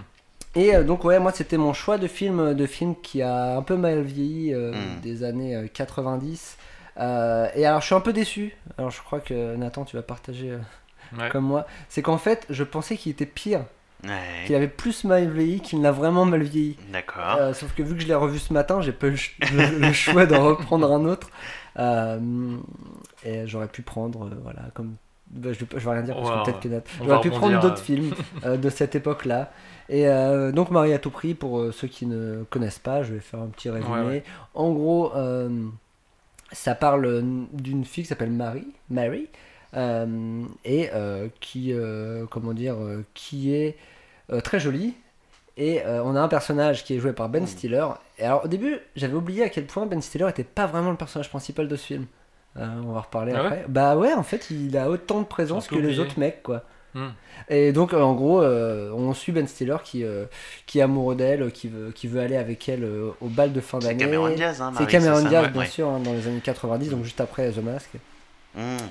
Et 0.56 0.76
euh, 0.76 0.84
donc 0.84 1.04
ouais, 1.04 1.20
moi 1.20 1.32
c'était 1.32 1.58
mon 1.58 1.74
choix 1.74 1.98
de 1.98 2.08
film, 2.08 2.54
de 2.54 2.66
film 2.66 2.96
qui 3.02 3.22
a 3.22 3.58
un 3.58 3.62
peu 3.62 3.76
mal 3.78 4.02
vieilli 4.02 4.54
euh, 4.54 4.72
Hmm. 4.74 5.02
des 5.02 5.24
années 5.24 5.56
euh, 5.56 5.68
90. 5.74 6.58
Euh, 6.98 7.48
et 7.56 7.66
alors 7.66 7.82
je 7.82 7.88
suis 7.88 7.96
un 7.96 8.02
peu 8.02 8.14
déçu. 8.14 8.56
Alors 8.78 8.90
je 8.92 9.02
crois 9.02 9.20
que 9.20 9.56
Nathan, 9.56 9.84
tu 9.86 9.96
vas 9.96 10.02
partager 10.04 10.52
euh, 10.52 10.58
Ouais. 11.20 11.30
comme 11.30 11.44
moi. 11.46 11.68
C'est 11.88 12.02
qu'en 12.02 12.18
fait, 12.18 12.46
je 12.50 12.64
pensais 12.64 12.98
qu'il 12.98 13.12
était 13.12 13.28
pire 13.28 13.64
Ouais, 14.04 14.44
qu'il 14.46 14.54
avait 14.56 14.68
plus 14.68 15.04
mal 15.04 15.28
vieilli 15.30 15.62
qu'il 15.62 15.82
n'a 15.82 15.92
vraiment 15.92 16.26
mal 16.26 16.44
vieilli. 16.44 16.78
d'accord. 16.92 17.38
Euh, 17.40 17.54
sauf 17.54 17.74
que 17.74 17.82
vu 17.82 17.96
que 17.96 18.02
je 18.02 18.08
l'ai 18.08 18.14
revu 18.14 18.38
ce 18.38 18.54
matin, 18.54 18.80
j'ai 18.82 18.92
pas 18.92 19.08
eu 19.08 19.12
le, 19.12 19.18
ch- 19.18 19.36
le- 19.52 19.80
le 19.80 19.94
choix 19.94 20.26
d'en 20.28 20.44
reprendre 20.44 20.92
un 20.92 21.06
autre. 21.06 21.30
Euh, 21.80 22.20
et 23.24 23.48
j'aurais 23.48 23.68
pu 23.68 23.82
prendre, 23.82 24.26
euh, 24.28 24.36
voilà, 24.44 24.62
comme. 24.76 24.96
bah, 25.32 25.52
je, 25.54 25.60
vais, 25.60 25.66
pas- 25.66 25.80
je 25.80 25.86
vais 25.86 25.92
rien 25.92 26.04
dire 26.04 26.16
parce 26.16 26.30
que 26.30 26.52
peut-être 26.52 26.60
que 26.62 27.02
on 27.02 27.06
J'aurais 27.06 27.22
pu 27.22 27.30
prendre 27.32 27.60
d'autres 27.60 27.82
euh. 27.82 27.84
films 27.84 28.14
euh, 28.46 28.58
de 28.58 28.70
cette 28.70 28.94
époque-là. 28.96 29.52
Et 29.90 30.08
euh, 30.08 30.52
donc, 30.52 30.70
Marie 30.72 30.94
à 30.94 31.00
tout 31.00 31.10
prix, 31.12 31.34
pour 31.34 31.60
euh, 31.60 31.72
ceux 31.72 31.88
qui 31.88 32.06
ne 32.06 32.44
connaissent 32.50 32.80
pas, 32.80 33.02
je 33.04 33.14
vais 33.14 33.20
faire 33.20 33.42
un 33.42 33.48
petit 33.48 33.70
résumé. 33.70 33.92
Ouais, 33.96 34.06
ouais. 34.06 34.24
En 34.54 34.72
gros, 34.72 35.16
euh, 35.16 35.50
ça 36.52 36.76
parle 36.76 37.24
d'une 37.54 37.86
fille 37.86 38.04
qui 38.04 38.10
s'appelle 38.10 38.32
Marie, 38.32 38.68
Mary, 38.90 39.28
euh, 39.34 39.38
et 39.76 40.90
euh, 40.94 41.28
qui, 41.42 41.74
euh, 41.74 42.26
comment 42.30 42.54
dire, 42.54 42.76
euh, 42.76 43.04
qui 43.14 43.54
est 43.54 43.76
euh, 44.32 44.40
très 44.42 44.60
jolie. 44.60 44.94
Et 45.58 45.82
euh, 45.86 46.02
on 46.04 46.16
a 46.16 46.22
un 46.22 46.28
personnage 46.28 46.84
qui 46.84 46.96
est 46.96 47.00
joué 47.00 47.14
par 47.14 47.30
Ben 47.30 47.44
Hmm. 47.44 47.48
Stiller. 47.48 47.86
Et 48.18 48.24
alors 48.24 48.46
au 48.46 48.48
début, 48.48 48.78
j'avais 48.96 49.14
oublié 49.14 49.44
à 49.44 49.50
quel 49.50 49.66
point 49.66 49.86
Ben 49.86 50.02
Stiller 50.02 50.28
était 50.30 50.44
pas 50.44 50.66
vraiment 50.68 50.92
le 50.92 50.98
personnage 50.98 51.30
principal 51.30 51.68
de 51.68 51.76
ce 51.76 51.86
film. 51.86 52.06
Euh, 52.58 52.68
on 52.86 52.94
va 52.94 53.02
reparler 53.02 53.34
Ah 53.36 53.42
ouais 53.42 53.48
après. 53.48 53.66
bah 53.68 53.96
ouais, 53.98 54.14
en 54.14 54.24
fait, 54.24 54.50
il 54.50 54.78
a 54.78 54.90
autant 54.90 55.20
de 55.20 55.26
présence 55.26 55.68
que 55.68 55.76
les 55.76 56.00
autres 56.00 56.20
mecs, 56.20 56.42
quoi. 56.44 56.64
Hmm. 56.94 57.10
Et 57.50 57.74
donc, 57.74 57.94
euh, 57.94 58.00
en 58.02 58.14
gros, 58.16 58.42
euh, 58.42 58.90
on 58.94 59.14
suit 59.14 59.34
Ben 59.34 59.46
Stiller 59.48 59.76
qui, 59.84 60.06
euh, 60.06 60.26
qui 60.66 60.80
est 60.80 60.82
amoureux 60.82 61.16
d'elle, 61.16 61.52
qui 61.52 61.68
veut, 61.68 61.92
qui 61.92 62.08
veut 62.08 62.22
aller 62.22 62.38
avec 62.38 62.70
elle 62.70 62.86
euh, 62.86 63.12
au 63.20 63.28
bal 63.28 63.52
de 63.52 63.60
fin 63.60 63.82
C'est 63.82 63.88
d'année. 63.90 64.00
Cameron 64.00 64.30
Diaz, 64.34 64.62
hein, 64.62 64.72
C'est 64.74 64.80
Marie, 64.84 64.92
Cameron 64.92 65.28
Diaz, 65.28 65.50
bien 65.52 65.62
ouais. 65.62 65.68
sûr, 65.68 65.90
hein, 65.90 66.00
dans 66.00 66.14
les 66.14 66.26
années 66.28 66.40
90, 66.42 66.90
donc 66.92 67.04
juste 67.04 67.20
après 67.20 67.52
The 67.52 67.58
Mask. 67.62 67.90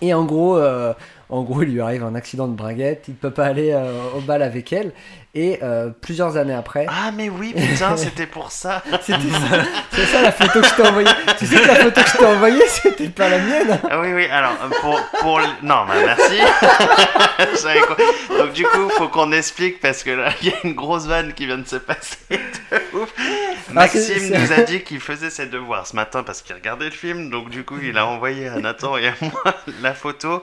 Et 0.00 0.12
en 0.12 0.24
gros, 0.24 0.56
euh, 0.58 0.92
en 1.28 1.42
gros, 1.42 1.62
il 1.62 1.70
lui 1.70 1.80
arrive 1.80 2.04
un 2.04 2.14
accident 2.14 2.48
de 2.48 2.54
braguette, 2.54 3.04
il 3.08 3.14
peut 3.14 3.30
pas 3.30 3.46
aller 3.46 3.70
euh, 3.72 4.16
au 4.16 4.20
bal 4.20 4.42
avec 4.42 4.72
elle. 4.72 4.92
Et 5.36 5.58
euh, 5.64 5.88
plusieurs 6.00 6.36
années 6.36 6.54
après, 6.54 6.86
Ah, 6.88 7.10
mais 7.12 7.28
oui, 7.28 7.54
putain, 7.56 7.96
c'était 7.96 8.26
pour 8.26 8.52
ça. 8.52 8.82
c'était 9.02 9.18
ça, 9.18 9.56
c'est 9.92 10.06
ça 10.06 10.22
la 10.22 10.30
photo 10.30 10.60
que 10.60 10.68
je 10.68 10.74
t'ai 10.74 10.82
envoyée. 10.86 11.08
Tu 11.38 11.46
sais 11.46 11.56
que 11.56 11.66
la 11.66 11.74
photo 11.74 12.00
que 12.02 12.08
je 12.08 12.16
t'ai 12.18 12.24
envoyée, 12.24 12.62
c'était 12.68 13.08
pas 13.08 13.28
la 13.28 13.38
mienne. 13.38 13.80
Ah 13.90 14.00
oui, 14.00 14.12
oui, 14.14 14.26
alors, 14.26 14.52
euh, 14.62 14.68
pour... 14.80 15.00
pour 15.20 15.40
Non, 15.62 15.86
bah 15.86 15.94
merci. 16.06 16.38
Donc 18.38 18.52
du 18.52 18.64
coup, 18.64 18.88
faut 18.90 19.08
qu'on 19.08 19.32
explique, 19.32 19.80
parce 19.80 20.02
que 20.04 20.10
là, 20.10 20.30
il 20.42 20.48
y 20.48 20.52
a 20.52 20.56
une 20.64 20.74
grosse 20.74 21.06
vanne 21.06 21.32
qui 21.32 21.46
vient 21.46 21.58
de 21.58 21.66
se 21.66 21.76
passer 21.76 22.16
de 22.30 22.98
ouf. 22.98 23.12
Ah, 23.18 23.22
Maxime 23.72 24.32
nous 24.38 24.52
a 24.52 24.62
dit 24.62 24.82
qu'il 24.82 25.00
faisait 25.00 25.30
ses 25.30 25.46
devoirs 25.46 25.86
ce 25.86 25.96
matin 25.96 26.22
parce 26.22 26.42
qu'il 26.42 26.54
regardait 26.54 26.84
le 26.86 26.90
film, 26.92 27.30
donc 27.30 27.50
du 27.50 27.64
coup, 27.64 27.78
il 27.82 27.96
a 27.98 28.06
envoyé 28.06 28.48
à 28.48 28.58
Nathan 28.60 28.96
et 28.96 29.08
à 29.08 29.14
moi 29.20 29.54
la 29.82 29.94
photo 29.94 30.42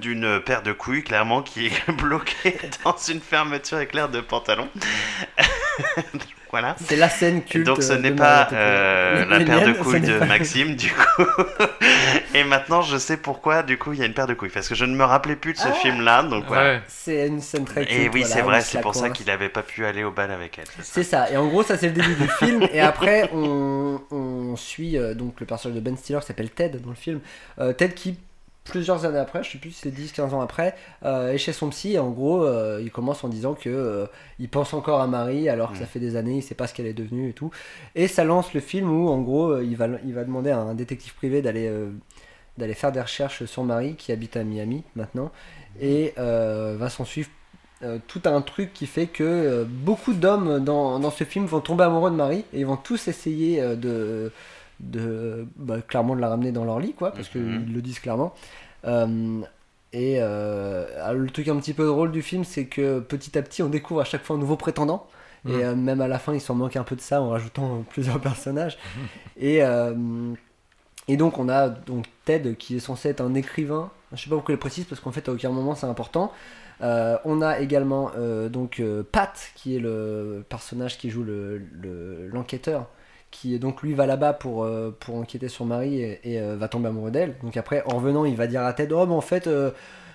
d'une 0.00 0.40
paire 0.40 0.62
de 0.62 0.72
couilles, 0.72 1.02
clairement, 1.04 1.42
qui 1.42 1.66
est 1.66 1.90
bloquée 2.02 2.58
dans 2.84 2.96
une 3.08 3.20
fermeture 3.20 3.80
éclair 3.80 4.08
de 4.08 4.20
pantalon. 4.20 4.68
voilà. 6.50 6.76
C'est 6.84 6.96
la 6.96 7.08
scène 7.08 7.44
culte. 7.44 7.66
Donc 7.66 7.82
ce 7.82 7.92
n'est 7.92 8.10
pas 8.12 8.48
euh, 8.52 9.24
la 9.26 9.40
paire 9.44 9.66
de 9.66 9.72
couilles 9.72 10.00
de 10.00 10.18
pas- 10.18 10.24
Maxime 10.26 10.74
du 10.76 10.90
coup. 10.90 11.22
Et 12.34 12.42
maintenant 12.44 12.82
je 12.82 12.96
sais 12.96 13.16
pourquoi 13.16 13.62
du 13.62 13.78
coup 13.78 13.92
il 13.92 13.98
y 13.98 14.02
a 14.02 14.06
une 14.06 14.14
paire 14.14 14.26
de 14.26 14.34
couilles 14.34 14.48
parce 14.50 14.68
que 14.68 14.74
je 14.74 14.84
ne 14.84 14.94
me 14.94 15.04
rappelais 15.04 15.36
plus 15.36 15.52
de 15.52 15.58
ce 15.58 15.68
Ah. 15.68 15.72
film 15.72 16.00
là 16.02 16.22
donc 16.22 16.44
voilà. 16.46 16.74
Ouais. 16.74 16.82
C'est 16.88 17.26
une 17.26 17.40
scène 17.40 17.64
très 17.64 17.84
culte. 17.86 17.98
Et 17.98 18.08
oui 18.08 18.20
voilà, 18.20 18.26
c'est 18.34 18.42
vrai 18.42 18.60
c'est 18.62 18.80
pour 18.80 18.94
ça 18.94 19.10
qu'il 19.10 19.26
n'avait 19.26 19.48
pas 19.48 19.62
pu 19.62 19.84
aller 19.84 20.04
au 20.04 20.10
bal 20.10 20.30
avec 20.30 20.58
elle. 20.58 20.66
c'est 20.82 21.02
ça. 21.04 21.30
Et 21.30 21.36
en 21.36 21.46
gros, 21.48 21.62
ça 21.62 21.76
c'est 21.76 21.88
le 21.88 21.92
début 21.92 22.14
du 22.14 22.28
film, 22.38 22.66
et 22.72 22.80
après 22.80 23.28
on, 23.32 24.00
on 24.10 24.56
suit 24.56 24.96
euh, 24.96 25.14
donc 25.14 25.40
le 25.40 25.46
personnage 25.46 25.76
de 25.76 25.80
Ben 25.80 25.96
Stiller 25.96 26.18
qui 26.20 26.26
s'appelle 26.26 26.50
Ted 26.50 26.78
dans 26.78 26.90
le 26.90 26.96
film. 26.96 27.20
Euh, 27.58 27.72
Ted 27.72 27.94
qui, 27.94 28.18
plusieurs 28.68 29.04
années 29.04 29.18
après, 29.18 29.42
je 29.42 29.52
sais 29.52 29.58
plus 29.58 29.72
si 29.72 29.80
c'est 29.80 29.90
10-15 29.90 30.34
ans 30.34 30.40
après, 30.40 30.74
euh, 31.04 31.32
est 31.32 31.38
chez 31.38 31.52
son 31.52 31.70
psy, 31.70 31.94
et 31.94 31.98
en 31.98 32.10
gros, 32.10 32.44
euh, 32.44 32.80
il 32.82 32.90
commence 32.90 33.24
en 33.24 33.28
disant 33.28 33.54
que 33.54 33.68
euh, 33.68 34.06
il 34.38 34.48
pense 34.48 34.74
encore 34.74 35.00
à 35.00 35.06
Marie 35.06 35.48
alors 35.48 35.72
que 35.72 35.78
ça 35.78 35.86
fait 35.86 36.00
des 36.00 36.16
années, 36.16 36.36
il 36.36 36.42
sait 36.42 36.54
pas 36.54 36.66
ce 36.66 36.74
qu'elle 36.74 36.86
est 36.86 36.94
devenue 36.94 37.30
et 37.30 37.32
tout. 37.32 37.50
Et 37.94 38.06
ça 38.08 38.24
lance 38.24 38.54
le 38.54 38.60
film 38.60 38.90
où 38.90 39.08
en 39.08 39.20
gros, 39.20 39.50
euh, 39.50 39.64
il, 39.64 39.76
va, 39.76 39.88
il 40.04 40.14
va 40.14 40.24
demander 40.24 40.50
à 40.50 40.58
un 40.58 40.74
détective 40.74 41.14
privé 41.14 41.42
d'aller. 41.42 41.70
d'aller 42.58 42.74
faire 42.74 42.92
des 42.92 43.00
recherches 43.00 43.44
sur 43.44 43.62
Marie 43.62 43.94
qui 43.94 44.10
habite 44.12 44.36
à 44.36 44.42
Miami 44.44 44.82
maintenant 44.96 45.30
et 45.80 46.12
va 46.16 46.90
s'en 46.90 47.04
suivre 47.04 47.28
euh, 47.84 47.98
tout 48.08 48.22
un 48.24 48.40
truc 48.40 48.72
qui 48.72 48.88
fait 48.88 49.06
que 49.06 49.22
euh, 49.22 49.64
beaucoup 49.64 50.12
d'hommes 50.12 50.58
dans, 50.58 50.98
dans 50.98 51.12
ce 51.12 51.22
film 51.22 51.46
vont 51.46 51.60
tomber 51.60 51.84
amoureux 51.84 52.10
de 52.10 52.16
Marie 52.16 52.44
et 52.52 52.58
ils 52.58 52.66
vont 52.66 52.76
tous 52.76 53.06
essayer 53.06 53.60
euh, 53.60 53.76
de, 53.76 54.32
de 54.80 55.46
bah, 55.56 55.80
clairement 55.86 56.14
de 56.16 56.20
la 56.20 56.28
ramener 56.28 56.52
dans 56.52 56.64
leur 56.64 56.78
lit 56.80 56.92
quoi 56.94 57.10
parce 57.12 57.32
Mhm. 57.34 57.64
qu'ils 57.66 57.74
le 57.74 57.82
disent 57.82 57.98
clairement 58.00 58.34
Euh, 58.84 59.40
Et 59.92 60.18
euh, 60.20 61.12
le 61.14 61.30
truc 61.30 61.48
un 61.48 61.56
petit 61.56 61.72
peu 61.74 61.86
drôle 61.86 62.12
du 62.12 62.20
film, 62.22 62.44
c'est 62.44 62.66
que 62.66 63.00
petit 63.00 63.36
à 63.38 63.42
petit, 63.42 63.62
on 63.62 63.68
découvre 63.70 64.02
à 64.02 64.04
chaque 64.04 64.22
fois 64.22 64.36
un 64.36 64.38
nouveau 64.38 64.56
prétendant. 64.56 65.06
Mhm. 65.44 65.52
Et 65.60 65.64
euh, 65.64 65.74
même 65.74 66.00
à 66.02 66.08
la 66.08 66.18
fin, 66.18 66.34
il 66.34 66.40
s'en 66.42 66.54
manque 66.54 66.76
un 66.76 66.82
peu 66.84 66.94
de 66.94 67.00
ça 67.00 67.22
en 67.22 67.30
rajoutant 67.30 67.84
plusieurs 67.90 68.20
personnages. 68.20 68.76
Et, 69.38 69.62
euh, 69.64 69.94
et 71.08 71.16
donc, 71.16 71.38
on 71.38 71.48
a 71.48 71.68
donc 71.70 72.04
Ted 72.26 72.54
qui 72.56 72.76
est 72.76 72.80
censé 72.80 73.08
être 73.08 73.20
un 73.22 73.34
écrivain. 73.34 73.90
Je 74.12 74.22
sais 74.22 74.28
pas 74.30 74.36
pourquoi 74.36 74.54
il 74.54 74.58
précise 74.58 74.84
parce 74.84 75.00
qu'en 75.00 75.10
fait, 75.12 75.28
à 75.28 75.32
aucun 75.32 75.50
moment 75.50 75.74
c'est 75.74 75.86
important. 75.86 76.32
Euh, 76.82 77.16
on 77.24 77.40
a 77.42 77.58
également 77.60 78.10
euh, 78.16 78.48
donc 78.48 78.78
euh, 78.80 79.02
Pat 79.10 79.50
qui 79.56 79.74
est 79.74 79.80
le 79.80 80.44
personnage 80.48 80.96
qui 80.98 81.10
joue 81.10 81.24
le- 81.24 81.58
le- 81.82 82.28
l'enquêteur. 82.28 82.86
Qui 83.30 83.58
donc 83.58 83.82
lui 83.82 83.94
va 83.94 84.06
là-bas 84.06 84.32
pour, 84.32 84.64
euh, 84.64 84.96
pour 84.98 85.16
enquêter 85.16 85.48
sur 85.48 85.64
Marie 85.64 86.00
et, 86.00 86.20
euh, 86.40 86.56
va 86.56 86.68
tomber 86.68 86.88
amoureux 86.88 87.10
d'elle. 87.10 87.34
Donc 87.42 87.56
après, 87.56 87.82
en 87.86 87.96
revenant, 87.96 88.24
il 88.24 88.36
va 88.36 88.46
dire 88.46 88.62
à 88.62 88.72
Ted 88.72 88.94
Oh, 88.94 89.06
mais 89.06 89.14
en 89.14 89.20
fait, 89.20 89.46
euh, 89.46 89.70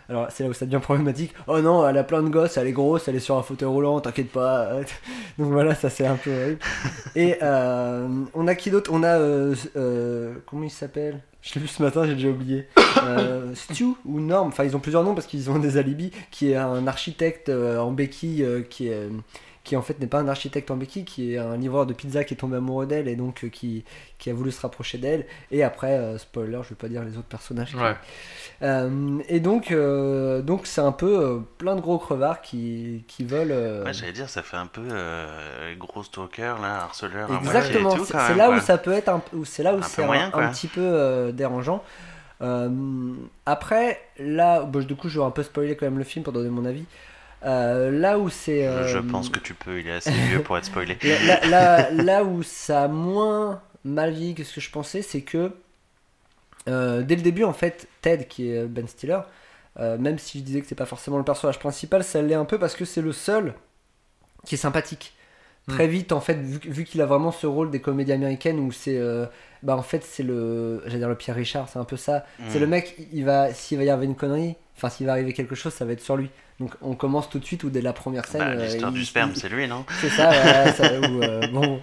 alors 0.10 0.28
c'est 0.30 0.44
là 0.44 0.50
où 0.50 0.54
ça 0.54 0.66
devient 0.66 0.82
problématique. 0.82 1.34
Oh 1.48 1.62
non, 1.62 1.88
elle 1.88 1.98
a 1.98 2.04
plein 2.04 2.24
de 2.24 2.30
gosses, 2.30 2.58
elle 2.58 2.68
est 2.68 2.74
grosse, 2.74 3.08
elle 3.08 3.16
est 3.16 3.20
sur 3.20 3.38
un 3.38 3.44
fauteuil 3.44 3.70
roulant, 3.70 4.00
t'inquiète 4.00 4.32
pas. 4.32 4.72
Donc 5.38 5.52
voilà, 5.52 5.76
ça 5.76 5.90
c'est 5.90 6.06
un 6.06 6.16
peu 6.16 6.32
horrible. 6.32 6.60
Et 7.16 7.38
euh, 7.42 8.08
on 8.34 8.48
a 8.48 8.56
qui 8.56 8.72
d'autre? 8.72 8.92
On 8.94 9.04
a. 9.04 9.20
comment 10.46 10.64
il 10.64 10.72
s'appelle? 10.72 11.20
Je 11.42 11.56
l'ai 11.56 11.62
vu 11.62 11.68
ce 11.68 11.84
matin, 11.84 12.06
j'ai 12.06 12.16
déjà 12.16 12.30
oublié. 12.30 12.68
Stu 13.54 13.86
ou 14.06 14.22
Norm, 14.22 14.48
enfin 14.48 14.64
ils 14.64 14.76
ont 14.78 14.80
plusieurs 14.80 15.04
noms 15.04 15.14
parce 15.14 15.28
qu'ils 15.28 15.52
ont 15.52 15.60
des 15.60 15.78
alibis, 15.78 16.12
qui 16.32 16.52
est 16.52 16.56
un 16.56 16.88
architecte 16.88 17.50
en 17.50 17.92
béquille 17.92 18.46
qui 18.70 18.88
est. 18.88 19.10
qui 19.64 19.78
en 19.78 19.82
fait 19.82 19.98
n'est 20.00 20.08
pas 20.08 20.20
un 20.20 20.28
architecte 20.28 20.72
en 20.72 20.76
béquille, 20.76 21.06
qui 21.06 21.34
est 21.34 21.38
un 21.38 21.56
livreur 21.56 21.86
de 21.86 21.94
pizza 21.94 22.24
qui 22.26 22.34
est 22.34 22.38
tombé 22.38 22.58
amoureux 22.58 22.86
d'elle 22.86 23.08
et 23.08 23.16
donc 23.16 23.46
euh, 23.46 23.50
qui, 23.50 23.86
qui 24.20 24.30
a 24.30 24.34
voulu 24.34 24.52
se 24.52 24.60
rapprocher 24.62 24.98
d'elle. 24.98 25.26
Et 25.52 25.64
après, 25.64 25.92
euh, 25.98 26.18
spoiler, 26.18 26.60
je 26.64 26.70
vais 26.70 26.76
pas 26.76 26.90
dire 26.90 27.04
les 27.04 27.18
autres 27.18 27.28
personnages. 27.30 27.74
Ouais. 27.76 27.96
Euh, 28.62 29.20
et 29.30 29.40
donc, 29.40 29.72
euh, 29.72 30.42
donc 30.42 30.68
c'est 30.68 30.82
un 30.82 30.92
peu 30.92 31.18
euh, 31.24 31.40
plein 31.58 31.76
de 31.76 31.82
gros 31.82 31.98
crevards 31.98 32.42
qui, 32.42 33.06
qui 33.08 33.24
veulent. 33.24 33.52
euh, 33.52 33.86
Ouais, 33.86 33.94
j'allais 33.94 34.12
dire, 34.14 34.30
ça 34.30 34.44
fait 34.44 34.58
un 34.58 34.68
peu 34.68 34.82
euh, 34.92 35.76
gros 35.76 36.04
stalker, 36.04 36.56
là, 36.62 36.84
harceleur. 36.84 37.30
Exactement, 37.42 37.92
c'est 38.04 38.14
quand 38.14 38.20
c'est 38.20 38.30
même, 38.30 38.38
là 38.38 38.48
quoi. 38.48 38.58
où 38.58 38.60
ça 38.60 38.78
peut 38.78 38.92
être 38.94 39.10
un, 39.10 39.22
où 39.34 39.46
c'est 39.46 39.64
là 39.64 39.74
où 39.76 39.80
Un 39.80 39.82
c'est 39.82 39.96
peu 39.98 40.04
un, 40.04 40.06
moyen, 40.08 40.28
un 40.28 40.32
quoi. 40.32 40.48
petit 40.50 40.68
peu 40.68 40.82
euh, 40.82 41.32
dérangeant. 41.32 41.84
Euh, 42.42 42.70
après, 43.46 44.02
là, 44.20 44.64
bon, 44.64 44.84
du 44.86 44.96
coup, 44.96 45.08
je 45.10 45.20
vais 45.20 45.26
un 45.26 45.32
peu 45.32 45.44
spoiler 45.44 45.76
quand 45.78 45.86
même 45.86 45.98
le 45.98 46.04
film 46.04 46.24
pour 46.24 46.34
donner 46.34 46.50
mon 46.50 46.66
avis. 46.66 46.86
Euh, 47.46 47.92
là 47.92 48.20
où 48.20 48.30
c'est. 48.30 48.66
euh, 48.68 48.88
Je 48.88 49.00
pense 49.00 49.30
que 49.30 49.40
tu 49.40 49.54
peux, 49.54 49.80
il 49.80 49.88
est 49.88 49.92
assez 49.94 50.12
vieux 50.12 50.42
pour 50.44 50.58
être 50.58 50.66
spoilé. 50.66 50.98
Là, 51.50 51.92
là- 51.92 52.24
où 52.24 52.42
ça 52.44 52.84
a 52.84 52.88
moins 52.88 53.62
mal 53.84 54.12
vieilli 54.14 54.34
que 54.36 54.44
ce 54.44 54.56
que 54.56 54.62
je 54.62 54.72
pensais, 54.72 55.02
c'est 55.02 55.22
que 55.22 55.52
euh, 56.70 57.02
dès 57.04 57.16
le 57.16 57.22
début, 57.22 57.44
en 57.44 57.54
fait, 57.54 57.88
Ted, 58.02 58.26
qui 58.26 58.50
est 58.50 58.66
Ben 58.66 58.88
Stiller, 58.88 59.20
euh, 59.80 59.98
même 59.98 60.18
si 60.18 60.40
je 60.40 60.44
disais 60.44 60.62
que 60.62 60.68
c'est 60.68 60.76
pas 60.76 60.86
forcément 60.86 61.18
le 61.18 61.24
personnage 61.26 61.60
principal, 61.60 62.04
ça 62.04 62.22
l'est 62.22 62.36
un 62.36 62.46
peu 62.46 62.58
parce 62.58 62.76
que 62.76 62.86
c'est 62.86 63.02
le 63.02 63.12
seul 63.12 63.54
qui 64.46 64.56
est 64.56 64.58
sympathique. 64.58 65.14
Très 65.68 65.88
vite, 65.88 66.12
en 66.12 66.20
fait, 66.20 66.34
vu, 66.36 66.60
vu 66.66 66.84
qu'il 66.84 67.02
a 67.02 67.06
vraiment 67.06 67.32
ce 67.32 67.48
rôle 67.48 67.72
des 67.72 67.80
comédies 67.80 68.12
américaines 68.12 68.60
où 68.60 68.72
c'est. 68.74 68.98
euh, 68.98 69.26
bah, 69.64 69.78
en 69.78 69.82
fait, 69.82 70.04
c'est 70.04 70.24
le. 70.24 70.82
J'allais 70.86 71.00
dire 71.00 71.08
le 71.10 71.16
Pierre 71.16 71.38
Richard, 71.38 71.70
c'est 71.70 71.80
un 71.80 71.86
peu 71.86 71.96
ça. 71.96 72.26
C'est 72.50 72.58
Mm. 72.58 72.62
le 72.62 72.68
mec, 72.68 72.96
il 73.14 73.24
va. 73.24 73.54
S'il 73.54 73.78
va 73.78 73.86
y 73.86 73.90
avoir 73.90 74.04
une 74.04 74.16
connerie, 74.16 74.56
enfin, 74.76 74.90
s'il 74.90 75.06
va 75.06 75.14
arriver 75.14 75.32
quelque 75.32 75.56
chose, 75.56 75.74
ça 75.74 75.86
va 75.86 75.94
être 75.94 76.02
sur 76.02 76.18
lui. 76.18 76.30
Donc, 76.60 76.72
on 76.82 76.96
commence 76.96 77.30
tout 77.30 77.40
de 77.40 77.46
suite 77.46 77.64
ou 77.64 77.70
dès 77.70 77.82
la 77.82 77.94
première 77.94 78.26
scène. 78.26 78.42
Bah, 78.42 78.48
euh, 78.50 78.66
L'histoire 78.66 78.92
il- 78.92 78.96
du 79.00 79.06
sperme, 79.06 79.32
c'est 79.36 79.48
lui, 79.50 79.66
non? 79.68 79.86
C'est 80.02 80.10
ça, 80.10 80.30
voilà, 80.30 80.74
ça, 80.74 81.00
ou, 81.00 81.24
euh, 81.24 81.48
bon, 81.54 81.82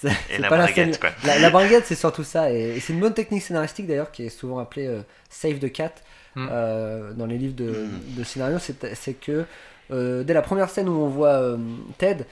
c'est 0.00 0.08
c'est 0.30 0.48
pas 0.48 0.56
la 0.56 0.66
scène- 0.68 0.96
quoi. 0.98 1.10
La, 1.24 1.38
la 1.38 1.50
braguette, 1.50 1.84
c'est 1.86 1.94
surtout 1.94 2.24
ça, 2.24 2.50
et, 2.50 2.76
et 2.76 2.80
c'est 2.80 2.94
une 2.94 3.00
bonne 3.00 3.14
technique 3.14 3.42
scénaristique 3.42 3.86
d'ailleurs 3.86 4.10
qui 4.10 4.24
est 4.24 4.28
souvent 4.30 4.58
appelée 4.58 4.86
euh, 4.86 5.02
Save 5.28 5.58
the 5.58 5.70
Cat 5.70 5.92
Mm. 6.34 6.48
euh, 6.50 7.12
dans 7.12 7.26
les 7.26 7.36
livres 7.38 7.54
de, 7.56 7.70
Mm. 7.70 8.14
de 8.18 8.24
scénario. 8.24 8.58
C'est 8.58 8.94
c'est 8.94 9.14
que 9.14 9.44
euh, 9.90 10.22
dès 10.24 10.34
la 10.34 10.42
première 10.42 10.68
scène 10.70 10.88
où 10.88 10.92
on 10.92 11.08
voit 11.08 11.28
euh, 11.34 11.56
Ted, 11.98 12.24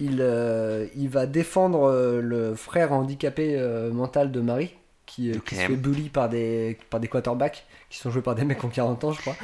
il, 0.00 0.18
euh, 0.20 0.86
il 0.96 1.08
va 1.08 1.26
défendre 1.26 1.88
euh, 1.88 2.20
le 2.20 2.54
frère 2.54 2.92
handicapé 2.92 3.56
euh, 3.58 3.90
mental 3.92 4.30
de 4.32 4.40
Marie. 4.40 4.74
Qui, 5.06 5.30
euh, 5.32 5.34
qui 5.44 5.54
se 5.54 5.60
fait 5.60 5.76
bully 5.76 6.08
par 6.08 6.30
des, 6.30 6.78
par 6.88 6.98
des 6.98 7.08
quarterbacks 7.08 7.66
qui 7.90 7.98
sont 7.98 8.10
joués 8.10 8.22
par 8.22 8.34
des 8.34 8.42
mecs 8.46 8.58
qui 8.58 8.64
ont 8.64 8.70
40 8.70 9.04
ans, 9.04 9.12
je 9.12 9.20
crois. 9.20 9.36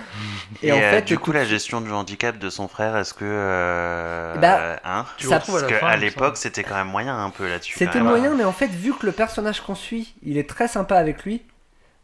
Et, 0.63 0.73
en 0.73 0.79
euh, 0.79 0.91
fait, 0.91 1.03
du 1.03 1.19
coup, 1.19 1.33
la 1.33 1.45
gestion 1.45 1.83
du 1.83 1.93
handicap 1.93 2.39
de 2.39 2.49
son 2.49 2.67
frère, 2.67 2.97
est-ce 2.97 3.13
que. 3.13 3.27
Euh, 3.27 4.35
Bah, 4.37 4.81
hein 4.85 5.05
Tu 5.19 5.27
ça- 5.29 5.39
Parce 5.39 5.63
qu'à 5.65 5.97
l'époque, 5.99 6.39
c'était 6.39 6.65
quand 6.65 6.77
même 6.77 6.87
moyen 6.89 7.23
un 7.23 7.29
peu 7.29 7.47
là-dessus. 7.47 7.75
C'était 7.79 8.01
moyen, 8.01 8.35
mais 8.35 8.45
en 8.45 8.53
fait, 8.53 8.69
vu 8.69 8.95
que 8.95 9.05
le 9.05 9.13
personnage 9.13 9.61
qu'on 9.61 9.75
suit, 9.75 10.15
il 10.23 10.39
est 10.39 10.49
très 10.49 10.67
sympa 10.67 10.97
avec 10.97 11.25
lui, 11.25 11.43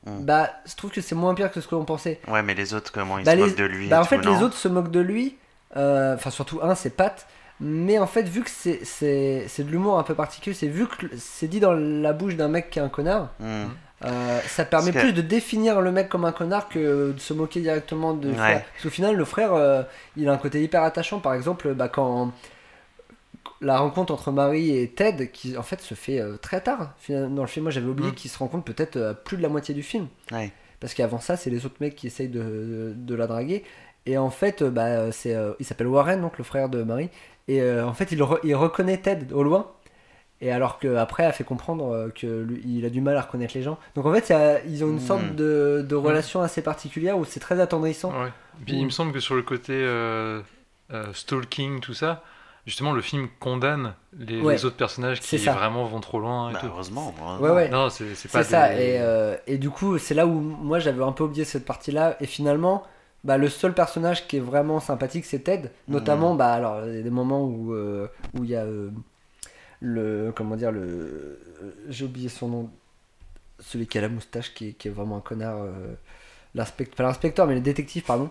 Mm. 0.05 0.25
bah, 0.25 0.51
je 0.67 0.77
trouve 0.77 0.91
que 0.91 1.01
c'est 1.01 1.15
moins 1.17 1.35
pire 1.35 1.51
que 1.51 1.61
ce 1.63 1.67
que 1.67 1.75
l'on 1.75 1.85
pensait. 1.87 2.21
Ouais, 2.29 2.43
mais 2.43 2.55
les 2.55 2.75
autres, 2.75 2.93
comment 2.93 3.19
ils 3.19 3.25
Bah, 3.25 3.33
se 3.33 3.37
les- 3.39 3.43
moquent 3.43 3.57
de 3.57 3.65
lui 3.65 3.89
Bah, 3.89 4.01
en 4.01 4.03
tout, 4.03 4.09
fait, 4.11 4.19
les 4.19 4.43
autres 4.43 4.57
se 4.57 4.69
moquent 4.69 4.91
de 4.93 5.01
lui. 5.01 5.37
euh, 5.77 6.15
Enfin, 6.15 6.31
surtout 6.31 6.61
un, 6.63 6.75
c'est 6.77 6.91
Pat. 6.91 7.27
Mais 7.61 7.99
en 7.99 8.07
fait, 8.07 8.23
vu 8.29 8.43
que 8.43 8.51
c'est- 8.51 8.85
c'est 8.85 9.47
c'est 9.49 9.65
de 9.65 9.71
l'humour 9.71 9.99
un 9.99 10.03
peu 10.03 10.15
particulier, 10.15 10.55
c'est 10.55 10.67
vu 10.69 10.87
que 10.87 11.07
c'est 11.17 11.49
dit 11.49 11.59
dans 11.61 11.73
la 11.73 12.13
bouche 12.13 12.37
d'un 12.37 12.49
mec 12.49 12.69
qui 12.71 12.79
est 12.79 12.83
un 12.83 12.91
connard, 12.91 13.31
Hmm. 13.41 13.65
euh, 14.05 14.41
ça 14.47 14.67
permet 14.67 14.93
que- 14.93 14.99
plus 14.99 15.13
de 15.15 15.23
définir 15.23 15.81
le 15.81 15.91
mec 15.91 16.11
comme 16.11 16.27
un 16.27 16.33
connard 16.33 16.69
que 16.69 17.13
de 17.13 17.19
se 17.19 17.33
moquer 17.33 17.61
directement 17.61 18.13
de 18.13 18.29
Ouais. 18.29 18.35
frère. 18.35 18.65
Parce 18.73 18.83
qu'au 18.83 18.91
final, 18.91 19.17
le 19.17 19.25
frère, 19.25 19.55
euh, 19.55 19.83
il 20.19 20.29
a 20.29 20.33
un 20.33 20.37
côté 20.37 20.63
hyper 20.63 20.83
attachant. 20.83 21.19
Par 21.21 21.33
exemple, 21.33 21.73
bah, 21.73 21.89
quand 21.89 22.33
la 23.63 23.79
rencontre 23.79 24.13
entre 24.13 24.33
Marie 24.33 24.77
et 24.77 24.91
Ted, 24.91 25.31
qui 25.31 25.57
en 25.57 25.63
fait 25.63 25.81
se 25.81 25.95
fait 25.95 26.21
euh, 26.21 26.37
très 26.37 26.61
tard 26.61 26.93
dans 27.09 27.41
le 27.43 27.47
film, 27.47 27.63
moi 27.65 27.71
j'avais 27.73 27.87
oublié 27.89 28.11
Mm. 28.11 28.15
qu'ils 28.15 28.31
se 28.31 28.39
rencontrent 28.39 28.65
peut-être 28.65 29.01
à 29.01 29.15
plus 29.15 29.39
de 29.39 29.43
la 29.43 29.49
moitié 29.49 29.75
du 29.75 29.83
film. 29.83 30.09
Ouais. 30.31 30.53
Parce 30.79 30.93
qu'avant 30.93 31.21
ça, 31.21 31.39
c'est 31.39 31.49
les 31.49 31.65
autres 31.65 31.77
mecs 31.81 31.97
qui 31.97 32.07
essayent 32.07 32.29
de, 32.29 32.39
de, 32.43 32.93
de 32.95 33.15
la 33.15 33.27
draguer. 33.27 33.65
Et 34.07 34.17
en 34.19 34.31
fait, 34.31 34.63
euh, 34.63 34.71
bah, 34.71 35.11
c'est, 35.13 35.35
euh, 35.35 35.53
il 35.59 35.67
s'appelle 35.67 35.89
Warren, 35.89 36.21
donc 36.21 36.39
le 36.39 36.45
frère 36.45 36.69
de 36.69 36.83
Marie. 36.83 37.11
Et 37.49 37.61
euh, 37.61 37.87
en 37.87 37.93
fait, 37.95 38.13
il, 38.13 38.21
re- 38.23 38.41
il 38.45 38.55
reconnaît 38.55 38.99
Ted 38.99 39.33
au 39.35 39.43
loin. 39.43 39.71
Et 40.43 40.53
alors 40.53 40.79
qu'après, 40.79 41.25
a 41.25 41.33
fait 41.33 41.45
comprendre 41.45 41.93
euh, 41.95 42.09
que 42.11 42.27
lui, 42.43 42.61
il 42.67 42.85
a 42.85 42.91
du 42.91 43.01
mal 43.01 43.17
à 43.17 43.23
reconnaître 43.23 43.55
les 43.57 43.63
gens. 43.63 43.79
Donc 43.95 44.05
en 44.07 44.13
fait, 44.13 44.31
a- 44.33 44.63
ils 44.65 44.85
ont 44.85 44.89
une 44.89 45.01
sorte 45.01 45.23
Mm. 45.33 45.35
de, 45.37 45.87
de 45.89 45.95
relation 45.95 46.43
assez 46.43 46.61
particulière 46.63 47.17
où 47.19 47.25
c'est 47.25 47.41
très 47.41 47.59
attendrissant. 47.59 48.11
Ouais. 48.11 48.29
Puis 48.67 48.77
il 48.77 48.85
me 48.85 48.91
semble 48.91 49.13
que 49.13 49.21
sur 49.21 49.35
le 49.35 49.43
côté 49.43 49.73
euh, 49.75 50.41
euh, 50.93 51.05
stalking, 51.15 51.81
tout 51.81 51.95
ça, 51.95 52.23
justement, 52.67 52.93
le 52.93 53.01
film 53.01 53.29
condamne 53.41 53.95
les, 54.19 54.41
Ouais. 54.41 54.55
les 54.55 54.65
autres 54.67 54.77
personnages 54.77 55.21
qui 55.21 55.39
ça. 55.39 55.53
vraiment 55.53 55.85
vont 55.87 56.01
trop 56.01 56.19
loin 56.21 56.51
et 56.51 56.53
Bah, 56.53 56.59
tout. 56.61 56.67
heureusement. 56.67 57.15
Ouais, 57.41 57.51
ouais. 57.51 57.69
Non, 57.71 57.89
c'est 57.89 58.09
c'est 58.11 58.29
C'est 58.29 58.33
pas 58.33 58.45
ça, 58.45 58.69
des- 58.75 58.75
et, 58.83 58.97
euh, 59.01 59.37
et 59.47 59.57
du 59.57 59.71
coup, 59.71 59.97
c'est 59.99 60.15
là 60.15 60.27
où 60.27 60.33
moi 60.41 60.81
j'avais 60.81 61.03
un 61.03 61.13
peu 61.13 61.25
oublié 61.25 61.45
cette 61.47 61.65
partie-là, 61.65 62.17
et 62.21 62.27
finalement, 62.27 62.83
bah, 63.27 63.37
le 63.39 63.49
seul 63.51 63.75
personnage 63.75 64.27
qui 64.29 64.37
est 64.39 64.41
vraiment 64.41 64.81
sympathique, 64.81 65.25
c'est 65.27 65.41
Ted. 65.41 65.71
Notamment, 65.89 66.35
bah, 66.37 66.53
alors, 66.55 66.87
il 66.87 66.95
y 66.97 66.99
a 66.99 67.03
des 67.03 67.11
moments 67.11 67.45
où 67.45 67.75
euh, 67.75 68.07
où 68.39 68.45
il 68.45 68.51
y 68.51 68.57
a 68.57 68.63
euh, 68.65 68.91
le. 69.81 70.33
Comment 70.35 70.57
dire, 70.57 70.73
le. 70.73 70.81
euh, 70.81 71.39
J'ai 71.89 72.05
oublié 72.05 72.29
son 72.29 72.49
nom. 72.49 72.71
Celui 73.61 73.87
qui 73.87 73.99
a 73.99 74.03
la 74.03 74.09
moustache, 74.09 74.53
qui 74.55 74.69
est, 74.69 74.73
qui 74.73 74.89
est 74.89 74.91
vraiment 74.91 75.17
un 75.19 75.21
connard. 75.21 75.57
euh, 75.63 75.95
l'inspecteur, 76.55 76.97
pas 76.97 77.03
l'inspecteur, 77.03 77.47
mais 77.47 77.55
le 77.55 77.61
détective, 77.61 78.03
pardon. 78.05 78.31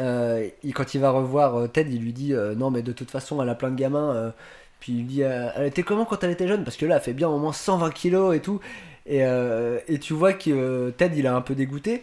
Euh, 0.00 0.48
il- 0.64 0.74
quand 0.74 0.94
il 0.94 1.00
va 1.00 1.10
revoir 1.10 1.70
Ted, 1.72 1.90
il 1.92 2.02
lui 2.02 2.12
dit 2.12 2.32
Non, 2.56 2.70
mais 2.70 2.82
de 2.82 2.92
toute 2.92 3.10
façon, 3.10 3.40
elle 3.42 3.48
a 3.48 3.54
plein 3.54 3.70
de 3.70 3.76
gamins. 3.76 4.32
puis 4.80 4.92
il 4.92 4.98
lui 4.98 5.04
dit 5.04 5.20
Elle 5.22 5.66
était 5.66 5.82
comment 5.84 6.04
quand 6.04 6.22
elle 6.24 6.30
était 6.32 6.48
jeune? 6.48 6.64
Parce 6.64 6.76
que 6.76 6.86
là, 6.86 6.96
elle 6.96 7.02
fait 7.02 7.12
bien 7.12 7.28
au 7.28 7.38
moins 7.38 7.52
120 7.52 7.90
kilos 7.90 8.34
et 8.36 8.40
tout. 8.40 8.60
Et, 9.06 9.20
et 9.20 9.98
tu 10.00 10.12
vois 10.14 10.32
que 10.32 10.90
Ted, 10.96 11.16
il 11.16 11.24
est 11.24 11.28
un 11.28 11.40
peu 11.40 11.54
dégoûté. 11.54 12.02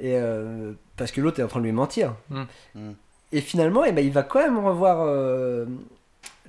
Et, 0.00 0.16
euh, 0.16 0.72
parce 0.96 1.12
que 1.12 1.20
l'autre 1.20 1.40
est 1.40 1.42
en 1.42 1.48
train 1.48 1.60
de 1.60 1.64
lui 1.64 1.72
mentir. 1.72 2.14
Mm. 2.30 2.42
Mm. 2.74 2.90
Et 3.32 3.40
finalement, 3.40 3.84
eh 3.84 3.92
ben, 3.92 4.04
il 4.04 4.12
va 4.12 4.22
quand 4.22 4.40
même 4.40 4.58
revoir 4.58 5.02
euh, 5.02 5.66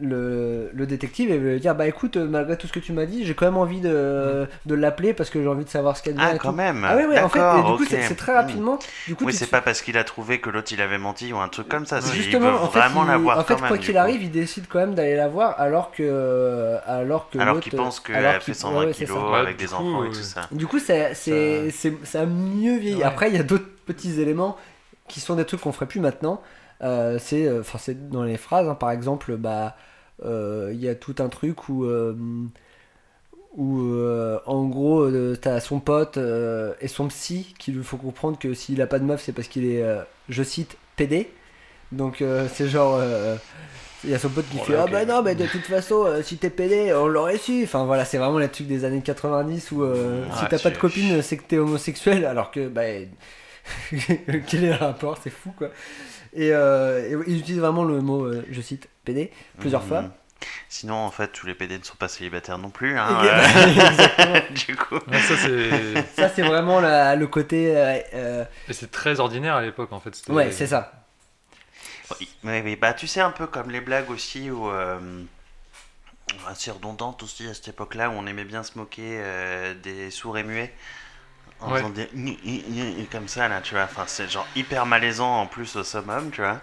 le, 0.01 0.69
le 0.73 0.85
détective 0.85 1.29
et 1.31 1.37
lui 1.37 1.59
dire 1.59 1.75
Bah 1.75 1.87
écoute, 1.87 2.17
euh, 2.17 2.27
malgré 2.27 2.57
tout 2.57 2.67
ce 2.67 2.73
que 2.73 2.79
tu 2.79 2.93
m'as 2.93 3.05
dit, 3.05 3.25
j'ai 3.25 3.33
quand 3.33 3.45
même 3.45 3.57
envie 3.57 3.81
de, 3.81 4.47
de 4.65 4.75
l'appeler 4.75 5.13
parce 5.13 5.29
que 5.29 5.41
j'ai 5.41 5.47
envie 5.47 5.65
de 5.65 5.69
savoir 5.69 5.97
ce 5.97 6.03
qu'elle. 6.03 6.15
Ah, 6.19 6.35
et 6.35 6.37
quand 6.37 6.49
tout. 6.51 6.55
même. 6.55 6.85
Ah 6.87 6.95
oui, 6.97 7.03
oui, 7.09 7.19
en 7.19 7.27
fait, 7.29 7.39
et 7.39 7.63
du 7.63 7.77
coup, 7.77 7.85
c'est 7.85 8.15
très 8.15 8.33
rapidement. 8.33 8.79
Du 9.07 9.15
coup, 9.15 9.25
Oui, 9.25 9.33
c'est 9.33 9.47
pas 9.47 9.61
parce 9.61 9.81
qu'il 9.81 9.97
a 9.97 10.03
trouvé 10.03 10.39
que 10.39 10.49
l'autre 10.49 10.71
il 10.71 10.81
avait 10.81 10.97
menti 10.97 11.33
ou 11.33 11.37
un 11.37 11.47
truc 11.49 11.67
comme 11.67 11.85
ça. 11.85 12.01
c'est- 12.01 12.15
il 12.15 12.21
Justement, 12.23 12.51
veut 12.51 12.57
en 12.57 12.69
fait, 12.69 12.79
vraiment 12.79 13.03
il- 13.03 13.07
la 13.09 13.17
voir 13.17 13.39
en 13.39 13.43
fait 13.43 13.55
quand 13.55 13.61
même. 13.61 13.67
quoi 13.69 13.77
qu'il 13.77 13.97
arrive, 13.97 14.23
il 14.23 14.31
décide 14.31 14.65
quand 14.69 14.79
même 14.79 14.95
d'aller 14.95 15.15
la 15.15 15.27
voir 15.27 15.55
alors 15.59 15.91
que. 15.91 16.77
Alors 16.87 17.29
que 17.29 17.37
Alors 17.39 17.55
l'autre- 17.55 17.63
qu'il 17.69 17.77
pense 17.77 17.99
qu'elle 17.99 18.25
a 18.25 18.39
fait 18.39 18.53
120 18.53 18.85
ouais, 18.85 18.91
kilos 18.93 19.17
Ouais, 19.31 19.37
avec 19.37 19.57
des 19.57 19.65
coup, 19.65 19.73
enfants 19.73 20.03
et 20.03 20.07
euh, 20.07 20.11
tout 20.11 20.15
ça. 20.23 20.41
Du 20.51 20.65
coup, 20.67 20.79
c'est, 20.79 21.13
c'est, 21.13 21.71
c'est- 21.71 22.05
ça 22.05 22.21
a 22.21 22.25
mieux 22.25 22.77
vieilli. 22.77 23.03
Après, 23.03 23.29
il 23.29 23.35
y 23.35 23.39
a 23.39 23.43
d'autres 23.43 23.67
petits 23.85 24.19
éléments 24.21 24.57
qui 25.07 25.19
sont 25.19 25.35
des 25.35 25.45
trucs 25.45 25.61
qu'on 25.61 25.71
ferait 25.71 25.87
plus 25.87 25.99
maintenant. 25.99 26.41
Euh, 26.82 27.17
c'est, 27.19 27.45
euh, 27.47 27.59
enfin, 27.61 27.77
c'est 27.77 28.09
dans 28.09 28.23
les 28.23 28.38
phrases, 28.38 28.67
hein. 28.69 28.75
par 28.75 28.91
exemple, 28.91 29.36
bah, 29.38 29.75
euh, 30.25 30.71
il 30.73 30.80
y 30.80 30.89
a 30.89 30.95
tout 30.95 31.15
un 31.19 31.30
truc 31.30 31.69
où, 31.69 31.86
où 33.57 33.82
euh, 33.82 34.39
en 34.45 34.65
gros, 34.67 35.01
euh, 35.01 35.38
t'as 35.39 35.59
son 35.59 35.80
pote 35.80 36.17
euh, 36.17 36.73
et 36.82 36.88
son 36.88 37.07
psy 37.07 37.53
qui 37.57 37.71
lui 37.71 37.84
faut 37.84 37.97
comprendre 37.97 38.38
que 38.38 38.53
s'il 38.53 38.82
a 38.82 38.88
pas 38.88 38.99
de 38.99 39.05
meuf, 39.05 39.21
c'est 39.23 39.34
parce 39.34 39.47
qu'il 39.47 39.65
est, 39.65 39.84
je 40.30 40.43
cite, 40.43 40.77
PD. 40.95 41.30
Donc, 41.91 42.23
c'est 42.53 42.67
genre. 42.69 43.01
il 44.03 44.09
y 44.11 44.13
a 44.13 44.19
son 44.19 44.30
pote 44.30 44.45
qui 44.49 44.57
Oh 44.61 44.63
fait 44.63 44.75
Ah 44.75 44.86
ok. 44.86 44.91
bah 44.91 45.05
non, 45.05 45.21
mais 45.23 45.36
de 45.36 45.45
toute 45.47 45.65
façon, 45.65 46.05
si 46.23 46.38
t'es 46.38 46.49
PD, 46.49 46.93
on 46.93 47.07
l'aurait 47.07 47.38
su. 47.38 47.63
Enfin 47.63 47.86
voilà, 47.86 48.05
c'est 48.05 48.17
vraiment 48.17 48.38
les 48.39 48.49
trucs 48.49 48.67
des 48.67 48.86
années 48.86 49.01
90 49.01 49.71
où 49.71 49.84
euh, 49.84 50.23
si 50.38 50.45
t'as 50.47 50.59
pas 50.59 50.69
de 50.69 50.77
copine, 50.77 51.21
c'est 51.21 51.38
que 51.38 51.43
t'es 51.43 51.57
homosexuel. 51.57 52.25
Alors 52.25 52.51
que, 52.51 52.67
bah, 52.67 52.84
Quel 54.47 54.63
est 54.63 54.69
le 54.69 54.75
rapport? 54.75 55.17
C'est 55.23 55.30
fou 55.30 55.51
quoi. 55.57 55.69
Et, 56.34 56.51
euh, 56.53 57.07
et 57.09 57.32
il 57.32 57.38
utilise 57.39 57.59
vraiment 57.59 57.84
le 57.84 58.01
mot, 58.01 58.25
euh, 58.25 58.45
je 58.51 58.61
cite, 58.61 58.88
PD, 59.05 59.32
plusieurs 59.59 59.82
Mhm. 59.84 59.88
fois. 59.88 60.03
Sinon, 60.69 60.95
en 60.95 61.11
fait, 61.11 61.27
tous 61.30 61.47
les 61.47 61.53
PD 61.55 61.77
ne 61.80 61.84
sont 61.84 61.95
pas 61.97 62.07
célibataires 62.07 62.57
non 62.57 62.69
plus. 62.69 62.97
Hein, 62.97 63.21
Exactement. 63.67 64.36
euh, 64.36 64.41
du 64.67 64.75
coup. 64.75 64.95
Ouais, 64.95 65.19
ça, 66.15 66.30
c'est. 66.30 66.41
Vraiment 66.43 66.80
la- 66.80 67.15
le 67.15 67.27
côté. 67.27 67.73
euh, 67.75 68.45
Et 68.69 68.73
c'est 68.73 68.89
très 68.91 69.19
ordinaire 69.19 69.55
à 69.55 69.61
l'époque 69.61 69.91
en 69.91 69.99
fait. 69.99 70.13
ouais, 70.30 70.51
c'est 70.51 70.67
ça. 70.67 70.93
Oui, 72.19 72.30
oui, 72.43 72.61
oui. 72.63 72.75
bah 72.75 72.93
tu 72.93 73.05
sais, 73.07 73.21
un 73.21 73.32
peu 73.32 73.47
comme 73.47 73.69
les 73.69 73.82
blagues 73.82 74.09
aussi, 74.09 74.49
où. 74.49 74.69
euh, 74.69 74.99
assez 76.47 76.71
redondantes 76.71 77.23
aussi 77.23 77.47
à 77.47 77.53
cette 77.53 77.69
époque-là, 77.69 78.09
où 78.09 78.13
on 78.13 78.25
aimait 78.27 78.45
bien 78.45 78.63
se 78.63 78.77
moquer 78.77 79.19
euh, 79.21 79.73
des 79.73 80.11
sourds 80.11 80.38
et 80.38 80.43
muets. 80.43 80.73
En 81.62 81.74
Ouais. 81.74 81.82
comme 83.12 83.28
ça, 83.28 83.47
là, 83.47 83.60
tu 83.62 83.74
vois. 83.74 83.84
Enfin, 83.84 84.03
c'est 84.07 84.30
genre 84.32 84.47
hyper 84.55 84.86
malaisant 84.86 85.41
en 85.41 85.45
plus 85.45 85.76
au 85.76 85.84
summum, 85.84 86.32
tu 86.32 86.41
vois. 86.41 86.60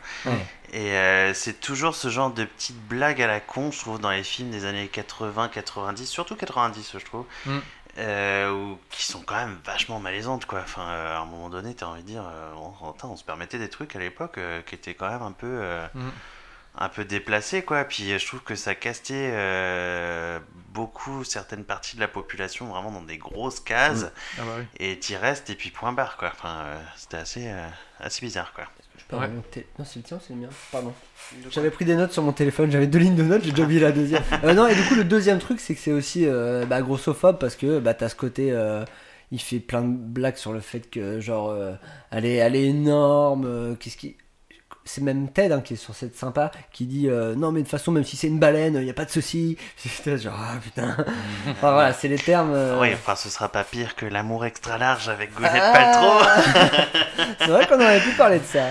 Et 0.72 0.92
euh, 0.92 1.34
c'est 1.34 1.60
toujours 1.60 1.94
ce 1.94 2.08
genre 2.08 2.30
de 2.30 2.44
petites 2.44 2.80
blagues 2.88 3.20
à 3.22 3.26
la 3.26 3.40
con, 3.40 3.70
je 3.70 3.78
trouve, 3.80 4.00
dans 4.00 4.10
les 4.10 4.22
films 4.24 4.50
des 4.50 4.64
années 4.64 4.90
80-90, 4.92 6.04
surtout 6.06 6.34
90, 6.36 6.92
je 6.98 7.04
trouve. 7.04 7.24
Mm. 7.46 7.58
euh, 7.98 8.74
qui 8.90 9.04
sont 9.06 9.20
quand 9.22 9.36
même 9.36 9.58
vachement 9.64 9.98
malaisantes, 10.00 10.44
quoi. 10.44 10.60
Enfin, 10.62 10.82
euh, 10.82 11.16
à 11.16 11.20
un 11.20 11.24
moment 11.24 11.48
donné, 11.48 11.74
t'as 11.74 11.86
envie 11.86 12.02
de 12.02 12.06
dire, 12.08 12.24
on, 12.56 12.72
on- 12.88 12.94
on 13.10 13.16
se 13.16 13.24
permettait 13.24 13.58
des 13.58 13.70
trucs 13.70 13.96
à 13.96 13.98
l'époque 13.98 14.38
qui 14.66 14.74
étaient 14.74 14.92
quand 14.94 15.08
même 15.08 15.22
un 15.22 15.32
peu. 15.32 15.62
Mm. 15.94 16.08
Un 16.78 16.88
peu 16.88 17.04
déplacé 17.04 17.62
quoi 17.62 17.84
puis 17.84 18.12
euh, 18.12 18.18
je 18.18 18.26
trouve 18.26 18.40
que 18.42 18.54
ça 18.54 18.74
castait 18.74 19.30
euh, 19.32 20.38
beaucoup 20.74 21.24
certaines 21.24 21.64
parties 21.64 21.96
de 21.96 22.00
la 22.02 22.08
population 22.08 22.66
vraiment 22.66 22.90
dans 22.90 23.02
des 23.02 23.16
grosses 23.18 23.60
cases 23.60 24.06
Ah 24.38 24.42
bah 24.44 24.52
oui. 24.58 24.64
et 24.78 24.98
t'y 24.98 25.16
restes 25.16 25.48
et 25.50 25.54
puis 25.54 25.70
point 25.70 25.92
barre 25.92 26.16
quoi 26.16 26.30
enfin 26.34 26.60
euh, 26.66 26.76
c'était 26.96 27.16
assez 27.16 27.46
euh, 27.48 27.66
assez 28.00 28.20
bizarre 28.24 28.52
quoi 28.52 28.64
Je 28.98 29.04
peux 29.08 29.16
Ouais. 29.16 29.28
Non, 29.78 29.84
c'est 29.84 29.96
le 29.96 30.02
tien, 30.02 30.18
c'est 30.26 30.34
le 30.34 30.40
mien. 30.40 30.48
Pardon. 30.72 30.92
J'avais 31.50 31.70
pris 31.70 31.84
des 31.84 31.94
notes 31.96 32.12
sur 32.12 32.22
mon 32.22 32.32
téléphone, 32.32 32.70
j'avais 32.70 32.86
deux 32.86 32.98
lignes 32.98 33.14
de 33.16 33.22
notes, 33.22 33.42
j'ai 33.44 33.50
déjà 33.52 33.62
oublié 33.62 33.80
la 33.80 33.92
deuxième. 33.92 34.22
Euh, 34.44 34.52
non, 34.52 34.66
et 34.66 34.74
du 34.74 34.82
coup, 34.82 34.94
le 34.96 35.04
deuxième 35.04 35.38
truc, 35.38 35.60
c'est 35.60 35.74
que 35.74 35.80
c'est 35.80 35.92
aussi 35.92 36.26
euh, 36.26 36.66
bah, 36.66 36.82
grossophobe 36.82 37.38
parce 37.38 37.56
que 37.56 37.78
bah, 37.78 37.94
t'as 37.94 38.08
ce 38.08 38.14
côté. 38.16 38.52
euh, 38.52 38.84
il 39.32 39.40
fait 39.40 39.58
plein 39.60 39.82
de 39.82 39.96
blagues 39.96 40.36
sur 40.36 40.52
le 40.52 40.60
fait 40.60 40.88
que, 40.90 41.20
genre, 41.20 41.48
euh, 41.50 41.72
elle, 42.10 42.26
est, 42.26 42.34
elle 42.36 42.54
est 42.56 42.64
énorme. 42.66 43.44
euh, 43.46 43.74
Qu'est-ce 43.76 43.96
qui. 43.96 44.16
C'est 44.88 45.02
même 45.02 45.28
Ted 45.28 45.52
hein, 45.52 45.60
qui 45.60 45.74
est 45.74 45.76
sur 45.76 45.94
cette 45.94 46.16
sympa 46.16 46.50
qui 46.72 46.86
dit 46.86 47.08
euh, 47.08 47.34
non 47.34 47.52
mais 47.52 47.60
de 47.60 47.64
toute 47.64 47.72
façon 47.72 47.90
même 47.92 48.04
si 48.04 48.16
c'est 48.16 48.28
une 48.28 48.38
baleine 48.38 48.76
il 48.76 48.84
n'y 48.84 48.90
a 48.90 48.94
pas 48.94 49.04
de 49.04 49.10
souci. 49.10 49.58
Genre 50.06 50.34
ah 50.38 50.56
putain. 50.62 50.96
Enfin 51.50 51.72
voilà 51.72 51.92
c'est 51.92 52.08
les 52.08 52.18
termes 52.18 52.52
euh, 52.54 52.80
oui 52.80 52.94
enfin 52.94 53.16
ce 53.16 53.28
sera 53.28 53.48
pas 53.48 53.64
pire 53.64 53.96
que 53.96 54.06
l'amour 54.06 54.44
extra 54.46 54.78
large 54.78 55.08
avec 55.08 55.34
Gwyneth 55.34 55.60
ah. 55.60 55.72
Paltrow. 55.72 56.62
C'est 57.38 57.48
vrai 57.48 57.66
qu'on 57.66 57.80
aurait 57.80 58.00
pu 58.00 58.10
parler 58.12 58.38
de 58.38 58.44
ça 58.44 58.70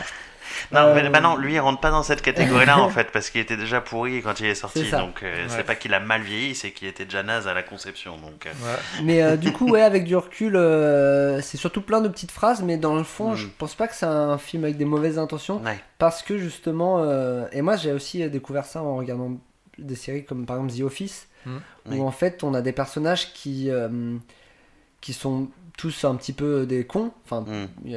non 0.72 0.80
Euh, 0.82 0.94
mais 0.96 1.10
bah 1.10 1.22
non 1.22 1.36
lui 1.38 1.54
il 1.54 1.60
rentre 1.60 1.80
pas 1.80 1.92
dans 1.92 2.04
cette 2.04 2.22
catégorie 2.22 2.66
là 2.66 2.80
en 2.80 2.90
fait 2.98 3.12
parce 3.12 3.30
qu'il 3.30 3.42
était 3.42 3.58
déjà 3.58 3.82
pourri 3.82 4.22
quand 4.22 4.40
il 4.40 4.46
est 4.48 4.56
sorti 4.56 4.86
C'est 4.90 4.98
donc 4.98 5.24
euh, 5.24 5.44
Ouais. 5.44 5.50
c'est 5.50 5.64
pas 5.64 5.76
qu'il 5.76 5.94
a 5.94 6.00
mal 6.00 6.22
vieilli 6.22 6.56
c'est 6.56 6.72
qu'il 6.72 6.88
était 6.88 7.06
déjà 7.06 7.24
naze 7.24 7.48
à 7.48 7.54
la 7.54 7.64
conception 7.64 8.18
donc 8.18 8.46
euh, 8.46 8.50
Ouais. 8.50 9.04
Mais 9.04 9.22
euh, 9.22 9.36
du 9.38 9.52
coup, 9.52 9.70
ouais, 9.70 9.82
avec 9.82 10.06
du 10.06 10.16
recul, 10.16 10.56
euh, 10.56 11.42
c'est 11.42 11.58
surtout 11.58 11.82
plein 11.82 12.02
de 12.02 12.08
petites 12.08 12.32
phrases, 12.32 12.62
mais 12.64 12.78
dans 12.78 12.96
le 12.96 13.04
fond, 13.04 13.32
Mm. 13.32 13.36
je 13.36 13.48
pense 13.58 13.76
pas 13.76 13.88
que 13.88 13.96
c'est 13.96 14.06
un 14.06 14.38
film 14.38 14.64
avec 14.64 14.78
des 14.78 14.86
mauvaises 14.86 15.18
intentions, 15.20 15.58
ouais 15.64 15.80
parce 15.98 16.22
que 16.24 16.38
justement, 16.38 17.00
euh, 17.00 17.46
et 17.52 17.62
moi 17.62 17.76
j'ai 17.76 17.92
aussi 17.92 18.28
découvert 18.30 18.66
ça 18.66 18.82
en 18.84 18.96
regardant 18.98 19.32
des 19.78 19.96
séries 19.96 20.26
comme 20.26 20.46
par 20.46 20.58
exemple 20.58 20.74
The 20.78 20.82
Office, 20.84 21.28
Mm. 21.46 21.56
où 21.58 21.92
Oui. 21.92 22.02
en 22.02 22.12
fait 22.12 22.44
on 22.44 22.54
a 22.54 22.62
des 22.62 22.72
personnages 22.72 23.34
qui, 23.34 23.70
euh, 23.70 24.16
qui 25.02 25.14
sont 25.14 25.48
tous 25.78 26.06
un 26.06 26.16
petit 26.16 26.34
peu 26.34 26.66
des 26.66 26.86
cons, 26.86 27.12
enfin, 27.26 27.42
Mm. 27.42 27.90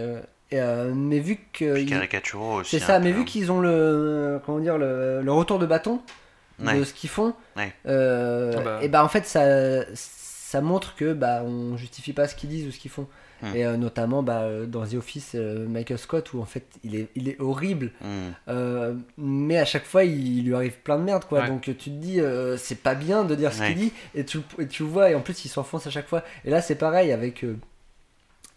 Euh, 0.53 0.57
et, 0.57 0.61
euh, 0.61 0.93
mais 0.95 1.19
vu 1.21 1.39
que. 1.53 1.85
Caricaturaux 1.89 2.61
aussi 2.61 2.79
C'est 2.79 2.85
un 2.85 2.87
ça, 2.87 2.99
mais 3.01 3.11
hein. 3.11 3.15
vu 3.15 3.25
qu'ils 3.25 3.51
ont 3.53 3.61
le, 3.61 4.41
comment 4.47 4.59
dire, 4.61 4.79
le, 4.79 5.21
le 5.23 5.33
retour 5.33 5.59
de 5.59 5.67
bâton 5.67 6.01
de 6.59 6.83
ce 6.85 6.93
qu'ils 6.93 7.11
font, 7.11 7.35
Ouais. 7.57 7.73
euh, 7.87 8.53
Ah 8.57 8.61
bah. 8.63 8.79
et 8.83 8.89
bah 8.89 9.05
en 9.05 9.09
fait 9.09 9.25
ça, 9.27 9.85
ça 9.95 10.61
montre 10.61 10.97
que 10.97 11.13
bah 11.13 11.43
on 11.45 11.77
justifie 11.77 12.13
pas 12.13 12.27
ce 12.27 12.35
qu'ils 12.35 12.49
disent 12.49 12.67
ou 12.67 12.73
ce 12.73 12.79
qu'ils 12.81 12.91
font. 12.91 13.07
Hmm. 13.41 13.55
Et 13.55 13.65
euh, 13.65 13.77
notamment 13.77 14.25
bah, 14.25 14.49
dans 14.67 14.85
The 14.85 14.95
Office, 14.95 15.33
euh, 15.37 15.69
Michael 15.69 15.99
Scott 15.99 16.33
où 16.33 16.41
en 16.41 16.45
fait 16.45 16.65
il 16.83 16.97
est, 16.97 17.07
il 17.15 17.29
est 17.29 17.41
horrible, 17.41 17.93
Mm. 18.01 18.07
euh, 18.49 18.95
mais 19.17 19.59
à 19.59 19.65
chaque 19.65 19.85
fois 19.85 20.03
il, 20.03 20.39
il 20.39 20.47
lui 20.47 20.55
arrive 20.57 20.73
plein 20.83 20.99
de 20.99 21.05
merde 21.05 21.25
quoi. 21.25 21.43
Ouais. 21.43 21.47
Donc 21.47 21.61
tu 21.63 21.75
te 21.77 21.89
dis 21.91 22.21
euh, 22.21 22.57
c'est 22.57 22.83
pas 22.83 22.97
bien 22.97 23.23
de 23.23 23.37
dire 23.37 23.53
ce 23.53 23.61
Ouais. 23.61 23.69
qu'il 23.69 23.77
dit 23.77 23.93
et 24.17 24.25
tu, 24.25 24.41
et 24.59 24.67
tu 24.67 24.83
le 24.83 24.89
vois 24.89 25.11
et 25.11 25.15
en 25.15 25.21
plus 25.21 25.45
il 25.45 25.49
s'enfonce 25.49 25.87
à 25.87 25.91
chaque 25.91 26.09
fois. 26.09 26.25
Et 26.45 26.51
là 26.51 26.61
c'est 26.61 26.75
pareil 26.75 27.13
avec 27.13 27.45
euh, 27.45 27.57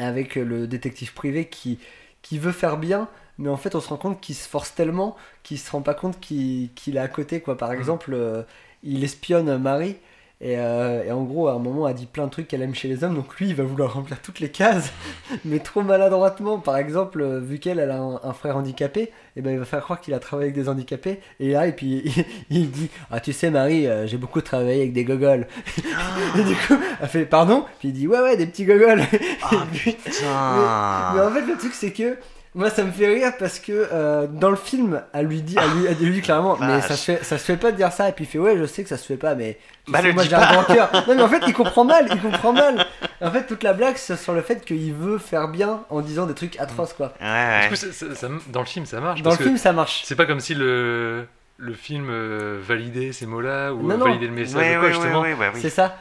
avec 0.03 0.35
le 0.35 0.67
détective 0.67 1.13
privé 1.13 1.45
qui 1.45 1.79
qui 2.21 2.37
veut 2.37 2.51
faire 2.51 2.77
bien, 2.77 3.07
mais 3.37 3.49
en 3.49 3.57
fait 3.57 3.75
on 3.75 3.81
se 3.81 3.89
rend 3.89 3.97
compte 3.97 4.21
qu'il 4.21 4.35
se 4.35 4.47
force 4.47 4.75
tellement 4.75 5.15
qu'il 5.43 5.59
se 5.59 5.71
rend 5.71 5.81
pas 5.81 5.93
compte 5.95 6.19
qu'il 6.19 6.69
est 6.87 6.97
à 6.97 7.07
côté 7.07 7.41
quoi. 7.41 7.57
Par 7.57 7.71
exemple, 7.73 8.13
euh, 8.13 8.43
il 8.83 9.03
espionne 9.03 9.57
Marie. 9.57 9.97
Et, 10.43 10.57
euh, 10.57 11.03
et 11.03 11.11
en 11.11 11.21
gros, 11.21 11.47
à 11.49 11.53
un 11.53 11.59
moment, 11.59 11.87
elle 11.87 11.93
dit 11.93 12.07
plein 12.07 12.25
de 12.25 12.31
trucs 12.31 12.47
qu'elle 12.47 12.63
aime 12.63 12.73
chez 12.73 12.87
les 12.87 13.03
hommes, 13.03 13.13
donc 13.13 13.35
lui, 13.37 13.49
il 13.49 13.55
va 13.55 13.63
vouloir 13.63 13.93
remplir 13.93 14.19
toutes 14.21 14.39
les 14.39 14.49
cases, 14.49 14.91
mais 15.45 15.59
trop 15.59 15.83
maladroitement. 15.83 16.57
Par 16.57 16.77
exemple, 16.77 17.21
euh, 17.21 17.39
vu 17.39 17.59
qu'elle 17.59 17.77
elle 17.77 17.91
a 17.91 17.99
un, 17.99 18.19
un 18.23 18.33
frère 18.33 18.57
handicapé, 18.57 19.11
et 19.35 19.41
ben 19.41 19.51
il 19.51 19.59
va 19.59 19.65
faire 19.65 19.81
croire 19.81 20.01
qu'il 20.01 20.15
a 20.15 20.19
travaillé 20.19 20.51
avec 20.51 20.61
des 20.61 20.67
handicapés. 20.67 21.19
Et 21.39 21.51
là, 21.51 21.67
et 21.67 21.73
puis 21.73 22.01
il, 22.49 22.57
il 22.57 22.71
dit 22.71 22.89
Ah, 23.11 23.19
tu 23.19 23.33
sais, 23.33 23.51
Marie, 23.51 23.85
euh, 23.85 24.07
j'ai 24.07 24.17
beaucoup 24.17 24.41
travaillé 24.41 24.81
avec 24.81 24.93
des 24.93 25.03
gogoles. 25.03 25.47
et 25.77 26.43
du 26.43 26.55
coup, 26.55 26.75
elle 26.99 27.07
fait 27.07 27.25
Pardon? 27.25 27.65
Puis 27.77 27.89
il 27.89 27.93
dit 27.93 28.07
Ouais, 28.07 28.19
ouais, 28.19 28.35
des 28.35 28.47
petits 28.47 28.65
gogoles. 28.65 29.03
Ah, 29.43 29.67
putain 29.71 31.13
mais 31.13 31.21
en 31.21 31.31
fait, 31.31 31.45
le 31.45 31.57
truc, 31.57 31.73
c'est 31.73 31.91
que 31.91 32.17
moi, 32.53 32.69
ça 32.69 32.83
me 32.83 32.91
fait 32.91 33.07
rire 33.07 33.31
parce 33.39 33.59
que 33.59 33.71
euh, 33.93 34.27
dans 34.27 34.49
le 34.49 34.55
film, 34.57 35.01
elle 35.13 35.25
lui 35.27 35.41
dit, 35.41 35.55
elle 35.57 35.69
lui, 35.79 35.85
elle 35.89 35.97
lui 36.05 36.11
dit 36.15 36.21
clairement, 36.21 36.57
mais 36.59 36.67
vache. 36.67 36.87
ça 36.87 36.95
se, 36.97 37.03
fait, 37.11 37.23
ça 37.23 37.37
se 37.37 37.43
fait 37.45 37.55
pas 37.57 37.71
de 37.71 37.77
dire 37.77 37.91
ça. 37.93 38.09
Et 38.09 38.11
puis 38.11 38.25
il 38.25 38.27
fait, 38.27 38.39
ouais, 38.39 38.57
je 38.57 38.65
sais 38.65 38.83
que 38.83 38.89
ça 38.89 38.97
se 38.97 39.05
fait 39.05 39.15
pas, 39.17 39.35
mais 39.35 39.57
Bah, 39.87 40.01
sais, 40.01 40.07
le 40.07 40.13
moi 40.13 40.23
j'ai 40.23 40.35
un 40.35 40.51
grand 40.51 40.63
cœur. 40.65 40.89
Non, 41.07 41.15
mais 41.15 41.21
en 41.21 41.29
fait, 41.29 41.41
il 41.47 41.53
comprend 41.53 41.85
mal, 41.85 42.07
il 42.11 42.19
comprend 42.21 42.51
mal. 42.53 42.85
En 43.21 43.31
fait, 43.31 43.43
toute 43.47 43.63
la 43.63 43.71
blague, 43.73 43.95
c'est 43.95 44.17
sur 44.17 44.33
le 44.33 44.41
fait 44.41 44.65
qu'il 44.65 44.93
veut 44.93 45.17
faire 45.17 45.47
bien 45.47 45.81
en 45.89 46.01
disant 46.01 46.25
des 46.25 46.33
trucs 46.33 46.59
atroces, 46.59 46.93
quoi. 46.93 47.13
ouais, 47.21 47.25
ouais. 47.27 47.61
Du 47.63 47.69
coup, 47.69 47.75
ça- 47.75 47.91
ça- 47.93 48.15
ça- 48.15 48.27
dans 48.51 48.59
le 48.61 48.65
film, 48.65 48.85
ça 48.85 48.99
marche. 48.99 49.21
Dans 49.21 49.29
parce 49.29 49.39
le 49.39 49.45
que 49.45 49.49
film, 49.51 49.57
ça 49.57 49.71
marche. 49.71 50.01
c'est 50.05 50.15
pas 50.15 50.25
comme 50.25 50.39
si 50.41 50.53
le, 50.53 51.25
le 51.57 51.73
film 51.73 52.07
euh, 52.09 52.59
validait 52.61 53.13
ces 53.13 53.27
mots-là 53.27 53.71
ou 53.73 53.81
Non, 53.87 53.97
non. 53.97 54.05
validait 54.05 54.27
le 54.27 54.33
message 54.33 54.55
Ouais, 54.61 54.75
ou 54.75 54.79
quoi, 54.79 54.87
ouais, 54.89 54.93
justement. 54.93 55.21
ouais, 55.21 55.33
ouais, 55.33 55.39
ouais, 55.39 55.51
oui. 55.53 55.59
C'est 55.61 55.69
ça. 55.69 55.95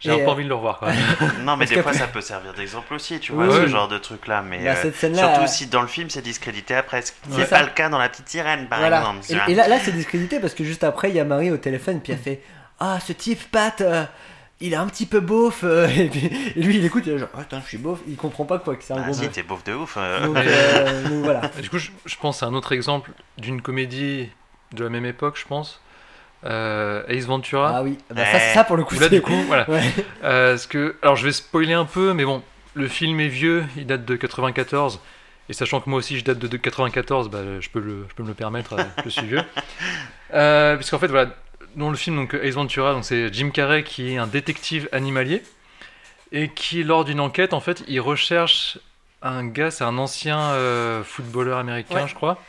J'ai 0.00 0.10
un 0.12 0.16
peu 0.16 0.22
euh, 0.22 0.28
envie 0.28 0.44
de 0.44 0.48
le 0.48 0.54
revoir. 0.54 0.78
Quoi. 0.78 0.90
Non, 1.40 1.56
mais 1.56 1.64
Parce 1.66 1.70
des 1.70 1.82
fois, 1.82 1.92
ça 1.92 2.06
peut 2.06 2.20
servir 2.20 2.54
d'exemple 2.54 2.94
aussi, 2.94 3.18
tu 3.18 3.32
Oui, 3.32 3.46
vois, 3.46 3.56
ce 3.56 3.60
oui. 3.62 3.68
genre 3.68 3.88
de 3.88 3.98
truc-là. 3.98 4.42
Mais 4.42 4.64
Bah, 4.64 4.74
euh, 4.84 4.92
surtout 4.92 5.40
euh, 5.42 5.46
si 5.46 5.66
dans 5.66 5.82
le 5.82 5.88
film, 5.88 6.08
c'est 6.10 6.22
discrédité 6.22 6.74
après. 6.76 7.02
ce 7.02 7.12
qui 7.12 7.18
C'est 7.30 7.38
n'est 7.38 7.46
pas 7.46 7.62
le 7.62 7.70
cas 7.70 7.88
dans 7.88 7.98
La 7.98 8.08
Petite 8.08 8.28
Sirène, 8.28 8.68
par 8.68 8.78
Voilà. 8.78 8.98
exemple. 8.98 9.50
Et, 9.50 9.54
là, 9.54 9.66
là 9.66 9.78
c'est 9.80 9.92
discrédité 9.92 10.38
parce 10.40 10.54
que 10.54 10.62
juste 10.64 10.84
après, 10.84 11.10
il 11.10 11.16
y 11.16 11.20
a 11.20 11.24
Marie 11.24 11.50
au 11.50 11.56
téléphone, 11.56 12.00
puis 12.00 12.12
elle 12.12 12.18
fait 12.20 12.42
Ah, 12.78 12.98
ce 13.04 13.12
type, 13.12 13.50
Pat, 13.50 13.80
euh, 13.80 14.04
il 14.60 14.72
est 14.72 14.76
un 14.76 14.86
petit 14.86 15.06
peu 15.06 15.18
beauf. 15.20 15.60
euh, 15.64 15.88
et, 15.88 16.08
puis, 16.08 16.30
et 16.54 16.62
lui, 16.62 16.76
il 16.78 16.84
écoute, 16.84 17.02
il 17.06 17.14
est 17.14 17.18
genre 17.18 17.28
Attends, 17.36 17.60
je 17.62 17.66
suis 17.68 17.78
beauf. 17.78 17.98
Il 18.06 18.16
comprend 18.16 18.44
pas 18.44 18.58
quoi, 18.60 18.76
que 18.76 18.84
c'est 18.84 18.92
un 18.92 18.98
Ah, 18.98 19.02
gros 19.04 19.14
si, 19.14 19.22
beauf. 19.22 19.32
t'es 19.32 19.42
beauf 19.42 19.64
de 19.64 19.72
ouf. 19.74 19.94
euh. 19.96 20.26
Donc, 20.26 20.36
euh, 20.46 21.02
donc 21.08 21.24
voilà. 21.24 21.40
Et 21.58 21.62
Du 21.62 21.70
coup, 21.70 21.78
je, 21.78 21.90
je 22.06 22.16
pense 22.16 22.42
à 22.44 22.46
un 22.46 22.54
autre 22.54 22.70
exemple 22.72 23.10
d'une 23.36 23.60
comédie 23.62 24.28
de 24.74 24.84
la 24.84 24.90
même 24.90 25.06
époque, 25.06 25.36
je 25.40 25.46
pense. 25.46 25.80
Euh, 26.44 27.02
Ace 27.08 27.24
Ventura. 27.26 27.78
Ah 27.78 27.82
oui, 27.82 27.98
bah, 28.10 28.24
ça, 28.24 28.38
c'est 28.38 28.54
ça 28.54 28.64
pour 28.64 28.76
le 28.76 28.84
coup. 28.84 28.94
Là, 28.98 29.08
du 29.08 29.20
coup, 29.20 29.34
voilà. 29.46 29.68
Ouais. 29.70 29.82
Euh, 30.24 30.52
parce 30.52 30.66
que, 30.66 30.96
alors, 31.02 31.16
je 31.16 31.24
vais 31.24 31.32
spoiler 31.32 31.72
un 31.74 31.84
peu, 31.84 32.12
mais 32.12 32.24
bon, 32.24 32.42
le 32.74 32.86
film 32.88 33.18
est 33.20 33.28
vieux, 33.28 33.64
il 33.76 33.86
date 33.86 34.04
de 34.04 34.16
94. 34.16 35.00
Et 35.50 35.54
sachant 35.54 35.80
que 35.80 35.88
moi 35.88 35.98
aussi 35.98 36.18
je 36.18 36.24
date 36.24 36.38
de, 36.38 36.46
de 36.46 36.56
94, 36.58 37.30
bah, 37.30 37.38
je, 37.58 37.68
peux 37.70 37.80
le, 37.80 38.04
je 38.08 38.14
peux 38.14 38.22
me 38.22 38.28
le 38.28 38.34
permettre, 38.34 38.74
euh, 38.74 38.82
je 39.04 39.08
suis 39.10 39.26
vieux. 39.26 39.42
Euh, 40.34 40.76
Puisqu'en 40.76 40.98
fait, 40.98 41.06
voilà, 41.06 41.30
dans 41.74 41.88
le 41.88 41.96
film 41.96 42.16
donc, 42.16 42.34
Ace 42.34 42.52
Ventura, 42.54 43.02
c'est 43.02 43.32
Jim 43.32 43.48
Carrey 43.48 43.82
qui 43.82 44.12
est 44.12 44.18
un 44.18 44.26
détective 44.26 44.86
animalier. 44.92 45.42
Et 46.32 46.50
qui, 46.50 46.84
lors 46.84 47.06
d'une 47.06 47.20
enquête, 47.20 47.54
en 47.54 47.60
fait, 47.60 47.82
il 47.88 47.98
recherche 48.02 48.78
un 49.22 49.46
gars, 49.46 49.70
c'est 49.70 49.84
un 49.84 49.96
ancien 49.96 50.38
euh, 50.38 51.02
footballeur 51.02 51.56
américain, 51.56 51.94
Ouais. 52.02 52.06
je 52.06 52.14
crois. 52.14 52.42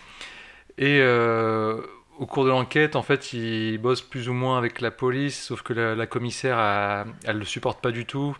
Et 0.78 1.00
euh, 1.00 1.80
au 2.20 2.26
cours 2.28 2.46
de 2.46 2.50
l'enquête, 2.50 2.96
en 2.96 3.02
fait, 3.04 3.34
il 3.34 3.78
bosse 3.80 4.02
plus 4.02 4.30
ou 4.30 4.34
moins 4.34 4.58
avec 4.60 4.82
la 4.82 4.92
police, 4.92 5.42
sauf 5.46 5.64
que 5.64 5.74
la, 5.74 5.96
la 5.96 6.08
commissaire, 6.08 6.58
a- 6.60 7.06
elle 7.26 7.40
le 7.40 7.46
supporte 7.46 7.82
pas 7.82 7.92
du 7.92 8.06
tout. 8.06 8.38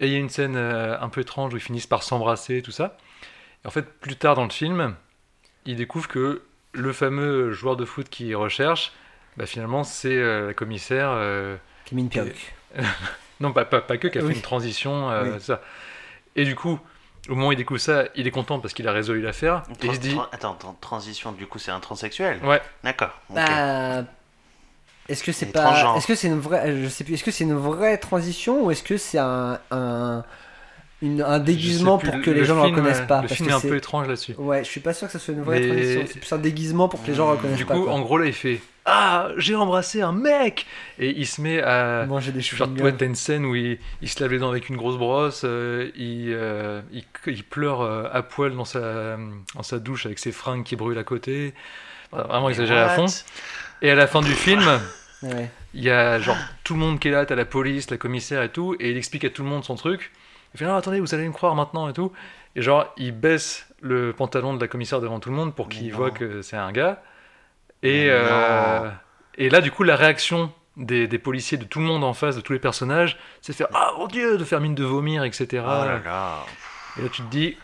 Et 0.00 0.06
il 0.06 0.12
y 0.12 0.16
a 0.16 0.18
une 0.18 0.28
scène 0.30 0.56
euh, 0.56 0.98
un 1.00 1.08
peu 1.08 1.22
étrange 1.22 1.54
où 1.54 1.56
ils 1.56 1.62
finissent 1.62 1.86
par 1.88 2.02
s'embrasser, 2.04 2.62
tout 2.62 2.70
ça. 2.70 2.96
Et 3.64 3.68
en 3.68 3.70
fait, 3.70 3.84
plus 4.00 4.16
tard 4.16 4.36
dans 4.36 4.44
le 4.44 4.50
film, 4.50 4.94
il 5.66 5.76
découvre 5.76 6.08
que 6.08 6.42
le 6.72 6.92
fameux 6.92 7.52
joueur 7.52 7.76
de 7.76 7.84
foot 7.84 8.08
qu'il 8.08 8.34
recherche, 8.36 8.92
bah, 9.36 9.46
finalement, 9.46 9.84
c'est 9.84 10.16
euh, 10.16 10.48
la 10.48 10.54
commissaire. 10.54 11.10
euh, 11.12 11.56
Camille 11.86 12.08
Pioc. 12.08 12.54
non, 13.40 13.52
pas, 13.52 13.64
pas, 13.64 13.80
pas 13.80 13.98
que, 13.98 14.08
qui 14.08 14.18
a 14.18 14.22
Oui. 14.22 14.28
fait 14.28 14.34
une 14.34 14.42
transition, 14.42 15.10
euh, 15.10 15.34
Oui. 15.34 15.40
ça. 15.40 15.62
Et 16.36 16.44
du 16.44 16.54
coup, 16.54 16.78
au 17.28 17.34
moment 17.34 17.48
où 17.48 17.52
il 17.52 17.56
découvre 17.56 17.80
ça, 17.80 18.04
il 18.14 18.26
est 18.26 18.30
content 18.30 18.58
parce 18.58 18.74
qu'il 18.74 18.88
a 18.88 18.92
résolu 18.92 19.20
l'affaire. 19.20 19.62
Et 19.82 19.86
il 19.86 19.94
se 19.94 20.00
dit, 20.00 20.14
Tra- 20.14 20.28
Attends, 20.32 20.56
transition, 20.80 21.32
du 21.32 21.46
coup, 21.46 21.58
c'est 21.58 21.70
un 21.70 21.80
transsexuel 21.80 22.40
ouais, 22.44 22.60
D'accord. 22.82 23.10
Bah, 23.30 24.04
est-ce 25.08 25.22
que 25.24 25.32
c'est 25.32 25.46
pas, 25.46 25.96
est-ce 25.96 26.06
que 26.06 26.14
c'est 26.14 26.28
une 26.28 26.38
vraie, 26.40 26.82
je 26.82 26.88
sais 26.88 27.02
plus, 27.04 27.14
est-ce 27.14 27.24
que 27.24 27.30
c'est 27.30 27.44
une 27.44 27.56
vraie 27.56 27.96
transition 27.98 28.64
ou 28.64 28.70
est-ce 28.70 28.82
que 28.82 28.98
c'est 28.98 29.18
un, 29.18 29.58
un, 29.70 30.22
une, 31.00 31.22
un 31.22 31.38
déguisement 31.38 31.96
plus, 31.98 32.10
pour 32.10 32.20
que 32.20 32.30
les 32.30 32.44
gens 32.44 32.56
ne 32.56 32.62
film, 32.64 32.74
reconnaissent 32.76 33.06
pas. 33.06 33.22
Le 33.22 33.28
parce 33.28 33.34
film 33.34 33.48
que 33.48 33.52
est 33.52 33.56
un 33.56 33.60
peu 33.60 33.76
étrange 33.76 34.08
là-dessus. 34.08 34.34
Ouais, 34.38 34.64
je 34.64 34.68
suis 34.68 34.80
pas 34.80 34.92
sûr 34.92 35.06
que 35.06 35.12
ça 35.12 35.18
soit 35.18 35.34
une 35.34 35.42
vraie 35.42 35.60
Mais- 35.60 35.66
tradition. 35.68 36.04
C'est 36.12 36.18
plus 36.20 36.32
un 36.32 36.38
déguisement 36.38 36.88
pour 36.88 37.02
que 37.02 37.06
les 37.08 37.14
gens 37.14 37.30
reconnaissent 37.30 37.56
Du 37.56 37.64
pas. 37.66 37.74
coup, 37.74 37.84
quoi. 37.84 37.92
en 37.92 38.00
gros, 38.00 38.18
là, 38.18 38.26
il 38.26 38.32
fait 38.32 38.60
Ah, 38.84 39.28
j'ai 39.36 39.54
embrassé 39.54 40.00
un 40.02 40.12
mec 40.12 40.66
Et 40.98 41.10
il 41.16 41.26
se 41.26 41.40
met 41.40 41.60
à. 41.62 42.04
manger 42.06 42.32
des 42.32 42.40
Genre, 42.40 42.66
chewing 42.76 42.96
t'as 42.96 43.06
une 43.06 43.14
scène 43.14 43.44
où 43.44 43.54
il, 43.54 43.78
il 44.02 44.08
se 44.08 44.20
lave 44.22 44.32
les 44.32 44.38
dents 44.38 44.50
avec 44.50 44.68
une 44.70 44.76
grosse 44.76 44.96
brosse, 44.96 45.42
euh, 45.44 45.90
il, 45.94 46.32
euh, 46.32 46.80
il, 46.92 47.04
il 47.26 47.44
pleure 47.44 47.82
euh, 47.82 48.08
à 48.12 48.22
poil 48.22 48.56
dans 48.56 48.64
sa, 48.64 49.16
dans 49.54 49.62
sa 49.62 49.78
douche 49.78 50.06
avec 50.06 50.18
ses 50.18 50.32
fringues 50.32 50.64
qui 50.64 50.74
brûlent 50.74 50.98
à 50.98 51.04
côté. 51.04 51.54
Vraiment 52.10 52.48
exagéré 52.48 52.80
à 52.80 52.88
fond. 52.88 53.04
Et 53.82 53.90
à 53.90 53.94
la 53.94 54.06
fin 54.06 54.22
du 54.22 54.32
film, 54.32 54.64
Ouais. 55.22 55.50
il 55.74 55.82
y 55.82 55.90
a 55.90 56.18
genre 56.18 56.36
tout 56.64 56.74
le 56.74 56.80
monde 56.80 56.98
qui 56.98 57.08
est 57.08 57.10
là, 57.10 57.26
t'as 57.26 57.34
la 57.34 57.44
police, 57.44 57.90
la 57.90 57.96
commissaire 57.98 58.42
et 58.42 58.48
tout, 58.48 58.74
et 58.80 58.90
il 58.90 58.96
explique 58.96 59.24
à 59.24 59.30
tout 59.30 59.42
le 59.42 59.48
monde 59.48 59.64
son 59.64 59.74
truc. 59.74 60.12
Il 60.58 60.64
fait 60.64 60.70
non, 60.70 60.74
attendez, 60.74 60.98
vous 60.98 61.14
allez 61.14 61.28
me 61.28 61.32
croire 61.32 61.54
maintenant 61.54 61.88
et 61.88 61.92
tout. 61.92 62.10
Et 62.56 62.62
genre, 62.62 62.92
il 62.96 63.12
baisse 63.12 63.68
le 63.80 64.12
pantalon 64.12 64.54
de 64.54 64.60
la 64.60 64.66
commissaire 64.66 65.00
devant 65.00 65.20
tout 65.20 65.30
le 65.30 65.36
monde 65.36 65.54
pour 65.54 65.68
qu'il 65.68 65.92
voit 65.92 66.10
que 66.10 66.42
c'est 66.42 66.56
un 66.56 66.72
gars. 66.72 67.00
Et, 67.84 68.08
euh, 68.10 68.90
et 69.36 69.50
là, 69.50 69.60
du 69.60 69.70
coup, 69.70 69.84
la 69.84 69.94
réaction 69.94 70.52
des, 70.76 71.06
des 71.06 71.18
policiers, 71.18 71.58
de 71.58 71.64
tout 71.64 71.78
le 71.78 71.84
monde 71.84 72.02
en 72.02 72.12
face, 72.12 72.34
de 72.34 72.40
tous 72.40 72.52
les 72.52 72.58
personnages, 72.58 73.18
c'est 73.40 73.52
de 73.52 73.56
faire 73.56 73.68
Ah 73.72 73.92
mon 73.98 74.08
dieu, 74.08 74.36
de 74.36 74.42
faire 74.42 74.60
mine 74.60 74.74
de 74.74 74.82
vomir, 74.82 75.22
etc. 75.22 75.46
Oh 75.52 75.68
là 75.68 76.00
là. 76.04 76.44
Et 76.98 77.02
là, 77.02 77.08
tu 77.08 77.22
te 77.22 77.30
dis, 77.30 77.56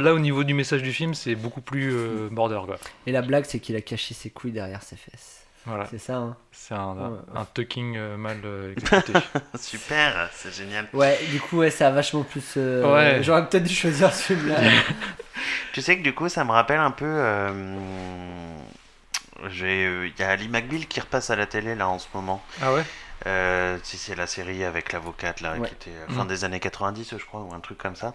là, 0.00 0.12
au 0.12 0.18
niveau 0.18 0.44
du 0.44 0.52
message 0.52 0.82
du 0.82 0.92
film, 0.92 1.14
c'est 1.14 1.36
beaucoup 1.36 1.62
plus 1.62 1.94
euh, 1.94 2.28
border, 2.30 2.60
quoi. 2.66 2.76
Et 3.06 3.12
la 3.12 3.22
blague, 3.22 3.46
c'est 3.46 3.58
qu'il 3.58 3.74
a 3.76 3.80
caché 3.80 4.12
ses 4.12 4.28
couilles 4.28 4.52
derrière 4.52 4.82
ses 4.82 4.96
fesses. 4.96 5.43
Voilà, 5.66 5.86
C'est 5.90 5.98
ça, 5.98 6.16
hein. 6.16 6.36
c'est 6.52 6.74
un, 6.74 6.94
Ouais. 6.94 7.18
un 7.36 7.44
tucking 7.54 7.96
euh, 7.96 8.16
mal 8.18 8.38
euh, 8.44 8.72
exécuté. 8.76 9.12
Super, 9.58 10.28
c'est 10.34 10.54
génial. 10.54 10.86
Ouais, 10.92 11.18
du 11.30 11.40
coup, 11.40 11.58
ouais, 11.58 11.70
ça 11.70 11.88
a 11.88 11.90
vachement 11.90 12.22
plus. 12.22 12.44
euh, 12.58 12.92
Ouais. 12.92 13.22
J'aurais 13.22 13.48
peut-être 13.48 13.64
dû 13.64 13.74
choisir 13.74 14.12
celui-là. 14.12 14.58
Tu 15.72 15.82
sais 15.82 15.98
que 15.98 16.02
du 16.02 16.14
coup, 16.14 16.28
ça 16.28 16.44
me 16.44 16.52
rappelle 16.52 16.78
un 16.78 16.90
peu. 16.92 17.04
euh, 17.04 17.50
j'ai, 19.48 19.84
euh, 19.86 20.06
Il 20.06 20.20
y 20.20 20.22
a 20.22 20.30
Ali 20.30 20.48
McBeal 20.48 20.86
qui 20.86 21.00
repasse 21.00 21.30
à 21.30 21.36
la 21.36 21.46
télé 21.46 21.74
là 21.74 21.88
en 21.88 21.98
ce 21.98 22.06
moment. 22.14 22.42
ah 22.62 22.72
ouais? 22.72 22.84
Euh, 23.26 23.78
si 23.82 23.96
c'est 23.96 24.14
la 24.14 24.26
série 24.26 24.64
avec 24.64 24.92
l'avocate 24.92 25.40
là, 25.40 25.54
Ouais. 25.56 25.68
qui 25.68 25.74
était 25.74 25.90
euh, 25.90 26.14
fin 26.14 26.24
des 26.24 26.44
années 26.44 26.60
90, 26.60 27.14
je 27.18 27.24
crois, 27.24 27.40
ou 27.40 27.52
un 27.54 27.60
truc 27.60 27.78
comme 27.78 27.96
ça. 27.96 28.14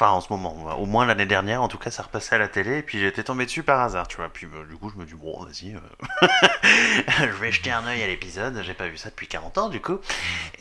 Enfin, 0.00 0.12
en 0.12 0.20
ce 0.20 0.32
moment, 0.32 0.78
au 0.78 0.86
moins 0.86 1.06
l'année 1.06 1.26
dernière, 1.26 1.60
en 1.60 1.66
tout 1.66 1.76
cas, 1.76 1.90
ça 1.90 2.04
repassait 2.04 2.36
à 2.36 2.38
la 2.38 2.46
télé, 2.46 2.78
et 2.78 2.82
puis 2.82 3.00
j'étais 3.00 3.24
tombé 3.24 3.46
dessus 3.46 3.64
par 3.64 3.80
hasard, 3.80 4.06
tu 4.06 4.18
vois. 4.18 4.28
Puis 4.28 4.46
bah, 4.46 4.58
du 4.70 4.76
coup, 4.76 4.90
je 4.90 4.96
me 4.96 5.04
dis, 5.04 5.14
bon, 5.14 5.42
vas-y, 5.42 5.74
euh, 5.74 6.28
je 7.26 7.36
vais 7.40 7.50
jeter 7.50 7.72
un 7.72 7.84
œil 7.84 8.04
à 8.04 8.06
l'épisode, 8.06 8.62
j'ai 8.64 8.74
pas 8.74 8.86
vu 8.86 8.96
ça 8.96 9.10
depuis 9.10 9.26
40 9.26 9.58
ans, 9.58 9.68
du 9.68 9.80
coup. 9.80 9.98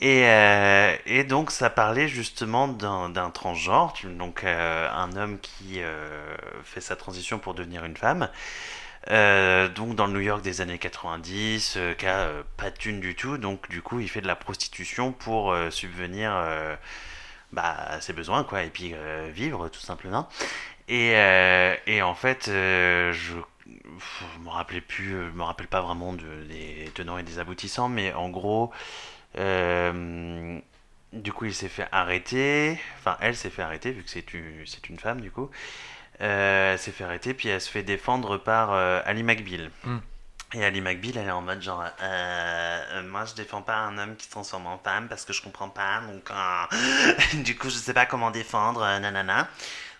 Et, 0.01 0.23
euh, 0.26 0.95
et 1.05 1.23
donc, 1.23 1.51
ça 1.51 1.69
parlait 1.69 2.07
justement 2.07 2.68
d'un 2.68 3.30
transgenre, 3.30 3.93
donc 4.05 4.43
euh, 4.43 4.89
un 4.91 5.15
homme 5.15 5.38
qui 5.39 5.81
fait 6.64 6.81
sa 6.81 6.95
transition 6.95 7.38
pour 7.38 7.53
devenir 7.53 7.85
une 7.85 7.95
femme. 7.95 8.30
Donc 9.07 9.93
dans 9.95 10.07
le 10.07 10.14
New 10.14 10.19
York 10.19 10.41
des 10.41 10.61
années 10.61 10.80
90, 10.80 11.76
euh, 11.77 11.93
qui 11.93 12.07
a 12.07 12.30
pas 12.57 12.72
de 12.72 12.76
thune 12.76 12.99
du 12.99 13.14
tout, 13.14 13.38
donc 13.38 13.69
du 13.69 13.84
coup 13.84 13.99
il 13.99 14.09
fait 14.09 14.22
de 14.22 14.27
la 14.27 14.35
prostitution 14.35 15.11
pour 15.11 15.55
subvenir 15.69 16.31
bah, 17.51 17.99
ses 18.01 18.13
besoins, 18.13 18.43
quoi, 18.43 18.63
et 18.63 18.69
puis 18.69 18.91
euh, 18.93 19.29
vivre 19.33 19.69
tout 19.69 19.79
simplement. 19.79 20.27
Et, 20.87 21.13
euh, 21.15 21.75
et 21.85 22.01
en 22.01 22.15
fait, 22.15 22.47
euh, 22.47 23.11
je, 23.13 23.35
je 23.65 24.39
me 24.43 24.49
rappelais 24.49 24.81
plus, 24.81 25.11
je 25.11 25.35
me 25.35 25.43
rappelle 25.43 25.67
pas 25.67 25.81
vraiment 25.81 26.13
de, 26.13 26.43
des 26.49 26.89
tenants 26.93 27.17
et 27.17 27.23
des 27.23 27.39
aboutissants, 27.39 27.89
mais 27.89 28.13
en 28.13 28.29
gros, 28.29 28.71
du 29.35 31.31
coup 31.33 31.45
il 31.45 31.53
s'est 31.53 31.69
fait 31.69 31.87
arrêter, 31.91 32.79
enfin 32.99 33.17
elle 33.21 33.35
s'est 33.35 33.49
fait 33.49 33.61
arrêter 33.61 33.91
vu 33.91 34.03
que 34.03 34.09
c'est 34.09 34.33
une, 34.33 34.65
une 34.89 34.99
femme 34.99 35.21
du 35.21 35.31
coup. 35.31 35.49
Elle 36.19 36.79
s'est 36.79 36.91
fait 36.91 37.03
arrêter, 37.03 37.33
puis 37.33 37.49
elle 37.49 37.61
se 37.61 37.69
fait 37.69 37.83
défendre 37.83 38.37
par 38.37 38.71
Ali 38.71 39.23
McBeal. 39.23 39.69
Hmm. 39.83 39.99
Et 40.53 40.63
Ali 40.63 40.79
McBeal, 40.79 41.17
elle 41.17 41.27
est 41.27 41.31
en 41.31 41.41
mode 41.41 41.61
genre, 41.61 41.83
euh, 42.01 43.03
moi 43.03 43.25
je 43.25 43.33
défends 43.35 43.61
pas 43.61 43.75
un 43.75 43.97
homme 43.97 44.15
qui 44.15 44.25
se 44.27 44.31
transforme 44.31 44.65
en 44.67 44.77
femme 44.77 45.09
parce 45.09 45.25
que 45.25 45.33
je 45.33 45.41
comprends 45.41 45.67
pas, 45.67 45.99
donc 46.09 46.31
euh, 46.31 47.43
du 47.43 47.57
coup 47.57 47.69
je 47.69 47.75
sais 47.75 47.93
pas 47.93 48.05
comment 48.05 48.31
défendre, 48.31 48.81
euh, 48.81 48.99
nanana. 48.99 49.49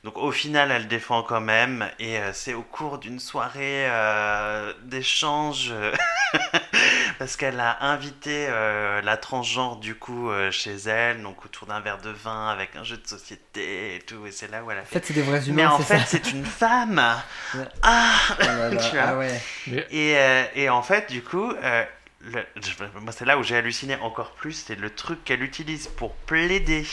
Donc 0.08 0.18
au 0.20 0.32
final, 0.32 0.72
elle 0.72 0.88
défend 0.88 1.22
quand 1.22 1.42
même, 1.42 1.86
et 2.00 2.18
euh, 2.18 2.32
c'est 2.32 2.54
au 2.54 2.62
cours 2.62 2.98
d'une 2.98 3.20
soirée 3.20 3.90
euh, 3.90 4.72
d'échange, 4.84 5.68
euh, 5.72 5.94
parce 7.20 7.36
qu'elle 7.36 7.60
a 7.60 7.84
invité 7.84 8.46
euh, 8.48 9.02
la 9.02 9.18
transgenre 9.18 9.76
du 9.76 9.96
coup 9.96 10.30
euh, 10.32 10.50
chez 10.50 10.76
elle, 10.88 11.22
donc 11.24 11.44
autour 11.44 11.68
d'un 11.68 11.82
verre 11.82 11.98
de 11.98 12.10
vin 12.12 12.48
avec 12.48 12.78
un 12.78 12.86
jeu 12.86 12.96
de 12.96 13.06
société 13.06 13.98
et 13.98 14.00
tout, 14.00 14.26
et 14.26 14.32
c'est 14.32 14.50
là 14.50 14.64
où 14.64 14.72
elle 14.72 14.78
a 14.78 14.82
En 14.84 14.86
fait. 14.86 15.00
fait, 15.02 15.08
c'est 15.08 15.14
des 15.14 15.24
vrais 15.24 15.46
humains. 15.46 15.56
Mais 15.56 15.66
en 15.66 15.80
fait, 15.80 16.00
c'est 16.08 16.32
une 16.32 16.46
femme. 16.46 17.02
Ah. 17.84 18.14
Oh 18.40 18.44
là 18.46 18.70
là, 18.70 18.78
tu 18.90 18.96
vois. 18.96 19.06
ah 19.10 19.18
ouais. 19.18 19.42
Et, 19.92 20.16
euh, 20.16 20.44
et 20.56 20.70
en 20.70 20.84
fait, 20.84 21.12
du 21.12 21.22
coup, 21.22 21.52
euh, 21.52 21.84
le- 22.22 22.46
moi 23.02 23.12
c'est 23.12 23.26
là 23.26 23.38
où 23.38 23.44
j'ai 23.44 23.58
halluciné 23.58 23.98
encore 23.98 24.32
plus, 24.32 24.54
c'est 24.54 24.80
le 24.80 24.90
truc 24.90 25.22
qu'elle 25.26 25.44
utilise 25.44 25.88
pour 25.90 26.14
plaider 26.16 26.86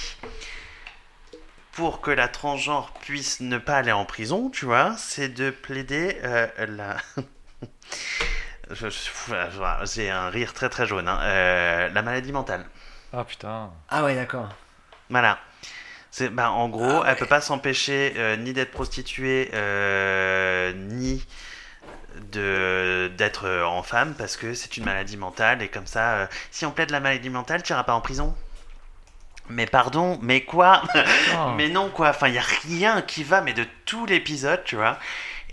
pour 1.75 2.01
que 2.01 2.11
la 2.11 2.29
transgenre 2.29 2.93
puisse 3.01 3.41
ne 3.41 3.59
pas 3.59 3.77
aller 3.77 3.93
en 3.93 4.05
prison, 4.05 4.51
tu 4.51 4.65
vois, 4.65 4.95
c'est 4.97 5.29
de 5.29 5.51
plaider 5.51 6.19
euh, 6.23 6.47
la... 6.69 6.97
J'ai 9.85 10.11
un 10.11 10.31
rire 10.31 10.55
très 10.55 10.69
très 10.69 10.87
jaune, 10.87 11.09
hein, 11.09 11.19
euh, 11.23 11.89
la 11.91 12.03
maladie 12.03 12.33
mentale. 12.33 12.65
Ah 13.13 13.25
putain. 13.25 13.71
Ah 13.91 14.05
ouais, 14.05 14.15
d'accord. 14.15 14.49
Voilà. 15.11 15.39
C'est, 16.11 16.29
bah, 16.29 16.51
en 16.51 16.69
gros, 16.69 17.03
Ah 17.03 17.09
elle 17.09 17.17
peut 17.17 17.27
pas 17.27 17.41
s'empêcher 17.41 18.15
euh, 18.17 18.37
ni 18.37 18.53
d'être 18.53 18.71
prostituée, 18.71 19.51
euh, 19.53 20.73
ni 20.73 21.27
de 22.33 23.11
d'être 23.17 23.49
en 23.65 23.83
femme 23.83 24.15
parce 24.17 24.37
que 24.37 24.55
c'est 24.55 24.77
une 24.77 24.85
maladie 24.85 25.17
mentale 25.17 25.63
et 25.63 25.69
comme 25.69 25.87
ça, 25.87 26.15
euh, 26.15 26.27
si 26.51 26.65
on 26.65 26.71
plaide 26.71 26.91
la 26.91 27.01
maladie 27.01 27.31
mentale, 27.31 27.63
tu 27.63 27.73
iras 27.73 27.83
pas 27.83 27.95
en 27.95 28.01
prison? 28.01 28.35
Mais 29.49 29.67
pardon, 29.67 30.19
mais 30.23 30.43
quoi 30.43 30.83
Ah. 31.33 31.53
Mais 31.57 31.69
non 31.69 31.91
quoi, 31.91 32.11
enfin 32.11 32.29
il 32.29 32.35
y 32.35 32.39
a 32.39 32.45
rien 32.67 33.03
qui 33.03 33.25
va, 33.25 33.41
mais 33.43 33.53
de 33.53 33.67
tout 33.85 34.07
l'épisode, 34.07 34.63
tu 34.65 34.77
vois. 34.77 34.99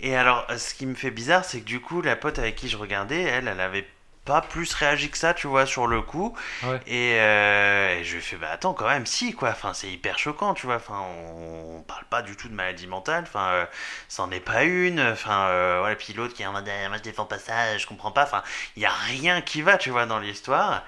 Et 0.00 0.16
alors, 0.16 0.46
euh, 0.50 0.58
ce 0.58 0.74
qui 0.74 0.86
me 0.86 0.94
fait 0.94 1.10
bizarre, 1.10 1.44
c'est 1.44 1.60
que 1.60 1.64
du 1.66 1.80
coup, 1.80 2.02
la 2.02 2.16
pote 2.16 2.38
avec 2.38 2.56
qui 2.56 2.68
je 2.68 2.76
regardais, 2.76 3.22
elle, 3.22 3.48
elle 3.48 3.60
avait 3.60 3.86
pas 4.24 4.40
plus 4.40 4.72
réagi 4.74 5.10
que 5.10 5.18
ça, 5.18 5.34
tu 5.34 5.46
vois, 5.48 5.66
sur 5.66 5.86
le 5.88 6.00
coup. 6.00 6.36
Ouais. 6.62 6.80
Et, 6.86 7.16
euh, 7.20 7.98
et 7.98 8.04
je 8.04 8.12
lui 8.12 8.18
ai 8.18 8.20
fait, 8.22 8.36
bah 8.36 8.48
attends, 8.52 8.72
quand 8.72 8.88
même, 8.88 9.04
si, 9.06 9.34
quoi. 9.34 9.50
Enfin, 9.50 9.74
c'est 9.74 9.90
hyper 9.90 10.18
choquant, 10.18 10.54
tu 10.54 10.66
vois. 10.66 10.76
Enfin, 10.76 11.00
on, 11.00 11.78
on 11.78 11.82
parle 11.82 12.04
pas 12.04 12.22
du 12.22 12.36
tout 12.36 12.48
de 12.48 12.54
maladie 12.54 12.86
mentale. 12.86 13.24
Enfin, 13.26 13.48
euh, 13.52 13.66
c'en 14.08 14.30
est 14.30 14.40
pas 14.40 14.62
une. 14.64 15.00
Enfin, 15.00 15.48
euh, 15.48 15.78
voilà. 15.80 15.96
Puis 15.96 16.12
l'autre 16.14 16.34
qui 16.34 16.42
est 16.42 16.46
en 16.46 16.52
mode, 16.52 16.68
Ah, 16.68 16.88
moi 16.88 16.98
je 16.98 17.02
défends 17.02 17.24
pas 17.26 17.38
ça, 17.38 17.76
je 17.78 17.86
comprends 17.86 18.12
pas. 18.12 18.22
Enfin, 18.24 18.42
il 18.76 18.82
y 18.82 18.86
a 18.86 18.90
rien 18.92 19.40
qui 19.42 19.60
va, 19.62 19.76
tu 19.76 19.90
vois, 19.90 20.06
dans 20.06 20.18
l'histoire. 20.20 20.84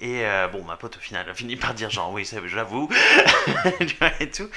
Et 0.00 0.26
euh, 0.26 0.48
bon, 0.48 0.62
ma 0.64 0.76
pote, 0.76 0.96
au 0.96 1.00
final, 1.00 1.28
a 1.28 1.34
fini 1.34 1.56
par 1.56 1.74
dire, 1.74 1.90
genre, 1.90 2.12
oui, 2.12 2.26
ça, 2.26 2.38
j'avoue. 2.46 2.88
Et 4.20 4.30
tout. 4.30 4.48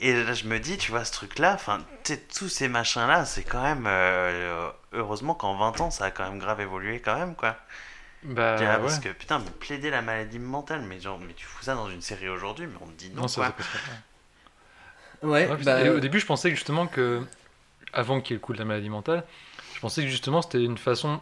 Et 0.00 0.24
là, 0.24 0.32
je 0.34 0.44
me 0.46 0.58
dis, 0.60 0.78
tu 0.78 0.90
vois, 0.90 1.04
ce 1.04 1.12
truc-là, 1.12 1.54
enfin, 1.54 1.78
tu 2.04 2.14
sais, 2.14 2.20
tous 2.20 2.48
ces 2.48 2.68
machins-là, 2.68 3.24
c'est 3.24 3.44
quand 3.44 3.62
même. 3.62 3.84
euh, 3.86 4.70
heureusement 4.92 5.34
qu'en 5.34 5.56
20 5.56 5.80
ans, 5.80 5.90
ça 5.90 6.06
a 6.06 6.10
quand 6.10 6.24
même 6.28 6.38
grave 6.40 6.60
évolué, 6.60 7.00
quand 7.00 7.16
même, 7.18 7.36
quoi. 7.36 7.56
Bah 8.24 8.56
ouais. 8.58 8.78
Parce 8.80 8.98
que 9.00 9.08
putain, 9.10 9.38
mais 9.40 9.50
plaider 9.50 9.90
la 9.90 10.02
maladie 10.02 10.38
mentale, 10.38 10.82
mais 10.82 11.00
genre, 11.00 11.18
mais 11.20 11.34
tu 11.34 11.44
fous 11.46 11.64
ça 11.64 11.74
dans 11.74 11.90
une 11.90 12.02
série 12.02 12.28
aujourd'hui, 12.28 12.66
mais 12.66 12.78
on 12.80 12.86
te 12.86 12.92
dit 12.92 13.10
non, 13.10 13.22
Non, 13.22 13.28
ça, 13.28 13.50
quoi. 13.50 13.64
ça. 13.64 13.78
Ouais, 15.22 15.48
Ouais, 15.48 15.56
bah, 15.64 15.90
au 15.92 16.00
début, 16.00 16.18
je 16.20 16.26
pensais 16.26 16.50
justement 16.50 16.86
que, 16.86 17.22
avant 17.92 18.20
qu'il 18.20 18.34
y 18.34 18.34
ait 18.34 18.40
le 18.40 18.44
coup 18.44 18.52
de 18.52 18.58
la 18.58 18.64
maladie 18.64 18.90
mentale, 18.90 19.24
je 19.74 19.80
pensais 19.80 20.02
que 20.02 20.08
justement 20.08 20.42
c'était 20.42 20.62
une 20.62 20.78
façon 20.78 21.20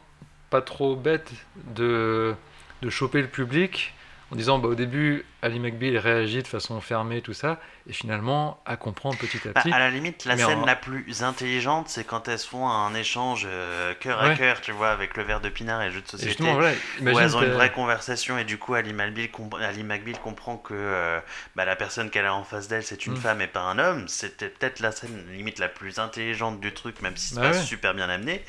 pas 0.51 0.63
trop 0.63 0.97
bête 0.97 1.31
de, 1.57 2.35
de 2.83 2.91
choper 2.91 3.21
le 3.23 3.29
public 3.29 3.95
en 4.33 4.37
disant 4.37 4.61
bah, 4.61 4.69
au 4.69 4.77
début, 4.77 5.25
Ali 5.43 5.59
McBeal 5.59 5.99
réagit 5.99 6.41
de 6.41 6.47
façon 6.47 6.81
fermée, 6.81 7.21
tout 7.21 7.33
ça, 7.33 7.59
et 7.89 7.93
finalement 7.93 8.63
à 8.65 8.77
comprendre 8.77 9.19
petit 9.19 9.39
à 9.49 9.53
Bah, 9.53 9.61
petit. 9.61 9.73
à 9.73 9.81
la 9.81 9.91
limite, 9.91 10.25
la 10.25 10.37
scène 10.37 10.61
en- 10.61 10.67
la 10.67 10.77
plus 10.77 11.25
intelligente, 11.25 11.89
c'est 11.89 12.05
quand 12.05 12.29
elles 12.29 12.39
se 12.39 12.47
font 12.47 12.69
un 12.69 12.95
échange 12.95 13.43
euh, 13.51 13.93
cœur 13.99 14.21
à 14.21 14.37
cœur, 14.37 14.61
tu 14.61 14.71
vois, 14.71 14.91
avec 14.91 15.17
le 15.17 15.25
verre 15.25 15.41
de 15.41 15.49
pinard 15.49 15.83
et 15.83 15.87
le 15.87 15.95
jeu 15.95 16.01
de 16.01 16.07
société. 16.07 16.29
justement, 16.31 16.55
voilà, 16.55 16.77
où 17.01 17.19
elles 17.19 17.37
ont 17.37 17.43
une 17.43 17.51
vraie 17.51 17.73
conversation 17.73 18.39
et 18.39 18.45
du 18.45 18.57
coup 18.57 18.75
Ali 18.75 18.93
McBeal, 18.93 19.33
comp- 19.33 19.57
Ali 19.61 19.83
McBeal 19.83 20.21
comprend 20.21 20.57
que 20.57 20.75
euh, 20.75 21.19
bah, 21.57 21.65
la 21.65 21.75
personne 21.75 22.09
qu'elle 22.09 22.27
a 22.27 22.33
en 22.35 22.45
face 22.45 22.69
d'elle 22.69 22.85
c'est 22.85 23.07
une 23.07 23.15
Mm. 23.15 23.17
femme 23.17 23.41
et 23.41 23.49
pas 23.49 23.63
un 23.63 23.81
homme. 23.81 24.07
C'était 24.07 24.49
peut-être 24.49 24.79
la 24.79 24.93
scène 24.93 25.27
limite 25.33 25.59
la 25.59 25.69
plus 25.69 25.99
intelligente 25.99 26.61
du 26.61 26.73
truc, 26.73 27.03
même 27.03 27.17
si 27.17 27.31
c'est 27.35 27.41
Bah 27.41 27.51
pas 27.51 27.53
ouais. 27.53 27.63
super 27.65 27.95
bien 27.95 28.09
amené. 28.09 28.45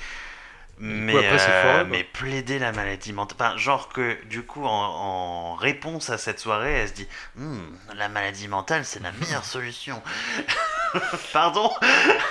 Coup, 0.81 1.17
après, 1.17 1.41
euh, 1.41 1.61
foireux, 1.73 1.83
mais 1.89 2.03
plaider 2.03 2.57
la 2.59 2.71
maladie 2.71 3.13
mentale, 3.13 3.37
enfin, 3.39 3.57
genre 3.57 3.89
que 3.89 4.17
du 4.25 4.43
coup 4.43 4.65
en, 4.65 4.69
en 4.69 5.55
réponse 5.55 6.09
à 6.09 6.17
cette 6.17 6.39
soirée, 6.39 6.73
elle 6.73 6.87
se 6.89 6.93
dit 6.93 7.07
Hmm, 7.35 7.59
la 7.95 8.09
maladie 8.09 8.47
mentale 8.47 8.83
c'est 8.85 9.01
la 9.01 9.11
meilleure 9.11 9.45
solution. 9.55 10.01
Pardon, 11.33 11.71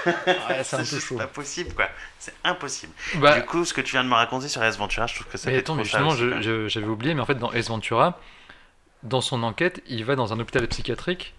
Ouais, 0.06 0.62
c'est 0.64 1.16
pas 1.16 1.26
possible 1.26 1.72
quoi, 1.74 1.88
c'est 2.18 2.34
impossible. 2.44 2.92
Bah, 3.16 3.38
Du 3.38 3.46
coup, 3.46 3.64
ce 3.64 3.72
que 3.72 3.80
tu 3.80 3.92
viens 3.92 4.04
de 4.04 4.08
me 4.08 4.14
raconter 4.14 4.48
sur 4.48 4.62
Ace 4.62 4.76
Ventura, 4.78 5.06
je 5.06 5.14
trouve 5.14 5.28
que 5.28 5.38
ça 5.38 5.48
mais 5.48 5.54
fait 5.56 5.60
attends, 5.60 5.72
trop 5.74 5.76
mais 5.76 5.84
justement, 5.84 6.10
j'avais 6.68 6.86
oublié, 6.86 7.14
mais 7.14 7.20
en 7.22 7.26
fait, 7.26 7.36
dans 7.36 7.52
Ace 7.52 7.68
Ventura, 7.68 8.18
dans 9.02 9.20
son 9.22 9.42
enquête, 9.42 9.82
il 9.86 10.04
va 10.04 10.14
dans 10.16 10.32
un 10.34 10.40
hôpital 10.40 10.66
psychiatrique 10.68 11.34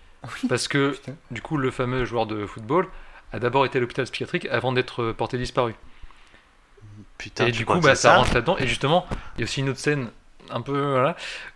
Parce 0.50 0.68
que, 0.68 0.92
Putain. 0.92 1.14
du 1.30 1.42
coup, 1.42 1.58
le 1.58 1.70
fameux 1.70 2.06
joueur 2.06 2.26
de 2.26 2.46
football 2.48 2.88
a 3.34 3.40
d'abord 3.40 3.66
été 3.66 3.78
à 3.78 3.82
l'hôpital 3.82 4.06
psychiatrique 4.06 4.48
avant 4.50 4.72
d'être 4.72 5.12
porté 5.12 5.38
disparu. 5.38 5.76
Putain, 7.22 7.46
et 7.48 7.52
du 7.52 7.66
coup, 7.66 7.80
bah, 7.80 7.96
ça 7.96 8.16
rentre 8.18 8.34
là-dedans. 8.34 8.58
Et 8.58 8.68
justement, 8.68 9.06
il 9.36 9.42
y 9.42 9.44
a 9.44 9.46
aussi 9.46 9.60
une 9.62 9.70
autre 9.70 9.80
scène, 9.80 10.10
un 10.50 10.62
peu, 10.62 10.92
voilà, 10.92 11.16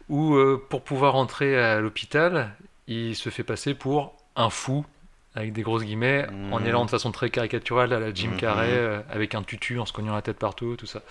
où 0.10 0.36
euh, 0.36 0.64
pour 0.70 0.84
pouvoir 0.84 1.16
entrer 1.16 1.58
à 1.60 1.80
l'hôpital, 1.82 2.52
il 2.88 3.16
se 3.16 3.30
fait 3.30 3.44
passer 3.44 3.74
pour 3.74 4.14
un 4.36 4.50
fou, 4.52 4.86
avec 5.34 5.54
des 5.54 5.64
grosses 5.64 5.84
guillemets, 5.84 6.28
en 6.52 6.60
Mhm. 6.60 6.68
allant 6.68 6.86
de 6.86 6.90
façon 6.92 7.12
très 7.12 7.30
caricaturale 7.30 7.92
à 7.94 8.00
la 8.00 8.14
Jim 8.14 8.30
Mhm. 8.32 8.38
Carrey, 8.38 8.68
euh, 8.70 9.00
avec 9.12 9.34
un 9.34 9.42
tutu 9.44 9.80
en 9.80 9.86
se 9.86 9.92
cognant 9.94 10.14
la 10.14 10.22
tête 10.22 10.38
partout, 10.38 10.76
tout 10.78 10.86
ça. 10.86 11.02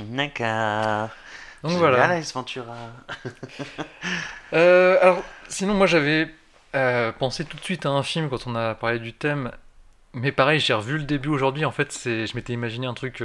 D'accord. 0.00 1.08
Donc 1.62 1.72
voilà. 1.78 2.20
Ventura. 2.34 2.74
Euh, 4.52 4.98
alors, 5.00 5.22
sinon, 5.48 5.72
moi 5.74 5.86
j'avais 5.86 6.28
pensé 7.18 7.44
tout 7.44 7.56
de 7.56 7.62
suite 7.62 7.86
à 7.86 7.90
un 7.90 8.02
film 8.02 8.28
quand 8.28 8.46
on 8.46 8.54
a 8.54 8.74
parlé 8.74 8.98
du 8.98 9.12
thème, 9.14 9.50
mais 10.12 10.32
pareil, 10.32 10.60
j'ai 10.60 10.74
revu 10.74 10.98
le 10.98 11.04
début 11.04 11.28
aujourd'hui. 11.30 11.64
En 11.64 11.70
fait, 11.70 11.90
c'est, 11.92 12.26
je 12.26 12.34
m'étais 12.36 12.52
imaginé 12.52 12.86
un 12.86 12.94
truc 12.94 13.22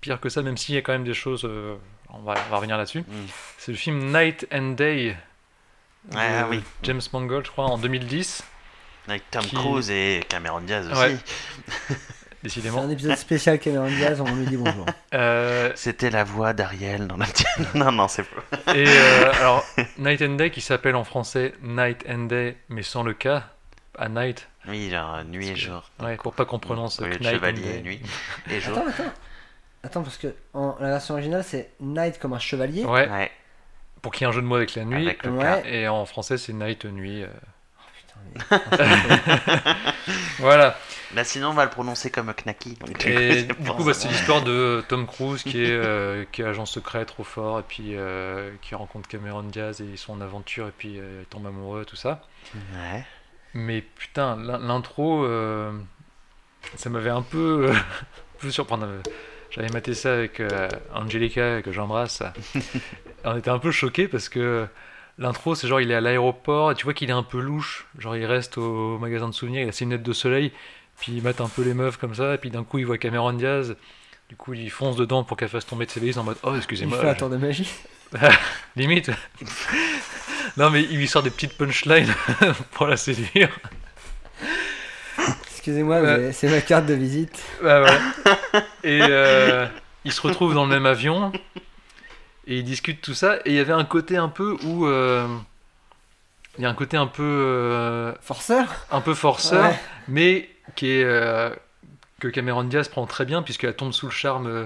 pire 0.00 0.20
que 0.20 0.28
ça, 0.28 0.42
même 0.42 0.56
s'il 0.56 0.74
y 0.74 0.78
a 0.78 0.82
quand 0.82 0.92
même 0.92 1.04
des 1.04 1.14
choses. 1.14 1.44
euh, 1.44 1.76
on, 2.10 2.18
va, 2.20 2.34
on 2.46 2.50
va 2.50 2.56
revenir 2.56 2.76
là-dessus. 2.76 3.00
Mm. 3.00 3.26
C'est 3.58 3.72
le 3.72 3.78
film 3.78 4.12
Night 4.12 4.46
and 4.52 4.70
Day. 4.72 5.16
de 6.10 6.16
Ah 6.16 6.46
oui. 6.48 6.62
James 6.82 7.00
Mangold, 7.12 7.46
je 7.46 7.50
crois, 7.50 7.66
en 7.66 7.78
2010, 7.78 8.42
Avec 9.08 9.30
Tom 9.30 9.42
Qui- 9.42 9.56
Cruise 9.56 9.90
et 9.90 10.24
Cameron 10.28 10.60
Diaz 10.60 10.86
aussi. 10.90 11.00
Ouais. 11.00 11.16
C'est 12.42 12.44
décidément. 12.44 12.80
un 12.84 12.88
épisode 12.88 13.16
spécial 13.18 13.58
Cameron 13.58 13.88
Diaz, 13.88 14.18
on 14.22 14.34
lui 14.34 14.46
dit 14.46 14.56
bonjour. 14.56 14.86
Euh, 15.12 15.70
C'était 15.74 16.08
la 16.08 16.24
voix 16.24 16.54
d'Ariel 16.54 17.06
dans 17.06 17.18
la 17.18 17.26
tienne. 17.26 17.66
non, 17.74 17.92
non, 17.92 18.08
c'est 18.08 18.22
pas. 18.22 18.74
et 18.74 18.84
euh, 18.88 19.32
alors, 19.34 19.62
Night 19.98 20.22
and 20.22 20.36
Day 20.36 20.50
qui 20.50 20.60
s'appelle 20.62 20.94
en 20.96 21.04
français 21.04 21.52
Night 21.62 22.02
and 22.08 22.24
Day, 22.26 22.56
mais 22.70 22.82
sans 22.82 23.02
le 23.02 23.12
K, 23.12 23.26
à 23.98 24.08
Night, 24.08 24.48
Oui, 24.68 24.88
genre 24.88 25.22
nuit 25.24 25.48
et 25.48 25.56
jour. 25.56 25.90
ouais, 26.00 26.16
pour 26.16 26.32
pas 26.32 26.46
qu'on 26.46 26.58
prononce 26.60 26.98
lieu 27.02 27.10
de 27.10 27.22
Knight 27.22 27.26
and 27.26 27.30
chevalier 27.36 27.62
Day. 27.62 27.78
et 27.78 27.82
nuit. 27.82 28.00
Et 28.50 28.60
jour. 28.60 28.78
Attends, 28.78 28.88
attends. 28.88 29.12
Attends, 29.82 30.02
parce 30.02 30.18
que 30.18 30.34
en, 30.54 30.76
la 30.80 30.88
version 30.90 31.14
originale, 31.14 31.42
c'est 31.44 31.70
Knight 31.80 32.18
comme 32.18 32.32
un 32.34 32.38
chevalier. 32.38 32.84
Ouais, 32.84 33.08
Ouais, 33.08 33.30
pour 34.02 34.12
qu'il 34.12 34.22
y 34.22 34.24
ait 34.26 34.28
un 34.28 34.32
jeu 34.32 34.42
de 34.42 34.46
mots 34.46 34.56
avec 34.56 34.74
la 34.74 34.84
nuit. 34.84 35.06
avec 35.06 35.22
le 35.24 35.30
Ouais. 35.32 35.62
Et 35.72 35.88
en 35.88 36.04
français, 36.06 36.36
c'est 36.38 36.52
night, 36.52 36.84
nuit. 36.84 37.22
euh. 37.22 37.28
Putain, 38.34 38.58
mais- 38.78 39.82
Voilà. 40.38 40.76
Bah 41.12 41.24
sinon, 41.24 41.48
on 41.50 41.54
va 41.54 41.64
le 41.64 41.70
prononcer 41.70 42.10
comme 42.10 42.32
Knacky. 42.32 42.74
donc, 42.74 43.06
Et 43.06 43.42
du 43.44 43.54
coup, 43.54 43.84
bah, 43.84 43.94
c'est 43.94 44.08
l'histoire 44.08 44.42
de 44.42 44.84
Tom 44.88 45.06
Cruise 45.06 45.42
qui 45.42 45.64
est, 45.64 45.70
euh, 45.72 46.24
qui 46.30 46.42
est 46.42 46.44
agent 46.44 46.66
secret 46.66 47.04
trop 47.04 47.24
fort 47.24 47.58
et 47.60 47.62
puis 47.66 47.96
euh, 47.96 48.52
qui 48.62 48.74
rencontre 48.74 49.08
Cameron 49.08 49.42
Diaz 49.42 49.80
et 49.80 49.84
ils 49.84 49.98
sont 49.98 50.12
en 50.12 50.20
aventure 50.20 50.68
et 50.68 50.72
puis 50.76 50.98
euh, 50.98 51.20
ils 51.22 51.26
tombent 51.26 51.46
amoureux, 51.46 51.84
tout 51.84 51.96
ça. 51.96 52.22
Ouais. 52.54 53.04
Mais 53.54 53.80
putain, 53.82 54.36
l'in- 54.36 54.58
l'intro, 54.60 55.24
euh, 55.24 55.72
ça 56.76 56.88
m'avait 56.90 57.10
un 57.10 57.22
peu, 57.22 57.70
un 57.74 58.38
peu 58.38 58.50
surprendre. 58.50 58.86
J'avais 59.50 59.68
maté 59.68 59.94
ça 59.94 60.14
avec 60.14 60.40
euh, 60.40 60.68
Angelica 60.94 61.62
que 61.62 61.72
j'embrasse. 61.72 62.22
On 63.24 63.36
était 63.36 63.50
un 63.50 63.58
peu 63.58 63.70
choqués 63.72 64.06
parce 64.08 64.28
que 64.28 64.66
l'intro, 65.18 65.54
c'est 65.54 65.66
genre 65.66 65.80
il 65.80 65.90
est 65.90 65.94
à 65.94 66.00
l'aéroport 66.00 66.70
et 66.70 66.74
tu 66.74 66.84
vois 66.84 66.94
qu'il 66.94 67.10
est 67.10 67.14
un 67.14 67.22
peu 67.24 67.40
louche. 67.40 67.86
Genre 67.98 68.16
il 68.16 68.24
reste 68.24 68.58
au 68.58 68.98
magasin 68.98 69.28
de 69.28 69.34
souvenirs, 69.34 69.62
il 69.62 69.68
a 69.68 69.72
ses 69.72 69.84
lunettes 69.84 70.02
de 70.04 70.12
soleil, 70.12 70.52
puis 71.00 71.12
il 71.12 71.22
mate 71.22 71.40
un 71.40 71.48
peu 71.48 71.62
les 71.62 71.74
meufs 71.74 71.96
comme 71.96 72.14
ça, 72.14 72.34
et 72.34 72.38
puis 72.38 72.50
d'un 72.50 72.64
coup 72.64 72.78
il 72.78 72.86
voit 72.86 72.98
Cameron 72.98 73.32
Diaz. 73.32 73.76
Du 74.28 74.36
coup, 74.36 74.54
il 74.54 74.70
fonce 74.70 74.94
dedans 74.94 75.24
pour 75.24 75.36
qu'elle 75.36 75.48
fasse 75.48 75.66
tomber 75.66 75.86
de 75.86 75.90
ses 75.90 75.98
valises 75.98 76.16
en 76.16 76.22
mode 76.22 76.36
Oh, 76.44 76.50
Il 76.52 76.58
excusez-moi. 76.58 76.96
fait 77.00 77.08
un 77.08 77.14
tour 77.14 77.28
de 77.30 77.36
magie. 77.36 77.68
Limite. 78.76 79.10
non, 80.56 80.70
mais 80.70 80.84
il 80.84 80.98
lui 80.98 81.08
sort 81.08 81.24
des 81.24 81.30
petites 81.30 81.58
punchlines 81.58 82.14
pour 82.70 82.86
la 82.86 82.96
séduire. 82.96 83.48
Excusez-moi, 85.64 86.00
mais 86.00 86.32
c'est 86.32 86.48
ma 86.48 86.62
carte 86.62 86.86
de 86.86 86.94
visite. 86.94 87.42
Bah 87.62 87.82
ouais. 87.82 88.60
Et 88.82 89.00
euh, 89.02 89.66
ils 90.06 90.12
se 90.12 90.22
retrouvent 90.22 90.54
dans 90.54 90.64
le 90.64 90.70
même 90.70 90.86
avion 90.86 91.32
et 92.46 92.56
ils 92.60 92.64
discutent 92.64 93.02
tout 93.02 93.12
ça. 93.12 93.36
Et 93.44 93.50
il 93.50 93.54
y 93.56 93.58
avait 93.58 93.74
un 93.74 93.84
côté 93.84 94.16
un 94.16 94.30
peu 94.30 94.56
où 94.64 94.86
euh, 94.86 95.28
il 96.56 96.62
y 96.62 96.66
a 96.66 96.70
un 96.70 96.74
côté 96.74 96.96
un 96.96 97.06
peu 97.06 97.22
euh, 97.22 98.14
Forceur? 98.22 98.86
un 98.90 99.02
peu 99.02 99.12
forceur, 99.12 99.64
Ouais. 99.66 99.78
mais 100.08 100.48
qui 100.76 100.88
est 100.92 101.04
euh, 101.04 101.50
que 102.20 102.28
Cameron 102.28 102.64
Diaz 102.64 102.88
prend 102.88 103.04
très 103.06 103.26
bien 103.26 103.42
puisqu'elle 103.42 103.76
tombe 103.76 103.92
sous 103.92 104.06
le 104.06 104.12
charme 104.12 104.46
euh, 104.46 104.64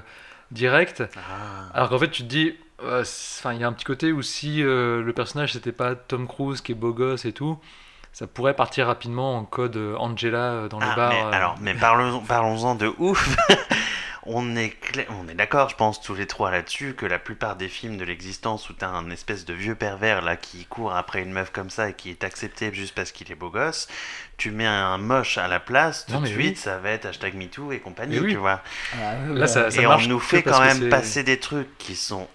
direct. 0.53 1.03
Ah. 1.17 1.71
Alors 1.75 1.89
qu'en 1.89 1.99
fait 1.99 2.11
tu 2.13 2.23
te 2.23 2.29
dis, 2.29 2.55
euh, 2.85 3.03
c'est- 3.03 3.41
enfin 3.41 3.53
il 3.53 3.61
y 3.61 3.65
a 3.65 3.67
un 3.67 3.73
petit 3.73 3.85
côté 3.85 4.13
où 4.13 4.23
si 4.23 4.63
euh, 4.63 5.03
le 5.03 5.13
personnage 5.13 5.55
c'était 5.55 5.73
pas 5.73 5.97
Tom 5.97 6.29
Cruise 6.29 6.61
qui 6.61 6.71
est 6.71 6.77
beau 6.77 6.93
gosse 6.93 7.25
et 7.25 7.33
tout. 7.33 7.59
Ça 8.15 8.27
pourrait 8.27 8.55
partir 8.55 8.87
rapidement 8.87 9.37
en 9.37 9.45
code 9.45 9.77
euh, 9.77 9.97
Angela 9.99 10.39
euh, 10.53 10.69
dans 10.69 10.79
les 10.79 10.87
Ah, 10.89 10.95
bars. 10.97 11.11
mais, 11.13 11.21
euh. 11.23 11.31
alors, 11.33 11.55
mais 11.61 11.75
parlons- 11.75 12.21
parlons-en 12.21 12.77
de 12.77 12.91
ouf. 12.99 13.37
on 14.27 14.57
est, 14.57 14.73
cla- 14.83 15.05
on 15.21 15.29
est 15.29 15.35
d'accord, 15.35 15.69
je 15.69 15.75
pense, 15.77 16.01
tous 16.01 16.15
les 16.15 16.27
trois 16.27 16.51
là-dessus, 16.51 16.95
que 16.95 17.05
la 17.07 17.19
plupart 17.19 17.57
des 17.57 17.69
films 17.69 17.99
de 17.99 18.05
l'existence 18.05 18.71
où 18.71 18.73
t'as 18.73 18.87
un 18.89 19.11
espèce 19.11 19.45
de 19.45 19.53
vieux 19.53 19.75
pervers 19.75 20.23
là 20.23 20.37
qui 20.37 20.65
court 20.65 20.95
après 20.95 21.23
une 21.23 21.33
meuf 21.33 21.51
comme 21.51 21.69
ça 21.71 21.89
et 21.91 21.93
qui 21.93 22.09
est 22.11 22.25
accepté 22.25 22.73
juste 22.73 22.95
parce 22.95 23.11
qu'il 23.13 23.31
est 23.31 23.35
beau 23.35 23.51
gosse, 23.51 23.89
tu 24.37 24.51
mets 24.53 24.65
un 24.65 24.97
moche 24.97 25.37
à 25.37 25.49
la 25.49 25.59
place, 25.61 26.07
tout 26.07 26.13
Non, 26.15 26.21
de 26.21 26.27
suite 26.27 26.55
oui. 26.55 26.57
ça 26.57 26.79
va 26.79 26.91
être 26.91 27.07
hashtag 27.07 27.35
MeToo 27.35 27.73
et 27.73 27.81
compagnie, 27.81 28.19
oui. 28.21 28.31
tu 28.31 28.37
vois. 28.39 28.61
Ah, 28.95 29.15
Là, 29.27 29.41
ouais. 29.41 29.47
ça- 29.49 29.69
et 29.71 29.87
on 29.87 29.99
nous 30.07 30.21
fait 30.21 30.43
quand 30.43 30.61
même 30.61 30.89
passer 30.89 31.23
des 31.25 31.39
trucs 31.41 31.77
qui 31.79 31.97
sont 31.97 32.29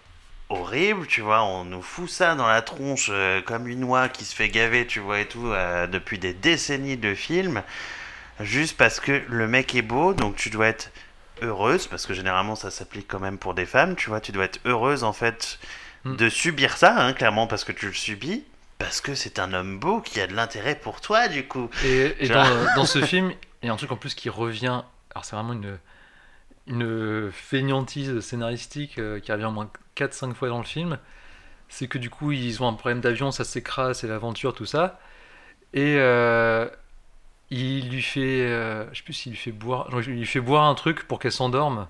horribles, 0.49 1.07
tu 1.07 1.21
vois, 1.21 1.43
on 1.43 1.65
nous 1.65 1.81
fout 1.81 2.09
ça 2.09 2.35
dans 2.35 2.47
la 2.47 2.61
tronche 2.61 3.09
euh, 3.11 3.41
comme 3.41 3.67
une 3.67 3.84
oie 3.84 4.09
qui 4.09 4.26
se 4.26 4.35
fait 4.35 4.49
gaver, 4.49 4.88
tu 4.88 4.99
vois, 4.99 5.19
et 5.19 5.26
tout, 5.27 5.47
euh, 5.47 5.88
depuis 5.88 6.19
des 6.19 6.34
décennies 6.34 6.97
de 6.97 7.13
films, 7.13 7.61
juste 8.39 8.77
parce 8.77 8.99
que 8.99 9.23
le 9.27 9.47
mec 9.47 9.76
est 9.76 9.81
beau, 9.81 10.13
donc 10.13 10.35
tu 10.35 10.49
dois 10.49 10.67
être 10.67 10.91
heureuse, 11.41 11.88
parce 11.88 12.05
que 12.05 12.13
généralement 12.13 12.55
ça 12.55 12.71
s'applique 12.71 13.07
quand 13.07 13.19
même 13.19 13.38
pour 13.38 13.53
des 13.53 13.65
femmes, 13.65 13.95
tu 13.95 14.09
vois, 14.09 14.19
tu 14.19 14.31
dois 14.31 14.45
être 14.45 14.59
heureuse 14.65 15.03
en 15.03 15.13
fait 15.13 15.59
Mm. 16.05 16.15
de 16.15 16.30
subir 16.30 16.77
ça, 16.77 16.95
hein, 16.97 17.13
clairement, 17.13 17.47
parce 17.47 17.63
que 17.63 17.71
tu 17.71 17.88
le 17.88 17.93
subis, 17.93 18.43
parce 18.77 19.01
que 19.01 19.15
c'est 19.15 19.39
un 19.39 19.53
homme 19.53 19.80
beau 19.80 19.99
qui 19.99 20.21
a 20.21 20.27
de 20.27 20.34
l'intérêt 20.34 20.76
pour 20.76 21.01
toi, 21.01 21.27
du 21.27 21.45
coup. 21.45 21.69
Et, 21.84 22.27
dans, 22.30 22.76
dans 22.76 22.85
ce 22.85 23.01
film, 23.01 23.34
il 23.61 23.67
y 23.67 23.69
a 23.69 23.73
un 23.73 23.77
truc 23.77 23.91
en 23.91 23.97
plus 23.97 24.15
qui 24.15 24.30
revient. 24.30 24.84
Alors, 25.13 25.26
c'est 25.26 25.35
vraiment 25.35 25.53
une, 25.53 25.77
une 26.69 27.31
fainéantise 27.31 28.19
scénaristique 28.21 28.99
euh, 28.99 29.19
qui 29.19 29.31
revient 29.31 29.45
au 29.45 29.51
moins 29.51 29.69
4-5 29.95 30.33
fois 30.35 30.49
dans 30.49 30.59
le 30.59 30.63
film. 30.63 30.99
C'est 31.69 31.87
que 31.87 31.97
du 31.97 32.09
coup, 32.09 32.31
ils 32.31 32.61
ont 32.63 32.67
un 32.67 32.73
problème 32.73 33.01
d'avion, 33.01 33.31
ça 33.31 33.43
s'écrase, 33.43 33.99
c'est 33.99 34.07
l'aventure, 34.07 34.53
tout 34.53 34.65
ça. 34.65 34.99
Et 35.73 35.95
euh, 35.99 36.67
il 37.51 37.89
lui 37.89 38.01
fait. 38.01 38.41
euh, 38.47 38.85
je 38.91 38.97
sais 38.99 39.03
plus 39.03 39.13
s'il 39.13 39.31
lui 39.33 39.37
fait 39.39 39.51
boire. 39.51 39.89
non, 39.91 40.01
il 40.01 40.13
lui 40.19 40.25
fait 40.25 40.39
boire 40.41 40.65
un 40.65 40.75
truc 40.75 41.07
pour 41.07 41.19
qu'elle 41.19 41.31
s'endorme, 41.31 41.87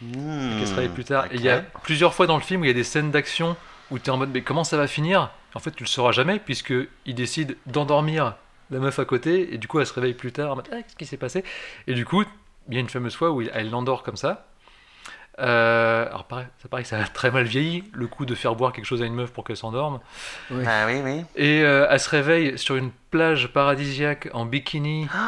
Hmm, 0.00 0.58
qu'elle 0.58 0.66
se 0.68 0.74
réveille 0.74 0.90
plus 0.92 1.04
tard. 1.04 1.26
Et 1.30 1.36
il 1.36 1.40
y 1.42 1.48
a 1.48 1.60
plusieurs 1.82 2.14
fois 2.14 2.26
dans 2.26 2.36
le 2.36 2.42
film 2.42 2.62
où 2.62 2.64
il 2.64 2.68
y 2.68 2.70
a 2.70 2.74
des 2.74 2.84
scènes 2.84 3.10
d'action 3.10 3.56
où 3.90 3.98
tu 3.98 4.06
es 4.06 4.10
en 4.10 4.16
mode, 4.16 4.30
mais 4.32 4.42
comment 4.42 4.64
ça 4.64 4.76
va 4.76 4.86
finir? 4.88 5.30
En 5.54 5.60
fait, 5.60 5.70
tu 5.72 5.84
le 5.84 5.88
sauras 5.88 6.12
jamais, 6.12 6.38
puisqu'il 6.40 7.14
décide 7.14 7.56
d'endormir 7.66 8.36
la 8.70 8.80
meuf 8.80 8.98
à 8.98 9.04
côté, 9.04 9.54
et 9.54 9.58
du 9.58 9.68
coup, 9.68 9.78
elle 9.78 9.86
se 9.86 9.92
réveille 9.92 10.14
plus 10.14 10.32
tard 10.32 10.52
en 10.52 10.56
mode, 10.56 10.68
ah, 10.72 10.76
qu'est-ce 10.82 10.96
qui 10.96 11.06
s'est 11.06 11.16
passé? 11.16 11.44
Et 11.86 11.94
du 11.94 12.04
coup, 12.04 12.24
il 12.68 12.74
y 12.74 12.76
a 12.76 12.80
une 12.80 12.88
fameuse 12.88 13.14
fois 13.14 13.30
où 13.30 13.42
il- 13.42 13.50
elle 13.54 13.70
l'endort 13.70 14.02
comme 14.02 14.16
ça. 14.16 14.46
Euh, 15.40 16.06
alors, 16.06 16.24
pareil, 16.24 16.46
ça 16.62 16.68
paraît 16.68 16.82
que 16.82 16.88
ça 16.88 16.98
a 17.00 17.04
très 17.04 17.30
mal 17.32 17.44
vieilli, 17.44 17.84
le 17.92 18.06
coup 18.06 18.24
de 18.24 18.34
faire 18.36 18.54
boire 18.54 18.72
quelque 18.72 18.84
chose 18.84 19.02
à 19.02 19.06
une 19.06 19.14
meuf 19.14 19.32
pour 19.32 19.42
qu'elle 19.44 19.56
s'endorme. 19.56 19.98
Oui. 20.50 20.62
Ah 20.66 20.84
oui, 20.86 21.00
oui. 21.02 21.24
Et 21.34 21.62
euh, 21.64 21.86
elle 21.90 21.98
se 21.98 22.08
réveille 22.08 22.56
sur 22.58 22.76
une 22.76 22.90
plage 23.10 23.48
paradisiaque 23.52 24.28
en 24.32 24.46
bikini. 24.46 25.08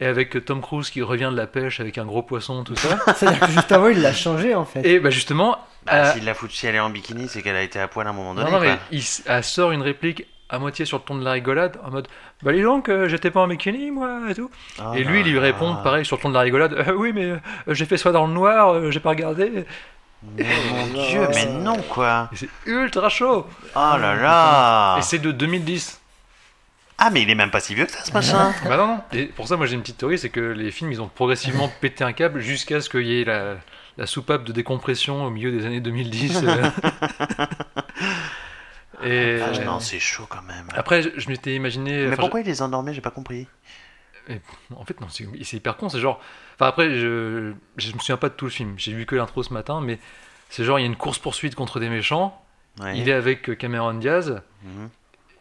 Et 0.00 0.06
avec 0.06 0.44
Tom 0.46 0.60
Cruise 0.62 0.90
qui 0.90 1.00
revient 1.00 1.28
de 1.30 1.36
la 1.36 1.46
pêche 1.46 1.78
avec 1.78 1.96
un 1.96 2.04
gros 2.04 2.24
poisson, 2.24 2.64
tout 2.64 2.74
ça. 2.74 2.98
C'est-à-dire 3.14 3.38
que 3.38 3.52
juste 3.52 3.70
avant, 3.70 3.86
il 3.86 4.00
l'a 4.02 4.12
changé 4.12 4.52
en 4.52 4.64
fait. 4.64 4.84
Et 4.84 4.98
bah 4.98 5.10
justement, 5.10 5.58
Bah, 5.86 5.92
Euh, 5.94 6.12
s'il 6.14 6.24
la 6.24 6.34
fout 6.34 6.50
si 6.50 6.66
elle 6.66 6.74
est 6.74 6.80
en 6.80 6.90
bikini, 6.90 7.28
c'est 7.28 7.40
qu'elle 7.40 7.54
a 7.54 7.62
été 7.62 7.78
à 7.78 7.86
poil 7.86 8.08
à 8.08 8.10
un 8.10 8.12
moment 8.12 8.34
donné. 8.34 8.50
Non, 8.50 8.56
non, 8.56 8.60
mais 8.64 8.76
il, 8.90 9.04
elle 9.26 9.44
sort 9.44 9.70
une 9.70 9.82
réplique 9.82 10.26
à 10.52 10.58
moitié 10.58 10.84
sur 10.84 10.98
le 10.98 11.02
ton 11.02 11.16
de 11.16 11.24
la 11.24 11.32
rigolade, 11.32 11.78
en 11.82 11.90
mode 11.90 12.06
Bah, 12.42 12.52
dis 12.52 12.62
donc, 12.62 12.88
euh, 12.90 13.08
j'étais 13.08 13.30
pas 13.30 13.40
en 13.40 13.48
bikini, 13.48 13.90
moi, 13.90 14.20
et 14.28 14.34
tout. 14.34 14.50
Oh 14.78 14.92
et 14.94 15.02
lui, 15.02 15.20
il 15.22 15.32
lui 15.32 15.38
répond, 15.38 15.76
pareil, 15.82 16.04
sur 16.04 16.16
le 16.18 16.22
ton 16.22 16.28
de 16.28 16.34
la 16.34 16.40
rigolade 16.40 16.74
Euh, 16.74 16.92
Oui, 16.94 17.12
mais 17.14 17.24
euh, 17.24 17.38
j'ai 17.68 17.86
fait 17.86 17.96
ça 17.96 18.12
dans 18.12 18.26
le 18.26 18.34
noir, 18.34 18.74
euh, 18.74 18.90
j'ai 18.90 19.00
pas 19.00 19.08
regardé. 19.08 19.64
Mais 20.36 20.44
mon 20.70 20.86
dieu, 21.08 21.26
mais 21.34 21.46
non 21.46 21.76
quoi. 21.88 22.28
Et 22.32 22.36
c'est 22.36 22.48
ultra 22.66 23.08
chaud. 23.08 23.46
Oh 23.74 23.78
là 23.98 24.14
là. 24.14 24.96
Et 24.98 25.02
c'est 25.02 25.18
de 25.18 25.32
2010. 25.32 26.00
Ah 26.98 27.08
mais 27.10 27.22
il 27.22 27.30
est 27.30 27.34
même 27.34 27.50
pas 27.50 27.58
si 27.58 27.74
vieux 27.74 27.86
que 27.86 27.90
ça 27.92 28.04
ce 28.04 28.12
machin. 28.12 28.52
bah, 28.68 28.76
non, 28.76 28.86
non. 28.86 29.00
Et 29.12 29.24
pour 29.24 29.48
ça, 29.48 29.56
moi, 29.56 29.64
j'ai 29.66 29.74
une 29.74 29.80
petite 29.80 29.96
théorie 29.98 30.18
c'est 30.18 30.28
que 30.28 30.40
les 30.40 30.70
films, 30.70 30.92
ils 30.92 31.00
ont 31.00 31.08
progressivement 31.08 31.72
pété 31.80 32.04
un 32.04 32.12
câble 32.12 32.40
jusqu'à 32.40 32.80
ce 32.82 32.90
qu'il 32.90 33.06
y 33.06 33.20
ait 33.22 33.24
la, 33.24 33.56
la 33.96 34.06
soupape 34.06 34.44
de 34.44 34.52
décompression 34.52 35.24
au 35.24 35.30
milieu 35.30 35.50
des 35.50 35.64
années 35.66 35.80
2010. 35.80 36.44
Et. 39.04 39.40
Ah, 39.42 39.58
non, 39.64 39.80
c'est 39.80 39.98
chaud 39.98 40.26
quand 40.28 40.42
même. 40.42 40.66
Après, 40.74 41.02
je, 41.02 41.10
je 41.16 41.28
m'étais 41.28 41.54
imaginé. 41.54 42.06
Mais 42.06 42.16
pourquoi 42.16 42.40
il 42.40 42.46
les 42.46 42.62
endormait 42.62 42.94
J'ai 42.94 43.00
pas 43.00 43.10
compris. 43.10 43.46
En 44.76 44.84
fait, 44.84 45.00
non, 45.00 45.08
c'est 45.08 45.26
hyper 45.56 45.76
con. 45.76 45.88
C'est 45.88 45.98
genre. 46.00 46.20
Enfin, 46.54 46.66
après, 46.66 46.90
je, 46.90 47.52
je 47.76 47.92
me 47.92 47.98
souviens 47.98 48.16
pas 48.16 48.28
de 48.28 48.34
tout 48.34 48.44
le 48.44 48.50
film. 48.50 48.74
J'ai 48.76 48.92
vu 48.92 49.04
que 49.06 49.16
l'intro 49.16 49.42
ce 49.42 49.52
matin, 49.52 49.80
mais 49.80 49.98
c'est 50.48 50.64
genre, 50.64 50.78
il 50.78 50.82
y 50.82 50.84
a 50.84 50.88
une 50.88 50.96
course-poursuite 50.96 51.54
contre 51.54 51.80
des 51.80 51.88
méchants. 51.88 52.40
Ouais. 52.80 52.96
Il 52.96 53.08
est 53.08 53.12
avec 53.12 53.58
Cameron 53.58 53.94
Diaz. 53.94 54.40
Mhm. 54.62 54.88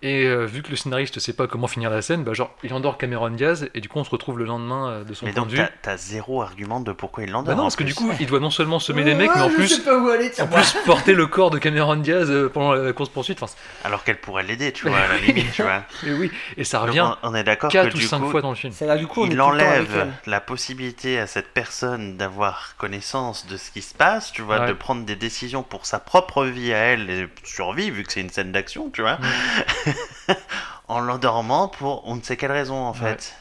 Et 0.04 0.26
euh, 0.26 0.46
vu 0.46 0.64
que 0.64 0.70
le 0.72 0.76
scénariste 0.76 1.20
sait 1.20 1.34
pas 1.34 1.46
comment 1.46 1.68
finir 1.68 1.90
la 1.92 2.02
scène, 2.02 2.24
bah 2.24 2.34
genre 2.34 2.56
il 2.64 2.74
endort 2.74 2.98
Cameron 2.98 3.30
Diaz 3.30 3.70
et 3.76 3.82
du 3.82 3.88
coup 3.88 4.00
on 4.00 4.04
se 4.04 4.10
retrouve 4.10 4.40
le 4.40 4.46
lendemain 4.46 4.90
euh, 4.90 5.04
de 5.04 5.14
son 5.14 5.28
Mais 5.28 5.32
point 5.32 5.44
donc 5.44 5.52
de 5.52 5.58
vue. 5.58 5.62
t'as 5.84 5.92
t'as 5.92 5.98
zéro 5.98 6.42
argument 6.42 6.80
de 6.80 6.92
pourquoi 6.92 7.24
il 7.24 7.28
Bah 7.28 7.34
l'endort. 7.34 7.56
non, 7.56 7.62
en 7.62 7.66
parce 7.66 7.76
que 7.76 7.84
du 7.84 7.94
coup 7.94 8.10
il 8.20 8.26
doit 8.26 8.40
non 8.40 8.50
seulement 8.50 8.80
semer 8.80 9.04
des 9.04 9.14
mecs, 9.14 9.30
mais 9.36 9.42
en 9.42 9.50
je 9.50 9.54
plus, 9.56 9.68
sais 9.68 9.82
pas 9.84 9.96
où 10.00 10.08
aller, 10.10 10.32
en 10.42 10.48
plus 10.48 10.76
porter 10.86 11.14
le 11.14 11.28
corps 11.28 11.52
de 11.52 11.60
Cameron 11.60 11.98
Diaz 11.98 12.32
euh, 12.32 12.50
pendant 12.50 12.74
la 12.74 12.94
course 12.94 13.10
poursuite. 13.10 13.44
Enfin, 13.44 13.54
Alors 13.84 14.04
qu'elle 14.04 14.20
pourrait 14.20 14.42
l'aider, 14.42 14.72
tu 14.72 14.88
vois, 14.90 14.98
à 14.98 15.08
la 15.08 15.18
limite, 15.20 15.52
tu 15.52 15.62
vois. 15.62 15.84
et 16.08 16.12
oui, 16.14 16.32
et 16.58 16.64
ça 16.64 16.80
Donc, 16.80 16.88
revient 16.88 17.08
on, 17.22 17.30
on 17.32 17.36
est 17.36 17.44
d'accord 17.44 17.70
que 17.70 17.78
4 17.78 17.94
ou 17.94 17.98
du 17.98 18.08
5 18.08 18.20
coup, 18.22 18.30
fois 18.32 18.42
dans 18.42 18.50
le 18.50 18.56
film. 18.56 18.74
Là 18.82 18.98
du 18.98 19.06
coup 19.06 19.28
il 19.28 19.40
enlève 19.40 20.08
la 20.26 20.42
possibilité 20.42 21.20
à 21.20 21.28
cette 21.28 21.54
personne 21.54 22.18
d'avoir 22.18 22.76
connaissance 22.78 23.46
de 23.46 23.56
ce 23.56 23.70
qui 23.70 23.84
se 23.84 23.94
passe, 23.94 24.32
tu 24.32 24.42
vois, 24.42 24.62
Ouais. 24.62 24.68
de 24.68 24.74
prendre 24.74 25.06
des 25.06 25.16
décisions 25.16 25.62
pour 25.64 25.86
sa 25.86 26.00
propre 26.00 26.46
vie 26.46 26.74
à 26.74 26.78
elle 26.78 27.10
et 27.10 27.28
survie, 27.44 27.92
vu 27.92 28.04
que 28.04 28.12
c'est 28.12 28.22
une 28.22 28.30
scène 28.32 28.52
d'action, 28.52 28.90
tu 28.90 29.02
vois, 29.02 29.20
en 30.88 31.00
l'endormant 31.00 31.68
pour 31.68 32.08
on 32.08 32.16
ne 32.16 32.22
sait 32.22 32.38
quelle 32.38 32.52
raison 32.52 32.76
en 32.76 32.92
Ouais. 32.94 32.98
fait. 32.98 33.36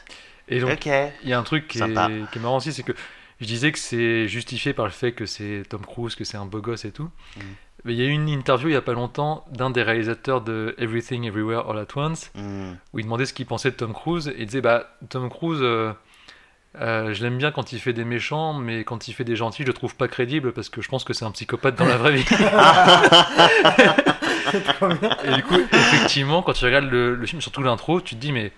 Et 0.47 0.59
donc 0.59 0.85
il 0.85 1.29
y 1.29 1.33
a 1.33 1.39
un 1.39 1.43
truc 1.43 1.67
qui 1.67 1.79
est, 1.79 1.83
qui 2.31 2.39
est 2.39 2.41
marrant 2.41 2.57
aussi, 2.57 2.73
c'est 2.73 2.83
que 2.83 2.93
je 3.39 3.45
disais 3.47 3.71
que 3.71 3.79
c'est 3.79 4.27
justifié 4.27 4.73
par 4.73 4.85
le 4.85 4.91
fait 4.91 5.13
que 5.13 5.25
c'est 5.25 5.63
Tom 5.69 5.81
Cruise, 5.85 6.15
que 6.15 6.23
c'est 6.23 6.37
un 6.37 6.45
beau 6.45 6.61
gosse 6.61 6.85
et 6.85 6.91
tout. 6.91 7.09
Mm. 7.37 7.41
Mais 7.85 7.93
il 7.93 7.99
y 7.99 8.03
a 8.03 8.05
eu 8.05 8.11
une 8.11 8.29
interview 8.29 8.69
il 8.69 8.73
y 8.73 8.75
a 8.75 8.81
pas 8.81 8.93
longtemps 8.93 9.43
d'un 9.51 9.71
des 9.71 9.81
réalisateurs 9.81 10.41
de 10.41 10.75
Everything 10.77 11.23
Everywhere 11.25 11.67
All 11.69 11.79
at 11.79 11.87
Once 11.95 12.31
Hmm. 12.35 12.73
où 12.93 12.99
il 12.99 13.05
demandait 13.05 13.25
ce 13.25 13.33
qu'il 13.33 13.47
pensait 13.47 13.71
de 13.71 13.75
Tom 13.75 13.93
Cruise 13.93 14.27
et 14.27 14.35
il 14.41 14.45
disait 14.45 14.61
bah 14.61 14.85
Tom 15.09 15.29
Cruise 15.31 15.57
euh, 15.63 15.91
euh, 16.79 17.11
je 17.13 17.23
l'aime 17.23 17.37
bien 17.39 17.51
quand 17.51 17.71
il 17.73 17.79
fait 17.79 17.93
des 17.93 18.05
méchants 18.05 18.53
mais 18.53 18.83
quand 18.83 19.07
il 19.07 19.13
fait 19.13 19.23
des 19.23 19.35
gentils 19.35 19.63
je 19.63 19.67
le 19.67 19.73
trouve 19.73 19.95
pas 19.95 20.07
crédible 20.07 20.51
parce 20.53 20.69
que 20.69 20.81
je 20.83 20.89
pense 20.89 21.03
que 21.03 21.13
c'est 21.13 21.25
un 21.25 21.31
psychopathe 21.31 21.75
dans 21.75 21.85
la 21.87 21.97
vraie 21.97 22.11
vie 22.17 22.25
et 25.23 25.31
du 25.33 25.43
coup 25.43 25.55
effectivement 25.71 26.41
quand 26.41 26.53
tu 26.53 26.65
regardes 26.65 26.89
le, 26.89 27.15
le 27.15 27.25
film 27.25 27.41
surtout 27.41 27.61
l'intro 27.63 28.01
tu 28.01 28.15
te 28.15 28.19
dis 28.21 28.31
mais 28.31 28.51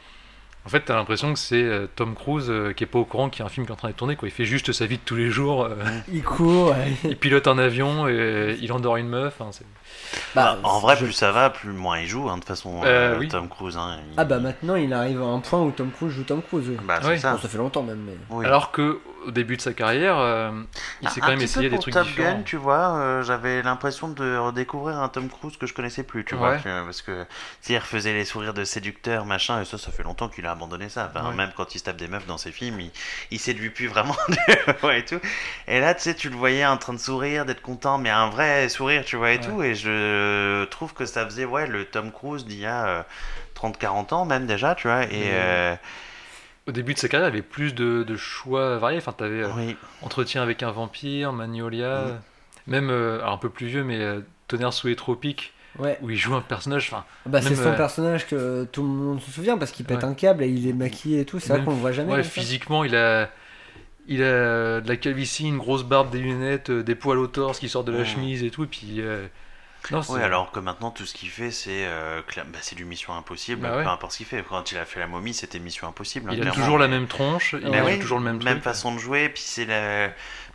en 0.66 0.70
fait 0.70 0.82
t'as 0.82 0.96
l'impression 0.96 1.34
que 1.34 1.40
c'est 1.40 1.62
euh, 1.62 1.88
Tom 1.96 2.16
Cruise 2.16 2.48
euh, 2.50 2.72
qui 2.74 2.84
est 2.84 2.88
pas 2.88 3.00
au 3.00 3.06
courant 3.06 3.30
qu'il 3.30 3.40
y 3.40 3.44
a 3.44 3.46
un 3.46 3.50
film 3.50 3.66
qui 3.66 3.72
est 3.72 3.74
en 3.74 3.78
train 3.78 3.90
de 3.90 3.94
tourner 3.94 4.16
quoi 4.16 4.28
il 4.28 4.32
fait 4.32 4.46
juste 4.46 4.72
sa 4.72 4.86
vie 4.86 4.98
de 4.98 5.02
tous 5.04 5.16
les 5.16 5.30
jours 5.30 5.64
euh, 5.66 5.76
Il 6.12 6.24
court. 6.24 6.70
ouais. 6.72 6.94
il 7.04 7.18
pilote 7.18 7.48
un 7.48 7.58
avion 7.58 8.08
et 8.08 8.12
euh, 8.14 8.56
il 8.62 8.72
endort 8.72 8.98
une 8.98 9.10
meuf 9.10 9.42
hein, 9.42 9.50
c'est- 9.52 9.66
Bah, 10.36 10.58
en 10.64 10.80
vrai, 10.80 10.96
je- 10.96 11.04
plus 11.06 11.14
ça 11.14 11.32
va, 11.32 11.50
plus 11.50 11.72
moins 11.72 12.00
il 12.00 12.08
joue, 12.08 12.30
hein, 12.30 12.36
de 12.36 12.40
toute 12.40 12.48
façon, 12.48 12.82
Euh, 12.84 13.16
euh, 13.16 13.20
oui. 13.20 13.28
Tom 13.28 13.48
Cruise. 13.50 13.78
Hein, 13.78 13.98
il- 14.08 14.14
Ah 14.18 14.26
bah 14.26 14.40
maintenant 14.40 14.76
il 14.76 14.94
arrive 14.94 15.22
à 15.22 15.26
un 15.26 15.40
point 15.40 15.60
où 15.62 15.72
Tom 15.72 15.92
Cruise 15.92 16.12
joue 16.14 16.24
Tom 16.24 16.42
Cruise. 16.42 16.70
Bah, 16.84 17.00
c'est 17.02 17.08
Ouais. 17.08 17.18
ça. 17.18 17.34
Bon, 17.34 17.40
ça 17.40 17.48
fait 17.50 17.58
longtemps 17.58 17.84
même, 17.84 18.02
mais. 18.06 18.16
Oui. 18.30 18.46
alors 18.46 18.72
que 18.72 19.00
au 19.26 19.32
début 19.32 19.58
de 19.58 19.62
sa 19.62 19.74
carrière 19.74 20.18
euh, 20.18 20.52
il 21.02 21.10
s'est 21.10 21.20
quand 21.20 21.28
même 21.28 21.42
essayé 21.42 21.70
des 21.70 21.80
trucs 21.80 21.94
Top 21.94 22.08
différents 22.08 22.38
Gun, 22.38 22.44
tu 22.44 22.58
vois, 22.58 22.96
euh, 22.96 23.24
j'avais 23.24 23.62
l'impression 23.62 24.08
de 24.08 24.38
redécouvrir 24.38 24.98
un 25.00 25.10
Tom 25.10 25.30
Cruise 25.30 25.58
que 25.58 25.66
je 25.68 25.74
connaissais 25.74 26.04
plus, 26.04 26.26
tu 26.26 26.36
vois, 26.36 26.58
tu 26.58 26.64
parce 26.64 27.02
que 27.02 27.26
s'il 27.62 27.78
refaisait 27.78 28.14
les 28.14 28.26
sourires 28.26 28.54
de 28.54 28.64
séducteur, 28.64 29.26
machin, 29.26 29.62
et 29.62 29.66
ça, 29.66 29.78
ça 29.78 29.92
fait 29.92 30.04
longtemps 30.04 30.30
qu'il 30.30 30.46
a 30.46 30.52
abandonné 30.52 30.90
ça. 30.90 31.10
Enfin, 31.14 31.30
Ouais. 31.30 31.36
Même 31.36 31.52
quand 31.56 31.74
il 31.74 31.80
se 31.80 31.86
tape 31.86 31.96
des 31.98 32.08
meufs 32.08 32.26
dans 32.26 32.38
ses 32.38 32.52
films, 32.52 32.80
il, 32.80 32.92
il 33.32 33.40
séduit 33.40 33.70
plus 33.70 33.88
vraiment, 33.88 34.16
ouais, 34.84 35.00
et 35.00 35.06
tout. 35.06 35.20
Et 35.68 35.80
là, 35.80 35.94
tu 35.94 36.02
sais, 36.02 36.16
tu 36.16 36.30
le 36.30 36.36
voyais 36.36 36.66
en 36.66 36.78
train 36.78 36.94
de 36.94 37.00
sourire, 37.00 37.46
d'être 37.46 37.62
content, 37.62 37.98
mais 37.98 38.10
un 38.10 38.30
vrai 38.30 38.68
sourire, 38.70 39.06
tu 39.06 39.16
vois, 39.16 39.32
et 39.32 39.40
tout. 39.40 39.64
Et 39.64 39.74
je 39.76 40.66
trouve 40.66 40.94
que 40.94 41.06
ça 41.06 41.26
faisait, 41.26 41.46
ouais, 41.46 41.68
le 41.68 41.86
Tom 41.86 42.12
Cruise 42.12 42.46
d'il 42.46 42.60
y 42.60 42.66
a 42.66 42.86
euh, 42.88 43.04
30-40 43.56 44.14
ans, 44.14 44.26
même 44.26 44.46
déjà, 44.46 44.76
tu 44.76 44.88
vois, 44.88 45.04
et. 45.04 45.32
Mhm. 45.32 45.78
Euh, 46.68 46.70
au 46.70 46.72
début 46.74 46.94
de 46.94 47.00
sa 47.00 47.08
carrière, 47.08 47.30
il 47.30 47.32
y 47.32 47.34
avait 47.38 47.42
plus 47.42 47.74
de, 47.76 48.04
de 48.04 48.16
choix 48.16 48.78
variés. 48.78 48.98
Enfin, 49.00 49.14
tu 49.18 49.24
avais 49.24 49.46
oui. 49.46 49.76
Entretien 50.02 50.42
avec 50.42 50.64
un 50.64 50.72
vampire, 50.72 51.34
Magnolia, 51.34 52.02
Mhm. 52.06 52.20
même 52.68 52.90
euh, 52.90 53.20
alors 53.22 53.34
un 53.34 53.38
peu 53.38 53.50
plus 53.50 53.68
vieux, 53.68 53.84
mais 53.84 54.00
euh, 54.00 54.22
Tonnerre 54.48 54.74
sous 54.74 54.88
les 54.88 54.96
tropiques, 54.96 55.54
Ouais. 55.80 55.98
où 56.02 56.10
il 56.12 56.18
joue 56.18 56.36
un 56.36 56.42
personnage. 56.42 56.90
Enfin, 56.92 57.04
Bah 57.26 57.42
c'est 57.42 57.56
son 57.56 57.70
euh, 57.70 57.76
personnage 57.76 58.28
que 58.28 58.64
tout 58.72 58.84
le 58.84 58.90
monde 58.90 59.20
se 59.22 59.32
souvient 59.32 59.58
parce 59.58 59.72
qu'il 59.72 59.86
pète 59.86 60.00
Ouais. 60.00 60.06
un 60.06 60.14
câble 60.14 60.44
et 60.44 60.48
il 60.48 60.68
est 60.68 60.74
maquillé 60.74 61.22
et 61.22 61.26
tout. 61.26 61.40
C'est 61.40 61.52
vrai 61.54 61.64
qu'on 61.64 61.72
le 61.72 61.78
voit 61.78 61.92
jamais. 61.92 62.14
ouais, 62.14 62.24
physiquement, 62.24 62.84
il 62.84 62.96
a, 62.96 63.30
il 64.08 64.22
a 64.22 64.82
de 64.82 64.88
la 64.88 64.96
calvitie, 64.98 65.48
une 65.48 65.58
grosse 65.58 65.84
barbe, 65.84 66.12
des 66.12 66.20
lunettes, 66.20 66.70
euh, 66.70 66.84
des 66.84 66.94
poils 66.96 67.18
au 67.18 67.26
torse 67.28 67.60
qui 67.60 67.70
sortent 67.70 67.88
de 67.88 67.92
la 67.92 68.06
chemise 68.06 68.44
et 68.44 68.52
tout. 68.52 68.66
Et 68.66 68.68
puis, 68.68 68.96
euh, 69.00 69.26
non, 69.92 70.02
Oui, 70.10 70.22
alors 70.22 70.52
que 70.52 70.60
maintenant, 70.60 70.92
tout 70.92 71.06
ce 71.06 71.14
qu'il 71.14 71.30
fait, 71.30 71.52
c'est 71.52 71.86
euh, 71.86 72.22
cla- 72.22 72.44
bah, 72.46 72.60
c'est 72.62 72.76
du 72.76 72.86
Mission 72.86 73.14
Impossible, 73.16 73.62
Bah 73.62 73.78
ouais. 73.78 73.84
peu 73.84 73.90
importe 73.90 74.14
ce 74.14 74.18
qu'il 74.18 74.26
fait. 74.26 74.44
Quand 74.48 74.72
il 74.72 74.78
a 74.78 74.86
fait 74.86 75.00
la 75.00 75.08
momie, 75.08 75.34
c'était 75.34 75.60
Mission 75.60 75.88
Impossible. 75.88 76.30
hein, 76.30 76.34
il 76.38 76.48
a 76.48 76.52
toujours 76.52 76.78
la 76.78 76.88
même 76.88 77.08
tronche, 77.08 77.56
il 77.62 77.74
a 77.76 77.84
oui, 77.84 78.00
toujours 78.00 78.20
le 78.20 78.26
même 78.26 78.38
même 78.44 78.54
truc. 78.56 78.64
façon 78.64 78.94
de 78.94 79.00
jouer, 79.00 79.30
puis 79.30 79.44
c'est 79.46 79.66
la... 79.66 80.10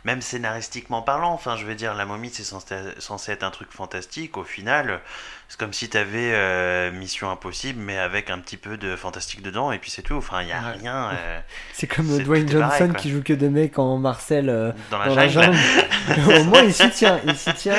même 0.05 0.21
scénaristiquement 0.21 1.01
parlant. 1.01 1.31
Enfin, 1.33 1.55
je 1.57 1.65
veux 1.65 1.75
dire, 1.75 1.93
la 1.93 2.05
momie, 2.05 2.29
c'est 2.33 2.43
censé, 2.43 2.75
censé 2.99 3.31
être 3.33 3.43
un 3.43 3.51
truc 3.51 3.69
fantastique. 3.71 4.37
Au 4.37 4.43
final, 4.43 5.01
c'est 5.47 5.59
comme 5.59 5.73
si 5.73 5.89
t'avais 5.89 6.31
euh, 6.33 6.91
Mission 6.91 7.29
Impossible, 7.29 7.79
mais 7.81 7.97
avec 7.97 8.29
un 8.29 8.39
petit 8.39 8.57
peu 8.57 8.77
de 8.77 8.95
fantastique 8.95 9.41
dedans, 9.41 9.71
et 9.71 9.77
puis 9.79 9.91
c'est 9.91 10.01
tout. 10.03 10.15
Enfin, 10.15 10.41
il 10.41 10.47
y 10.47 10.51
a 10.53 10.59
Ouais. 10.61 10.77
rien 10.79 11.09
euh, 11.13 11.39
C'est 11.73 11.87
comme 11.87 12.05
Dwayne 12.23 12.45
pareil, 12.49 12.79
Johnson 12.79 12.93
qui 12.97 13.09
joue 13.11 13.21
que 13.23 13.33
des 13.33 13.49
mecs 13.49 13.77
en 13.79 13.97
Marcel 13.97 14.49
euh, 14.49 14.71
dans 14.91 14.97
la 14.99 15.07
dans 15.07 15.15
la 15.15 15.27
jungle. 15.27 15.55
jambe. 15.55 16.27
Au 16.39 16.43
moins 16.45 16.61
il 16.63 16.73
s'y 16.73 16.89
tient. 16.91 17.19
Il 17.25 17.35
s'y 17.35 17.53
tient. 17.53 17.75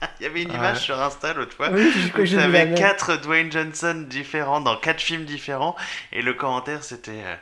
Il 0.20 0.24
y 0.24 0.26
avait 0.26 0.42
une 0.42 0.50
Ouais. 0.50 0.56
image 0.56 0.80
sur 0.80 1.00
Insta 1.00 1.32
l'autre 1.34 1.54
fois. 1.56 1.70
Oui, 1.70 1.90
je 1.92 2.36
même. 2.36 2.74
quatre 2.74 3.16
Dwayne 3.16 3.50
Johnson 3.50 4.04
différents 4.08 4.60
dans 4.60 4.76
quatre 4.76 5.00
films 5.00 5.24
différents, 5.24 5.76
et 6.12 6.22
le 6.22 6.34
commentaire 6.34 6.84
c'était. 6.84 7.22
euh, 7.24 7.36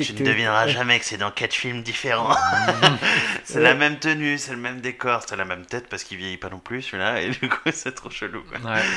Tu 0.00 0.12
ne 0.12 0.20
devineras 0.22 0.66
jamais 0.68 0.98
que 0.98 1.04
c'est 1.04 1.16
dans 1.18 1.30
quatre 1.30 1.54
films 1.54 1.82
différents. 1.82 2.36
c'est 3.44 3.60
la 3.60 3.74
même 3.74 3.98
tenue, 3.98 4.38
c'est 4.38 4.52
le 4.52 4.58
même 4.58 4.80
décor, 4.80 5.22
c'est 5.28 5.36
la 5.36 5.44
même 5.44 5.66
tête 5.66 5.88
parce 5.88 6.04
qu'il 6.04 6.18
vieillit 6.18 6.36
pas 6.36 6.50
non 6.50 6.60
plus 6.60 6.82
celui-là 6.82 7.20
et 7.22 7.30
du 7.30 7.48
coup 7.48 7.70
c'est 7.72 7.94
trop 7.94 8.10
chelou. 8.10 8.42
Quoi. 8.44 8.58
Ouais. 8.72 8.90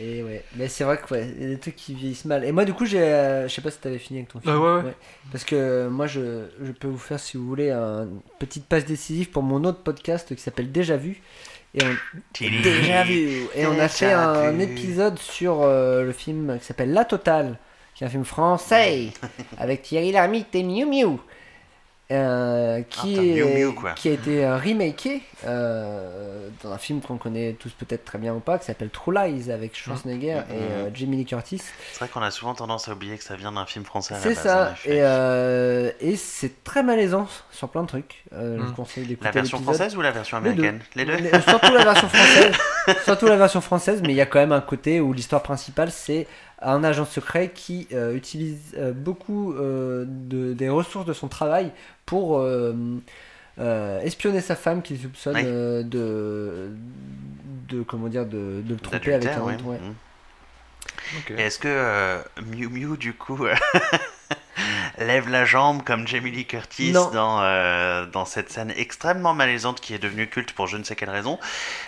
Et 0.00 0.22
ouais, 0.22 0.42
mais 0.56 0.68
c'est 0.68 0.84
vrai 0.84 0.98
que 0.98 1.12
ouais, 1.12 1.30
il 1.36 1.42
y 1.42 1.44
a 1.44 1.48
des 1.48 1.58
trucs 1.58 1.76
qui 1.76 1.94
vieillissent 1.94 2.24
mal. 2.24 2.44
Et 2.44 2.52
moi 2.52 2.64
du 2.64 2.72
coup 2.72 2.86
j'ai, 2.86 3.02
euh, 3.02 3.46
je 3.48 3.54
sais 3.54 3.60
pas 3.60 3.70
si 3.70 3.78
t'avais 3.78 3.98
fini 3.98 4.20
avec 4.20 4.30
ton 4.32 4.40
film. 4.40 4.54
Ah 4.56 4.58
ouais, 4.58 4.82
ouais. 4.82 4.94
Parce 5.30 5.44
que 5.44 5.54
euh, 5.56 5.90
moi 5.90 6.06
je, 6.06 6.46
je 6.62 6.72
peux 6.72 6.88
vous 6.88 6.98
faire 6.98 7.20
si 7.20 7.36
vous 7.36 7.46
voulez 7.46 7.70
une 7.70 8.20
petite 8.38 8.64
passe 8.64 8.86
décisive 8.86 9.30
pour 9.30 9.42
mon 9.42 9.62
autre 9.64 9.82
podcast 9.82 10.34
qui 10.34 10.40
s'appelle 10.40 10.72
Déjà 10.72 10.96
vu. 10.96 11.20
Et 11.74 11.80
on, 11.84 12.40
Déjà 12.40 13.04
vu. 13.04 13.46
Et 13.54 13.66
on 13.66 13.78
a 13.78 13.88
fait 13.88 14.12
un 14.12 14.58
épisode 14.58 15.18
sur 15.18 15.62
euh, 15.62 16.02
le 16.02 16.12
film 16.12 16.58
qui 16.58 16.64
s'appelle 16.64 16.92
La 16.92 17.04
Totale, 17.04 17.58
qui 17.94 18.02
est 18.02 18.06
un 18.06 18.10
film 18.10 18.24
français 18.24 19.08
avec 19.58 19.82
Thierry 19.82 20.12
Lhermitte 20.12 20.54
et 20.54 20.62
Miu 20.62 20.86
Miu. 20.86 21.18
Euh, 22.10 22.82
qui, 22.88 23.16
Ah, 23.18 23.22
est- 23.22 23.94
qui 23.96 24.08
a 24.08 24.12
été 24.12 24.44
euh, 24.44 24.56
remaké 24.56 25.22
euh, 25.46 26.48
dans 26.62 26.72
un 26.72 26.78
film 26.78 27.00
qu'on 27.00 27.16
connaît 27.18 27.54
tous 27.58 27.70
peut-être 27.70 28.04
très 28.04 28.18
bien 28.18 28.34
ou 28.34 28.40
pas, 28.40 28.58
qui 28.58 28.66
s'appelle 28.66 28.90
True 28.90 29.14
Lies 29.14 29.50
avec 29.50 29.76
Schwarzenegger 29.76 30.34
Mhm. 30.34 30.40
et 30.50 30.62
euh, 30.72 30.90
Jamie 30.94 31.16
Lee 31.16 31.24
Curtis. 31.24 31.62
C'est 31.92 31.98
vrai 31.98 32.08
qu'on 32.08 32.22
a 32.22 32.30
souvent 32.30 32.54
tendance 32.54 32.88
à 32.88 32.92
oublier 32.92 33.16
que 33.16 33.24
ça 33.24 33.36
vient 33.36 33.52
d'un 33.52 33.66
film 33.66 33.84
français 33.84 34.14
C'est 34.20 34.34
ça, 34.34 34.72
effet. 34.72 34.96
et, 34.96 35.02
euh, 35.02 35.90
et 36.00 36.16
c'est 36.16 36.62
très 36.64 36.82
malaisant 36.82 37.28
sur 37.52 37.68
plein 37.68 37.82
de 37.82 37.88
trucs. 37.88 38.24
Euh, 38.32 38.56
Je 38.56 38.62
Mhm. 38.62 38.66
vous 38.68 38.74
conseille 38.74 39.06
d'écouter 39.06 39.26
La 39.28 39.32
version 39.32 39.58
française 39.60 39.96
ou 39.96 40.00
la 40.02 40.10
version 40.10 40.40
Les 40.40 40.52
deux. 40.52 40.62
américaine? 40.64 40.80
Les 40.96 41.04
deux 41.04 41.16
Les- 41.16 41.40
surtout 41.42 41.72
la 41.72 41.84
version 41.84 42.08
française. 42.08 42.52
surtout 43.04 43.26
la 43.26 43.36
version 43.36 43.60
française, 43.60 44.00
mais 44.02 44.10
il 44.10 44.16
y 44.16 44.20
a 44.20 44.26
quand 44.26 44.40
même 44.40 44.52
un 44.52 44.60
côté 44.60 45.00
où 45.00 45.12
l'histoire 45.12 45.42
principale 45.42 45.90
c'est 45.90 46.26
un 46.62 46.84
agent 46.84 47.04
secret 47.06 47.50
qui 47.54 47.88
euh, 47.92 48.14
utilise 48.14 48.74
euh, 48.76 48.92
beaucoup 48.92 49.52
euh, 49.54 50.04
de, 50.06 50.52
des 50.52 50.68
ressources 50.68 51.06
de 51.06 51.12
son 51.12 51.28
travail 51.28 51.72
pour 52.06 52.38
euh, 52.38 52.74
euh, 53.58 54.00
espionner 54.00 54.40
sa 54.40 54.56
femme 54.56 54.82
qu'il 54.82 54.98
soupçonne 54.98 55.36
Oui. 55.36 55.42
euh, 55.44 55.82
de, 55.82 56.70
de 57.68 57.82
comment 57.82 58.08
dire 58.08 58.26
de, 58.26 58.62
de 58.64 58.74
le 58.74 58.80
tromper 58.80 59.14
avec 59.14 59.28
un 59.28 59.42
ouais. 59.42 59.54
autre. 59.54 59.66
ouais. 59.66 59.78
Mhm. 59.80 61.38
Est-ce 61.38 61.58
que 61.58 61.68
euh, 61.68 62.20
Miu 62.46 62.68
Miu, 62.68 62.96
du 62.96 63.12
coup, 63.14 63.44
lève 64.98 65.28
la 65.28 65.44
jambe 65.44 65.82
comme 65.84 66.06
Jamie 66.06 66.30
Lee 66.30 66.44
Curtis 66.46 66.92
Non. 66.92 67.10
dans, 67.10 67.40
euh, 67.42 68.06
dans 68.06 68.24
cette 68.24 68.50
scène 68.50 68.72
extrêmement 68.76 69.32
malaisante 69.34 69.80
qui 69.80 69.94
est 69.94 69.98
devenue 69.98 70.28
culte 70.28 70.52
pour 70.52 70.66
je 70.66 70.76
ne 70.76 70.84
sais 70.84 70.96
quelle 70.96 71.10
raison 71.10 71.38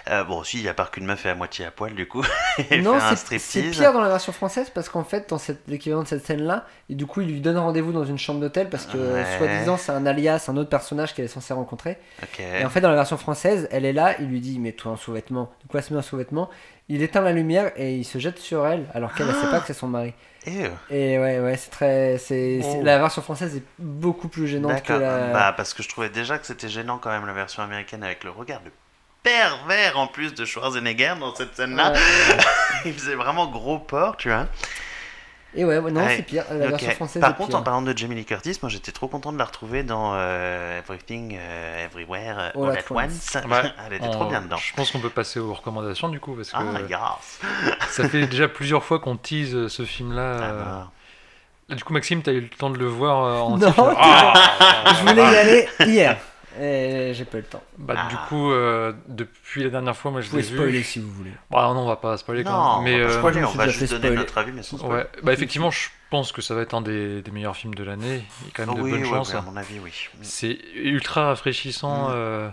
Euh, 0.09 0.25
Bon, 0.25 0.43
si, 0.45 0.59
il 0.59 0.63
n'y 0.63 0.69
a 0.69 0.75
pas 0.75 0.87
qu'une 0.87 1.05
meuf 1.07 1.27
est 1.27 1.31
à 1.31 1.35
moitié 1.35 1.65
à 1.67 1.71
poil, 1.71 1.95
du 1.95 2.07
coup. 2.07 2.23
Non, 2.83 2.99
c'est 3.39 3.63
pire 3.71 3.93
dans 3.93 4.01
la 4.01 4.09
version 4.09 4.33
française 4.33 4.71
parce 4.75 4.89
qu'en 4.89 5.05
fait, 5.05 5.29
dans 5.29 5.39
l'équivalent 5.69 6.03
de 6.03 6.09
cette 6.09 6.25
scène-là, 6.27 6.67
et 6.91 6.95
du 6.95 7.07
coup, 7.07 7.21
il 7.21 7.29
lui 7.29 7.41
donne 7.41 7.59
rendez-vous 7.59 7.93
dans 7.93 8.05
une 8.05 8.19
chambre 8.19 8.41
d'hôtel 8.41 8.69
parce 8.69 8.87
que, 8.87 8.97
Ouais. 8.97 9.39
soi-disant, 9.39 9.77
c'est 9.77 9.93
un 9.93 10.07
alias, 10.07 10.47
un 10.49 10.57
autre 10.57 10.71
personnage 10.71 11.15
qu'elle 11.15 11.25
est 11.27 11.29
censée 11.29 11.53
rencontrer. 11.55 11.99
Et 12.39 12.65
en 12.65 12.71
fait, 12.71 12.81
dans 12.81 12.91
la 12.91 12.95
version 12.97 13.17
française, 13.17 13.69
elle 13.71 13.85
est 13.85 13.93
là, 13.93 14.15
il 14.21 14.27
lui 14.29 14.41
dit 14.41 14.59
Mets-toi 14.59 14.93
un 14.93 14.97
sous-vêtement. 14.97 15.51
Du 15.63 15.69
coup, 15.69 15.77
elle 15.77 15.83
se 15.83 15.93
met 15.93 15.99
un 15.99 16.03
sous-vêtement. 16.03 16.49
Il 16.89 17.03
éteint 17.03 17.21
la 17.21 17.33
lumière 17.33 17.73
et 17.77 17.95
il 17.95 18.05
se 18.05 18.19
jette 18.19 18.39
sur 18.39 18.67
elle 18.67 18.87
alors 18.95 19.15
qu'elle 19.15 19.27
ne 19.29 19.33
sait 19.33 19.51
pas 19.51 19.61
que 19.61 19.67
c'est 19.67 19.73
son 19.73 19.87
mari. 19.89 20.13
Et, 20.47 20.65
Et 20.91 21.19
ouais, 21.19 21.39
ouais, 21.41 21.57
c'est 21.57 21.71
très. 21.71 22.19
c'est 22.19 22.61
c'est- 22.63 22.79
Oh. 22.81 22.83
La 22.83 22.99
version 22.99 23.23
française 23.23 23.57
est 23.57 23.63
beaucoup 23.79 24.29
plus 24.29 24.49
gênante 24.49 24.83
que 24.83 24.93
la. 24.93 25.29
Bah, 25.33 25.55
parce 25.57 25.73
que 25.75 25.83
je 25.83 25.89
trouvais 25.89 26.09
déjà 26.11 26.39
que 26.39 26.47
c'était 26.47 26.69
gênant 26.69 26.99
quand 26.99 27.11
même 27.11 27.27
la 27.27 27.33
version 27.33 27.63
américaine 27.63 28.03
avec 28.03 28.25
le 28.25 28.31
regard 28.31 28.61
de 28.61 28.71
pervers 29.23 29.99
en 29.99 30.09
plus 30.09 30.35
de 30.35 30.45
Schwarzenegger 30.45 31.15
dans 31.21 31.35
cette 31.35 31.55
scène-là. 31.57 31.93
Ouais. 31.93 31.99
il 32.87 32.93
faisait 32.93 33.15
vraiment 33.15 33.47
gros 33.47 33.79
porc, 33.79 34.17
tu 34.17 34.29
vois. 34.31 34.47
Et 35.55 35.65
ouais, 35.67 35.79
ouais, 35.79 35.91
non, 35.91 36.01
Ouais, 36.01 36.17
c'est 36.17 36.23
pire. 36.23 36.45
La 36.51 36.69
version 36.69 36.91
française 36.93 37.21
Par 37.21 37.33
est 37.33 37.35
contre, 37.35 37.51
pire. 37.51 37.59
en 37.59 37.63
parlant 37.63 37.83
de 37.83 37.97
Jamie 37.97 38.15
Lee 38.15 38.25
Curtis, 38.25 38.59
moi 38.63 38.71
j'étais 38.71 38.91
trop 38.93 39.07
content 39.09 39.33
de 39.33 39.39
la 39.39 39.45
retrouver 39.45 39.83
dans 39.83 40.13
euh, 40.15 40.79
Everything, 40.79 41.37
euh, 41.39 41.85
Everywhere, 41.85 42.53
All 42.55 42.65
All, 42.65 42.71
at 42.71 42.79
at 42.79 42.85
Once. 42.91 43.35
Ouais. 43.35 43.63
Elle 43.87 43.93
était 43.95 44.07
On- 44.07 44.11
trop 44.13 44.25
bien 44.31 44.41
dedans. 44.41 44.57
Je 44.57 44.73
pense 44.75 44.91
qu'on 44.91 45.01
peut 45.01 45.11
passer 45.11 45.41
aux 45.41 45.53
recommandations 45.53 46.09
du 46.09 46.21
coup, 46.21 46.35
parce 46.35 46.51
que 46.51 46.57
Ah, 46.57 46.81
yes. 46.89 47.41
ça 47.91 48.09
fait 48.09 48.27
déjà 48.27 48.49
plusieurs 48.49 48.83
fois 48.83 48.99
qu'on 48.99 49.17
tease 49.17 49.55
euh, 49.55 49.69
ce 49.69 49.85
film-là. 49.85 50.37
Ah, 50.41 50.43
euh. 50.45 50.65
bah. 50.65 50.89
Du 51.77 51.85
coup, 51.85 51.93
Maxime, 51.93 52.23
t'as 52.23 52.33
eu 52.33 52.41
le 52.41 52.49
temps 52.49 52.71
de 52.71 52.79
le 52.79 52.87
voir 52.87 53.25
euh, 53.25 53.39
en 53.41 53.57
Non, 53.59 53.73
Ah 53.79 54.95
Je 54.95 55.09
voulais 55.09 55.23
y 55.23 55.37
aller 55.37 55.69
hier. 55.87 56.17
Et 56.61 57.13
j'ai 57.15 57.25
pas 57.25 57.39
eu 57.39 57.41
le 57.41 57.47
temps. 57.47 57.63
Bah, 57.79 57.95
du 58.09 58.17
Ah. 58.19 58.27
coup, 58.29 58.51
euh, 58.51 58.93
depuis 59.09 59.63
la 59.65 59.71
dernière 59.71 59.97
fois, 59.97 60.11
moi 60.11 60.21
je 60.21 60.29
Vous 60.31 60.37
l'ai 60.37 60.43
pouvez 60.43 60.55
spoiler 60.57 60.79
vu. 60.79 60.85
si 60.85 60.99
vous 61.01 61.11
voulez. 61.13 61.31
Bah, 61.51 61.71
non, 61.75 61.81
on 61.81 61.87
va 61.87 61.97
pas 61.97 62.17
spoiler 62.19 62.45
quand 62.45 62.53
Non, 62.53 62.83
même. 62.83 62.93
Mais 62.95 63.03
on 63.05 63.07
va 63.07 63.07
pas 63.09 63.13
euh, 63.15 63.19
spoiler, 63.19 63.45
on 63.45 63.51
va 63.53 63.69
juste 63.69 63.81
donner 63.93 63.99
spoiler. 64.01 64.17
notre 64.17 64.39
avis, 64.39 64.53
mais 64.53 64.63
sans 64.63 64.77
spoiler. 64.79 64.95
ouais, 65.05 65.09
bah, 65.23 65.33
effectivement, 65.33 65.71
je 65.71 65.89
pense 66.11 66.31
que 66.33 66.43
ça 66.43 66.55
va 66.55 66.61
être 66.63 66.75
un 66.75 66.83
des, 66.83 67.23
des 67.23 67.31
meilleurs 67.31 67.57
films 67.57 67.75
de 67.75 67.85
l'année. 67.85 68.25
Il 68.43 68.47
y 68.47 68.51
a 68.51 68.53
quand 68.55 68.67
même 68.67 68.77
de 68.77 68.81
oui, 68.83 68.91
bonnes 68.91 69.03
ouais, 69.03 69.09
chances. 69.09 69.31
ouais, 69.33 69.39
à 69.39 69.43
mon 69.43 69.57
avis, 69.57 69.79
oui. 69.81 69.93
C'est 70.21 70.59
ultra 70.75 71.27
rafraîchissant 71.27 72.09
Mm. 72.09 72.13
euh, 72.15 72.49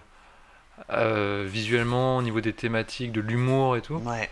euh, 0.91 1.45
visuellement, 1.47 2.17
au 2.17 2.21
niveau 2.21 2.41
des 2.41 2.53
thématiques, 2.53 3.11
de 3.11 3.21
l'humour 3.21 3.76
et 3.76 3.81
tout. 3.81 3.95
Ouais, 3.95 4.30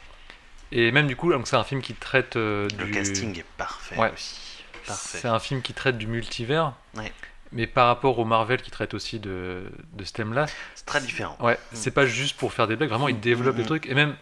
Et 0.72 0.92
même 0.92 1.08
du 1.08 1.16
coup, 1.16 1.32
donc 1.32 1.48
c'est 1.48 1.56
un 1.58 1.64
film 1.64 1.82
qui 1.82 1.94
traite 1.94 2.36
euh, 2.38 2.68
le 2.78 2.86
du. 2.86 2.92
casting 2.92 3.38
est 3.40 3.46
parfait 3.58 3.98
Ouais. 3.98 4.12
aussi. 4.14 4.64
Parfait. 4.86 5.18
C'est 5.22 5.28
un 5.28 5.40
film 5.40 5.62
qui 5.62 5.74
traite 5.74 5.98
du 5.98 6.08
multivers. 6.08 6.72
Ouais. 6.96 7.12
Mais 7.52 7.68
par 7.68 7.88
rapport 7.88 8.20
au 8.20 8.26
Marvel 8.26 8.62
qui 8.62 8.72
traite 8.72 8.94
aussi 8.94 9.20
de, 9.20 9.64
de 9.94 10.04
ce 10.04 10.12
thème-là, 10.14 10.46
C'est 10.76 10.86
très 10.86 11.02
différent. 11.02 11.36
ouais, 11.42 11.58
c'est 11.74 11.92
pas 11.92 12.06
juste 12.06 12.38
pour 12.38 12.54
faire 12.54 12.68
des 12.68 12.76
blagues, 12.76 12.90
vraiment 12.90 13.08
il 13.08 13.20
développe 13.20 13.56
Mm, 13.56 13.58
les 13.60 13.64
mm. 13.64 13.68
trucs. 13.68 13.86
Et 13.88 13.94
même 13.96 14.16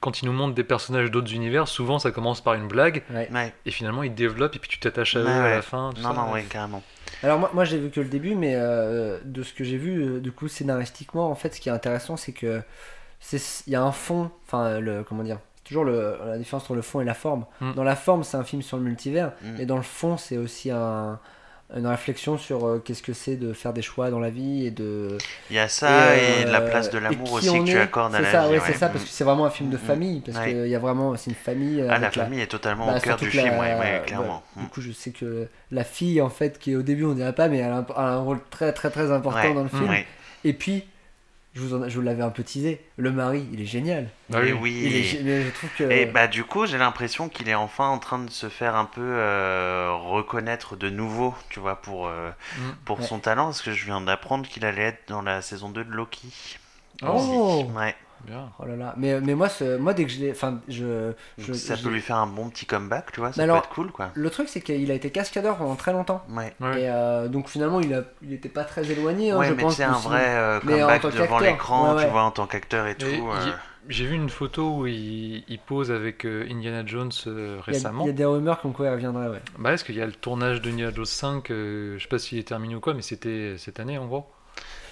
quand 0.00 0.20
il 0.22 0.26
nous 0.26 0.32
montre 0.32 0.54
des 0.54 0.62
personnages 0.64 1.10
d'autres 1.10 1.32
univers, 1.32 1.68
souvent 1.68 1.98
ça 1.98 2.10
commence 2.10 2.40
par 2.42 2.54
une 2.54 2.68
blague, 2.68 3.02
Ouais. 3.10 3.54
Et 3.64 3.70
finalement 3.70 4.02
il 4.02 4.14
développe, 4.14 4.54
et 4.54 4.58
puis 4.58 4.68
tu 4.68 4.78
t'attaches 4.78 5.16
à 5.16 5.20
Ouais, 5.20 5.26
eux 5.30 5.42
à 5.44 5.50
la 5.50 5.62
fin. 5.62 5.90
tout 5.94 6.02
Non, 6.02 6.14
ça. 6.14 6.20
non, 6.20 6.32
ouais, 6.32 6.42
carrément. 6.44 6.82
Alors 7.22 7.38
moi, 7.38 7.50
moi 7.54 7.64
j'ai 7.64 7.78
vu 7.78 7.90
que 7.90 8.00
le 8.00 8.08
début, 8.08 8.34
mais 8.34 8.52
euh, 8.56 9.18
de 9.24 9.42
ce 9.42 9.54
que 9.54 9.64
j'ai 9.64 9.78
vu, 9.78 10.02
euh, 10.02 10.20
du 10.20 10.32
coup 10.32 10.48
scénaristiquement, 10.48 11.30
en 11.30 11.34
fait, 11.34 11.54
ce 11.54 11.60
qui 11.60 11.70
est 11.70 11.72
intéressant, 11.72 12.16
c'est 12.18 12.32
que 12.32 12.60
c'est 13.20 13.40
il 13.66 13.72
y 13.72 13.76
a 13.76 13.82
un 13.82 13.92
fond, 13.92 14.30
enfin 14.46 14.80
le 14.80 15.02
comment 15.02 15.22
dire, 15.22 15.38
toujours 15.64 15.84
le, 15.84 16.16
la 16.26 16.36
différence 16.36 16.64
entre 16.64 16.74
le 16.74 16.82
fond 16.82 17.00
et 17.00 17.04
la 17.04 17.14
forme. 17.14 17.46
Mm. 17.60 17.72
Dans 17.72 17.82
la 17.84 17.96
forme, 17.96 18.22
c'est 18.22 18.36
un 18.36 18.44
film 18.44 18.60
sur 18.60 18.76
le 18.76 18.82
multivers, 18.82 19.32
Mm. 19.42 19.54
mais 19.58 19.66
dans 19.66 19.76
le 19.78 19.82
fond, 19.82 20.18
c'est 20.18 20.36
aussi 20.36 20.70
un, 20.70 21.18
une 21.74 21.86
réflexion 21.88 22.38
sur 22.38 22.64
euh, 22.66 22.78
qu'est-ce 22.84 23.02
que 23.02 23.12
c'est 23.12 23.34
de 23.36 23.52
faire 23.52 23.72
des 23.72 23.82
choix 23.82 24.08
dans 24.10 24.20
la 24.20 24.30
vie 24.30 24.66
et 24.66 24.70
de 24.70 25.18
Il 25.50 25.56
y 25.56 25.58
a 25.58 25.66
ça 25.68 26.16
et, 26.16 26.44
euh, 26.46 26.52
la 26.52 26.60
place 26.60 26.90
de 26.90 26.98
l'amour 26.98 27.32
aussi 27.32 27.52
que 27.58 27.64
tu 27.64 27.76
accordes 27.78 28.14
à 28.14 28.20
la 28.20 28.30
ça, 28.30 28.42
vie. 28.42 28.50
ouais, 28.52 28.58
ouais. 28.60 28.62
c'est 28.66 28.74
ça, 28.78 28.88
parce 28.88 29.02
que 29.02 29.10
c'est 29.10 29.24
vraiment 29.24 29.46
un 29.46 29.50
film 29.50 29.70
de 29.70 29.76
Mm. 29.76 29.80
famille, 29.80 30.20
parce 30.20 30.38
Ouais. 30.38 30.52
qu'il 30.52 30.68
y 30.68 30.74
a 30.76 30.78
vraiment, 30.78 31.16
c'est 31.16 31.30
une 31.30 31.36
famille. 31.36 31.80
euh, 31.80 31.88
Ah, 31.90 31.98
la 31.98 32.10
famille 32.12 32.40
est 32.40 32.46
totalement 32.46 32.86
bah, 32.86 32.98
au 32.98 33.00
cœur 33.00 33.16
du 33.16 33.28
film, 33.30 33.46
la- 33.46 33.52
ouais, 33.52 33.58
ouais, 33.80 33.98
bah, 33.98 34.04
clairement. 34.06 34.42
Mm. 34.54 34.60
du 34.62 34.66
coup, 34.68 34.80
je 34.80 34.92
sais 34.92 35.10
que 35.10 35.48
la 35.72 35.82
fille, 35.82 36.20
en 36.22 36.30
fait, 36.30 36.58
qui 36.60 36.76
au 36.76 36.82
début 36.82 37.04
on 37.04 37.14
dirait 37.14 37.34
pas, 37.34 37.48
mais 37.48 37.58
elle 37.58 37.72
a 37.72 37.78
un, 37.78 37.86
elle 37.88 37.96
a 37.96 38.12
un 38.12 38.18
rôle 38.20 38.38
très 38.50 38.72
très 38.72 38.90
très 38.90 39.10
important 39.10 39.52
dans 39.54 39.62
le 39.64 39.68
film. 39.68 39.90
Et 40.44 40.52
puis, 40.52 40.84
je 41.56 41.60
vous, 41.60 41.74
en- 41.74 41.88
je 41.88 41.96
vous 41.96 42.02
l'avais 42.02 42.22
un 42.22 42.30
peu 42.30 42.44
teasé, 42.44 42.80
le 42.96 43.10
mari, 43.10 43.46
il 43.52 43.60
est 43.60 43.64
génial. 43.66 44.08
Ah 44.32 44.38
oui. 44.42 44.52
oui. 44.52 44.80
Il 44.84 44.94
est, 44.96 45.02
gé- 45.02 45.20
mais 45.24 45.42
je 45.42 45.50
trouve 45.50 45.70
que. 45.76 45.84
Et 45.90 46.06
bah 46.06 46.26
du 46.28 46.44
coup, 46.44 46.66
j'ai 46.66 46.78
l'impression 46.78 47.28
qu'il 47.28 47.48
est 47.48 47.54
enfin 47.54 47.88
en 47.88 47.98
train 47.98 48.18
de 48.18 48.30
se 48.30 48.48
faire 48.48 48.76
un 48.76 48.84
peu 48.84 49.00
euh, 49.02 49.90
reconnaître 49.94 50.76
de 50.76 50.90
nouveau, 50.90 51.34
tu 51.48 51.58
vois, 51.58 51.76
pour, 51.82 52.06
euh, 52.06 52.30
Mm. 52.58 52.62
pour 52.84 53.00
Ouais. 53.00 53.06
son 53.06 53.18
talent, 53.18 53.46
parce 53.46 53.62
que 53.62 53.72
je 53.72 53.84
viens 53.86 54.00
d'apprendre 54.00 54.46
qu'il 54.48 54.64
allait 54.64 54.82
être 54.82 55.08
dans 55.08 55.22
la 55.22 55.40
saison 55.42 55.68
2 55.70 55.84
de 55.84 55.90
Loki. 55.92 56.28
Oh. 57.02 57.08
Aussi. 57.08 57.70
Ouais. 57.72 57.94
Bien. 58.24 58.50
Oh 58.58 58.64
là 58.64 58.76
là. 58.76 58.94
Mais, 58.96 59.20
mais 59.20 59.34
moi, 59.34 59.48
ce- 59.48 59.76
moi, 59.76 59.94
dès 59.94 60.04
que 60.04 60.10
je 60.10 60.20
l'ai. 60.20 60.30
Enfin, 60.32 60.60
je. 60.68 61.12
ça 61.54 61.74
je- 61.76 61.82
peut 61.82 61.90
lui 61.90 62.00
faire 62.00 62.16
un 62.16 62.26
bon 62.26 62.48
petit 62.50 62.66
comeback, 62.66 63.12
tu 63.12 63.20
vois, 63.20 63.32
ça 63.32 63.40
Mais 63.42 63.46
peut 63.46 63.52
alors- 63.52 63.64
être 63.64 63.68
cool, 63.70 63.90
quoi. 63.92 64.10
Le 64.14 64.30
truc, 64.30 64.48
c'est 64.48 64.60
qu'il 64.60 64.90
a 64.90 64.94
été 64.94 65.10
cascadeur 65.10 65.56
pendant 65.56 65.76
très 65.76 65.92
longtemps. 65.92 66.24
Ouais, 66.30 66.54
Ouais. 66.60 66.82
Et 66.82 66.88
euh, 66.90 67.28
donc 67.28 67.48
finalement, 67.48 67.80
il, 67.80 67.92
a, 67.94 68.02
il 68.22 68.32
était 68.32 68.48
pas 68.48 68.64
très 68.64 68.90
éloigné, 68.90 69.30
hein, 69.30 69.38
ouais 69.38 69.46
je 69.48 69.52
mais 69.52 69.62
pense. 69.62 69.76
c'est 69.76 69.84
un 69.84 69.92
vrai 69.92 70.24
euh, 70.26 70.60
comeback 70.60 71.02
devant 71.14 71.38
l'écran, 71.38 71.94
ouais, 71.96 72.04
tu 72.04 72.10
vois, 72.10 72.22
en 72.22 72.30
tant 72.30 72.46
qu'acteur 72.46 72.86
et 72.86 72.94
tout. 72.96 73.06
Euh, 73.06 73.52
J'ai 73.88 74.04
vu 74.06 74.16
une 74.16 74.28
photo 74.30 74.78
où 74.78 74.86
il, 74.88 75.44
il 75.46 75.58
pose 75.60 75.92
avec 75.92 76.24
euh, 76.26 76.44
Indiana 76.50 76.84
Jones 76.84 77.12
euh, 77.28 77.54
Il 77.54 77.54
y, 77.54 77.58
a, 77.58 77.62
récemment. 77.62 78.04
il 78.04 78.08
y 78.08 78.10
a 78.10 78.14
des 78.14 78.24
rumeurs 78.24 78.60
comme 78.60 78.72
quoi 78.72 78.86
il 78.86 78.90
reviendrait, 78.90 79.28
ouais. 79.28 79.40
Bah, 79.60 79.72
est-ce 79.74 79.84
qu'il 79.84 79.94
y 79.94 80.02
a 80.02 80.06
le 80.06 80.12
tournage 80.12 80.60
de 80.60 80.70
Indiana 80.70 80.92
Jones 80.92 81.04
5 81.04 81.50
euh, 81.52 81.94
Je 81.96 82.02
sais 82.02 82.08
pas 82.08 82.18
s'il 82.18 82.38
est 82.38 82.48
terminé 82.48 82.74
ou 82.74 82.80
quoi, 82.80 82.94
mais 82.94 83.02
c'était 83.02 83.54
cette 83.58 83.78
année 83.78 83.96
en 83.96 84.06
gros. 84.06 84.26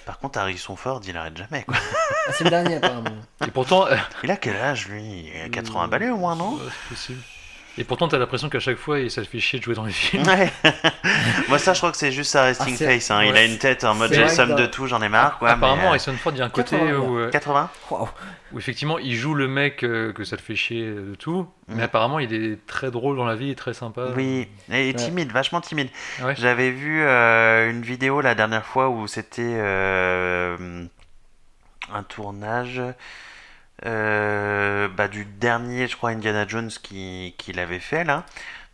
Par 0.06 0.18
contre, 0.18 0.38
Harrison 0.38 0.76
Ford, 0.76 1.00
il 1.06 1.16
arrête 1.16 1.36
jamais, 1.36 1.64
quoi. 1.64 1.76
Ah, 2.26 2.32
c'est 2.32 2.44
le 2.44 2.50
dernier, 2.50 2.76
apparemment. 2.76 3.10
Et 3.46 3.50
pourtant, 3.50 3.86
euh, 3.86 3.96
Il 4.22 4.30
a 4.30 4.36
quel 4.36 4.56
âge, 4.56 4.88
lui? 4.88 5.30
Il 5.34 5.40
a 5.42 5.48
80 5.48 5.88
balais 5.88 6.10
au 6.10 6.16
moins, 6.16 6.36
non? 6.36 6.58
C'est 6.58 6.88
possible. 6.94 7.22
Et 7.76 7.82
pourtant, 7.84 8.06
t'as 8.06 8.18
l'impression 8.18 8.48
qu'à 8.48 8.60
chaque 8.60 8.76
fois, 8.76 9.00
il- 9.00 9.10
ça 9.10 9.20
le 9.20 9.26
fait 9.26 9.40
chier 9.40 9.58
de 9.58 9.64
jouer 9.64 9.74
dans 9.74 9.84
les 9.84 9.92
films. 9.92 10.22
Ouais. 10.26 10.50
Moi, 11.48 11.58
ça, 11.58 11.72
je 11.72 11.78
crois 11.80 11.90
que 11.90 11.96
c'est 11.96 12.12
juste 12.12 12.30
sa 12.30 12.44
resting 12.44 12.76
Ah, 12.80 12.84
face. 12.84 13.10
Hein. 13.10 13.24
Il 13.24 13.36
a 13.36 13.44
une 13.44 13.58
tête 13.58 13.82
en 13.84 13.94
mode 13.94 14.12
j'ai 14.12 14.28
somme 14.28 14.54
de 14.54 14.66
tout, 14.66 14.86
j'en 14.86 15.02
ai 15.02 15.08
marre, 15.08 15.38
quoi. 15.38 15.50
Apparemment, 15.50 15.76
mais, 15.82 15.86
euh, 15.86 15.88
Harrison 15.90 16.12
Ford, 16.14 16.32
il 16.34 16.38
y 16.38 16.42
a 16.42 16.44
un 16.44 16.50
côté 16.50 16.76
80, 16.78 16.98
où, 16.98 17.18
euh, 17.18 17.30
80 17.30 17.70
Waouh. 17.90 18.08
où 18.52 18.58
effectivement, 18.58 18.98
il 18.98 19.14
joue 19.16 19.34
le 19.34 19.48
mec 19.48 19.82
euh, 19.82 20.12
que 20.12 20.22
ça 20.24 20.36
le 20.36 20.42
fait 20.42 20.54
chier 20.54 20.84
de 20.86 21.14
tout, 21.18 21.48
mais 21.68 21.82
apparemment, 21.82 22.20
il 22.20 22.32
est 22.32 22.64
très 22.66 22.90
drôle 22.92 23.16
dans 23.16 23.24
la 23.26 23.34
vie 23.34 23.54
très 23.56 23.74
sympa. 23.74 24.08
Oui, 24.16 24.46
et 24.72 24.94
timide, 24.94 25.32
vachement 25.32 25.60
timide. 25.60 25.88
Ouais. 26.22 26.34
J'avais 26.38 26.70
vu 26.70 27.02
euh, 27.02 27.70
une 27.70 27.82
vidéo 27.82 28.20
la 28.20 28.34
dernière 28.36 28.64
fois 28.66 28.88
où 28.88 29.06
c'était 29.08 29.42
euh, 29.42 30.84
un 31.92 32.02
tournage 32.04 32.78
euh, 32.78 32.92
bah, 33.82 35.08
du 35.08 35.24
dernier, 35.24 35.88
je 35.88 35.96
crois, 35.96 36.10
Indiana 36.10 36.46
Jones 36.46 36.70
qui, 36.82 37.34
qui 37.38 37.52
l'avait 37.52 37.80
fait 37.80 38.04
là. 38.04 38.24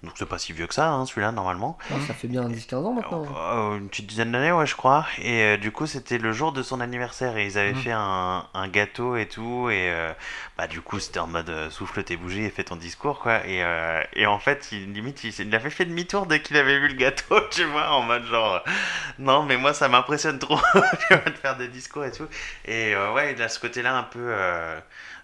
Donc 0.03 0.13
c'est 0.17 0.25
pas 0.27 0.39
si 0.39 0.55
vieux 0.55 0.67
que 0.67 0.73
ça, 0.73 0.89
hein, 0.89 1.05
celui-là, 1.05 1.31
normalement. 1.31 1.77
Ça 2.07 2.15
fait 2.15 2.27
bien 2.27 2.49
10-15 2.49 2.75
ans 2.87 2.93
maintenant. 2.95 3.27
Euh, 3.37 3.77
une 3.77 3.91
petite 3.91 4.07
dizaine 4.07 4.33
d'années, 4.33 4.51
ouais, 4.51 4.65
je 4.67 4.75
crois. 4.75 5.07
Et 5.19 5.43
euh, 5.43 5.57
du 5.59 5.73
coup, 5.73 5.87
c'était 5.87 6.17
le 6.17 6.33
jour 6.33 6.53
de 6.53 6.63
son 6.63 6.81
anniversaire 6.81 7.37
et 7.37 7.45
ils 7.45 7.59
avaient 7.59 7.73
Mhm. 7.75 7.83
fait 7.83 7.93
un, 7.93 8.47
un 8.55 8.69
gâteau 8.69 9.17
et 9.17 9.27
tout. 9.29 9.69
Et 9.69 9.91
euh, 9.91 10.11
bah, 10.57 10.69
du 10.69 10.81
coup, 10.81 10.99
c'était 11.01 11.19
en 11.19 11.27
mode 11.27 11.53
souffle 11.71 12.03
tes 12.03 12.17
bougies 12.17 12.45
et 12.45 12.49
fais 12.51 12.65
ton 12.65 12.77
discours, 12.77 13.19
quoi. 13.21 13.47
Et, 13.47 13.63
et 14.15 14.25
en 14.27 14.39
fait, 14.39 14.69
il, 14.73 14.91
limite, 14.95 15.23
il, 15.23 15.39
il 15.39 15.55
avait 15.55 15.69
fait 15.69 15.85
demi-tour 15.85 16.25
dès 16.25 16.41
qu'il 16.41 16.57
avait 16.57 16.79
vu 16.79 16.89
le 16.89 16.95
gâteau, 16.95 17.39
tu 17.51 17.65
vois, 17.65 17.91
en 17.93 18.01
mode 18.01 18.25
genre, 18.25 18.65
non, 19.19 19.43
mais 19.43 19.59
moi, 19.59 19.75
ça 19.75 19.89
m'impressionne 19.89 20.39
trop, 20.39 20.57
de 21.11 21.31
faire 21.43 21.59
des 21.59 21.69
discours 21.69 22.07
et 22.07 22.13
tout. 22.13 22.27
Et 22.65 22.95
ouais, 23.15 23.35
il 23.35 23.43
a 23.43 23.51
ce 23.51 23.59
côté-là 23.61 23.95
un 23.99 24.05
peu. 24.05 24.35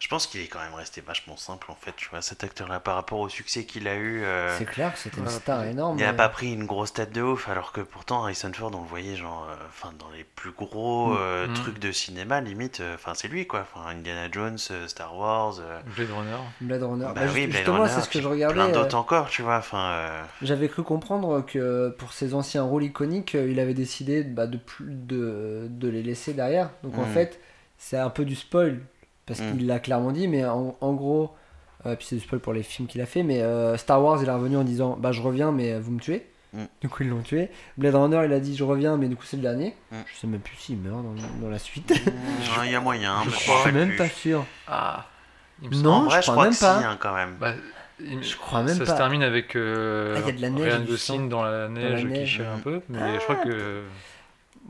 Je 0.01 0.09
pense 0.09 0.27
qu'il 0.27 0.41
est 0.41 0.47
quand 0.47 0.59
même 0.61 0.75
resté 0.75 1.01
vachement 1.01 1.37
simple, 1.37 1.71
en 1.71 1.75
fait, 1.75 1.93
tu 1.97 2.09
vois, 2.11 2.23
cet 2.23 2.45
acteur-là, 2.45 2.81
par 2.81 2.95
rapport 2.97 3.21
au 3.21 3.29
succès 3.29 3.65
qu'il 3.65 3.89
a 3.89 3.95
eu. 3.97 4.23
euh, 4.25 4.57
C'est 4.59 4.65
clair 4.67 4.93
que 4.93 4.99
c'était 4.99 5.21
une 5.21 5.29
star 5.29 5.65
énorme. 5.65 5.99
il 5.99 6.03
n'a 6.05 6.13
mais- 6.13 6.17
pas 6.17 6.29
pris 6.29 6.53
une 6.53 6.67
grosse 6.67 6.93
tête 6.93 7.13
de 7.13 7.23
ouf, 7.23 7.49
alors 7.49 7.73
que 7.73 7.81
pourtant 7.81 8.23
Harrison 8.23 8.53
Ford, 8.53 8.71
on 8.75 8.83
le 8.83 8.87
voyait 8.89 9.17
genre, 9.17 9.47
euh, 9.51 9.55
enfin 9.69 9.93
dans 9.99 10.11
les 10.11 10.25
plus 10.25 10.51
gros 10.53 11.13
Mm. 11.13 11.17
euh, 11.19 11.49
Mm. 11.49 11.53
trucs 11.55 11.79
de 11.79 11.93
cinéma, 11.93 12.41
limite, 12.41 12.81
euh, 12.81 12.95
enfin 12.95 13.13
c'est 13.15 13.29
lui 13.29 13.47
quoi, 13.47 13.61
enfin 13.61 13.89
Indiana 13.89 14.29
Jones, 14.31 14.59
euh, 14.71 14.87
Star 14.89 15.17
Wars, 15.17 15.55
euh, 15.61 15.81
Blade 15.97 16.11
Runner. 16.11 16.37
Blade 16.61 16.83
Runner. 16.83 17.05
bah 17.07 17.13
Bah, 17.15 17.23
oui, 17.35 17.47
Blade 17.47 17.69
Runner, 17.69 17.89
c'est 17.89 18.01
ce 18.03 18.09
que 18.09 18.21
je 18.21 18.29
regardais. 18.29 18.55
plein 18.55 18.69
euh, 18.69 18.73
d'autres 18.73 18.97
encore, 18.97 19.29
tu 19.29 19.43
vois, 19.43 19.57
enfin. 19.59 19.91
euh, 19.93 20.23
J'avais 20.43 20.69
cru 20.69 20.83
comprendre 20.83 21.45
que 21.45 21.89
pour 21.99 22.13
ses 22.13 22.35
anciens 22.35 22.63
rôles 22.65 22.85
iconiques, 22.85 23.35
il 23.35 23.59
avait 23.61 23.75
décidé 23.75 24.23
bah, 24.25 24.47
de, 24.47 24.57
plus, 24.59 24.87
de, 24.89 25.67
de 25.71 25.89
les 25.89 26.03
laisser 26.03 26.33
derrière. 26.35 26.71
Donc 26.83 26.99
en 26.99 27.03
Mm. 27.03 27.13
fait, 27.13 27.41
c'est 27.79 27.99
un 27.99 28.11
peu 28.11 28.25
du 28.25 28.35
spoil, 28.35 28.81
parce 29.27 29.41
Mm. 29.41 29.57
qu'il 29.59 29.67
l'a 29.67 29.79
clairement 29.79 30.13
dit, 30.13 30.29
mais 30.29 30.45
en, 30.45 30.77
en 30.81 30.93
gros, 30.95 31.35
euh, 31.85 31.95
puis 31.97 32.07
c'est 32.09 32.17
du 32.17 32.23
spoil 32.23 32.41
pour 32.41 32.53
les 32.53 32.63
films 32.63 32.89
qu'il 32.89 33.01
a 33.01 33.07
fait, 33.07 33.23
mais 33.23 33.43
euh, 33.43 33.77
Star 33.77 34.03
Wars, 34.03 34.19
il 34.23 34.29
est 34.29 34.33
revenu 34.33 34.57
en 34.57 34.65
disant 34.65 34.97
Bah 34.99 35.13
je 35.13 35.21
reviens, 35.23 35.53
mais 35.53 35.73
euh, 35.73 35.81
vous 35.81 35.93
me 35.93 36.01
tuez. 36.01 36.27
Mm. 36.53 36.65
Du 36.81 36.89
coup, 36.89 37.03
ils 37.03 37.09
l'ont 37.09 37.23
tué. 37.23 37.51
Blade 37.77 37.95
Runner, 37.95 38.23
il 38.25 38.33
a 38.33 38.41
dit 38.41 38.57
Je 38.57 38.65
reviens, 38.65 38.97
mais 38.97 39.09
du 39.09 39.17
coup, 39.17 39.25
c'est 39.25 39.37
le 39.37 39.43
dernier. 39.43 39.75
Mm. 39.93 39.97
Je 40.07 40.17
sais 40.21 40.27
même 40.27 40.41
plus 40.41 40.57
s'il 40.57 40.79
meurt 40.79 41.03
dans, 41.03 41.15
dans 41.43 41.51
la 41.51 41.59
suite. 41.59 41.93
Il 42.65 42.71
y 42.71 42.75
a 42.75 42.81
moyen, 42.81 43.23
je 43.25 43.31
mais 43.31 43.37
crois 43.37 43.55
me 43.55 43.59
je 43.59 43.63
suis 43.69 43.73
même 43.73 43.89
plus. 43.89 43.97
pas 43.99 44.09
sûr. 44.09 44.45
Ah 44.69 45.07
Non, 45.73 45.91
En 45.93 46.03
vrai, 46.05 46.21
je 46.23 46.27
je 46.27 46.31
crois 46.31 46.35
crois 46.35 46.45
même 46.45 46.55
que 46.55 46.61
pas. 46.61 46.79
si, 46.79 46.85
hein, 46.85 46.97
quand 47.01 47.15
même. 47.15 47.37
Bah, 47.41 47.53
Je 48.01 48.37
crois 48.37 48.63
même 48.63 48.77
ça 48.77 48.85
pas. 48.85 48.91
se 48.93 48.97
termine 48.97 49.23
avec 49.23 49.57
euh, 49.57 50.15
Ah, 50.17 50.21
il 50.21 50.27
y 50.27 50.31
a 50.31 50.33
de 50.37 50.43
la 50.43 50.51
neige, 50.51 50.73
Ryan 50.75 50.85
Gosling 50.85 51.29
dans 51.29 51.43
la 51.43 51.51
la 51.63 51.69
neige, 51.69 52.01
qui 52.01 52.07
neige. 52.07 52.29
chie 52.37 52.43
un 52.43 52.59
peu, 52.59 52.81
mais 52.89 53.15
je 53.15 53.21
crois 53.25 53.37
que 53.37 53.83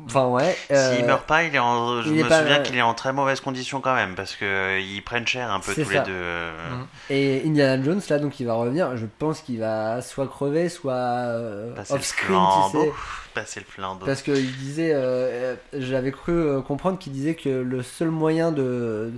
Enfin, 0.04 0.26
ouais. 0.26 0.54
euh, 0.70 0.94
S'il 0.96 1.06
meurt 1.06 1.26
pas, 1.26 1.44
il 1.44 1.54
est 1.54 1.58
en... 1.58 2.02
je 2.02 2.10
il 2.10 2.18
est 2.20 2.22
me 2.24 2.28
pas- 2.28 2.40
souviens 2.42 2.58
qu'il 2.60 2.76
est 2.76 2.82
en 2.82 2.92
très 2.94 3.12
mauvaise 3.12 3.40
condition 3.40 3.80
quand 3.80 3.94
même, 3.94 4.14
parce 4.14 4.36
que 4.36 4.44
euh, 4.44 4.78
ils 4.78 5.00
prennent 5.02 5.26
cher 5.26 5.50
un 5.50 5.58
peu 5.60 5.72
tous 5.74 5.84
ça. 5.84 5.92
les 5.92 6.00
deux. 6.00 6.12
euh, 6.12 6.52
Mm. 6.70 6.86
Et 7.10 7.42
Indiana 7.46 7.82
Jones, 7.82 8.00
là, 8.10 8.18
donc 8.18 8.38
il 8.40 8.46
va 8.46 8.54
revenir. 8.54 8.96
Je 8.96 9.06
pense 9.18 9.40
qu'il 9.40 9.60
va 9.60 10.02
soit 10.02 10.26
crever, 10.26 10.68
soit 10.68 10.92
euh, 10.94 11.74
Passer 11.74 11.94
le 11.94 11.98
off-screen, 11.98 12.40
tu 12.72 12.78
sais. 12.80 12.92
Passer 13.34 13.60
le 13.60 13.66
flambeau. 13.66 14.04
Parce 14.06 14.22
qu'il 14.22 14.56
disait, 14.58 14.92
euh, 14.94 15.54
j'avais 15.72 16.12
cru 16.12 16.62
comprendre 16.62 16.98
qu'il 16.98 17.12
disait 17.12 17.34
que 17.34 17.48
le 17.48 17.82
seul 17.82 18.10
moyen 18.10 18.52
de 18.52 19.12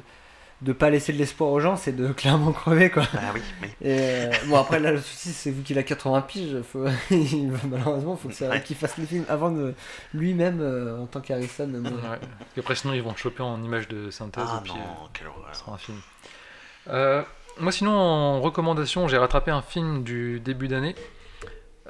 de 0.61 0.73
pas 0.73 0.91
laisser 0.91 1.13
de 1.13 1.19
l'espoir 1.19 1.51
aux 1.51 1.61
gens, 1.61 1.77
c'est 1.77 1.93
de 1.95 2.09
clairement 2.13 2.53
crever, 2.53 2.91
quoi. 2.91 3.05
Bah 3.15 3.21
oui, 3.35 3.41
oui. 3.63 3.69
Et 3.81 3.97
euh, 4.01 4.31
bon, 4.47 4.57
après, 4.57 4.81
là, 4.81 4.91
le 4.93 5.01
souci, 5.01 5.31
c'est 5.33 5.51
vu 5.51 5.63
qu'il 5.63 5.79
a 5.79 5.83
80 5.85 6.21
piges, 6.23 6.61
faut... 6.63 6.85
il 7.11 7.53
malheureusement, 7.71 8.17
il 8.19 8.23
faut 8.23 8.29
que 8.29 8.35
ça- 8.35 8.49
Ouais. 8.49 8.63
qu'il 8.63 8.77
fasse 8.77 8.99
le 8.99 9.07
film 9.07 9.25
avant 9.29 9.51
de 9.51 9.75
lui-même, 10.15 10.61
euh, 10.61 10.99
en 11.01 11.07
tant 11.07 11.21
qu'Harrison. 11.21 11.71
euh, 11.75 11.81
Ouais. 11.83 12.19
Qu'après, 12.57 12.75
sinon, 12.75 12.95
ils 12.95 13.03
vont 13.03 13.13
te 13.13 13.21
choper 13.21 13.43
en 13.43 13.63
image 13.63 13.87
de 13.89 14.11
synthèse 14.11 14.45
Ah 14.49 14.59
et 14.59 14.63
puis 14.65 14.73
non, 14.73 14.79
euh, 14.79 15.53
ce 15.53 15.61
sera 15.61 15.73
un 15.73 15.79
film. 15.79 15.99
Euh, 16.89 17.23
moi, 17.61 17.71
sinon, 17.73 17.93
en 17.93 18.41
recommandation, 18.41 19.07
j'ai 19.09 19.19
rattrapé 19.19 19.51
un 19.51 19.63
film 19.63 20.03
du 20.03 20.41
début 20.41 20.69
d'année 20.69 20.95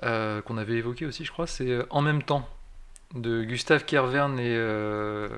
euh, 0.05 0.41
qu'on 0.43 0.59
avait 0.59 0.75
évoqué 0.75 1.07
aussi, 1.07 1.25
je 1.25 1.33
crois. 1.33 1.47
C'est 1.47 1.79
En 1.91 2.03
même 2.03 2.23
temps 2.23 2.47
de 3.15 3.43
Gustave 3.43 3.85
Kervern 3.85 4.39
et 4.39 4.55
euh, 4.55 5.29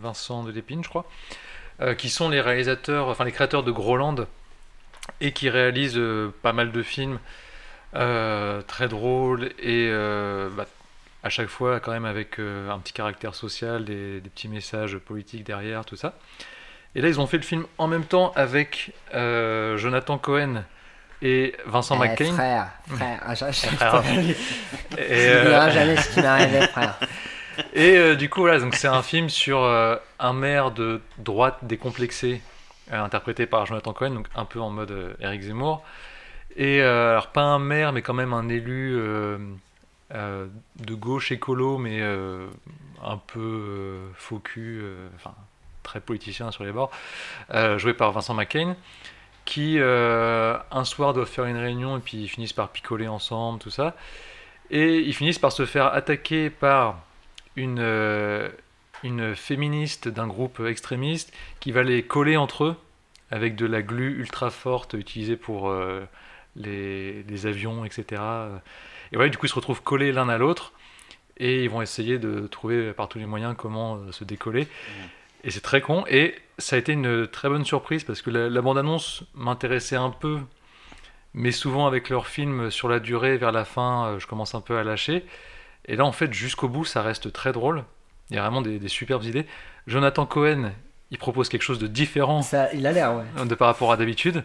Vincent 0.00 0.44
Delépine, 0.44 0.84
je 0.84 0.88
crois, 0.88 1.04
euh, 1.80 1.94
qui 1.94 2.08
sont 2.10 2.28
les 2.28 2.40
réalisateurs, 2.40 3.08
enfin 3.08 3.24
les 3.24 3.32
créateurs 3.32 3.62
de 3.62 3.70
Groland 3.70 4.26
et 5.20 5.32
qui 5.32 5.48
réalisent 5.50 5.96
euh, 5.96 6.32
pas 6.42 6.52
mal 6.52 6.72
de 6.72 6.82
films 6.82 7.18
euh, 7.94 8.60
très 8.62 8.88
drôles 8.88 9.50
et 9.58 9.90
bah, 10.56 10.66
à 11.24 11.28
chaque 11.30 11.48
fois 11.48 11.80
quand 11.80 11.90
même 11.92 12.04
avec 12.04 12.38
un 12.38 12.78
petit 12.78 12.92
caractère 12.92 13.34
social, 13.34 13.84
des, 13.84 14.20
des 14.20 14.28
petits 14.30 14.48
messages 14.48 14.96
politiques 14.98 15.44
derrière, 15.44 15.84
tout 15.84 15.96
ça. 15.96 16.14
Et 16.94 17.00
là, 17.02 17.08
ils 17.08 17.20
ont 17.20 17.26
fait 17.26 17.36
le 17.36 17.42
film 17.42 17.66
en 17.78 17.86
même 17.86 18.04
temps 18.04 18.32
avec 18.36 18.92
Jonathan 19.12 20.18
Cohen 20.18 20.64
et 21.22 21.54
Vincent 21.66 21.96
Eh, 21.96 22.08
McCain. 22.08 22.32
Frère, 22.32 22.68
frère, 22.88 23.20
ah, 23.26 23.34
je- 23.34 23.44
je- 23.46 23.74
Frère. 23.76 24.02
je- 24.04 24.20
Et, 24.30 24.34
tu 24.34 24.96
euh, 24.96 25.42
verras 25.48 25.70
jamais 25.70 25.96
ce 25.96 26.14
qui 26.14 26.20
m'arrivait, 26.22 26.66
frère. 26.68 26.94
Et 27.74 27.96
euh, 27.96 28.14
du 28.14 28.28
coup, 28.28 28.40
voilà, 28.40 28.64
c'est 28.72 28.88
un 28.88 29.02
film 29.02 29.28
sur 29.28 29.62
euh, 29.62 29.96
un 30.18 30.32
maire 30.32 30.70
de 30.70 31.00
droite 31.18 31.58
décomplexé, 31.62 32.40
euh, 32.92 33.02
interprété 33.02 33.46
par 33.46 33.66
Jonathan 33.66 33.92
Cohen, 33.92 34.10
donc 34.10 34.28
un 34.34 34.44
peu 34.44 34.60
en 34.60 34.70
mode 34.70 35.16
Eric 35.20 35.42
Zemmour. 35.42 35.82
Et 36.56 36.82
alors, 36.82 37.28
pas 37.28 37.42
un 37.42 37.58
maire, 37.58 37.92
mais 37.92 38.02
quand 38.02 38.14
même 38.14 38.32
un 38.32 38.48
élu 38.48 39.00
de 40.10 40.94
gauche 40.94 41.30
écolo, 41.30 41.78
mais 41.78 42.02
un 42.02 43.16
peu 43.28 43.98
faux 44.14 44.40
cul, 44.40 44.82
enfin 45.14 45.34
très 45.84 46.00
politicien 46.00 46.50
sur 46.50 46.64
les 46.64 46.72
bords, 46.72 46.90
joué 47.76 47.94
par 47.94 48.10
Vincent 48.10 48.34
McCain, 48.34 48.74
qui 49.44 49.78
un 49.78 50.84
soir 50.84 51.14
doivent 51.14 51.28
faire 51.28 51.44
une 51.44 51.58
réunion 51.58 51.96
et 51.96 52.00
puis 52.00 52.16
ils 52.16 52.28
finissent 52.28 52.54
par 52.54 52.70
picoler 52.70 53.06
ensemble, 53.06 53.60
tout 53.60 53.70
ça. 53.70 53.94
Et 54.70 54.98
ils 54.98 55.14
finissent 55.14 55.38
par 55.38 55.52
se 55.52 55.64
faire 55.64 55.94
attaquer 55.94 56.50
par 56.50 56.96
une, 57.58 57.80
euh, 57.80 58.48
une 59.02 59.34
féministe 59.34 60.08
d'un 60.08 60.26
groupe 60.26 60.60
extrémiste 60.60 61.32
qui 61.60 61.72
va 61.72 61.82
les 61.82 62.02
coller 62.02 62.36
entre 62.36 62.64
eux 62.64 62.76
avec 63.30 63.56
de 63.56 63.66
la 63.66 63.82
glu 63.82 64.18
ultra 64.18 64.50
forte 64.50 64.94
utilisée 64.94 65.36
pour 65.36 65.68
euh, 65.68 66.00
les, 66.56 67.22
les 67.24 67.46
avions, 67.46 67.84
etc. 67.84 68.22
Et 69.12 69.18
ouais, 69.18 69.28
du 69.28 69.36
coup, 69.36 69.46
ils 69.46 69.50
se 69.50 69.54
retrouvent 69.54 69.82
collés 69.82 70.12
l'un 70.12 70.28
à 70.28 70.38
l'autre 70.38 70.72
et 71.36 71.64
ils 71.64 71.70
vont 71.70 71.82
essayer 71.82 72.18
de 72.18 72.46
trouver 72.46 72.92
par 72.92 73.08
tous 73.08 73.18
les 73.18 73.26
moyens 73.26 73.54
comment 73.56 73.96
euh, 73.96 74.12
se 74.12 74.24
décoller. 74.24 74.66
Et 75.44 75.50
c'est 75.50 75.60
très 75.60 75.80
con. 75.80 76.04
Et 76.08 76.34
ça 76.56 76.76
a 76.76 76.78
été 76.78 76.92
une 76.92 77.26
très 77.26 77.48
bonne 77.48 77.64
surprise 77.64 78.04
parce 78.04 78.22
que 78.22 78.30
la, 78.30 78.48
la 78.48 78.62
bande-annonce 78.62 79.24
m'intéressait 79.34 79.96
un 79.96 80.10
peu, 80.10 80.38
mais 81.34 81.52
souvent 81.52 81.86
avec 81.86 82.08
leurs 82.08 82.28
films 82.28 82.70
sur 82.70 82.88
la 82.88 82.98
durée, 82.98 83.36
vers 83.36 83.52
la 83.52 83.64
fin, 83.64 84.16
je 84.18 84.26
commence 84.26 84.54
un 84.54 84.60
peu 84.60 84.78
à 84.78 84.84
lâcher. 84.84 85.24
Et 85.88 85.96
là, 85.96 86.04
en 86.04 86.12
fait, 86.12 86.32
jusqu'au 86.32 86.68
bout, 86.68 86.84
ça 86.84 87.02
reste 87.02 87.32
très 87.32 87.52
drôle. 87.52 87.84
Il 88.30 88.36
y 88.36 88.38
a 88.38 88.42
vraiment 88.42 88.62
des, 88.62 88.78
des 88.78 88.88
superbes 88.88 89.24
idées. 89.24 89.46
Jonathan 89.86 90.26
Cohen, 90.26 90.72
il 91.10 91.18
propose 91.18 91.48
quelque 91.48 91.62
chose 91.62 91.78
de 91.78 91.86
différent 91.86 92.42
Ça, 92.42 92.72
il 92.74 92.86
a 92.86 92.92
l'air, 92.92 93.14
ouais. 93.16 93.46
de 93.46 93.54
par 93.54 93.68
rapport 93.68 93.90
à 93.90 93.96
d'habitude. 93.96 94.44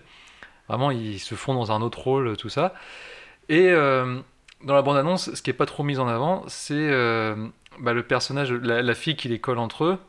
Vraiment, 0.69 0.91
ils 0.91 1.19
se 1.19 1.35
font 1.35 1.53
dans 1.53 1.71
un 1.71 1.81
autre 1.81 1.99
rôle, 1.99 2.37
tout 2.37 2.49
ça. 2.49 2.73
Et 3.49 3.69
euh, 3.69 4.21
dans 4.63 4.73
la 4.73 4.81
bande-annonce, 4.81 5.33
ce 5.33 5.41
qui 5.41 5.49
est 5.49 5.53
pas 5.53 5.65
trop 5.65 5.83
mis 5.83 5.99
en 5.99 6.07
avant, 6.07 6.43
c'est 6.47 6.73
euh, 6.73 7.35
bah, 7.79 7.93
le 7.93 8.03
personnage, 8.03 8.51
la, 8.51 8.81
la 8.81 8.93
fille 8.95 9.17
qui 9.17 9.27
les 9.27 9.39
colle 9.39 9.59
entre 9.59 9.83
eux, 9.83 9.99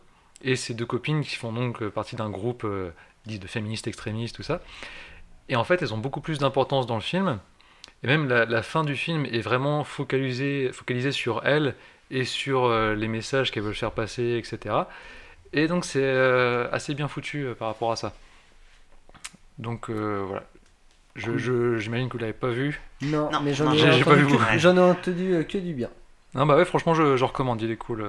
et 0.42 0.56
ses 0.56 0.74
deux 0.74 0.86
copines 0.86 1.22
qui 1.22 1.34
font 1.34 1.52
donc 1.52 1.82
euh, 1.82 1.90
partie 1.90 2.16
d'un 2.16 2.30
groupe 2.30 2.64
euh, 2.64 2.90
dit 3.26 3.38
de 3.38 3.46
féministes 3.48 3.88
extrémistes, 3.88 4.36
tout 4.36 4.42
ça. 4.42 4.60
Et 5.48 5.56
en 5.56 5.64
fait, 5.64 5.82
elles 5.82 5.92
ont 5.92 5.98
beaucoup 5.98 6.20
plus 6.20 6.38
d'importance 6.38 6.86
dans 6.86 6.94
le 6.94 7.00
film. 7.00 7.38
Et 8.04 8.06
même 8.06 8.28
la, 8.28 8.44
la 8.44 8.62
fin 8.62 8.84
du 8.84 8.94
film 8.96 9.24
est 9.26 9.40
vraiment 9.40 9.82
focalisée, 9.82 10.70
focalisée 10.72 11.10
sur 11.10 11.44
elles 11.46 11.74
et 12.10 12.24
sur 12.24 12.64
euh, 12.66 12.94
les 12.94 13.08
messages 13.08 13.50
qu'elles 13.50 13.62
veulent 13.62 13.74
faire 13.74 13.92
passer, 13.92 14.36
etc. 14.36 14.74
Et 15.54 15.66
donc 15.68 15.84
c'est 15.84 16.02
euh, 16.02 16.68
assez 16.70 16.94
bien 16.94 17.08
foutu 17.08 17.44
euh, 17.46 17.54
par 17.54 17.68
rapport 17.68 17.90
à 17.92 17.96
ça. 17.96 18.12
Donc 19.58 19.88
euh, 19.90 20.22
voilà. 20.26 20.42
Je, 21.16 21.38
je- 21.38 21.76
j'imagine 21.78 22.08
que 22.08 22.14
vous 22.14 22.18
l'avez 22.18 22.32
pas 22.32 22.48
vu. 22.48 22.80
Non, 23.02 23.30
Non, 23.30 23.40
mais 23.40 23.54
j'en 23.54 23.72
ai, 23.72 23.78
j'ai- 23.78 24.02
entendu 24.02 24.26
que-. 24.26 24.58
J'en 24.58 24.76
ai 24.76 24.80
entendu 24.80 25.46
que 25.48 25.58
du 25.58 25.72
bien. 25.74 25.88
Non 26.34 26.44
bah 26.46 26.56
ouais, 26.56 26.64
franchement, 26.64 26.94
je, 26.94 27.16
je 27.16 27.24
recommande. 27.24 27.62
Il 27.62 27.70
est 27.70 27.76
cool. 27.76 28.04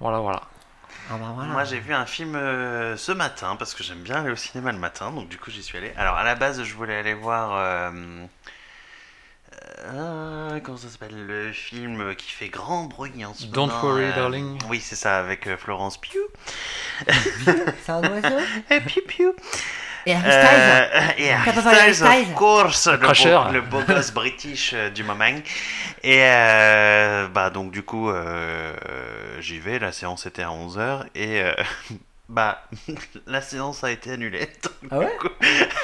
Voilà, 0.00 0.18
voilà. 0.18 0.40
Ah 1.10 1.18
bah 1.18 1.32
voilà. 1.34 1.52
Moi 1.52 1.64
j'ai 1.64 1.78
vu 1.78 1.92
un 1.92 2.06
film 2.06 2.34
euh, 2.34 2.96
ce 2.96 3.12
matin 3.12 3.56
parce 3.56 3.74
que 3.74 3.82
j'aime 3.84 3.98
bien 3.98 4.16
aller 4.16 4.30
au 4.30 4.36
cinéma 4.36 4.72
le 4.72 4.78
matin, 4.78 5.10
donc 5.12 5.28
du 5.28 5.36
coup 5.36 5.50
j'y 5.50 5.62
suis 5.62 5.76
allé. 5.76 5.92
Alors 5.96 6.14
à 6.16 6.24
la 6.24 6.34
base 6.34 6.62
je 6.62 6.74
voulais 6.74 6.96
aller 6.96 7.12
voir 7.14 7.52
euh, 7.54 8.24
euh, 9.86 10.60
comment 10.60 10.76
ça 10.78 10.88
s'appelle 10.88 11.26
le 11.26 11.52
film 11.52 12.14
qui 12.16 12.30
fait 12.30 12.48
grand 12.48 12.84
bruit 12.84 13.24
en 13.24 13.34
ce 13.34 13.46
Don't 13.46 13.68
moment. 13.68 13.82
Worry, 13.82 14.04
euh, 14.04 14.16
Darling. 14.16 14.58
Oui 14.68 14.80
c'est 14.80 14.96
ça 14.96 15.18
avec 15.18 15.46
euh, 15.46 15.56
Florence 15.56 15.98
Pugh. 15.98 16.18
C'est 17.84 17.90
un 17.92 18.02
oiseau? 18.02 18.38
Et 18.70 18.80
Pugh 18.80 19.04
Pugh. 19.06 19.34
Et 20.06 20.12
Harry 20.14 20.28
Euh, 20.30 20.86
et 21.16 21.32
Harry 21.32 21.50
Styles, 21.50 22.04
of 22.04 22.10
Styles 22.10 22.34
course, 22.34 22.86
le 22.88 22.96
beau, 22.98 23.52
le 23.52 23.60
beau 23.62 23.80
gosse 23.82 24.10
british 24.14 24.74
du 24.94 25.02
moment. 25.02 25.38
Et 26.02 26.18
euh, 26.22 27.26
bah 27.28 27.48
donc 27.50 27.70
du 27.70 27.82
coup 27.82 28.10
euh, 28.10 28.74
j'y 29.40 29.58
vais, 29.60 29.78
la 29.78 29.92
séance 29.92 30.26
était 30.26 30.42
à 30.42 30.48
11h 30.48 31.04
et 31.14 31.40
euh, 31.42 31.54
bah 32.28 32.62
la 33.26 33.40
séance 33.42 33.84
a 33.84 33.90
été 33.90 34.10
annulée. 34.12 34.48
Donc, 34.62 34.72
Ah 34.90 34.98
ouais 34.98 35.12
coup- 35.20 35.28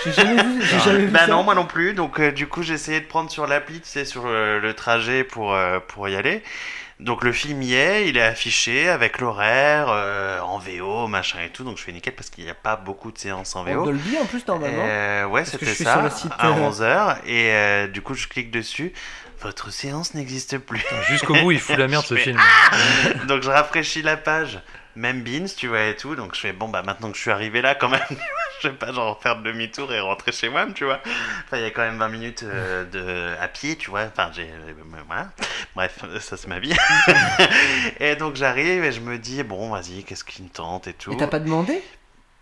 J'ai 0.05 0.13
jamais 0.13 0.43
vu, 0.43 0.63
j'ai 0.63 0.79
jamais 0.81 0.99
vu 1.07 1.09
bah 1.09 1.21
ça. 1.21 1.27
non 1.29 1.43
moi 1.43 1.55
non 1.55 1.67
plus, 1.67 1.93
donc 1.95 2.19
euh, 2.21 2.33
du 2.33 2.47
coup 2.47 2.63
j'ai 2.63 2.75
essayé 2.75 3.01
de 3.01 3.07
prendre 3.07 3.31
sur 3.31 3.47
l'appli, 3.47 3.81
tu 3.81 3.89
sais, 3.89 4.05
sur 4.05 4.25
euh, 4.27 4.59
le 4.61 4.75
trajet 4.75 5.25
pour, 5.25 5.55
euh, 5.55 5.79
pour 5.89 6.09
y 6.09 6.17
aller. 6.17 6.43
Donc 6.99 7.25
le 7.25 7.33
film 7.33 7.63
y 7.63 7.73
est, 7.75 8.09
il 8.09 8.19
est 8.19 8.23
affiché 8.23 8.91
avec 8.91 9.21
l'horaire 9.21 9.87
euh, 9.89 10.39
en 10.41 10.59
VO, 10.59 11.07
machin 11.07 11.39
et 11.43 11.49
tout, 11.49 11.65
donc 11.65 11.79
je 11.79 11.83
fais 11.83 11.93
nickel 11.93 12.15
parce 12.15 12.29
qu'il 12.29 12.45
n'y 12.45 12.51
a 12.51 12.55
pas 12.55 12.77
beaucoup 12.77 13.11
de 13.11 13.17
séances 13.17 13.57
en 13.57 13.61
En 13.61 13.65
VO. 13.65 13.85
Dolby 13.87 14.19
en 14.21 14.27
plus 14.27 14.47
normalement. 14.47 14.85
Euh, 14.87 15.25
ouais, 15.25 15.47
c'était 15.47 15.73
ça, 15.75 15.93
sur 15.95 16.03
le 16.03 16.11
site, 16.11 16.33
à 16.39 16.49
euh, 16.49 16.71
11h, 16.71 17.17
et 17.27 17.53
euh, 17.53 17.87
du 17.87 18.03
coup 18.03 18.13
je 18.15 18.29
clique 18.29 18.51
dessus. 18.51 18.93
Votre 19.41 19.71
séance 19.73 20.13
n'existe 20.13 20.59
plus. 20.59 20.85
Jusqu'au 21.09 21.33
bout, 21.35 21.53
il 21.53 21.59
fout 21.61 21.79
la 21.79 21.89
merde 21.89 22.05
ce 22.05 22.15
film. 22.17 22.39
donc 23.29 23.43
je 23.43 23.49
rafraîchis 23.49 24.03
la 24.03 24.19
page, 24.19 24.61
même 24.97 25.23
Beans, 25.23 25.47
tu 25.57 25.69
vois, 25.69 25.85
et 25.85 25.97
tout. 25.97 26.17
Donc 26.17 26.35
je 26.35 26.41
fais, 26.41 26.53
bon, 26.53 26.69
bah 26.69 26.83
maintenant 26.83 27.11
que 27.11 27.17
je 27.17 27.23
suis 27.23 27.31
arrivé 27.31 27.63
là, 27.63 27.75
quand 27.75 27.89
même, 27.89 28.01
je 28.63 28.69
vais 28.69 28.75
pas 28.75 28.93
genre 28.93 29.21
faire 29.23 29.37
demi-tour 29.43 29.93
et 29.93 30.01
rentrer 30.01 30.33
chez 30.33 30.49
moi, 30.49 30.67
tu 30.75 30.85
vois. 30.85 31.01
Enfin, 31.45 31.59
il 31.59 31.63
y 31.63 31.67
a 31.67 31.71
quand 31.71 31.83
même 31.83 31.99
20 31.99 32.09
minutes 32.09 32.43
euh, 32.45 32.85
de, 32.85 33.41
à 33.41 33.49
pied, 33.49 33.77
tu 33.77 33.91
vois. 33.91 34.03
Enfin, 34.05 34.31
j'ai. 34.35 34.43
euh, 34.45 34.73
voilà. 35.07 35.31
Bref, 35.75 35.99
ça 36.21 36.37
c'est 36.37 36.49
ma 36.49 36.59
vie. 36.59 36.75
et 38.01 38.17
donc 38.17 38.37
j'arrive 38.37 38.85
et 38.85 38.93
je 38.93 39.01
me 39.01 39.19
dis, 39.19 39.43
bon, 39.43 39.71
vas-y, 39.71 40.05
qu'est-ce 40.05 40.25
qui 40.25 40.43
me 40.43 40.49
tente 40.49 40.87
et 40.87 40.93
tout. 40.95 41.13
Et 41.13 41.17
t'as 41.17 41.27
pas 41.27 41.41
demandé? 41.41 41.83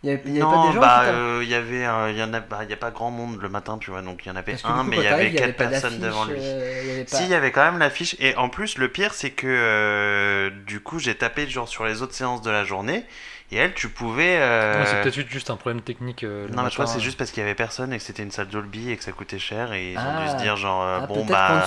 Il 0.05 0.11
y 0.11 0.12
avait, 0.12 0.23
il 0.27 0.31
y 0.37 0.41
avait 0.41 0.51
non, 0.51 0.62
pas 0.62 0.66
des 0.69 0.75
gens 0.75 0.81
bah, 0.81 1.03
euh, 1.07 1.41
il 1.43 1.49
y 1.49 1.55
avait, 1.57 1.85
un- 1.85 2.09
il 2.09 2.16
y 2.16 2.23
en 2.23 2.33
a, 2.33 2.39
bah, 2.39 2.61
il 2.62 2.70
y 2.70 2.73
a 2.73 2.77
pas 2.77 2.93
grand 2.93 3.11
monde 3.11 3.41
le 3.43 3.49
matin, 3.49 3.79
tu 3.79 3.91
vois, 3.91 4.01
donc 4.01 4.25
il 4.25 4.29
y 4.29 4.31
en 4.31 4.37
avait 4.37 4.55
un, 4.62 4.85
coup, 4.85 4.89
mais 4.91 4.99
il 4.99 5.03
y 5.03 5.07
avait 5.09 5.33
quatre 5.33 5.57
personnes 5.57 5.99
devant 5.99 6.25
lui. 6.25 6.37
euh, 6.39 7.05
pas- 7.05 7.16
Si, 7.16 7.25
il 7.25 7.31
y 7.31 7.35
avait 7.35 7.51
quand 7.51 7.65
même 7.65 7.79
l'affiche. 7.81 8.15
Et 8.20 8.37
en 8.37 8.49
plus, 8.49 8.79
le 8.79 8.89
pire, 8.89 9.12
c'est 9.12 9.31
que 9.31 9.47
euh, 9.49 10.51
du 10.66 10.81
coup, 10.81 10.99
j'ai 11.01 11.16
tapé 11.16 11.49
genre 11.49 11.69
sur 11.69 11.85
les 11.85 12.01
autres 12.03 12.15
séances 12.15 12.43
de 12.43 12.51
la 12.51 12.65
journée. 12.65 13.05
Et 13.51 13.57
elle, 13.57 13.73
tu 13.73 13.89
pouvais. 13.89 14.37
euh, 14.37 14.85
c'est 14.85 15.01
peut-être 15.11 15.29
juste 15.31 15.49
un 15.51 15.57
problème 15.57 15.81
technique. 15.81 16.23
euh, 16.23 16.47
Non, 16.55 16.62
mais 16.65 16.69
je 16.69 16.75
crois 16.75 16.85
que 16.85 16.91
c'est 16.93 17.01
juste 17.01 17.16
parce 17.16 17.31
qu'il 17.31 17.41
y 17.43 17.47
avait 17.47 17.55
personne 17.55 17.93
et 17.95 17.97
que 17.97 18.03
c'était 18.05 18.23
une 18.23 18.31
salle 18.31 18.49
Dolby 18.49 18.91
et 18.91 18.97
que 18.99 19.03
ça 19.03 19.11
coûtait 19.12 19.39
cher. 19.39 19.73
Et 19.73 19.93
ils 19.93 19.99
ont 19.99 20.03
Ah. 20.05 20.23
dû 20.23 20.31
se 20.31 20.37
dire, 20.37 20.57
genre, 20.57 20.83
euh, 20.83 20.99
Ah, 21.03 21.07
bon, 21.07 21.25
bah. 21.25 21.65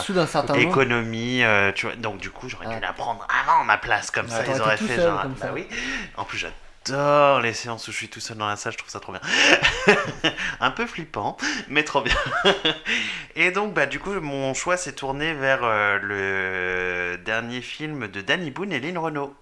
Économie, 0.59 1.43
euh, 1.43 1.71
tu 1.73 1.87
vois. 1.87 1.95
Donc, 1.95 2.19
du 2.19 2.29
coup, 2.29 2.47
j'aurais 2.49 2.67
Ah. 2.69 2.75
dû 2.75 2.79
la 2.81 2.93
prendre 2.93 3.27
avant 3.43 3.63
ma 3.63 3.77
place, 3.77 4.11
comme 4.11 4.27
ça. 4.29 4.43
Ils 4.47 4.61
auraient 4.61 4.77
fait 4.77 5.01
genre. 5.01 5.25
bah 5.41 5.47
oui. 5.53 5.65
En 6.17 6.23
plus, 6.23 6.37
j'adore 6.87 7.41
les 7.41 7.53
séances 7.53 7.87
où 7.87 7.91
je 7.91 7.97
suis 7.97 8.09
tout 8.09 8.19
seul 8.19 8.37
dans 8.37 8.47
la 8.47 8.55
salle, 8.55 8.73
je 8.73 8.77
trouve 8.77 8.89
ça 8.89 8.99
trop 8.99 9.11
bien. 9.13 9.21
Un 10.59 10.71
peu 10.71 10.85
flippant, 10.85 11.37
mais 11.67 11.83
trop 11.83 12.01
bien. 12.01 12.15
Et 13.35 13.51
donc, 13.51 13.73
bah, 13.73 13.85
du 13.85 13.99
coup, 13.99 14.11
mon 14.19 14.53
choix 14.53 14.77
s'est 14.77 14.93
tourné 14.93 15.33
vers 15.33 15.59
euh, 15.63 15.99
le 16.01 17.17
dernier 17.23 17.61
film 17.61 18.07
de 18.07 18.21
Danny 18.21 18.51
Boone 18.51 18.71
et 18.73 18.79
Lynn 18.79 18.97
Renault. 18.97 19.33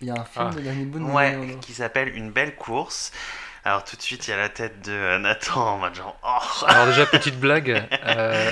Il 0.00 0.08
y 0.08 0.10
a 0.10 0.14
un 0.14 0.24
film 0.24 0.50
Ah. 0.52 0.54
de 0.54 0.60
Danny 0.60 0.84
Boone. 0.84 1.10
Ouais, 1.10 1.56
qui 1.60 1.72
s'appelle 1.74 2.14
Une 2.16 2.30
belle 2.30 2.54
course. 2.56 3.12
Alors, 3.64 3.84
tout 3.84 3.96
de 3.96 4.02
suite, 4.02 4.26
il 4.26 4.30
y 4.30 4.34
a 4.34 4.36
la 4.36 4.48
tête 4.48 4.80
de 4.86 5.18
Nathan 5.18 5.74
en 5.74 5.78
mode 5.78 5.94
genre. 5.94 6.16
Oh 6.22 6.64
Alors 6.66 6.86
déjà, 6.86 7.06
petite 7.06 7.36
blague. 7.40 7.84
euh, 8.06 8.50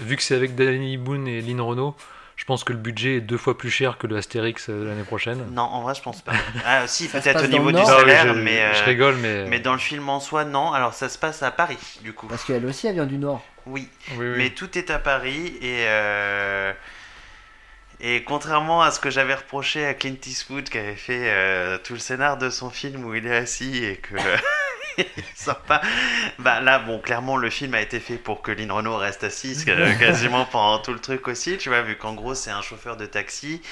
vu 0.00 0.16
que 0.16 0.22
c'est 0.22 0.34
avec 0.34 0.54
Danny 0.54 0.96
Boone 0.98 1.26
et 1.28 1.40
Lynn 1.40 1.60
Renault, 1.60 1.96
je 2.36 2.44
pense 2.44 2.64
que 2.64 2.72
le 2.72 2.78
budget 2.78 3.16
est 3.16 3.20
deux 3.20 3.36
fois 3.36 3.56
plus 3.56 3.70
cher 3.70 3.98
que 3.98 4.06
le 4.06 4.16
Astérix 4.16 4.68
euh, 4.68 4.82
de 4.84 4.88
l'année 4.88 5.04
prochaine. 5.04 5.44
Non, 5.52 5.62
en 5.62 5.82
vrai, 5.82 5.94
je 5.94 6.02
pense 6.02 6.22
pas. 6.22 6.32
Ah, 6.66 6.86
si, 6.86 7.08
peut-être 7.08 7.44
au 7.44 7.46
niveau 7.46 7.68
du 7.70 7.74
Nord 7.74 7.88
Non, 7.88 8.06
mais 8.06 8.14
salaire, 8.16 8.34
je, 8.34 8.40
mais. 8.40 8.60
euh, 8.62 8.74
je 8.74 8.84
rigole, 8.84 9.16
mais. 9.16 9.44
Mais 9.46 9.60
dans 9.60 9.72
le 9.72 9.78
film 9.78 10.08
en 10.08 10.18
soi, 10.20 10.44
non. 10.44 10.72
Alors 10.72 10.94
ça 10.94 11.08
se 11.08 11.18
passe 11.18 11.42
à 11.42 11.50
Paris, 11.50 11.78
du 12.02 12.12
coup. 12.12 12.26
Parce 12.26 12.44
qu'elle 12.44 12.64
aussi, 12.66 12.86
elle 12.88 12.94
vient 12.94 13.06
du 13.06 13.18
Nord. 13.18 13.42
Oui. 13.66 13.88
Oui, 14.16 14.26
oui. 14.28 14.34
Mais 14.38 14.50
tout 14.50 14.76
est 14.76 14.90
à 14.90 14.98
Paris 14.98 15.56
et. 15.60 15.84
euh, 15.86 16.72
Et 18.00 18.24
contrairement 18.24 18.82
à 18.82 18.90
ce 18.90 18.98
que 18.98 19.10
j'avais 19.10 19.34
reproché 19.34 19.86
à 19.86 19.94
Clint 19.94 20.16
Eastwood 20.26 20.68
qui 20.68 20.78
avait 20.78 20.96
fait 20.96 21.30
euh, 21.30 21.78
tout 21.78 21.92
le 21.92 22.00
scénar 22.00 22.36
de 22.38 22.50
son 22.50 22.70
film 22.70 23.04
où 23.04 23.14
il 23.14 23.24
est 23.28 23.36
assis 23.36 23.84
et 23.84 23.96
que 23.96 24.16
sympa. 25.34 25.80
Bah 26.38 26.60
là, 26.60 26.78
bon, 26.78 26.98
clairement, 27.00 27.36
le 27.36 27.50
film 27.50 27.74
a 27.74 27.80
été 27.80 28.00
fait 28.00 28.16
pour 28.16 28.42
que 28.42 28.50
Lynn 28.52 28.70
Renault 28.72 28.96
reste 28.96 29.24
assise 29.24 29.64
euh, 29.68 29.94
quasiment 29.98 30.44
pendant 30.44 30.78
tout 30.78 30.92
le 30.92 31.00
truc 31.00 31.28
aussi, 31.28 31.58
tu 31.58 31.68
vois, 31.68 31.82
vu 31.82 31.96
qu'en 31.96 32.14
gros, 32.14 32.34
c'est 32.34 32.50
un 32.50 32.62
chauffeur 32.62 32.96
de 32.96 33.06
taxi 33.06 33.62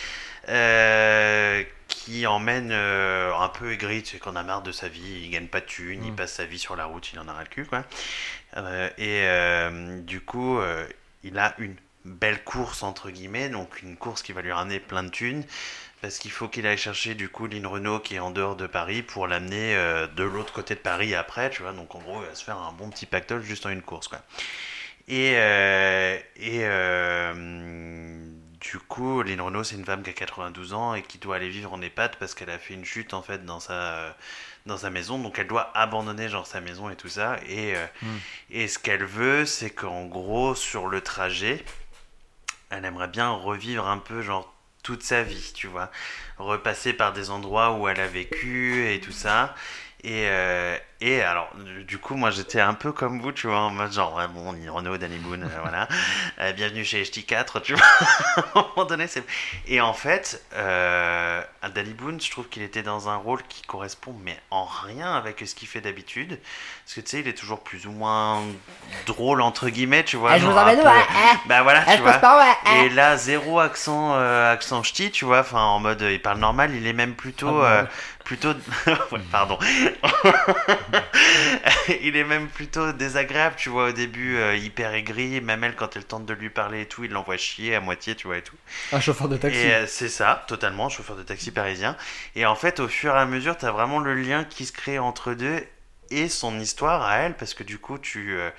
euh, 0.48 1.62
qui 1.88 2.26
emmène 2.26 2.70
euh, 2.72 3.32
un 3.38 3.48
peu 3.48 3.72
aigri, 3.72 4.02
tu 4.02 4.12
sais, 4.12 4.18
qu'on 4.18 4.36
a 4.36 4.42
marre 4.42 4.62
de 4.62 4.72
sa 4.72 4.88
vie, 4.88 5.22
il 5.24 5.30
gagne 5.30 5.46
pas 5.48 5.60
de 5.60 5.66
thunes, 5.66 6.04
il 6.04 6.12
Mm. 6.12 6.16
passe 6.16 6.34
sa 6.34 6.44
vie 6.46 6.58
sur 6.58 6.76
la 6.76 6.86
route, 6.86 7.12
il 7.12 7.18
en 7.18 7.28
a 7.28 7.32
ras 7.32 7.42
le 7.42 7.48
cul, 7.48 7.66
quoi. 7.66 7.84
Euh, 8.56 8.88
et 8.98 10.02
du 10.02 10.20
coup, 10.20 10.58
il 11.22 11.38
a 11.38 11.54
une 11.58 11.76
belle 12.04 12.42
course, 12.44 12.82
entre 12.82 13.10
guillemets, 13.10 13.48
donc 13.50 13.82
une 13.82 13.96
course 13.96 14.22
qui 14.22 14.32
va 14.32 14.42
lui 14.42 14.52
ramener 14.52 14.80
plein 14.80 15.02
de 15.02 15.10
thunes. 15.10 15.44
Parce 16.00 16.18
qu'il 16.18 16.30
faut 16.30 16.48
qu'il 16.48 16.66
aille 16.66 16.78
chercher 16.78 17.14
du 17.14 17.28
coup 17.28 17.46
Lynn 17.46 17.66
Renault 17.66 18.00
qui 18.00 18.14
est 18.14 18.20
en 18.20 18.30
dehors 18.30 18.56
de 18.56 18.66
Paris 18.66 19.02
pour 19.02 19.26
l'amener 19.26 19.76
euh, 19.76 20.06
de 20.06 20.22
l'autre 20.24 20.52
côté 20.52 20.74
de 20.74 20.80
Paris 20.80 21.14
après, 21.14 21.50
tu 21.50 21.62
vois. 21.62 21.72
Donc 21.72 21.94
en 21.94 21.98
gros, 21.98 22.22
il 22.22 22.28
va 22.28 22.34
se 22.34 22.42
faire 22.44 22.56
un 22.56 22.72
bon 22.72 22.88
petit 22.88 23.04
pactole 23.06 23.42
juste 23.42 23.66
en 23.66 23.70
une 23.70 23.82
course, 23.82 24.08
quoi. 24.08 24.20
Et, 25.08 25.32
euh, 25.36 26.18
et 26.36 26.60
euh, 26.62 28.24
du 28.60 28.78
coup, 28.78 29.22
Lynn 29.22 29.40
Renault, 29.40 29.64
c'est 29.64 29.74
une 29.74 29.84
femme 29.84 30.02
qui 30.02 30.10
a 30.10 30.12
92 30.12 30.72
ans 30.72 30.94
et 30.94 31.02
qui 31.02 31.18
doit 31.18 31.36
aller 31.36 31.48
vivre 31.48 31.72
en 31.72 31.82
EHPAD 31.82 32.16
parce 32.16 32.34
qu'elle 32.34 32.50
a 32.50 32.58
fait 32.58 32.74
une 32.74 32.84
chute 32.84 33.12
en 33.14 33.22
fait 33.22 33.44
dans 33.44 33.60
sa, 33.60 34.16
dans 34.66 34.76
sa 34.78 34.88
maison. 34.90 35.18
Donc 35.18 35.38
elle 35.38 35.48
doit 35.48 35.70
abandonner 35.76 36.28
genre 36.28 36.46
sa 36.46 36.60
maison 36.60 36.88
et 36.90 36.96
tout 36.96 37.08
ça. 37.08 37.38
Et, 37.48 37.74
euh, 37.76 37.86
Mm. 38.02 38.06
et 38.52 38.68
ce 38.68 38.78
qu'elle 38.78 39.04
veut, 39.04 39.44
c'est 39.46 39.70
qu'en 39.70 40.06
gros, 40.06 40.54
sur 40.54 40.86
le 40.86 41.00
trajet, 41.00 41.64
elle 42.70 42.84
aimerait 42.84 43.08
bien 43.08 43.30
revivre 43.30 43.86
un 43.88 43.98
peu 43.98 44.22
genre 44.22 44.54
toute 44.82 45.02
sa 45.02 45.22
vie, 45.22 45.52
tu 45.54 45.66
vois. 45.66 45.90
Repasser 46.38 46.92
par 46.92 47.12
des 47.12 47.30
endroits 47.30 47.72
où 47.78 47.88
elle 47.88 48.00
a 48.00 48.06
vécu 48.06 48.88
et 48.90 49.00
tout 49.00 49.12
ça. 49.12 49.54
Et, 50.04 50.26
euh, 50.28 50.76
et 51.02 51.22
alors, 51.22 51.48
du- 51.64 51.84
du 51.84 51.98
coup, 51.98 52.14
moi 52.14 52.30
j'étais 52.30 52.60
un 52.60 52.74
peu 52.74 52.92
comme 52.92 53.20
vous, 53.22 53.32
tu 53.32 53.46
vois, 53.46 53.60
en 53.60 53.70
mode 53.70 53.90
genre, 53.92 54.14
ouais, 54.16 54.28
bon, 54.28 54.54
Renault, 54.72 54.98
Danny 54.98 55.16
Boone, 55.16 55.44
euh, 55.44 55.58
voilà. 55.62 55.88
Euh, 56.40 56.52
bienvenue 56.52 56.84
chez 56.84 57.02
HT4, 57.02 57.60
tu 57.62 57.74
vois. 57.74 57.82
à 58.36 58.58
un 58.58 58.64
moment 58.76 58.84
donné, 58.86 59.06
c'est. 59.06 59.24
Et 59.66 59.80
en 59.80 59.94
fait, 59.94 60.42
euh, 60.54 61.42
Danny 61.74 61.94
Boone, 61.94 62.20
je 62.20 62.30
trouve 62.30 62.48
qu'il 62.48 62.62
était 62.62 62.82
dans 62.82 63.08
un 63.08 63.16
rôle 63.16 63.42
qui 63.48 63.62
correspond, 63.62 64.14
mais 64.22 64.38
en 64.50 64.64
rien 64.64 65.14
avec 65.14 65.40
ce 65.46 65.54
qu'il 65.54 65.68
fait 65.68 65.80
d'habitude. 65.80 66.38
Parce 66.84 66.94
que 66.96 67.00
tu 67.00 67.08
sais, 67.10 67.20
il 67.20 67.28
est 67.28 67.34
toujours 67.38 67.60
plus 67.60 67.86
ou 67.86 67.92
moins 67.92 68.42
drôle, 69.06 69.40
entre 69.40 69.68
guillemets, 69.70 70.04
tu 70.04 70.16
vois. 70.16 70.36
Eh, 70.36 70.40
je 70.40 70.44
vous 70.46 70.52
emmène 70.56 70.80
peu- 70.80 70.86
hein, 70.86 71.40
Bah 71.46 71.62
voilà, 71.62 71.82
Eh, 71.88 71.96
tu 71.96 72.02
vois. 72.02 72.12
hein, 72.66 72.74
Et 72.76 72.88
là, 72.90 73.16
zéro 73.16 73.58
accent, 73.60 74.14
euh, 74.16 74.52
accent 74.52 74.82
ch'ti, 74.82 75.10
tu 75.10 75.24
vois, 75.24 75.40
enfin 75.40 75.60
en 75.62 75.78
mode 75.78 76.02
euh, 76.02 76.12
il 76.12 76.20
parle 76.20 76.38
normal, 76.40 76.74
il 76.74 76.86
est 76.86 76.92
même 76.92 77.14
plutôt, 77.14 77.62
Ah, 77.62 77.66
euh, 77.70 77.84
plutôt, 78.24 78.52
ouais, 79.12 79.20
pardon, 79.30 79.58
il 82.02 82.16
est 82.16 82.24
même 82.24 82.48
plutôt 82.48 82.92
désagréable, 82.92 83.54
tu 83.56 83.68
vois, 83.68 83.88
au 83.88 83.92
début 83.92 84.36
euh, 84.36 84.56
hyper 84.56 84.94
aigri, 84.94 85.40
même 85.40 85.64
elle 85.64 85.74
quand 85.76 85.96
elle 85.96 86.04
tente 86.04 86.26
de 86.26 86.34
lui 86.34 86.50
parler 86.50 86.82
et 86.82 86.86
tout, 86.86 87.04
il 87.04 87.10
l'envoie 87.10 87.36
chier 87.36 87.74
à 87.74 87.80
moitié, 87.80 88.14
tu 88.14 88.26
vois 88.26 88.38
et 88.38 88.42
tout. 88.42 88.56
Un 88.92 89.00
chauffeur 89.00 89.28
de 89.28 89.36
taxi. 89.36 89.58
Et 89.58 89.74
euh, 89.74 89.86
c'est 89.86 90.08
ça, 90.08 90.44
totalement, 90.48 90.88
chauffeur 90.88 91.16
de 91.16 91.22
taxi 91.22 91.50
parisien. 91.50 91.96
Et 92.36 92.46
en 92.46 92.54
fait, 92.54 92.80
au 92.80 92.88
fur 92.88 93.14
et 93.14 93.18
à 93.18 93.26
mesure, 93.26 93.56
t'as 93.56 93.70
vraiment 93.70 93.98
le 93.98 94.14
lien 94.14 94.44
qui 94.44 94.66
se 94.66 94.72
crée 94.72 94.98
entre 94.98 95.34
deux 95.34 95.62
et 96.10 96.28
son 96.28 96.58
histoire 96.58 97.02
à 97.02 97.18
elle, 97.18 97.34
parce 97.34 97.54
que 97.54 97.62
du 97.62 97.78
coup, 97.78 97.98
tu. 97.98 98.34
euh, 98.36 98.50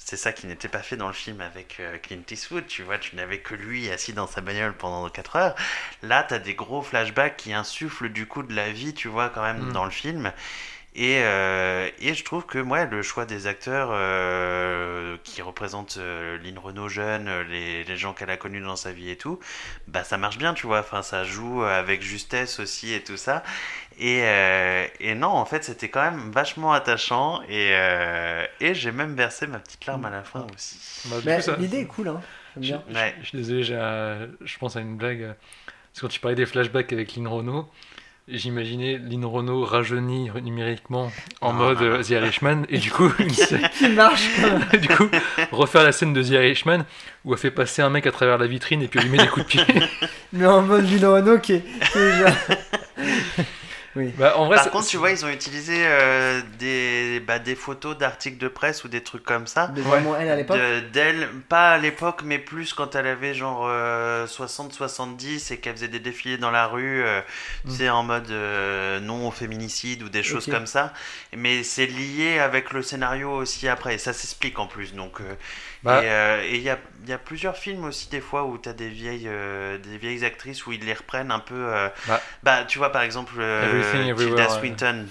c'est 0.00 0.16
ça 0.16 0.32
qui 0.32 0.46
n'était 0.46 0.68
pas 0.68 0.78
fait 0.78 0.96
dans 0.96 1.08
le 1.08 1.12
film 1.12 1.42
avec 1.42 1.82
Clint 2.02 2.22
Eastwood, 2.30 2.66
tu 2.66 2.82
vois, 2.82 2.96
tu 2.96 3.14
n'avais 3.14 3.40
que 3.40 3.54
lui 3.54 3.90
assis 3.90 4.14
dans 4.14 4.26
sa 4.26 4.40
bagnole 4.40 4.72
pendant 4.72 5.06
4 5.10 5.36
heures. 5.36 5.54
Là, 6.02 6.22
t'as 6.22 6.38
des 6.38 6.54
gros 6.54 6.80
flashbacks 6.80 7.36
qui 7.36 7.52
insufflent 7.52 8.08
du 8.08 8.24
coup 8.24 8.42
de 8.42 8.54
la 8.54 8.70
vie, 8.70 8.94
tu 8.94 9.08
vois, 9.08 9.28
quand 9.28 9.42
même, 9.42 9.68
Mm. 9.68 9.72
dans 9.72 9.84
le 9.84 9.90
film. 9.90 10.32
Et, 11.00 11.20
euh, 11.22 11.88
et 12.00 12.12
je 12.14 12.24
trouve 12.24 12.44
que 12.44 12.58
ouais, 12.58 12.86
le 12.88 13.02
choix 13.02 13.24
des 13.24 13.46
acteurs 13.46 13.90
euh, 13.92 15.16
qui 15.22 15.42
représentent 15.42 15.96
euh, 15.98 16.38
Lynn 16.38 16.58
Renault 16.58 16.88
jeune, 16.88 17.28
euh, 17.28 17.44
les, 17.44 17.84
les 17.84 17.96
gens 17.96 18.12
qu'elle 18.12 18.30
a 18.30 18.36
connus 18.36 18.60
dans 18.60 18.74
sa 18.74 18.90
vie 18.90 19.10
et 19.10 19.16
tout, 19.16 19.38
bah 19.86 20.02
ça 20.02 20.16
marche 20.18 20.38
bien, 20.38 20.54
tu 20.54 20.66
vois. 20.66 20.80
Enfin, 20.80 21.02
ça 21.02 21.22
joue 21.22 21.62
avec 21.62 22.02
justesse 22.02 22.58
aussi 22.58 22.92
et 22.92 23.04
tout 23.04 23.16
ça. 23.16 23.44
Et, 24.00 24.22
euh, 24.24 24.86
et 24.98 25.14
non, 25.14 25.28
en 25.28 25.44
fait, 25.44 25.62
c'était 25.62 25.88
quand 25.88 26.02
même 26.02 26.32
vachement 26.32 26.72
attachant. 26.72 27.42
Et, 27.48 27.70
euh, 27.74 28.44
et 28.60 28.74
j'ai 28.74 28.90
même 28.90 29.14
versé 29.14 29.46
ma 29.46 29.60
petite 29.60 29.86
larme 29.86 30.04
à 30.04 30.10
la 30.10 30.24
fin 30.24 30.46
aussi. 30.52 30.78
Bah, 31.24 31.40
ça- 31.40 31.54
L'idée 31.56 31.78
est 31.80 31.86
cool, 31.86 32.08
hein. 32.08 32.20
Je, 32.56 32.60
bien. 32.60 32.82
je- 32.88 32.94
Ouais. 32.94 33.14
je 33.22 33.26
suis 33.28 33.38
désolé, 33.38 33.62
je 33.62 34.58
pense 34.58 34.74
à 34.74 34.80
une 34.80 34.96
blague. 34.96 35.20
Parce 35.26 35.94
que 35.94 36.00
quand 36.00 36.08
tu 36.08 36.18
parlais 36.20 36.34
des 36.36 36.46
flashbacks 36.46 36.92
avec 36.92 37.14
Lynn 37.14 37.28
Renault, 37.28 37.68
j'imaginais 38.30 38.98
Lynn 38.98 39.24
Renault 39.24 39.64
rajeunie 39.64 40.30
numériquement 40.42 41.10
en 41.40 41.52
mode 41.52 41.80
euh, 41.82 42.02
The 42.02 42.10
Irishman, 42.10 42.62
et 42.68 42.78
du 42.78 42.90
coup, 42.90 43.10
Qui 43.78 43.88
marche 43.88 44.28
quand 44.40 44.78
du 44.80 44.88
coup, 44.88 45.08
refaire 45.52 45.82
la 45.84 45.92
scène 45.92 46.12
de 46.12 46.22
The 46.22 46.30
Irishman 46.30 46.84
où 47.24 47.32
elle 47.32 47.38
fait 47.38 47.50
passer 47.50 47.82
un 47.82 47.90
mec 47.90 48.06
à 48.06 48.12
travers 48.12 48.38
la 48.38 48.46
vitrine 48.46 48.82
et 48.82 48.88
puis 48.88 49.00
lui 49.00 49.08
met 49.10 49.18
des 49.18 49.26
coups 49.28 49.46
de 49.46 49.50
pied. 49.50 49.64
Mais 50.32 50.46
en 50.46 50.62
mode 50.62 50.90
Lynn 50.90 51.04
Renault 51.06 51.38
qui 51.38 51.54
est, 51.54 51.64
qui 51.92 51.98
est 51.98 52.18
genre- 52.18 52.56
Oui. 53.98 54.14
bah, 54.16 54.38
en 54.38 54.46
vrai, 54.46 54.56
Par 54.56 54.70
contre, 54.70 54.86
tu 54.86 54.96
vois, 54.96 55.10
ils 55.10 55.24
ont 55.24 55.28
utilisé 55.28 55.74
euh, 55.84 56.40
des, 56.58 57.20
bah, 57.26 57.38
des 57.38 57.54
photos 57.56 57.98
d'articles 57.98 58.38
de 58.38 58.48
presse 58.48 58.84
ou 58.84 58.88
des 58.88 59.02
trucs 59.02 59.24
comme 59.24 59.46
ça. 59.46 59.70
Mais 59.74 59.80
vraiment 59.82 60.16
elle 60.16 60.28
à 60.30 60.36
l'époque. 60.36 60.56
De- 60.56 60.80
D'elle, 60.92 61.28
pas 61.48 61.72
à 61.72 61.78
l'époque, 61.78 62.22
mais 62.24 62.38
plus 62.38 62.72
quand 62.72 62.94
elle 62.94 63.06
avait 63.08 63.34
genre 63.34 63.68
60-70 64.26 65.52
et 65.52 65.56
qu'elle 65.58 65.74
faisait 65.74 65.88
des 65.88 65.98
défilés 66.00 66.38
dans 66.38 66.50
la 66.50 66.66
rue, 66.66 67.02
euh, 67.04 67.20
tu 67.66 67.72
sais, 67.72 67.88
en 67.90 68.02
mode 68.02 68.30
euh, 68.30 69.00
non 69.00 69.28
au 69.28 69.30
féminicide 69.30 70.02
ou 70.02 70.08
des 70.08 70.22
choses 70.22 70.46
comme 70.46 70.66
ça. 70.66 70.92
Mais 71.36 71.62
c'est 71.62 71.86
lié 71.86 72.38
avec 72.38 72.72
le 72.72 72.82
scénario 72.82 73.30
aussi 73.32 73.68
après, 73.68 73.94
et 73.94 73.98
ça 73.98 74.12
s'explique 74.12 74.58
en 74.58 74.66
plus. 74.66 74.94
Donc, 74.94 75.20
euh, 75.20 75.34
Bah. 75.82 76.02
et 76.02 76.10
euh, 76.10 76.44
il 76.50 76.60
y 76.60 76.70
a, 76.70 76.78
il 77.04 77.08
y 77.08 77.12
a 77.12 77.18
plusieurs 77.18 77.56
films 77.56 77.84
aussi, 77.84 78.08
des 78.10 78.20
fois, 78.20 78.44
où 78.44 78.58
tu 78.58 78.68
as 78.68 78.72
des 78.72 78.88
vieilles, 78.88 79.28
euh, 79.28 79.78
des 79.78 79.96
vieilles 79.98 80.24
actrices 80.24 80.66
où 80.66 80.72
ils 80.72 80.84
les 80.84 80.94
reprennent 80.94 81.30
un 81.30 81.38
peu. 81.40 81.54
euh, 81.54 81.88
Bah. 82.06 82.20
bah, 82.42 82.64
tu 82.64 82.78
vois, 82.78 82.90
par 82.90 83.02
exemple, 83.02 83.34
euh, 83.38 84.04
Everything, 84.04 84.26
Tilda. 84.34 84.48
Swinton. 84.48 85.06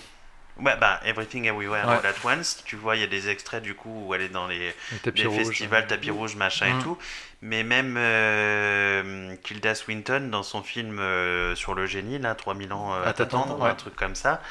Ouais, 0.60 0.76
bah, 0.78 1.00
Everything 1.06 1.46
Everywhere 1.46 1.88
Ouais. 1.88 1.98
All 1.98 2.06
at 2.08 2.16
Once, 2.26 2.64
tu 2.66 2.76
vois, 2.76 2.96
il 2.96 3.02
y 3.02 3.04
a 3.04 3.08
des 3.08 3.30
extraits 3.30 3.62
du 3.62 3.76
coup 3.76 4.06
où 4.08 4.16
elle 4.16 4.24
est 4.24 4.30
dans 4.30 4.48
les, 4.48 4.74
festivals, 5.14 5.86
tapis 5.86 6.10
rouge, 6.10 6.36
machin 6.36 6.74
Mm. 6.74 6.80
et 6.80 6.84
tout. 6.84 6.98
Mais 7.44 7.64
même 7.64 7.96
euh, 7.98 9.36
Tilda 9.44 9.76
Swinton, 9.76 10.30
dans 10.32 10.42
son 10.44 10.64
film 10.64 10.98
euh, 11.00 11.54
sur 11.56 11.76
le 11.76 11.86
génie, 11.86 12.18
là, 12.18 12.34
3000 12.36 12.74
ans 12.74 12.94
euh, 12.96 13.06
À 13.06 13.14
t'attendre, 13.14 13.64
un 13.64 13.76
truc 13.76 13.96
comme 13.96 14.16
ça, 14.16 14.42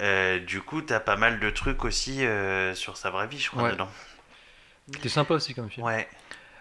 euh, 0.00 0.38
du 0.38 0.62
coup, 0.62 0.80
t'as 0.80 1.00
pas 1.00 1.16
mal 1.16 1.38
de 1.40 1.50
trucs 1.50 1.84
aussi 1.84 2.24
euh, 2.24 2.74
sur 2.74 2.96
sa 2.96 3.10
vraie 3.10 3.26
vie, 3.26 3.38
je 3.38 3.50
crois, 3.50 3.64
Ouais. 3.64 3.72
dedans. 3.72 3.88
C'était 4.94 5.08
sympa 5.08 5.34
aussi 5.34 5.54
comme 5.54 5.70
film. 5.70 5.86
Ouais. 5.86 6.08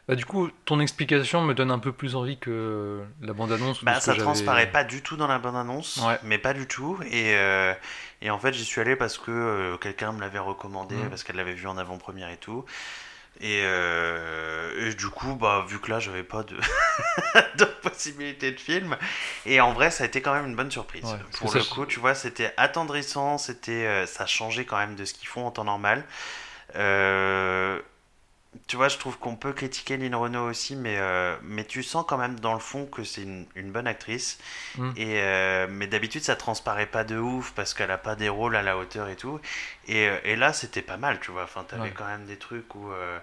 Bah, 0.07 0.15
du 0.15 0.25
coup, 0.25 0.49
ton 0.65 0.79
explication 0.79 1.43
me 1.43 1.53
donne 1.53 1.69
un 1.69 1.77
peu 1.77 1.91
plus 1.91 2.15
envie 2.15 2.39
que 2.39 3.03
la 3.21 3.33
bande-annonce. 3.33 3.83
Bah, 3.83 3.99
ça 3.99 4.15
transparaît 4.15 4.71
pas 4.71 4.83
du 4.83 5.03
tout 5.03 5.17
dans 5.17 5.27
la 5.27 5.37
bande-annonce, 5.37 5.97
Ouais. 5.97 6.17
mais 6.23 6.39
pas 6.39 6.53
du 6.53 6.65
tout. 6.67 6.97
Et, 7.11 7.35
euh, 7.35 7.73
et 8.23 8.31
en 8.31 8.39
fait, 8.39 8.51
j'y 8.53 8.65
suis 8.65 8.81
allé 8.81 8.95
parce 8.95 9.19
que 9.19 9.29
euh, 9.29 9.77
quelqu'un 9.77 10.11
me 10.11 10.19
l'avait 10.19 10.39
recommandé, 10.39 10.95
Mhm. 10.95 11.09
parce 11.09 11.23
qu'elle 11.23 11.35
l'avait 11.35 11.53
vu 11.53 11.67
en 11.67 11.77
avant-première 11.77 12.29
et 12.29 12.37
tout. 12.37 12.65
Et, 13.41 13.61
euh, 13.63 14.89
et 14.89 14.95
du 14.95 15.07
coup, 15.09 15.35
bah, 15.35 15.63
vu 15.69 15.79
que 15.79 15.91
là, 15.91 15.99
j'avais 15.99 16.23
pas 16.23 16.41
de, 16.41 16.57
de 17.59 17.65
possibilité 17.65 18.51
de 18.51 18.59
film. 18.59 18.97
Et 19.45 19.61
en 19.61 19.73
vrai, 19.73 19.91
ça 19.91 20.03
a 20.05 20.07
été 20.07 20.21
quand 20.23 20.33
même 20.33 20.47
une 20.47 20.55
bonne 20.55 20.71
surprise. 20.71 21.05
Ouais, 21.05 21.19
Pour 21.37 21.53
le 21.53 21.63
coup, 21.63 21.85
tu 21.85 21.99
vois, 21.99 22.15
c'était 22.15 22.51
attendrissant, 22.57 23.37
c'était, 23.37 24.07
ça 24.07 24.25
changeait 24.25 24.65
quand 24.65 24.77
même 24.77 24.95
de 24.95 25.05
ce 25.05 25.13
qu'ils 25.13 25.27
font 25.27 25.45
en 25.45 25.51
temps 25.51 25.63
normal. 25.65 26.03
Euh, 26.75 27.79
tu 28.67 28.77
vois, 28.77 28.87
je 28.89 28.97
trouve 28.97 29.17
qu'on 29.19 29.35
peut 29.35 29.53
critiquer 29.53 29.97
Lynn 29.97 30.15
Renault 30.15 30.49
aussi, 30.49 30.75
mais, 30.75 30.97
euh, 30.97 31.35
mais 31.43 31.65
tu 31.65 31.83
sens 31.83 32.03
quand 32.07 32.17
même 32.17 32.39
dans 32.39 32.53
le 32.53 32.59
fond 32.59 32.85
que 32.87 33.03
c'est 33.03 33.21
une, 33.23 33.45
une 33.55 33.71
bonne 33.71 33.87
actrice. 33.87 34.39
Mm. 34.75 34.91
Et, 34.95 35.21
euh, 35.21 35.67
mais 35.69 35.87
d'habitude, 35.87 36.23
ça 36.23 36.35
transparaît 36.35 36.87
pas 36.87 37.03
de 37.03 37.17
ouf 37.17 37.51
parce 37.55 37.73
qu'elle 37.75 37.91
a 37.91 37.97
pas 37.99 38.15
des 38.15 38.29
rôles 38.29 38.55
à 38.55 38.63
la 38.63 38.77
hauteur 38.77 39.07
et 39.09 39.15
tout. 39.15 39.39
Et, 39.87 40.07
euh, 40.09 40.17
et 40.23 40.35
là, 40.35 40.53
c'était 40.53 40.81
pas 40.81 40.97
mal, 40.97 41.19
tu 41.19 41.31
vois. 41.31 41.43
Enfin, 41.43 41.63
t'avais 41.63 41.89
Ouais. 41.89 41.91
quand 41.91 42.05
même 42.07 42.25
des 42.25 42.37
trucs 42.37 42.73
où. 42.75 42.91
euh, 42.91 43.19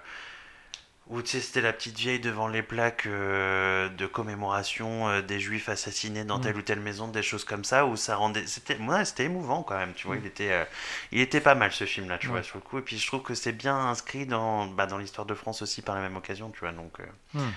où 1.08 1.22
tu 1.22 1.28
sais, 1.28 1.40
c'était 1.40 1.60
la 1.60 1.72
petite 1.72 1.96
vieille 1.96 2.18
devant 2.18 2.48
les 2.48 2.62
plaques 2.62 3.06
euh, 3.06 3.88
de 3.90 4.06
commémoration 4.06 5.08
euh, 5.08 5.22
des 5.22 5.38
juifs 5.38 5.68
assassinés 5.68 6.24
dans 6.24 6.38
Mm. 6.38 6.42
telle 6.42 6.56
ou 6.56 6.62
telle 6.62 6.80
maison, 6.80 7.06
des 7.06 7.22
choses 7.22 7.44
comme 7.44 7.62
ça, 7.64 7.86
où 7.86 7.94
ça 7.96 8.16
rendait. 8.16 8.46
C'était 8.48 8.76
ouais, 8.78 9.04
c'était 9.04 9.24
émouvant 9.24 9.62
quand 9.62 9.76
même, 9.76 9.94
tu 9.94 10.08
vois. 10.08 10.16
Mm. 10.16 10.20
Il, 10.22 10.26
était, 10.26 10.50
euh, 10.52 10.64
il 11.12 11.20
était 11.20 11.40
pas 11.40 11.54
mal 11.54 11.70
ce 11.70 11.84
film-là, 11.84 12.18
tu 12.18 12.26
Ouais. 12.26 12.32
vois, 12.32 12.42
sur 12.42 12.56
le 12.56 12.62
coup. 12.62 12.78
Et 12.78 12.82
puis 12.82 12.98
je 12.98 13.06
trouve 13.06 13.22
que 13.22 13.34
c'est 13.34 13.52
bien 13.52 13.76
inscrit 13.76 14.26
dans, 14.26 14.66
bah, 14.66 14.86
dans 14.86 14.98
l'histoire 14.98 15.26
de 15.26 15.34
France 15.34 15.62
aussi 15.62 15.80
par 15.80 15.94
la 15.94 16.00
même 16.00 16.16
occasion, 16.16 16.50
tu 16.50 16.58
vois. 16.60 16.72
Donc, 16.72 16.98
Hmm. 17.34 17.50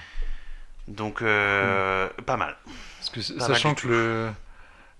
donc 0.88 1.20
pas 1.22 2.38
mal. 2.38 2.56
Parce 3.00 3.10
que 3.10 3.38
Pas 3.40 3.46
sachant 3.48 3.74
que 3.74 3.88
le, 3.88 4.32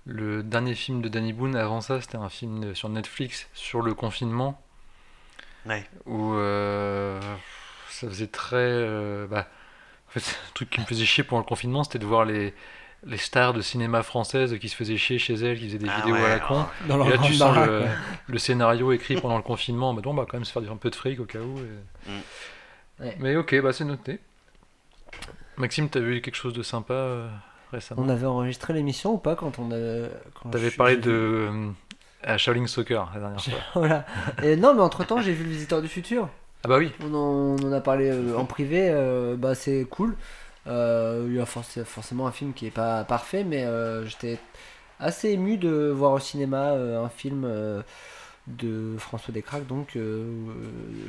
le 0.06 0.42
dernier 0.42 0.74
film 0.74 1.02
de 1.02 1.08
Danny 1.08 1.32
Boone, 1.32 1.54
avant 1.54 1.80
ça, 1.80 2.00
c'était 2.00 2.16
un 2.16 2.28
film 2.30 2.74
sur 2.74 2.88
Netflix 2.88 3.46
sur 3.54 3.80
le 3.82 3.94
confinement, 3.94 4.60
Ouais. 5.66 5.84
où 6.06 6.34
ça 7.90 8.08
faisait 8.08 8.26
très... 8.28 8.56
euh, 8.56 9.26
bah, 9.26 9.46
en 10.08 10.12
fait, 10.12 10.20
le 10.48 10.54
truc 10.54 10.70
qui 10.70 10.80
me 10.80 10.86
faisait 10.86 11.04
chier 11.04 11.24
pendant 11.24 11.40
le 11.42 11.46
confinement, 11.46 11.84
c'était 11.84 11.98
de 12.00 12.06
voir 12.06 12.24
les, 12.24 12.54
les 13.06 13.16
stars 13.16 13.52
de 13.52 13.60
cinéma 13.60 14.02
françaises 14.02 14.58
qui 14.58 14.68
se 14.68 14.76
faisaient 14.76 14.96
chier 14.96 15.18
chez 15.18 15.34
elles, 15.34 15.58
qui 15.58 15.66
faisaient 15.66 15.78
des 15.78 15.88
Ah 15.88 16.00
vidéos 16.00 16.14
ouais, 16.14 16.24
à 16.24 16.28
la 16.30 16.40
con. 16.40 16.66
Dans 16.88 16.94
Et 17.06 17.08
leur 17.10 17.20
là, 17.20 17.26
tu 17.26 17.34
sens 17.34 17.56
le, 17.56 17.84
le 18.26 18.38
scénario 18.38 18.92
écrit 18.92 19.20
pendant 19.20 19.36
le 19.36 19.42
confinement. 19.42 19.94
Bah, 19.94 20.02
donc, 20.02 20.14
on 20.14 20.16
va 20.16 20.24
quand 20.26 20.36
même 20.36 20.44
se 20.44 20.52
faire 20.52 20.70
un 20.70 20.76
peu 20.76 20.90
de 20.90 20.96
fric 20.96 21.20
au 21.20 21.24
cas 21.26 21.38
où. 21.40 21.58
et- 21.58 22.10
Mm. 22.10 23.04
Ouais. 23.04 23.16
Mais 23.20 23.36
ok, 23.36 23.60
bah 23.62 23.72
c'est 23.72 23.84
noté. 23.84 24.18
Maxime, 25.56 25.88
t'as 25.88 26.00
vu 26.00 26.20
quelque 26.22 26.34
chose 26.36 26.54
de 26.54 26.62
sympa 26.62 26.94
euh, 26.94 27.28
récemment? 27.72 28.02
On 28.02 28.08
avait 28.08 28.26
enregistré 28.26 28.72
l'émission 28.72 29.12
ou 29.14 29.18
pas 29.18 29.36
quand 29.36 29.58
on 29.58 29.70
a. 29.72 30.08
quand 30.34 30.50
T'avais 30.50 30.70
je- 30.70 30.76
parlé 30.76 30.94
j'ai 30.94 31.00
de 31.02 31.10
euh, 31.12 31.70
à 32.22 32.38
Shaolin 32.38 32.66
Soccer 32.66 33.10
la 33.14 33.20
dernière 33.20 33.42
fois. 33.42 33.58
Voilà. 33.74 34.06
Et 34.42 34.56
non, 34.56 34.74
mais 34.74 34.80
entre 34.82 35.04
temps, 35.04 35.20
j'ai 35.20 35.32
vu 35.32 35.44
Le 35.44 35.50
Visiteur 35.50 35.82
du 35.82 35.88
Futur. 35.88 36.28
Ah 36.64 36.68
bah 36.68 36.78
oui. 36.78 36.92
On 37.02 37.14
en, 37.14 37.18
on 37.18 37.68
en 37.68 37.72
a 37.72 37.80
parlé 37.80 38.10
euh, 38.10 38.36
en 38.36 38.44
privé. 38.44 38.88
euh, 38.90 39.36
bah, 39.36 39.54
c'est 39.54 39.86
cool. 39.88 40.16
Euh, 40.66 41.24
il 41.28 41.34
y 41.36 41.40
a 41.40 41.44
forc- 41.44 41.84
forcément 41.84 42.26
un 42.26 42.32
film 42.32 42.52
qui 42.52 42.66
est 42.66 42.70
pas 42.70 43.04
parfait, 43.04 43.44
mais 43.44 43.64
euh, 43.64 44.06
j'étais 44.06 44.38
assez 44.98 45.30
ému 45.30 45.56
de 45.56 45.90
voir 45.90 46.12
au 46.12 46.18
cinéma 46.18 46.72
euh, 46.72 47.02
un 47.02 47.08
film 47.08 47.44
euh, 47.46 47.82
de 48.46 48.96
François 48.98 49.32
Descraques, 49.32 49.66
donc 49.66 49.96
euh, 49.96 50.24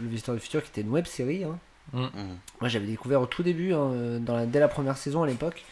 Le 0.01 0.07
Visiteur 0.07 0.35
du 0.35 0.41
Futur, 0.41 0.63
qui 0.63 0.69
était 0.69 0.81
une 0.81 0.89
web 0.91 1.05
série. 1.05 1.43
hein. 1.43 1.57
Mm. 1.93 2.05
Moi, 2.61 2.69
j'avais 2.69 2.87
découvert 2.87 3.21
au 3.21 3.25
tout 3.25 3.43
début, 3.43 3.73
hein, 3.73 4.19
dans 4.21 4.35
la, 4.37 4.45
dès 4.45 4.59
la 4.61 4.69
première 4.69 4.97
saison 4.97 5.23
à 5.23 5.27
l'époque. 5.27 5.63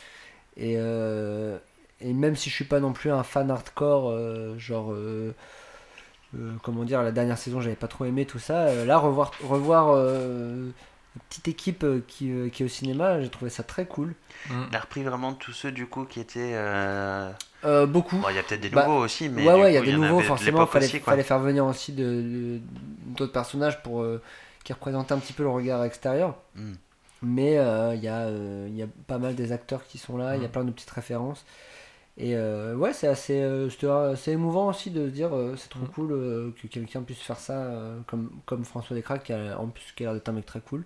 Et, 0.58 0.76
euh, 0.78 1.58
et 2.02 2.14
même 2.14 2.36
si 2.36 2.50
je 2.50 2.56
suis 2.56 2.66
pas 2.66 2.80
non 2.82 2.92
plus 2.94 3.12
un 3.12 3.24
fan 3.24 3.50
hardcore, 3.52 4.10
euh, 4.10 4.58
genre, 4.58 4.92
euh, 6.36 6.38
euh, 6.38 6.52
comment 6.64 6.84
dire, 6.84 7.02
la 7.04 7.12
dernière 7.12 7.38
saison, 7.38 7.62
j'avais 7.62 7.76
pas 7.76 7.88
trop 7.88 8.06
aimé 8.06 8.26
tout 8.26 8.40
ça. 8.40 8.68
euh, 8.68 8.86
là, 8.86 8.98
revoir, 8.98 9.32
revoir 9.44 9.90
euh, 9.96 10.66
une 11.16 11.22
petite 11.30 11.48
équipe 11.48 11.84
euh, 11.84 12.04
qui, 12.08 12.32
euh, 12.32 12.50
qui 12.50 12.64
est 12.64 12.66
au 12.66 12.70
cinéma, 12.70 13.22
j'ai 13.22 13.30
trouvé 13.30 13.50
ça 13.50 13.64
très 13.64 13.86
cool. 13.86 14.14
Mm. 14.50 14.54
Il 14.72 14.76
a 14.76 14.80
repris 14.80 15.04
vraiment 15.04 15.34
tous 15.34 15.54
ceux 15.54 15.72
du 15.72 15.86
coup 15.88 16.06
qui 16.06 16.20
étaient. 16.20 16.52
euh, 16.54 17.32
Euh, 17.66 17.86
beaucoup. 17.86 18.18
Bon, 18.18 18.30
il 18.30 18.36
y 18.36 18.40
a 18.40 18.44
peut-être 18.44 18.62
des 18.62 18.70
Bah, 18.70 18.86
nouveaux 18.88 19.00
aussi, 19.04 19.28
mais. 19.30 19.46
ouais, 19.46 19.54
ouais, 19.62 19.72
il 19.72 19.76
y 19.76 19.78
a 19.78 19.82
des 19.82 19.94
nouveaux, 19.94 20.22
forcément. 20.22 20.60
l'époque 20.60 20.72
Fallait, 20.74 20.86
aussi, 20.86 21.00
quoi. 21.02 21.14
fallait 21.14 21.24
faire 21.24 21.40
venir 21.40 21.66
aussi 21.66 21.92
de- 21.94 22.04
de- 22.04 22.60
d'autres 23.18 23.34
personnages 23.34 23.82
pour 23.84 24.02
euh, 24.02 24.22
qui 24.64 24.72
représentaient 24.72 25.14
un 25.14 25.20
petit 25.20 25.34
peu 25.34 25.44
le 25.44 25.50
regard 25.50 25.84
extérieur. 25.84 26.36
Mm. 26.56 26.74
Mais 27.22 27.58
euh, 27.58 27.96
il 27.96 28.02
y, 28.04 28.08
a, 28.08 28.20
euh, 28.28 28.68
il 28.70 28.76
y 28.78 28.82
a 28.82 28.88
pas 29.08 29.18
mal 29.18 29.36
des 29.36 29.52
acteurs 29.52 29.84
qui 29.86 29.98
sont 29.98 30.16
là, 30.16 30.38
il 30.38 30.42
y 30.42 30.46
a 30.46 30.48
Mm. 30.48 30.52
plein 30.52 30.64
de 30.64 30.72
petites 30.72 30.90
références. 30.92 31.44
Et 32.20 32.36
euh, 32.36 32.76
ouais, 32.76 32.94
c'est 32.94 33.08
assez, 33.08 33.42
euh, 33.42 34.12
assez 34.12 34.32
émouvant 34.32 34.68
aussi 34.68 34.92
de 34.92 35.08
se 35.08 35.14
dire 35.14 35.34
euh, 35.36 35.56
c'est 35.58 35.70
trop 35.70 35.80
Mm. 35.80 35.86
cool 35.86 36.12
euh, 36.12 36.52
que 36.62 36.68
quelqu'un 36.68 37.02
puisse 37.02 37.20
faire 37.22 37.40
ça 37.40 37.54
euh, 37.54 38.00
comme, 38.08 38.30
comme 38.46 38.66
François 38.66 38.96
Descraques, 38.96 39.24
qui 39.24 39.34
a, 39.34 39.58
en 39.60 39.68
plus 39.68 39.94
qui 39.96 40.04
a 40.04 40.08
l'air 40.08 40.14
d'être 40.16 40.30
un 40.30 40.34
mec 40.34 40.46
très 40.46 40.60
cool 40.60 40.84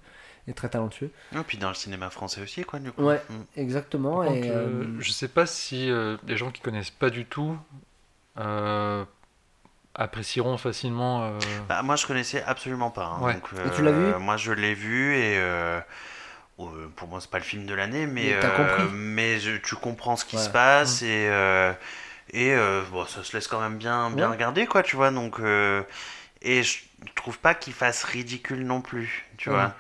et 0.48 0.54
très 0.54 0.70
talentueux. 0.70 1.10
Et 1.36 1.40
puis 1.40 1.58
dans 1.58 1.70
le 1.70 1.76
cinéma 1.76 2.10
français 2.10 2.42
aussi, 2.42 2.64
quoi, 2.64 2.80
du 2.80 2.92
coup. 2.92 3.04
Ouais. 3.04 3.22
Mm. 3.30 3.34
Exactement. 3.58 4.24
Et, 4.24 4.28
contre, 4.30 4.48
euh, 4.52 4.84
euh, 4.84 5.02
je 5.02 5.12
sais 5.12 5.28
pas 5.28 5.46
si 5.46 5.90
euh, 5.90 6.18
les 6.28 6.38
gens 6.38 6.52
qui 6.52 6.62
connaissent 6.62 6.92
pas 6.92 7.10
du 7.10 7.26
tout 7.26 7.58
euh, 8.40 9.06
apprécieront 9.96 10.58
facilement. 10.58 11.24
euh, 11.24 11.40
Bah, 11.70 11.82
moi, 11.84 11.96
je 11.96 12.06
connaissais 12.08 12.44
absolument 12.44 12.92
pas. 12.92 13.06
hein, 13.06 13.22
Ouais. 13.24 13.34
donc, 13.34 13.50
Et 13.66 13.76
tu 13.76 13.82
l'as 13.84 13.92
vu? 13.92 14.14
Moi, 14.20 14.38
je 14.38 14.52
l'ai 14.52 14.74
vu 14.74 15.16
et. 15.16 15.38
Euh, 16.60 16.88
pour 16.96 17.08
moi, 17.08 17.20
c'est 17.22 17.30
pas 17.30 17.40
le 17.40 17.44
film 17.44 17.66
de 17.66 17.74
l'année, 17.74 18.06
mais. 18.06 18.38
Mais 18.42 18.46
euh, 18.46 18.88
mais 18.92 19.40
je- 19.40 19.58
tu 19.58 19.76
comprends 19.76 20.16
ce 20.16 20.26
qui 20.26 20.36
Ouais. 20.38 20.42
se 20.44 20.50
passe 20.50 21.02
et. 21.02 21.28
euh, 21.30 21.74
et 22.32 22.56
bon, 22.92 23.06
ça 23.06 23.24
se 23.24 23.36
laisse 23.36 23.48
quand 23.48 23.60
même 23.60 23.78
bien, 23.78 24.10
bien 24.12 24.28
Ouais. 24.28 24.36
regarder, 24.36 24.66
quoi, 24.66 24.82
tu 24.84 24.96
vois. 24.96 25.12
Donc. 25.12 25.40
et 26.46 26.64
je 26.64 26.80
trouve 27.16 27.40
pas 27.40 27.54
qu'il 27.54 27.74
fasse 27.74 28.04
ridicule 28.04 28.66
non 28.66 28.82
plus, 28.82 29.26
tu 29.38 29.50
Ouais. 29.50 29.56
vois. 29.56 29.76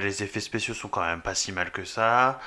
Les 0.00 0.22
effets 0.22 0.40
spéciaux 0.40 0.74
sont 0.74 0.88
quand 0.88 1.04
même 1.04 1.20
pas 1.22 1.34
si 1.34 1.52
mal 1.52 1.70
que 1.70 1.84
ça. 1.84 2.40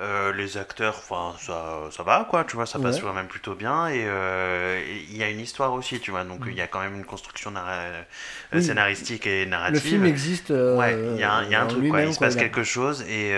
Euh, 0.00 0.32
les 0.32 0.56
acteurs, 0.56 0.96
enfin, 0.96 1.36
ça, 1.38 1.80
ça 1.90 2.02
va, 2.02 2.26
quoi, 2.28 2.44
tu 2.44 2.56
vois, 2.56 2.64
ça 2.64 2.78
passe 2.78 2.96
Ouais. 2.96 3.02
quand 3.02 3.12
même 3.12 3.26
plutôt 3.28 3.54
bien. 3.54 3.86
Et 3.88 4.04
euh, 4.06 4.82
il 5.10 5.14
y 5.16 5.22
a 5.22 5.28
une 5.28 5.40
histoire 5.40 5.74
aussi, 5.74 6.00
tu 6.00 6.10
vois, 6.10 6.24
donc 6.24 6.46
Mm. 6.46 6.50
il 6.50 6.56
y 6.56 6.60
a 6.62 6.66
quand 6.66 6.80
même 6.80 6.94
une 6.96 7.04
construction 7.04 7.52
euh, 7.54 8.02
Oui. 8.54 8.62
scénaristique 8.62 9.26
et 9.26 9.44
narrative. 9.44 9.74
le 9.74 9.80
film 9.90 10.06
existe. 10.06 10.52
euh, 10.52 10.76
Ouais, 10.78 10.96
il 11.14 11.20
y 11.20 11.22
a 11.22 11.32
un, 11.32 11.44
il 11.44 11.50
y 11.50 11.54
a 11.54 11.60
un 11.60 11.64
en 11.64 11.68
truc, 11.68 11.86
quoi. 11.90 12.00
Il 12.00 12.14
se 12.14 12.18
passe 12.18 12.34
quelque 12.36 12.64
chose. 12.64 13.02
Et 13.10 13.34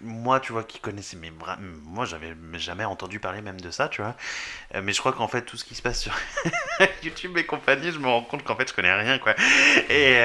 moi, 0.00 0.38
tu 0.38 0.52
vois, 0.52 0.62
qui 0.62 0.78
connaissais, 0.78 1.16
mais 1.20 1.32
moi, 1.84 2.04
j'avais 2.04 2.34
jamais 2.54 2.84
entendu 2.84 3.18
parler 3.18 3.42
même 3.42 3.60
de 3.60 3.72
ça, 3.72 3.88
tu 3.88 4.00
vois. 4.02 4.14
Mais 4.80 4.92
je 4.92 5.00
crois 5.00 5.12
qu'en 5.12 5.26
fait, 5.28 5.42
tout 5.42 5.56
ce 5.56 5.64
qui 5.64 5.74
se 5.74 5.82
passe 5.82 6.00
sur 6.02 6.12
YouTube 7.02 7.36
et 7.36 7.44
compagnie, 7.46 7.90
je 7.90 7.98
me 7.98 8.06
rends 8.06 8.22
compte 8.22 8.44
qu'en 8.44 8.54
fait, 8.54 8.68
je 8.68 8.74
connais 8.74 8.94
rien, 8.94 9.18
quoi. 9.18 9.34
Et, 9.88 10.16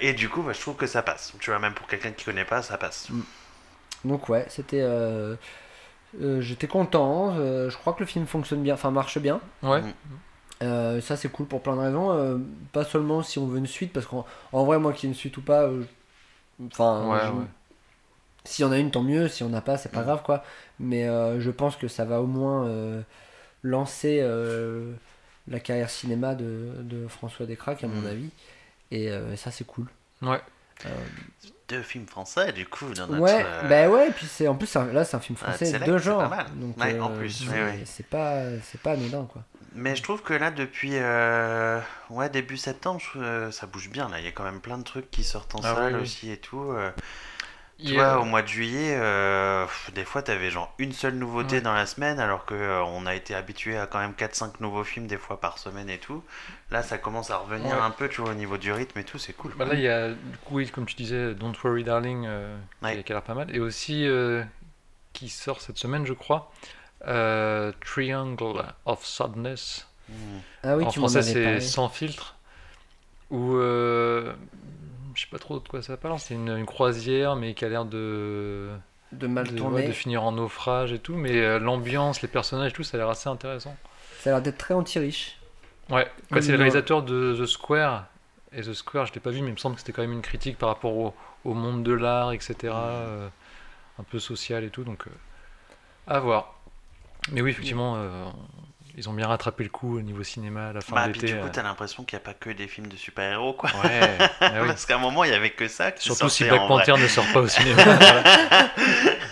et 0.00 0.14
du 0.14 0.30
coup, 0.30 0.40
bah, 0.42 0.52
je 0.54 0.60
trouve 0.60 0.76
que 0.76 0.86
ça 0.86 1.02
passe. 1.02 1.34
Tu 1.38 1.50
vois, 1.50 1.58
même 1.58 1.74
pour 1.74 1.86
quelqu'un 1.86 2.12
qui 2.12 2.24
connaît 2.24 2.46
pas, 2.46 2.62
ça 2.62 2.78
passe. 2.78 3.08
Donc 4.04 4.28
ouais, 4.28 4.44
c'était. 4.48 4.80
euh, 4.82 5.36
euh, 6.20 6.40
J'étais 6.40 6.66
content. 6.66 7.34
euh, 7.38 7.70
je 7.70 7.76
crois 7.78 7.92
que 7.94 8.00
le 8.00 8.06
film 8.06 8.26
fonctionne 8.26 8.62
bien, 8.62 8.74
enfin 8.74 8.90
marche 8.90 9.18
bien. 9.18 9.40
Ouais. 9.62 9.80
Mm. 9.82 9.92
Euh, 10.62 11.00
ça 11.00 11.16
c'est 11.16 11.28
cool 11.28 11.46
pour 11.46 11.62
plein 11.62 11.74
de 11.76 11.80
raisons. 11.80 12.12
euh, 12.12 12.38
pas 12.72 12.84
seulement 12.84 13.22
si 13.22 13.38
on 13.38 13.46
veut 13.46 13.58
une 13.58 13.66
suite, 13.66 13.92
parce 13.92 14.06
qu'en 14.06 14.24
en 14.52 14.64
vrai, 14.64 14.78
moi 14.78 14.92
ait 14.92 15.06
une 15.06 15.14
suite 15.14 15.36
ou 15.38 15.42
pas, 15.42 15.62
euh, 15.62 15.82
enfin, 16.66 17.08
Ouais, 17.08 17.20
je- 17.26 17.32
ouais. 17.32 17.46
si 18.44 18.62
on 18.64 18.70
a 18.72 18.78
une, 18.78 18.90
tant 18.90 19.02
mieux. 19.02 19.28
Si 19.28 19.42
on 19.42 19.48
n'a 19.48 19.60
pas, 19.60 19.76
c'est 19.78 19.90
pas 19.90 20.00
Mm. 20.02 20.04
grave 20.04 20.22
quoi. 20.22 20.44
Mais 20.78 21.08
euh, 21.08 21.40
je 21.40 21.50
pense 21.50 21.76
que 21.76 21.88
ça 21.88 22.04
va 22.04 22.20
au 22.20 22.26
moins 22.26 22.66
euh, 22.66 23.00
lancer 23.62 24.18
euh, 24.20 24.92
la 25.48 25.58
carrière 25.60 25.90
cinéma 25.90 26.34
de, 26.34 26.72
de 26.80 27.08
François 27.08 27.46
Descraques, 27.46 27.82
à 27.84 27.88
mon 27.88 28.02
Mm. 28.02 28.06
avis. 28.06 28.30
Et 28.92 29.10
euh, 29.10 29.34
ça 29.36 29.50
c'est 29.50 29.64
cool. 29.66 29.86
Ouais. 30.20 30.40
Deux 31.72 31.82
films 31.82 32.06
français, 32.06 32.52
du 32.52 32.66
coup, 32.66 32.92
dans 32.94 33.06
notre. 33.06 33.22
Ouais, 33.22 33.44
euh, 33.46 33.68
bah 33.68 33.88
ouais, 33.88 34.08
et 34.08 34.12
puis 34.12 34.26
c'est 34.26 34.46
en 34.46 34.54
plus 34.54 34.66
c'est 34.66 34.78
un- 34.78 34.92
là 34.92 35.04
c'est 35.04 35.16
un 35.16 35.20
film 35.20 35.36
français 35.38 35.72
de 35.72 35.78
c'est 35.78 35.98
genre, 35.98 36.22
pas 36.22 36.28
mal. 36.28 36.46
donc 36.56 36.76
Ouais, 36.78 37.00
en 37.00 37.10
euh, 37.10 37.18
plus, 37.18 37.30
c'est- 37.30 37.44
oui, 37.50 37.58
oui. 37.78 37.82
c'est 37.86 38.06
pas 38.06 38.42
c'est 38.70 38.80
pas 38.80 38.92
anodin 38.92 39.26
quoi. 39.32 39.42
Mais 39.74 39.96
je 39.96 40.02
trouve 40.02 40.20
que 40.22 40.34
là, 40.34 40.50
depuis 40.50 40.90
euh, 40.94 41.80
ouais, 42.10 42.28
début 42.28 42.58
septembre, 42.58 43.00
je- 43.14 43.18
euh, 43.18 43.50
ça 43.50 43.66
bouge 43.66 43.88
bien. 43.88 44.08
Là, 44.10 44.18
il 44.18 44.24
y 44.26 44.28
a 44.28 44.32
quand 44.32 44.44
même 44.44 44.60
plein 44.60 44.76
de 44.76 44.82
trucs 44.84 45.10
qui 45.10 45.24
sortent 45.24 45.54
en 45.54 45.60
Ah 45.64 45.74
salle 45.74 45.96
oui. 45.96 46.02
aussi 46.02 46.30
et 46.30 46.36
tout. 46.36 46.60
euh. 46.72 46.90
Tu 47.84 47.94
vois, 47.94 48.18
au 48.20 48.24
mois 48.24 48.42
de 48.42 48.48
juillet, 48.48 48.94
euh, 48.96 49.64
pff, 49.66 49.92
des 49.94 50.04
fois, 50.04 50.22
t'avais 50.22 50.50
genre 50.50 50.72
une 50.78 50.92
seule 50.92 51.14
nouveauté 51.14 51.56
Ouais. 51.56 51.60
dans 51.62 51.72
la 51.74 51.86
semaine, 51.86 52.20
alors 52.20 52.44
que 52.44 52.54
euh, 52.54 52.82
on 52.84 53.06
a 53.06 53.14
été 53.14 53.34
habitué 53.34 53.76
à 53.78 53.86
quand 53.86 53.98
même 53.98 54.12
4-5 54.12 54.54
nouveaux 54.60 54.84
films 54.84 55.06
des 55.06 55.16
fois 55.18 55.40
par 55.40 55.58
semaine 55.58 55.90
et 55.90 55.98
tout. 55.98 56.22
Là, 56.70 56.82
ça 56.82 56.98
commence 56.98 57.30
à 57.30 57.36
revenir 57.38 57.74
Ouais. 57.76 57.82
un 57.82 57.90
peu, 57.90 58.08
tu 58.08 58.20
vois, 58.20 58.30
au 58.30 58.34
niveau 58.34 58.56
du 58.58 58.72
rythme 58.72 58.98
et 58.98 59.04
tout, 59.04 59.18
c'est 59.18 59.32
cool. 59.32 59.52
Bah 59.56 59.64
là, 59.64 59.74
il 59.74 59.80
y 59.80 59.88
a, 59.88 60.08
du 60.10 60.38
coup, 60.44 60.56
oui, 60.56 60.70
comme 60.70 60.86
tu 60.86 60.94
disais, 60.96 61.34
Don't 61.34 61.54
Worry 61.64 61.84
Darling, 61.84 62.24
euh, 62.26 62.56
qui- 62.80 62.84
Ouais. 62.86 63.02
qui 63.02 63.12
a 63.12 63.14
l'air 63.16 63.22
pas 63.22 63.34
mal. 63.34 63.54
Et 63.54 63.60
aussi, 63.60 64.06
euh, 64.06 64.42
qui 65.12 65.28
sort 65.28 65.60
cette 65.60 65.78
semaine, 65.78 66.06
je 66.06 66.12
crois, 66.12 66.50
euh, 67.06 67.72
Triangle 67.84 68.62
of 68.86 69.04
Sadness. 69.04 69.88
Mm. 70.08 70.12
Ah 70.64 70.76
oui, 70.76 70.84
en 70.84 70.90
tu 70.90 70.98
français, 71.00 71.22
c'est. 71.22 71.60
Sans 71.60 71.88
filtre. 71.88 72.36
Où, 73.30 73.54
euh, 73.56 74.32
je 75.14 75.22
sais 75.22 75.28
pas 75.30 75.38
trop 75.38 75.58
de 75.58 75.68
quoi 75.68 75.82
ça 75.82 75.96
parle. 75.96 76.18
C'est 76.18 76.34
une, 76.34 76.48
une 76.50 76.66
croisière, 76.66 77.36
mais 77.36 77.54
qui 77.54 77.64
a 77.64 77.68
l'air 77.68 77.84
de, 77.84 78.70
de 79.12 79.26
mal 79.26 79.52
de, 79.54 79.60
ouais, 79.68 79.82
de 79.82 79.92
finir 79.92 80.22
en 80.24 80.32
naufrage 80.32 80.92
et 80.92 80.98
tout. 80.98 81.14
Mais 81.16 81.40
euh, 81.40 81.58
l'ambiance, 81.58 82.22
les 82.22 82.28
personnages 82.28 82.72
et 82.72 82.74
tout, 82.74 82.82
ça 82.84 82.96
a 82.96 82.98
l'air 82.98 83.08
assez 83.10 83.28
intéressant. 83.28 83.76
Ça 84.18 84.30
a 84.30 84.32
l'air 84.34 84.42
d'être 84.42 84.58
très 84.58 84.74
anti-riche. 84.74 85.38
Ouais, 85.90 86.10
bah, 86.30 86.40
c'est 86.40 86.52
le 86.52 86.58
Non. 86.58 86.64
réalisateur 86.64 87.02
de 87.02 87.36
The 87.38 87.46
Square. 87.46 88.06
Et 88.52 88.62
The 88.62 88.72
Square, 88.74 89.06
je 89.06 89.14
l'ai 89.14 89.20
pas 89.20 89.30
vu, 89.30 89.40
mais 89.42 89.48
il 89.48 89.52
me 89.52 89.56
semble 89.58 89.74
que 89.76 89.80
c'était 89.80 89.92
quand 89.92 90.02
même 90.02 90.12
une 90.12 90.22
critique 90.22 90.58
par 90.58 90.68
rapport 90.68 90.94
au, 90.96 91.14
au 91.44 91.54
monde 91.54 91.82
de 91.82 91.92
l'art, 91.92 92.32
etc. 92.32 92.74
euh, 92.74 93.28
un 93.98 94.02
peu 94.04 94.18
social 94.18 94.64
et 94.64 94.70
tout, 94.70 94.84
donc 94.84 95.06
euh, 95.06 95.10
à 96.06 96.20
voir. 96.20 96.60
Mais 97.32 97.40
oui, 97.42 97.50
effectivement, 97.50 97.94
euh, 97.96 98.26
ils 98.96 99.08
ont 99.08 99.12
bien 99.14 99.26
rattrapé 99.26 99.64
le 99.64 99.70
coup 99.70 99.96
au 99.98 100.02
niveau 100.02 100.22
cinéma 100.22 100.68
à 100.68 100.72
la 100.74 100.80
fin 100.80 100.94
Bah, 100.94 101.06
de 101.06 101.12
puis 101.12 101.20
l'été. 101.22 101.32
du 101.34 101.40
coup, 101.40 101.46
euh. 101.46 101.50
t'as 101.52 101.62
l'impression 101.62 102.04
qu'il 102.04 102.16
n'y 102.18 102.22
a 102.22 102.24
pas 102.24 102.34
que 102.34 102.50
des 102.50 102.68
films 102.68 102.88
de 102.88 102.96
super-héros, 102.96 103.54
quoi. 103.54 103.70
Ouais, 103.82 104.00
ah 104.40 104.50
oui. 104.60 104.66
Parce 104.68 104.84
qu'à 104.86 104.96
un 104.96 104.98
moment, 104.98 105.24
il 105.24 105.30
y 105.30 105.34
avait 105.34 105.50
que 105.50 105.66
ça. 105.68 105.92
Qui 105.92 106.02
Surtout 106.04 106.28
si 106.28 106.44
Black. 106.44 106.66
Panther 106.68 106.92
ne 106.98 107.06
sort 107.08 107.24
pas 107.32 107.40
au 107.40 107.48
cinéma. 107.48 107.82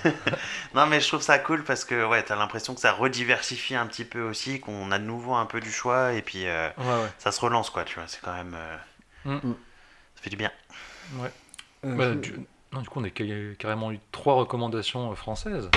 Non, 0.75 0.87
mais 0.87 1.01
je 1.01 1.09
trouve 1.09 1.21
ça 1.21 1.39
cool 1.41 1.65
parce 1.65 1.85
que 1.85 2.07
ouais, 2.07 2.23
t'as 2.23 2.37
l'impression 2.37 2.75
que 2.75 2.81
ça 2.81 2.93
rediversifie 2.93 3.75
un 3.75 3.87
petit 3.87 4.05
peu 4.05 4.23
aussi, 4.23 4.61
qu'on 4.61 4.93
a 4.93 5.01
de 5.01 5.05
nouveau 5.05 5.35
un 5.35 5.45
peu 5.47 5.61
du 5.61 5.71
choix 5.73 6.13
et 6.13 6.23
puis 6.23 6.47
euh, 6.47 6.69
Ouais, 6.79 6.85
ouais. 6.85 7.09
ça 7.19 7.33
se 7.33 7.41
relance, 7.41 7.71
quoi, 7.71 7.83
tu 7.85 7.97
vois. 7.97 8.05
C'est 8.07 8.21
quand 8.23 8.35
même. 8.35 8.55
euh, 8.57 8.77
Mm. 9.27 9.53
Ça 10.15 10.23
fait 10.23 10.31
du 10.31 10.37
bien. 10.37 10.51
Euh, 11.21 11.29
Bah, 11.97 12.13
je- 12.13 12.19
du... 12.19 12.35
Non, 12.73 12.81
du 12.83 12.89
coup, 12.89 13.01
on 13.01 13.05
a 13.05 13.09
ca- 13.15 13.55
carrément 13.59 13.91
eu 13.93 13.99
trois 14.13 14.35
recommandations 14.35 15.13
françaises. 15.17 15.69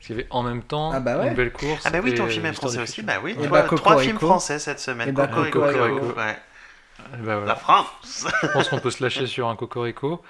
Parce 0.00 0.06
qu'il 0.06 0.16
y 0.16 0.18
avait 0.20 0.28
en 0.30 0.42
même 0.42 0.62
temps 0.62 0.92
Ah 0.94 1.00
bah 1.00 1.18
ouais. 1.18 1.28
une 1.28 1.34
belle 1.34 1.52
course. 1.52 1.82
Ah, 1.84 1.90
bah 1.90 1.98
oui, 2.02 2.14
ton 2.14 2.26
film 2.26 2.46
est 2.46 2.52
français 2.54 2.80
aussi, 2.80 3.02
bah 3.02 3.14
oui, 3.22 3.34
tu 3.34 3.46
bah, 3.48 3.62
vois, 3.66 3.76
trois 3.76 3.98
films 3.98 4.18
français 4.18 4.58
cette 4.58 4.80
semaine. 4.80 5.10
Et 5.10 5.12
bah, 5.12 5.26
Cocorico, 5.26 5.60
Cocorico. 5.60 6.06
ouais. 6.16 6.38
Bah, 7.18 7.36
voilà. 7.36 7.44
La 7.46 7.54
France 7.54 7.86
Je 8.42 8.46
pense 8.48 8.68
qu'on 8.68 8.78
peut 8.78 8.90
se 8.90 9.02
lâcher 9.02 9.26
sur 9.26 9.48
un 9.48 9.56
cocorico. 9.56 10.22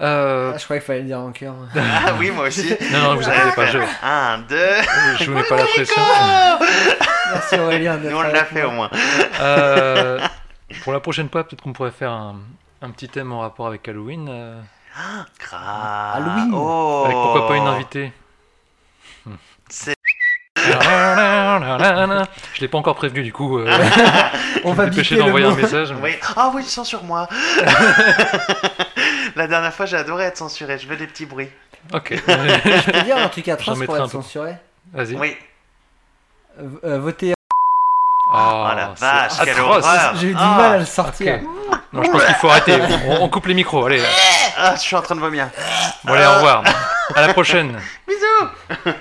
Euh, 0.00 0.52
Ah, 0.54 0.58
je 0.58 0.64
croyais 0.64 0.80
qu'il 0.80 0.86
fallait 0.86 1.00
le 1.00 1.06
dire 1.06 1.20
en 1.20 1.30
cœur. 1.32 1.54
Ah 1.76 2.14
oui, 2.18 2.30
moi 2.32 2.48
aussi. 2.48 2.68
Non, 2.92 2.98
non, 2.98 3.14
vous 3.16 3.28
inquiétez 3.28 3.54
pas, 3.54 3.66
je, 3.66 3.78
Un, 4.02 4.38
deux. 4.38 4.82
je 5.20 5.30
vous 5.30 5.36
mets 5.36 5.42
pas 5.44 5.56
la 5.56 5.64
pression. 5.66 6.02
Merci 7.32 7.58
Aurélien. 7.58 7.96
d'être 7.98 8.10
Nous, 8.10 8.18
on 8.18 8.22
l'a 8.22 8.44
fait 8.44 8.62
moi. 8.62 8.70
au 8.70 8.74
moins. 8.74 8.90
Euh, 9.40 10.20
pour 10.82 10.92
la 10.92 11.00
prochaine 11.00 11.28
fois, 11.30 11.44
peut-être 11.44 11.62
qu'on 11.62 11.72
pourrait 11.72 11.90
faire 11.92 12.10
un, 12.12 12.36
un 12.82 12.90
petit 12.90 13.08
thème 13.08 13.32
en 13.32 13.40
rapport 13.40 13.66
avec 13.68 13.86
Halloween. 13.88 14.26
euh, 14.28 14.60
Grave. 15.38 16.16
Halloween. 16.16 16.50
Oh. 16.54 17.02
avec 17.06 17.16
pourquoi 17.16 17.48
pas 17.48 17.56
une 17.56 17.66
invitée. 17.66 18.12
Je 22.54 22.60
l'ai 22.60 22.68
pas 22.68 22.78
encore 22.78 22.96
prévenu, 22.96 23.22
du 23.22 23.32
coup. 23.32 23.58
euh, 23.58 23.70
On 24.64 24.72
va 24.72 24.86
dépêcher 24.86 25.16
d'envoyer 25.16 25.46
un 25.46 25.54
message. 25.54 25.94
Oui. 26.02 26.12
Ah 26.36 26.50
oui, 26.54 26.64
censure-moi. 26.64 27.28
La 29.36 29.46
dernière 29.46 29.72
fois, 29.74 29.86
j'ai 29.86 29.96
adoré 29.96 30.24
être 30.24 30.38
censuré. 30.38 30.78
Je 30.78 30.86
veux 30.86 30.96
des 30.96 31.06
petits 31.06 31.26
bruits. 31.26 31.50
Ok. 31.92 32.14
Je 32.26 32.90
peux 32.90 33.02
dire 33.02 33.16
un 33.18 33.28
truc 33.28 33.48
atroce 33.48 33.78
pour 33.84 33.96
être 33.96 34.10
censuré 34.10 34.54
Vas-y. 34.92 35.14
Oui. 35.16 35.36
Euh, 36.84 36.98
Votez. 36.98 37.34
Oh, 38.32 38.66
la 38.74 38.90
c'est 38.96 39.04
vache, 39.04 39.32
quelle 39.44 39.60
horreur. 39.60 40.14
J'ai 40.16 40.28
eu 40.28 40.34
du 40.34 40.40
Ah, 40.40 40.54
mal 40.56 40.72
à 40.72 40.78
le 40.78 40.84
sortir. 40.84 41.40
Non, 41.92 42.02
je 42.02 42.10
pense 42.10 42.24
qu'il 42.24 42.34
faut 42.34 42.48
arrêter. 42.48 42.76
On, 43.06 43.22
on 43.22 43.28
coupe 43.28 43.46
les 43.46 43.54
micros. 43.54 43.86
Allez. 43.86 44.02
Ah, 44.58 44.74
je 44.74 44.80
suis 44.80 44.96
en 44.96 45.02
train 45.02 45.14
de 45.14 45.20
vomir. 45.20 45.48
Bon, 46.02 46.14
allez, 46.14 46.26
au 46.26 46.32
revoir. 46.34 46.64
À 47.14 47.26
la 47.26 47.32
prochaine. 47.32 47.78
Bisous. 48.08 48.92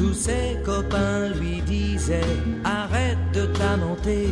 Tous 0.00 0.14
ses 0.14 0.56
copains 0.64 1.28
lui 1.38 1.60
disaient 1.60 2.38
Arrête 2.64 3.18
de 3.34 3.44
t'amenter, 3.44 4.30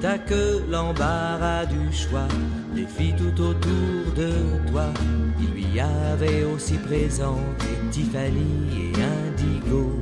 t'as 0.00 0.18
que 0.18 0.68
l'embarras 0.68 1.64
du 1.66 1.92
choix, 1.96 2.26
des 2.74 2.84
filles 2.84 3.14
tout 3.16 3.40
autour 3.40 4.12
de 4.16 4.32
toi. 4.72 4.86
Il 5.38 5.50
lui 5.54 5.78
avait 5.78 6.42
aussi 6.42 6.74
présenté 6.78 7.68
Tiffany 7.92 8.66
et 8.76 8.92
Indigo, 9.00 9.92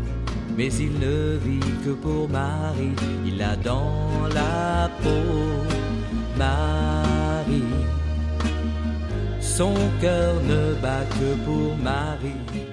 mais 0.56 0.72
il 0.72 0.98
ne 0.98 1.36
vit 1.36 1.74
que 1.84 1.90
pour 1.90 2.30
Marie, 2.30 2.96
il 3.26 3.42
a 3.42 3.56
dans 3.56 4.26
la 4.34 4.88
peau 5.02 5.68
Marie. 6.38 7.76
Son 9.38 9.74
cœur 10.00 10.32
ne 10.44 10.80
bat 10.80 11.04
que 11.20 11.34
pour 11.44 11.76
Marie. 11.76 12.71